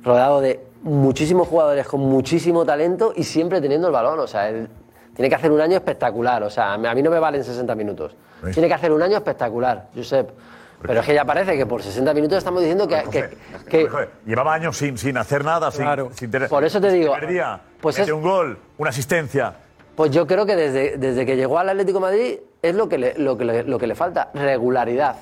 rodeado 0.04 0.42
de 0.42 0.60
muchísimos 0.82 1.48
jugadores 1.48 1.86
con 1.88 2.00
muchísimo 2.00 2.66
talento 2.66 3.14
y 3.16 3.24
siempre 3.24 3.62
teniendo 3.62 3.86
el 3.88 3.94
balón. 3.94 4.20
O 4.20 4.26
sea, 4.26 4.50
él 4.50 4.68
tiene 5.16 5.30
que 5.30 5.36
hacer 5.36 5.52
un 5.52 5.62
año 5.62 5.76
espectacular. 5.76 6.42
O 6.42 6.50
sea, 6.50 6.74
a 6.74 6.78
mí 6.96 7.04
no 7.04 7.12
me 7.12 7.20
valen 7.20 7.44
60 7.44 7.76
minutos. 7.76 8.16
Sí. 8.46 8.52
Tiene 8.52 8.68
que 8.68 8.74
hacer 8.74 8.92
un 8.92 9.04
año 9.04 9.18
espectacular, 9.18 9.90
Josep. 9.96 10.32
Pero 10.82 11.00
es 11.02 11.06
que 11.06 11.14
ya 11.14 11.24
parece 11.24 11.56
que 11.56 11.68
por 11.68 11.84
60 11.84 12.12
minutos 12.16 12.40
estamos 12.40 12.62
diciendo 12.62 12.88
que... 12.88 13.04
que- 13.12 13.38
que- 13.70 13.88
Joder, 13.88 14.10
Llevaba 14.26 14.56
años 14.56 14.76
sin, 14.76 14.98
sin 14.98 15.16
hacer 15.18 15.46
nada, 15.46 15.70
sin, 15.70 15.86
sin 16.16 16.32
tener. 16.32 16.50
Por 16.50 16.64
eso 16.64 16.82
te 16.82 16.92
digo, 16.92 17.14
Perdía, 17.14 17.62
pues 17.80 18.00
es- 18.00 18.12
un 18.12 18.24
gol, 18.24 18.58
una 18.80 18.90
asistencia. 18.90 19.54
Pues 19.96 20.10
yo 20.10 20.26
creo 20.26 20.46
que 20.48 20.56
desde, 20.56 20.98
desde 20.98 21.26
que 21.28 21.36
llegó 21.38 21.60
al 21.60 21.70
Atlético 21.70 22.00
de 22.00 22.02
Madrid 22.02 22.40
es 22.62 22.74
lo 22.76 22.90
que 22.90 22.98
le, 22.98 23.14
lo 23.20 23.38
que 23.38 23.46
le, 23.46 23.64
lo 23.64 23.78
que 23.78 23.86
le 23.88 23.94
falta, 23.96 24.32
regularidad. 24.34 25.16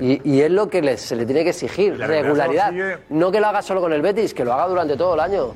Y, 0.00 0.20
y 0.30 0.40
es 0.42 0.50
lo 0.50 0.68
que 0.68 0.82
le- 0.82 0.96
se 0.96 1.16
le 1.16 1.24
tiene 1.24 1.42
que 1.44 1.50
exigir, 1.50 1.98
la 1.98 2.06
regularidad 2.06 2.72
No 3.08 3.30
que 3.30 3.40
lo 3.40 3.46
haga 3.46 3.62
solo 3.62 3.80
con 3.80 3.92
el 3.92 4.02
Betis, 4.02 4.34
que 4.34 4.44
lo 4.44 4.52
haga 4.52 4.66
durante 4.68 4.96
todo 4.96 5.14
el 5.14 5.20
año. 5.20 5.52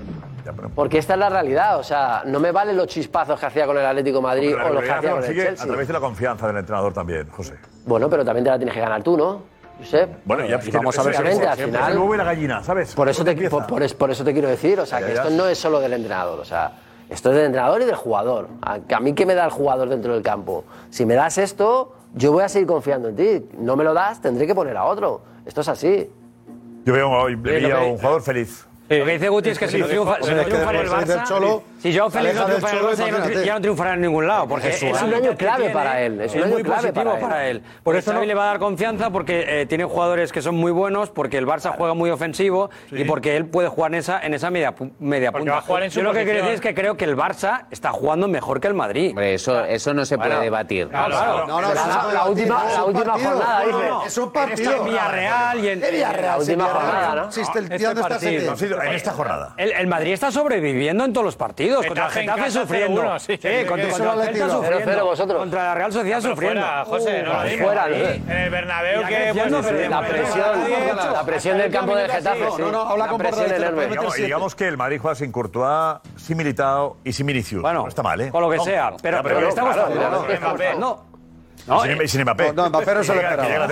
Porque 0.74 0.98
esta 0.98 1.12
es 1.14 1.20
la 1.20 1.28
realidad, 1.28 1.78
o 1.78 1.84
sea, 1.84 2.22
no 2.26 2.40
me 2.40 2.50
valen 2.50 2.76
los 2.76 2.88
chispazos 2.88 3.38
que 3.38 3.46
hacía 3.46 3.64
con 3.66 3.78
el 3.78 3.86
Atlético 3.86 4.16
de 4.18 4.22
Madrid 4.22 4.54
o 4.56 4.70
los 4.72 4.82
que 4.82 4.90
hacía 4.90 5.10
con 5.12 5.22
el 5.24 5.34
Chelsea. 5.34 5.64
a 5.64 5.66
través 5.68 5.86
de 5.86 5.92
la 5.92 6.00
confianza 6.00 6.46
del 6.48 6.56
entrenador 6.56 6.92
también, 6.92 7.28
José. 7.30 7.54
Bueno, 7.86 8.10
pero 8.10 8.24
también 8.24 8.42
te 8.44 8.50
la 8.50 8.56
tienes 8.56 8.74
que 8.74 8.80
ganar 8.80 9.02
tú, 9.02 9.16
¿no? 9.16 9.42
Josep. 9.78 10.10
Bueno, 10.24 10.44
ya 10.46 10.60
vamos 10.72 10.98
a 10.98 11.02
ver 11.04 11.16
al 11.16 11.26
final. 11.56 11.58
es 11.58 11.88
el 11.88 11.98
huevo 11.98 12.14
y 12.14 12.18
la 12.18 12.24
gallina, 12.24 12.62
¿sabes? 12.64 12.94
Por 12.94 13.08
eso, 13.08 13.24
te, 13.24 13.34
por, 13.48 13.66
por 13.66 13.82
es- 13.82 13.94
por 13.94 14.10
eso 14.10 14.24
te 14.24 14.32
quiero 14.32 14.48
decir, 14.48 14.78
o 14.80 14.86
sea, 14.86 15.00
Ya, 15.00 15.06
que 15.06 15.14
ya. 15.14 15.22
esto 15.22 15.34
no 15.34 15.46
es 15.46 15.58
solo 15.58 15.78
del 15.80 15.92
entrenador, 15.92 16.40
o 16.40 16.44
sea, 16.44 16.72
esto 17.08 17.30
es 17.30 17.36
del 17.36 17.46
entrenador 17.46 17.82
y 17.82 17.84
del 17.84 17.94
jugador. 17.96 18.48
A, 18.62 18.78
a 18.94 19.00
mí, 19.00 19.12
¿qué 19.14 19.26
me 19.26 19.34
da 19.34 19.44
el 19.44 19.50
jugador 19.50 19.88
dentro 19.88 20.12
del 20.14 20.22
campo? 20.22 20.64
Si 20.90 21.06
me 21.06 21.14
das 21.14 21.38
esto, 21.38 21.94
yo 22.14 22.32
voy 22.32 22.42
a 22.42 22.48
seguir 22.48 22.66
confiando 22.68 23.08
en 23.08 23.16
ti. 23.16 23.46
No 23.58 23.76
me 23.76 23.84
lo 23.84 23.94
das, 23.94 24.20
tendré 24.20 24.46
que 24.46 24.54
poner 24.54 24.76
a 24.76 24.84
otro. 24.84 25.22
Esto 25.46 25.60
es 25.62 25.68
así. 25.68 26.10
Yo 26.84 26.92
veo 26.92 27.10
hoy 27.10 27.34
veía 27.36 27.78
que- 27.80 27.90
un 27.90 27.96
jugador 27.96 28.22
feliz. 28.22 28.66
Lo 28.88 29.04
que 29.06 29.12
dice 29.12 29.28
Guti 29.28 29.50
es 29.50 29.58
que 29.58 29.68
si 29.68 29.78
no 29.78 29.86
triunfa, 29.86 30.16
si 30.22 30.34
no 30.34 30.42
triunfa 30.44 30.70
en 30.70 30.76
el 30.76 30.88
Barça, 30.88 31.24
si 31.82 31.96
Joao 31.96 32.10
Félix 32.10 32.34
no 32.36 32.44
triunfa 32.46 32.70
en 32.70 32.76
el 32.76 32.84
Barça, 32.84 32.96
ya 33.06 33.10
no, 33.10 33.24
tri- 33.26 33.44
ya 33.44 33.54
no 33.54 33.60
triunfará 33.60 33.94
en 33.94 34.00
ningún 34.00 34.26
lado. 34.26 34.46
Porque 34.48 34.68
Es 34.68 34.82
un 34.82 35.14
año 35.14 35.36
clave 35.36 35.70
para 35.70 36.00
él, 36.02 36.20
es 36.20 36.34
un 36.34 36.42
año 36.44 36.52
muy 36.54 36.62
clave 36.62 36.92
positivo 36.92 37.12
para 37.14 37.20
para 37.20 37.48
él. 37.48 37.62
Por 37.82 37.96
eso 37.96 38.12
Xavi 38.12 38.26
le 38.26 38.34
va 38.34 38.44
a 38.44 38.46
dar 38.46 38.58
confianza 38.58 39.10
porque 39.10 39.44
eh, 39.62 39.66
tiene 39.66 39.84
jugadores 39.84 40.32
que 40.32 40.42
son 40.42 40.54
muy 40.54 40.72
buenos, 40.72 41.10
porque 41.10 41.38
el 41.38 41.46
Barça 41.46 41.74
juega 41.76 41.94
muy 41.94 42.10
ofensivo 42.10 42.70
y 42.90 43.04
porque 43.04 43.36
él 43.36 43.46
puede 43.46 43.68
jugar 43.68 43.92
en 43.92 43.98
esa, 43.98 44.20
en 44.20 44.34
esa 44.34 44.50
media, 44.50 44.74
pu- 44.74 44.92
media 45.00 45.32
Porque 45.32 45.42
punta. 45.42 45.52
va 45.54 45.58
a 45.58 45.62
jugar 45.62 45.82
en 45.84 45.90
su 45.90 45.98
Yo 46.00 46.04
lo 46.04 46.12
que 46.12 46.24
quiero 46.24 46.40
posición. 46.40 46.46
decir 46.52 46.54
es 46.54 46.74
que 46.74 46.80
creo 46.80 46.96
que 46.96 47.04
el 47.04 47.16
Barça 47.16 47.64
está 47.70 47.90
jugando 47.92 48.28
mejor 48.28 48.60
que 48.60 48.68
el 48.68 48.74
Madrid. 48.74 49.10
Hombre, 49.10 49.34
eso, 49.34 49.64
eso 49.64 49.92
no 49.94 50.04
se 50.04 50.16
puede 50.16 50.30
Bueno, 50.30 50.42
debatir. 50.42 50.88
claro, 50.88 51.08
claro. 51.10 51.46
No, 51.46 51.60
no, 51.60 51.74
La- 51.74 51.80
eso 51.80 52.12
la- 52.12 52.24
última- 52.26 52.64
Es 52.68 52.74
la 52.74 52.84
un 52.84 52.88
última 52.96 53.12
partido. 53.12 53.30
jornada, 53.30 53.60
No, 53.60 53.66
dice. 53.78 53.88
no, 53.88 54.04
Es 54.06 54.18
un 54.18 54.24
Está 54.26 54.42
en 54.42 54.48
partido. 54.50 54.84
Villarreal 54.84 55.58
y 55.64 55.68
en- 55.68 55.80
Villarreal, 55.80 56.40
Este 56.40 56.56
tío, 56.56 57.88
¿dónde 57.88 58.00
está 58.00 58.08
partido. 58.08 58.82
en 58.82 58.92
esta 58.92 59.12
jornada. 59.12 59.54
El, 59.56 59.72
el 59.72 59.86
Madrid 59.86 60.12
está 60.12 60.30
sobreviviendo 60.30 61.04
en 61.04 61.12
todos 61.12 61.24
los 61.24 61.36
partidos. 61.36 61.71
Contra 61.76 62.06
el 62.06 62.12
Getafe 62.12 62.50
sufriendo. 62.50 63.02
Contra 63.02 63.88
el 63.88 65.52
la 65.52 65.74
Real 65.74 65.92
Sociedad 65.92 66.20
sufriendo. 66.20 66.66
José, 66.86 67.22
uh, 67.22 67.26
no 67.26 67.42
lo 67.42 67.48
Fuera, 67.62 67.86
el 67.86 68.50
Bernabéu 68.50 69.06
que... 69.06 69.32
La 69.88 70.00
presión, 70.00 71.12
la 71.12 71.24
presión 71.24 71.58
del 71.58 71.70
campo 71.70 71.94
del 71.96 72.10
Getafe. 72.10 72.40
No, 72.58 72.72
no, 72.72 72.82
habla 72.82 73.08
con 73.08 73.22
Digamos 74.16 74.54
que 74.54 74.68
el 74.68 74.76
Madrid 74.76 74.98
juega 75.00 75.14
sin 75.14 75.32
Courtois, 75.32 75.98
sin 76.16 76.36
Militao 76.36 76.96
y 77.04 77.12
sin 77.12 77.26
Vinicius. 77.26 77.62
Bueno, 77.62 77.82
no 77.82 77.88
está 77.88 78.02
mal, 78.02 78.20
¿eh? 78.20 78.30
Con 78.30 78.42
lo 78.42 78.50
que 78.50 78.58
sea. 78.60 78.92
Pero, 79.00 79.18
estamos 79.18 79.76
pero, 79.76 80.38
estamos... 80.38 80.78
No, 80.78 81.11
no, 81.66 81.82
sin, 81.82 82.20
eh, 82.20 82.24
Mbappé. 82.24 82.52
No, 82.52 82.68
Mbappé 82.68 82.94
no 82.94 83.04
se 83.04 83.14
lo 83.14 83.20
esperaba. 83.20 83.66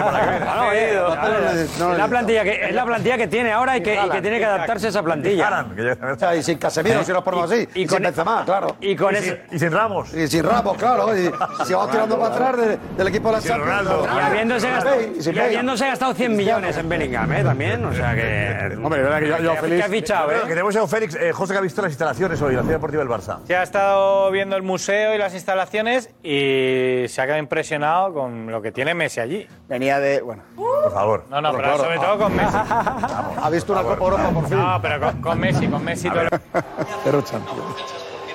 La 1.96 2.08
plantilla 2.08 2.44
que, 2.44 2.64
es 2.68 2.74
la 2.74 2.84
plantilla 2.84 3.16
que 3.16 3.26
tiene 3.26 3.52
ahora 3.52 3.76
y 3.76 3.82
que, 3.82 3.98
tiene 4.22 4.38
que 4.38 4.44
adaptarse 4.44 4.86
a 4.86 4.90
esa 4.90 5.02
plantilla. 5.02 5.66
Y, 6.36 6.42
sin 6.42 6.58
Casemiro, 6.58 7.00
¿Eh? 7.00 7.04
si 7.04 7.12
nos 7.12 7.22
ponemos 7.24 7.50
así. 7.50 7.68
Y, 7.74 7.88
sin 7.88 8.02
Benzema, 8.02 8.42
e- 8.42 8.44
claro. 8.44 8.76
Y, 8.80 8.96
sin, 9.58 9.72
Ramos. 9.72 10.14
Y 10.14 10.28
sin 10.28 10.44
Ramos, 10.44 10.76
claro. 10.76 11.16
Y 11.16 11.30
se 11.64 11.74
va 11.74 11.90
tirando 11.90 12.18
para 12.18 12.34
atrás 12.34 12.78
del 12.96 13.08
equipo 13.08 13.32
de 13.32 13.48
la 13.48 14.20
habiéndose 15.44 15.86
gastado 15.86 16.14
100 16.14 16.36
millones 16.36 16.76
en 16.76 16.88
Bellingham, 16.88 17.32
¿eh? 17.32 17.42
También, 17.42 17.84
o 17.84 17.92
sea 17.92 18.14
que... 18.14 18.76
Hombre, 18.82 19.02
verdad 19.02 19.18
que 19.20 19.44
yo, 19.44 19.88
fichado, 19.88 20.32
¿eh? 20.32 20.40
tenemos 20.46 20.76
a 20.76 20.86
Félix, 20.86 21.14
eh, 21.16 21.32
José 21.32 21.52
que 21.52 21.58
ha 21.58 21.62
visto 21.62 21.82
las 21.82 21.90
instalaciones 21.90 22.40
hoy, 22.40 22.54
la 22.54 22.62
Ciudad 22.62 22.76
Deportiva 22.76 23.02
del 23.02 23.12
Barça. 23.12 23.38
Se 23.46 23.56
ha 23.56 23.62
estado 23.62 24.30
viendo 24.30 24.56
el 24.56 24.62
museo 24.62 25.14
y 25.14 25.18
las 25.18 25.34
instalaciones 25.34 26.10
y 26.22 27.04
se 27.08 27.20
ha 27.20 27.24
quedado 27.24 27.40
impresionado 27.40 27.79
con 28.12 28.50
lo 28.50 28.60
que 28.60 28.72
tiene 28.72 28.94
Messi 28.94 29.20
allí. 29.20 29.46
Venía 29.68 29.98
de. 29.98 30.20
Bueno. 30.20 30.42
Por 30.56 30.92
favor. 30.92 31.24
No, 31.30 31.40
no, 31.40 31.52
pero, 31.52 31.78
sobre 31.78 31.98
todo 31.98 32.18
con 32.18 32.36
Messi. 32.36 32.56
Vamos, 32.56 33.38
ha 33.42 33.50
visto 33.50 33.72
una 33.72 33.82
Copa 33.82 34.04
Europa 34.04 34.30
por 34.30 34.48
fin. 34.48 34.58
No, 34.58 34.78
pero 34.82 35.00
con, 35.00 35.22
con 35.22 35.40
Messi, 35.40 35.66
con 35.68 35.84
Messi. 35.84 36.10
Todo... 36.10 36.22
Pero 37.04 37.22
champion. 37.22 37.58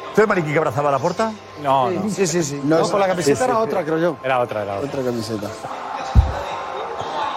¿Usted, 0.10 0.28
Mariqui, 0.28 0.52
que 0.52 0.58
abrazaba 0.58 0.92
la 0.92 1.00
puerta? 1.00 1.32
No, 1.62 1.92
no. 1.92 2.10
Sí, 2.10 2.26
sí, 2.26 2.42
sí. 2.42 2.62
No, 2.64 2.80
no 2.80 2.90
con 2.90 3.00
la 3.00 3.08
camiseta 3.08 3.38
sí, 3.38 3.44
era 3.44 3.54
sí, 3.56 3.60
otra, 3.62 3.84
creo 3.84 3.98
yo. 3.98 4.18
Era 4.24 4.40
otra, 4.40 4.64
era 4.64 4.78
otra. 4.78 4.88
Otra 4.88 5.04
camiseta. 5.04 5.48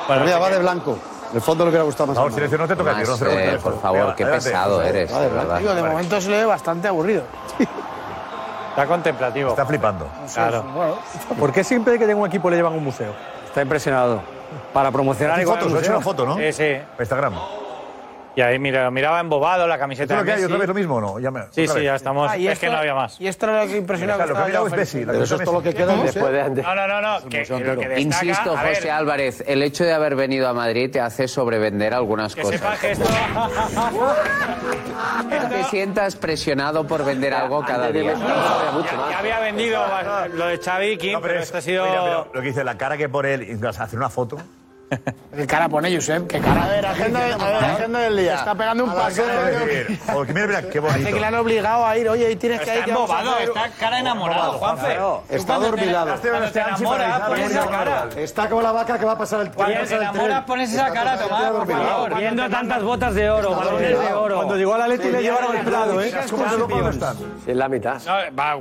Bueno, 0.06 0.24
Mira, 0.24 0.38
va 0.38 0.50
de 0.50 0.58
blanco. 0.58 0.96
En 1.30 1.36
el 1.36 1.42
fondo 1.42 1.64
lo 1.64 1.70
que 1.70 1.76
le 1.76 1.82
ha 1.82 1.84
gustado 1.84 2.06
más. 2.06 2.14
Por 2.14 2.22
favor, 2.22 2.32
silencio, 2.32 2.58
no 2.58 2.68
te 2.68 2.76
toca 2.76 2.90
a 2.92 3.02
ti. 3.02 3.08
No 3.08 3.30
eh, 3.30 3.58
por 3.62 3.80
favor, 3.80 4.14
qué 4.14 4.24
pesado 4.24 4.82
eres. 4.82 5.10
de 5.12 5.82
momento 5.82 6.20
se 6.20 6.30
le 6.30 6.38
ve 6.38 6.44
bastante 6.46 6.88
aburrido. 6.88 7.24
Está 8.78 8.86
contemplativo. 8.86 9.50
Está 9.50 9.66
flipando. 9.66 10.08
Claro. 10.32 10.64
¿Por 11.36 11.52
qué 11.52 11.64
siempre 11.64 11.98
que 11.98 12.06
tengo 12.06 12.20
un 12.20 12.28
equipo 12.28 12.48
le 12.48 12.54
llevan 12.54 12.74
un 12.74 12.84
museo? 12.84 13.12
Está 13.44 13.60
impresionado. 13.60 14.22
Para 14.72 14.92
promocionar 14.92 15.40
y 15.40 15.44
fotos, 15.44 15.84
he 15.84 15.90
una 15.90 16.00
foto, 16.00 16.24
¿no? 16.24 16.36
Sí, 16.36 16.52
sí. 16.52 16.76
Instagram. 16.96 17.34
Y 18.38 18.40
ahí 18.40 18.56
mira, 18.60 18.88
miraba 18.92 19.18
embobado 19.18 19.66
la 19.66 19.80
camiseta. 19.80 20.14
¿Eso 20.14 20.20
lo 20.20 20.24
que 20.24 20.32
hay 20.32 20.44
otra 20.44 20.58
vez 20.58 20.68
lo 20.68 20.74
mismo 20.74 21.00
no? 21.00 21.16
Sí, 21.50 21.66
sí, 21.66 21.82
ya 21.82 21.96
estamos. 21.96 22.30
Ah, 22.30 22.36
es 22.36 22.46
esto- 22.52 22.60
que 22.66 22.70
no 22.70 22.78
había 22.78 22.94
más. 22.94 23.20
Y 23.20 23.26
esto 23.26 23.46
era 23.46 23.64
lo 23.64 23.68
que 23.68 23.78
impresionaba. 23.78 24.16
Claro, 24.18 24.30
lo 24.30 24.36
que 24.36 24.42
ha 24.42 24.46
mirado 24.46 24.66
es 24.68 24.72
Messi. 24.74 25.04
Pero 25.04 25.24
eso 25.24 25.34
es 25.34 25.42
todo 25.42 25.54
lo 25.54 25.62
que 25.64 25.74
queda 25.74 25.96
después 25.96 26.32
de 26.32 26.40
antes. 26.40 26.64
No, 26.64 26.86
no, 26.86 27.00
no, 27.02 27.98
Insisto, 27.98 28.56
José 28.56 28.92
Álvarez, 28.92 29.42
el 29.44 29.60
hecho 29.64 29.82
de 29.82 29.92
haber 29.92 30.14
venido 30.14 30.46
a 30.46 30.54
Madrid 30.54 30.88
te 30.88 31.00
hace 31.00 31.26
sobrevender 31.26 31.92
algunas 31.92 32.36
cosas. 32.36 32.52
Que 32.52 32.58
sepas 32.58 32.78
cosas. 32.78 32.80
que 32.80 32.92
esto. 32.92 33.04
No 35.28 35.48
te 35.48 35.64
sientas 35.64 36.14
presionado 36.14 36.86
por 36.86 37.04
vender 37.04 37.34
algo 37.34 37.64
cada 37.64 37.90
día. 37.90 38.14
Ya, 38.14 39.18
había 39.18 39.40
vendido 39.40 39.82
lo 40.34 40.46
de 40.46 40.58
Xavi 40.58 40.96
Kim, 40.96 41.18
pero, 41.20 41.40
esto 41.40 41.58
ha 41.58 41.60
sido. 41.60 42.28
Lo 42.32 42.40
que 42.40 42.48
dice, 42.48 42.62
la 42.62 42.78
cara 42.78 42.96
que 42.96 43.08
por 43.08 43.26
él, 43.26 43.58
hacer 43.64 43.98
una 43.98 44.08
foto. 44.10 44.38
¿Qué 45.36 45.46
cara 45.46 45.68
pone 45.68 45.94
Josep? 45.94 46.26
¿Qué 46.26 46.40
cara? 46.40 46.64
A 46.64 46.68
ver, 46.68 46.86
agenda, 46.86 47.20
a 47.20 47.26
ver, 47.26 47.62
¿Eh? 47.62 47.66
agenda 47.66 47.98
del 48.00 48.16
día. 48.16 48.34
Está 48.34 48.54
pegando 48.54 48.84
un 48.84 48.94
paseo. 48.94 49.26
Porque 50.12 50.32
mira, 50.32 50.46
mira, 50.46 50.62
qué 50.62 50.80
bonito. 50.80 50.98
Parece 50.98 51.12
que 51.12 51.20
le 51.20 51.26
han 51.26 51.34
obligado 51.34 51.86
a 51.86 51.96
ir. 51.96 52.08
Oye, 52.08 52.30
y 52.30 52.36
tienes 52.36 52.60
que 52.60 52.72
ir. 52.72 52.78
Está 52.78 52.90
embobado, 52.90 53.38
está 53.38 53.70
cara 53.78 54.00
enamorado, 54.00 54.52
Juanfe. 54.54 54.98
Está 55.28 55.58
dormilado. 55.58 56.14
te 56.14 56.60
enamora, 56.60 57.26
pones 57.26 57.50
esa 57.50 57.66
cara. 57.68 58.08
Está 58.16 58.48
como 58.48 58.62
la 58.62 58.72
vaca 58.72 58.98
que 58.98 59.04
va 59.04 59.12
a 59.12 59.18
pasar 59.18 59.40
el 59.42 59.50
tren. 59.50 59.86
te 59.86 59.94
enamora, 59.94 60.46
pones 60.46 60.72
esa 60.72 60.92
cara, 60.92 61.18
Tomás, 61.18 61.50
por 61.50 61.68
favor. 61.68 62.16
Viendo 62.16 62.48
tantas 62.48 62.82
botas 62.82 63.14
de 63.14 63.30
oro, 63.30 63.54
balones 63.54 63.98
de 63.98 64.12
oro. 64.12 64.36
Cuando 64.36 64.56
llegó 64.56 64.74
a 64.74 64.78
la 64.78 64.88
Leti 64.88 65.10
le 65.10 65.22
llevaron 65.22 65.56
el 65.56 65.64
Prado, 65.64 66.02
¿eh? 66.02 66.12
¿Cómo 66.30 66.88
están? 66.88 67.16
La 67.46 67.68
mitad. 67.68 68.00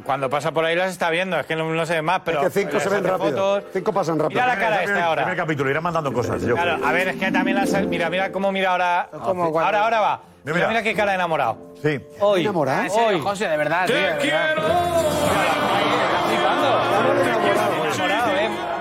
Cuando 0.04 0.30
pasa 0.30 0.52
por 0.52 0.66
ahí 0.66 0.76
las 0.76 0.92
está 0.92 1.10
viendo, 1.10 1.40
es 1.40 1.46
que 1.46 1.56
no 1.56 1.86
se 1.86 1.96
ve 1.96 2.02
más, 2.02 2.22
pero... 2.24 2.42
Es 2.42 2.54
que 2.54 2.62
cinco 2.62 2.80
se 2.80 2.90
ven 2.90 3.04
rápido. 3.04 3.62
Cinco 3.74 3.94
pasan 3.94 4.20
rápido. 4.20 4.42
Mira 4.42 4.54
la 4.54 4.60
cara 4.60 4.84
esta 4.84 5.06
ahora. 5.06 5.24
Primer 5.24 5.38
capítulo, 5.38 5.70
irán 5.70 5.84
mandando 5.84 6.12
Claro, 6.24 6.86
a 6.86 6.92
ver, 6.92 7.10
es 7.10 7.16
que 7.18 7.32
también 7.32 7.58
las. 7.58 7.72
Mira, 7.88 8.10
mira 8.10 8.32
cómo 8.32 8.52
mira 8.52 8.72
ahora. 8.72 9.10
¿Cómo, 9.24 9.46
ahora, 9.60 9.84
ahora 9.84 10.00
va. 10.00 10.22
Mira, 10.44 10.82
qué 10.82 10.94
cara 10.94 11.12
de 11.12 11.16
enamorado. 11.16 11.58
Sí. 11.82 12.00
¿Enamorado? 12.38 12.94
Hoy. 12.94 13.20
José, 13.20 13.48
de 13.48 13.58
verdad. 13.58 13.86
Te 13.86 13.94
tío, 13.94 14.38
de 14.38 14.56
verdad. 14.56 14.98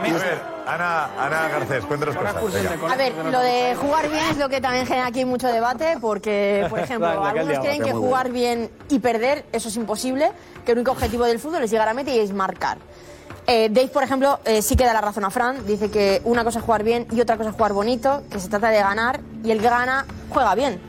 A 0.06 0.18
ver, 0.18 0.40
Ana, 0.66 1.10
Ana 1.18 1.48
Garcés, 1.48 1.84
cuéntanos 1.84 2.16
cosas. 2.16 2.52
venga. 2.52 2.92
A 2.92 2.96
ver, 2.96 3.12
lo 3.14 3.40
de 3.40 3.74
jugar 3.76 4.08
bien 4.08 4.24
es 4.30 4.36
lo 4.38 4.48
que 4.48 4.60
también 4.60 4.86
genera 4.86 5.06
aquí 5.06 5.24
mucho 5.24 5.48
debate, 5.48 5.96
porque, 6.00 6.66
por 6.70 6.78
ejemplo, 6.80 7.08
algunos 7.24 7.58
creen 7.58 7.82
que 7.82 7.92
jugar 7.92 8.30
bien 8.30 8.70
y 8.88 8.98
perder, 8.98 9.44
eso 9.52 9.68
es 9.68 9.76
imposible, 9.76 10.32
que 10.64 10.72
el 10.72 10.78
único 10.78 10.92
objetivo 10.92 11.24
del 11.24 11.38
fútbol 11.38 11.62
es 11.62 11.70
llegar 11.70 11.88
a 11.88 11.94
meta 11.94 12.10
y 12.10 12.18
es 12.18 12.32
marcar. 12.32 12.78
Eh, 13.48 13.68
Dave, 13.70 13.89
por 13.89 14.02
ejemplo, 14.02 14.40
eh, 14.44 14.60
sí 14.60 14.74
que 14.74 14.85
da 14.85 14.93
la 14.93 15.01
razón 15.01 15.24
a 15.24 15.31
Fran. 15.31 15.64
Dice 15.66 15.90
que 15.90 16.20
una 16.24 16.43
cosa 16.43 16.59
es 16.59 16.64
jugar 16.64 16.82
bien 16.82 17.06
y 17.12 17.20
otra 17.20 17.36
cosa 17.36 17.51
es 17.51 17.56
jugar 17.56 17.73
bonito, 17.73 18.23
que 18.31 18.40
se 18.40 18.48
trata 18.48 18.70
de 18.70 18.78
ganar 18.78 19.20
y 19.44 19.52
el 19.52 19.60
que 19.60 19.68
gana 19.68 20.05
juega 20.31 20.55
bien. 20.56 20.81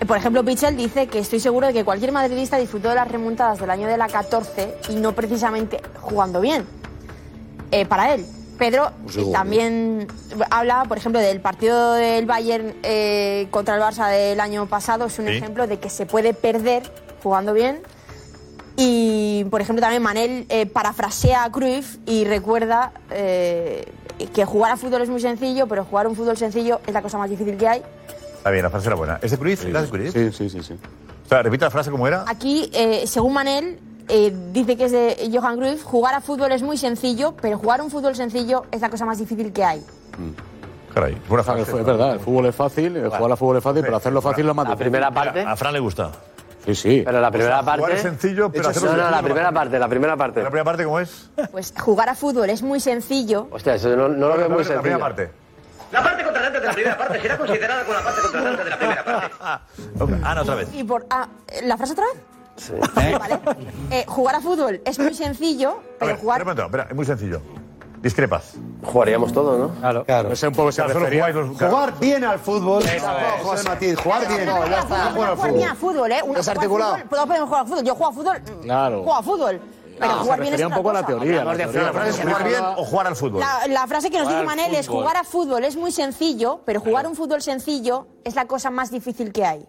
Eh, 0.00 0.04
por 0.04 0.18
ejemplo, 0.18 0.44
Pichel 0.44 0.76
dice 0.76 1.06
que 1.06 1.20
estoy 1.20 1.40
seguro 1.40 1.68
de 1.68 1.72
que 1.72 1.84
cualquier 1.84 2.12
madridista 2.12 2.58
disfrutó 2.58 2.90
de 2.90 2.96
las 2.96 3.08
remontadas 3.08 3.58
del 3.58 3.70
año 3.70 3.88
de 3.88 3.96
la 3.96 4.08
14 4.08 4.76
y 4.90 4.96
no 4.96 5.12
precisamente 5.12 5.80
jugando 6.02 6.40
bien. 6.40 6.66
para 7.88 8.14
él. 8.14 8.24
Pedro 8.58 8.90
también 9.32 10.06
habla, 10.50 10.84
por 10.84 10.96
ejemplo, 10.96 11.20
del 11.20 11.40
partido 11.40 11.92
del 11.92 12.24
Bayern 12.24 12.74
contra 13.50 13.74
el 13.74 13.82
Barça 13.82 14.08
del 14.08 14.40
año 14.40 14.66
pasado. 14.66 15.06
Es 15.06 15.18
un 15.18 15.28
ejemplo 15.28 15.66
de 15.66 15.78
que 15.78 15.90
se 15.90 16.06
puede 16.06 16.32
perder 16.32 16.84
jugando 17.22 17.52
bien 17.52 17.82
y, 18.76 19.44
por 19.50 19.60
ejemplo, 19.60 19.80
también 19.80 20.02
Manel 20.02 20.46
eh, 20.48 20.66
parafrasea 20.66 21.44
a 21.44 21.50
Cruyff 21.50 21.96
y 22.04 22.24
recuerda 22.24 22.92
eh, 23.10 23.90
que 24.34 24.44
jugar 24.44 24.72
a 24.72 24.76
fútbol 24.76 25.02
es 25.02 25.08
muy 25.08 25.20
sencillo, 25.20 25.66
pero 25.66 25.84
jugar 25.84 26.06
un 26.06 26.14
fútbol 26.14 26.36
sencillo 26.36 26.80
es 26.86 26.92
la 26.92 27.02
cosa 27.02 27.18
más 27.18 27.30
difícil 27.30 27.56
que 27.56 27.68
hay. 27.68 27.82
Está 28.36 28.50
bien, 28.50 28.62
la 28.62 28.70
frase 28.70 28.86
era 28.88 28.96
buena. 28.96 29.18
¿Es 29.22 29.30
de 29.30 29.38
Cruyff? 29.38 29.62
Sí, 29.62 29.72
¿La 29.72 29.82
de 29.82 29.88
Cruyff? 29.88 30.12
Sí, 30.12 30.30
sí, 30.30 30.50
sí, 30.50 30.62
sí. 30.62 30.74
O 31.24 31.28
sea, 31.28 31.42
repite 31.42 31.64
la 31.64 31.70
frase 31.70 31.90
como 31.90 32.06
era. 32.06 32.24
Aquí, 32.28 32.70
eh, 32.72 33.04
según 33.06 33.32
Manel, 33.32 33.80
eh, 34.08 34.32
dice 34.52 34.76
que 34.76 34.84
es 34.84 34.92
de 34.92 35.30
Johan 35.32 35.56
Cruyff, 35.58 35.82
jugar 35.82 36.14
a 36.14 36.20
fútbol 36.20 36.52
es 36.52 36.62
muy 36.62 36.76
sencillo, 36.76 37.34
pero 37.42 37.58
jugar 37.58 37.80
un 37.80 37.90
fútbol 37.90 38.14
sencillo 38.14 38.64
es 38.70 38.80
la 38.80 38.90
cosa 38.90 39.04
más 39.04 39.18
difícil 39.18 39.52
que 39.52 39.64
hay. 39.64 39.80
Mm. 39.80 40.94
Caray, 40.94 41.18
buena 41.28 41.42
frase. 41.42 41.62
Es 41.62 41.84
verdad, 41.84 42.12
el 42.14 42.20
fútbol 42.20 42.46
es 42.46 42.54
fácil, 42.54 42.92
jugar 43.04 43.30
al 43.30 43.36
fútbol 43.36 43.56
es 43.56 43.64
fácil, 43.64 43.82
pero 43.82 43.96
hacerlo 43.96 44.22
fácil 44.22 44.48
es 44.48 44.54
más 44.54 44.66
difícil. 44.66 44.78
La 44.78 44.90
primera 44.90 45.10
parte. 45.10 45.40
A 45.40 45.56
Fran 45.56 45.72
le 45.72 45.80
gusta. 45.80 46.12
Sí, 46.66 46.74
sí. 46.74 47.02
Pero 47.04 47.20
la 47.20 47.30
primera 47.30 47.60
o 47.60 47.64
sea, 47.64 47.76
parte. 47.76 47.94
es 47.94 48.02
sencillo, 48.02 48.50
pero 48.50 48.72
no, 48.72 48.96
no, 48.96 49.10
la 49.10 49.22
primera 49.22 49.52
parte, 49.52 49.78
la 49.78 49.88
primera 49.88 50.16
parte. 50.16 50.42
¿La 50.42 50.50
primera 50.50 50.64
parte 50.64 50.84
cómo 50.84 50.98
es? 50.98 51.30
Pues 51.52 51.72
jugar 51.78 52.08
a 52.08 52.14
fútbol 52.14 52.50
es 52.50 52.62
muy 52.62 52.80
sencillo. 52.80 53.46
Hostia, 53.52 53.76
eso 53.76 53.94
no, 53.96 54.08
no 54.08 54.28
lo 54.28 54.36
veo 54.36 54.48
muy 54.48 54.64
sencillo. 54.64 54.76
La 54.76 54.82
primera 54.82 55.00
parte. 55.00 55.30
La 55.92 56.02
parte 56.02 56.24
contratante 56.24 56.60
de 56.60 56.66
la 56.66 56.72
primera 56.72 56.98
parte 56.98 57.20
será 57.20 57.38
considerada 57.38 57.84
como 57.84 57.94
la 57.94 58.04
parte 58.04 58.20
contratante 58.20 58.64
de 58.64 58.70
la 58.70 58.78
primera 58.78 59.04
parte. 59.04 59.32
okay. 60.00 60.20
Ana, 60.24 60.42
otra 60.42 60.54
vez. 60.56 60.68
Y, 60.74 60.82
por, 60.82 61.06
ah, 61.10 61.28
¿La 61.62 61.76
frase 61.76 61.92
otra 61.92 62.04
vez? 62.12 62.22
Sí. 62.56 62.72
Eh, 63.90 64.04
jugar 64.08 64.34
a 64.34 64.40
fútbol 64.40 64.80
es 64.84 64.98
muy 64.98 65.14
sencillo, 65.14 65.82
pero 65.98 66.12
ver, 66.12 66.20
jugar. 66.20 66.40
Espera, 66.40 66.64
espera, 66.64 66.86
es 66.90 66.96
muy 66.96 67.04
sencillo. 67.04 67.40
Discrepas. 68.06 68.54
Jugaríamos 68.84 69.32
todo, 69.32 69.58
¿no? 69.58 69.80
Claro. 69.80 70.04
claro. 70.04 70.28
No 70.28 70.36
sé 70.36 70.46
un 70.46 70.54
poco 70.54 70.70
si 70.70 70.80
claro, 70.80 71.00
refería. 71.00 71.26
Los... 71.30 71.48
Jugar 71.58 71.98
bien 71.98 72.22
al 72.22 72.38
fútbol. 72.38 72.84
Eso 72.84 73.54
es, 73.54 73.64
Matiz, 73.64 73.98
jugar 73.98 74.28
bien. 74.28 74.46
No, 74.46 74.64
ya 74.64 74.78
está. 74.78 75.10
Jugar 75.10 75.30
al 75.30 75.36
fútbol. 75.36 75.62
al 75.64 75.76
fútbol, 75.76 76.12
¿eh? 76.12 76.22
Desarticulado. 76.36 76.96
Podemos 77.10 77.48
jugar 77.48 77.60
al 77.62 77.66
fútbol. 77.66 77.84
Yo 77.84 77.94
juego 77.96 78.06
al 78.06 78.14
fútbol. 78.14 78.60
Claro. 78.62 79.02
Juego 79.02 79.16
al 79.16 79.24
fútbol. 79.24 79.60
Pero 79.98 80.12
no, 80.12 80.22
jugar 80.22 80.40
bien 80.40 80.54
es 80.54 80.60
un 80.62 80.70
poco 80.70 80.82
cosa. 80.84 80.98
a 80.98 81.00
la 81.00 81.06
teoría. 81.08 81.44
La, 81.44 81.54
frase 81.92 82.10
es 82.10 82.20
jugar 82.20 82.44
bien 82.44 82.62
o 82.76 82.84
jugar 82.84 83.06
al 83.08 83.16
fútbol. 83.16 83.40
La, 83.40 83.66
la 83.66 83.86
frase 83.88 84.08
que 84.08 84.18
nos 84.18 84.28
jugar 84.28 84.42
dice 84.44 84.56
Manel 84.56 84.74
es 84.76 84.86
jugar 84.86 85.16
al 85.16 85.26
fútbol 85.26 85.64
es 85.64 85.74
muy 85.74 85.90
sencillo, 85.90 86.60
pero 86.64 86.80
jugar 86.80 87.08
un 87.08 87.16
fútbol 87.16 87.42
sencillo 87.42 88.06
es 88.22 88.36
la 88.36 88.46
cosa 88.46 88.70
más 88.70 88.92
difícil 88.92 89.32
que 89.32 89.44
hay. 89.44 89.66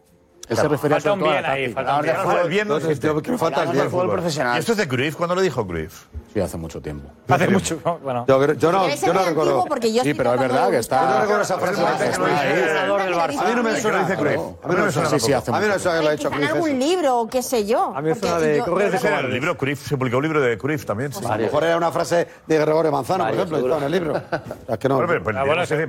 Se 0.49 0.67
refería 0.67 0.99
falta 1.01 1.15
bien 1.15 1.45
ahí, 1.45 1.73
falta 1.73 2.01
bien. 2.01 2.67
Bien 2.67 2.71
este, 2.89 3.37
falta 3.37 3.63
el 3.63 3.71
bien 3.71 3.89
fútbol 3.89 4.11
profesional. 4.11 4.55
¿Y 4.55 4.59
esto 4.59 4.71
es 4.71 4.77
de 4.77 4.87
Cruyff? 4.87 5.15
¿Cuándo 5.15 5.35
lo 5.35 5.41
dijo 5.41 5.67
Cruyff? 5.67 6.05
Sí, 6.33 6.39
hace 6.39 6.57
mucho 6.57 6.81
tiempo. 6.81 7.09
Hace 7.27 7.49
mucho, 7.49 7.79
bueno. 8.01 8.25
Yo, 8.27 8.71
no, 8.71 8.87
yo 8.87 9.13
no 9.13 9.25
recuerdo. 9.25 9.65
sí, 10.03 10.13
pero 10.13 10.33
es 10.33 10.39
verdad 10.39 10.69
que 10.69 10.77
está... 10.77 11.01
Yo 11.01 11.07
no 11.07 11.19
recuerdo 11.21 11.41
esa 11.43 11.57
frase. 11.57 11.81
A 11.81 13.47
mí 13.47 13.55
no 13.55 13.63
me 13.63 13.81
suena, 13.81 13.99
dice 14.03 14.15
Cruyff. 14.15 14.39
A 14.63 14.67
mí 14.67 14.75
no 14.75 14.85
me 14.85 14.91
suena. 14.91 15.09
Sí, 15.09 15.19
sí, 15.19 15.33
hace 15.33 15.51
mucho. 15.51 15.57
A 15.57 15.61
mí 15.61 15.67
no 15.67 15.73
me 15.73 15.79
suena 15.79 15.97
que 15.97 16.03
lo 16.03 16.09
ha 16.09 16.13
dicho 16.13 16.31
Cruyff. 16.31 16.51
algún 16.51 16.79
libro 16.79 17.19
o 17.19 17.27
qué 17.27 17.41
sé 17.41 17.65
yo. 17.65 17.93
A 17.95 18.01
mí 18.01 18.09
me 18.09 18.15
suena 18.15 18.39
de... 18.39 18.59
El 18.59 19.33
libro 19.33 19.57
Cruyff, 19.57 19.85
se 19.85 19.97
publicó 19.97 20.17
un 20.17 20.23
libro 20.23 20.41
de 20.41 20.57
Cruyff 20.57 20.85
también. 20.85 21.11
A 21.27 21.37
lo 21.37 21.43
mejor 21.43 21.63
era 21.65 21.75
una 21.75 21.91
frase 21.91 22.27
de 22.45 22.57
Gregorio 22.57 22.91
Manzano, 22.91 23.25
por 23.25 23.33
ejemplo, 23.33 23.77
en 23.77 23.83
el 23.83 23.91
libro. 23.91 24.21
Es 24.67 24.77
que 24.77 24.87
no... 24.87 24.95
Bueno, 24.95 25.23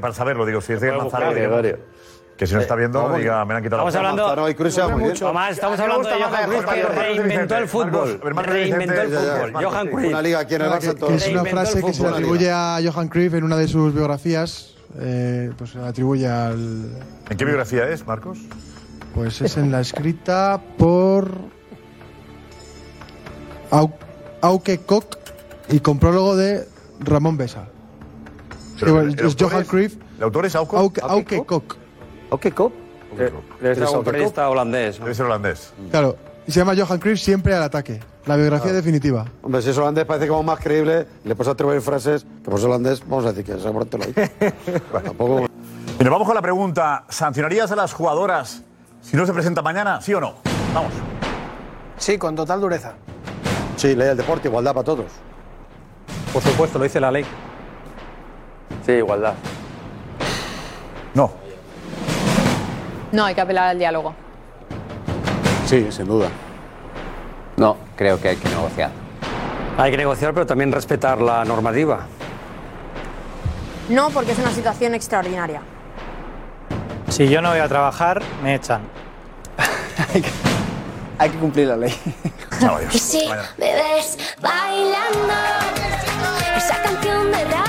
para 0.01 0.14
saberlo, 0.14 0.44
digo, 0.47 0.60
si 0.60 0.72
es 0.72 0.80
de 0.80 0.90
Manzano 0.93 1.32
no 2.47 2.60
está 2.60 2.74
viendo, 2.77 3.02
vamos, 3.02 3.19
diga, 3.19 3.44
me 3.44 3.55
han 3.55 3.62
quitado 3.62 3.89
Estamos 3.89 3.94
la 3.94 3.98
hablando, 4.01 4.23
Manzano 4.27 4.48
y 4.48 4.55
Cruz 4.55 4.78
muy 4.90 5.02
bien. 5.05 5.15
Tomás, 5.19 5.51
estamos 5.52 5.81
hablando 5.81 6.09
de 6.09 6.15
Johan 6.23 6.44
Cruyff 6.51 6.65
que 6.66 6.82
reinventó 6.85 7.56
el 7.56 7.69
fútbol. 7.69 8.20
Reinventó 8.23 9.02
el 9.02 9.09
fútbol. 9.10 9.52
Johan 9.65 9.89
Una 9.89 9.97
Cruyff. 10.01 10.23
liga 10.23 10.39
aquí 10.40 10.55
en 10.55 10.62
el 10.62 10.69
Barça 10.70 10.90
en 10.90 10.98
todo. 10.98 11.09
Que 11.10 11.15
es 11.16 11.28
una 11.28 11.44
frase 11.44 11.82
que 11.82 11.93
se 11.93 12.02
le 12.02 12.09
atribuye 12.09 12.51
a 12.51 12.78
Johan 12.85 13.09
Cruyff 13.09 13.35
en 13.35 13.44
una 13.44 13.56
de 13.56 13.66
sus 13.69 13.93
biografías. 13.93 14.74
eh, 15.01 15.51
pues 15.59 15.70
se 15.70 15.78
le 15.78 15.86
atribuye 15.86 16.28
al. 16.28 16.86
¿En 17.28 17.36
qué 17.36 17.44
biografía 17.44 17.89
es, 17.90 18.06
Marcos? 18.06 18.39
Pues 19.15 19.40
es 19.43 19.56
en 19.56 19.70
la 19.73 19.81
escrita 19.81 20.60
por. 20.78 21.28
Au- 23.70 23.93
Auke 24.40 24.78
Koch 24.86 25.16
y 25.69 25.81
con 25.81 25.98
prólogo 25.98 26.36
de 26.36 26.66
Ramón 27.01 27.36
Besa. 27.36 27.65
Sí, 28.77 28.77
Pero 28.81 28.94
bueno, 28.94 29.10
es 29.16 29.36
Johan 29.39 29.65
Cruyff. 29.65 29.97
¿El 30.19 30.23
autor 30.24 30.47
es 30.47 30.55
Auco? 30.55 30.77
Auke, 30.78 31.01
Auke 31.02 31.44
Koch. 31.44 31.77
¿Qué 32.40 32.52
cop? 32.52 32.72
Debe 33.16 33.30
ser 33.30 33.42
¿Eres 33.62 33.78
algún 33.78 33.96
Auke 33.96 34.05
periodista 34.05 34.48
holandés. 34.48 34.98
¿no? 34.98 35.05
Debe 35.06 35.14
ser 35.14 35.26
holandés. 35.26 35.72
Claro. 35.90 36.16
Y 36.46 36.52
se 36.52 36.60
llama 36.60 36.74
Johan 36.76 36.98
Cruyff 36.98 37.20
siempre 37.20 37.55
al 37.55 37.62
ataque. 37.62 38.00
La 38.26 38.36
biografía 38.36 38.72
definitiva. 38.72 39.26
Hombre, 39.42 39.62
si 39.62 39.70
es 39.70 39.78
holandés 39.78 40.05
parece 40.05 40.28
como 40.28 40.42
más 40.42 40.59
creíble, 40.60 41.06
le 41.24 41.34
puedes 41.34 41.50
atribuir 41.52 41.80
frases 41.80 42.24
que 42.24 42.50
por 42.50 42.59
ser 42.59 42.68
holandés, 42.68 43.00
vamos 43.06 43.24
a 43.26 43.32
decir 43.32 43.44
que 43.44 43.60
seguramente 43.60 43.98
lo 43.98 44.05
hay. 44.05 45.02
Tampoco... 45.05 45.46
Y 45.98 46.05
nos 46.05 46.12
vamos 46.12 46.26
con 46.26 46.34
la 46.34 46.42
pregunta: 46.42 47.05
¿sancionarías 47.09 47.72
a 47.72 47.76
las 47.76 47.92
jugadoras 47.92 48.62
si 49.00 49.16
no 49.16 49.26
se 49.26 49.32
presenta 49.32 49.62
mañana? 49.62 50.00
¿Sí 50.00 50.14
o 50.14 50.20
no? 50.20 50.34
Vamos. 50.74 50.92
Sí, 51.96 52.18
con 52.18 52.36
total 52.36 52.60
dureza. 52.60 52.94
Sí, 53.76 53.94
ley 53.96 54.09
del 54.09 54.16
deporte, 54.16 54.48
igualdad 54.48 54.74
para 54.74 54.84
todos. 54.84 55.06
Por 56.32 56.42
supuesto, 56.42 56.78
lo 56.78 56.84
dice 56.84 57.00
la 57.00 57.10
ley. 57.10 57.24
Sí, 58.86 58.92
igualdad. 58.92 59.34
No. 61.14 61.32
No, 63.12 63.24
hay 63.24 63.35
que 63.35 63.40
apelar 63.40 63.68
al 63.68 63.78
diálogo. 63.78 64.14
Sí, 65.66 65.86
sin 65.90 66.06
duda. 66.06 66.28
No, 67.56 67.76
creo 67.97 68.20
que 68.20 68.28
hay 68.28 68.36
que 68.36 68.48
negociar. 68.48 68.90
Hay 69.76 69.90
que 69.90 69.97
negociar, 69.97 70.35
pero 70.35 70.47
también 70.47 70.72
respetar 70.72 71.20
la 71.20 71.44
normativa. 71.44 72.01
No, 73.89 74.10
porque 74.10 74.32
es 74.32 74.39
una 74.39 74.51
situación 74.51 74.94
extraordinaria. 74.94 75.62
Si 77.09 77.28
yo 77.28 77.40
no 77.40 77.51
voy 77.51 77.60
a 77.60 77.68
trabajar, 77.68 78.22
me 78.43 78.55
echan. 78.55 78.82
Hay 81.18 81.30
que 81.30 81.39
cumplir 81.39 81.68
la 81.68 81.76
ley. 81.76 81.94
Y 82.93 82.98
si 82.98 83.28
me 83.56 83.72
ves 83.74 84.18
bailando 84.40 85.35
esa 86.56 86.82
canción 86.82 87.30
de 87.32 87.44
radio 87.44 87.68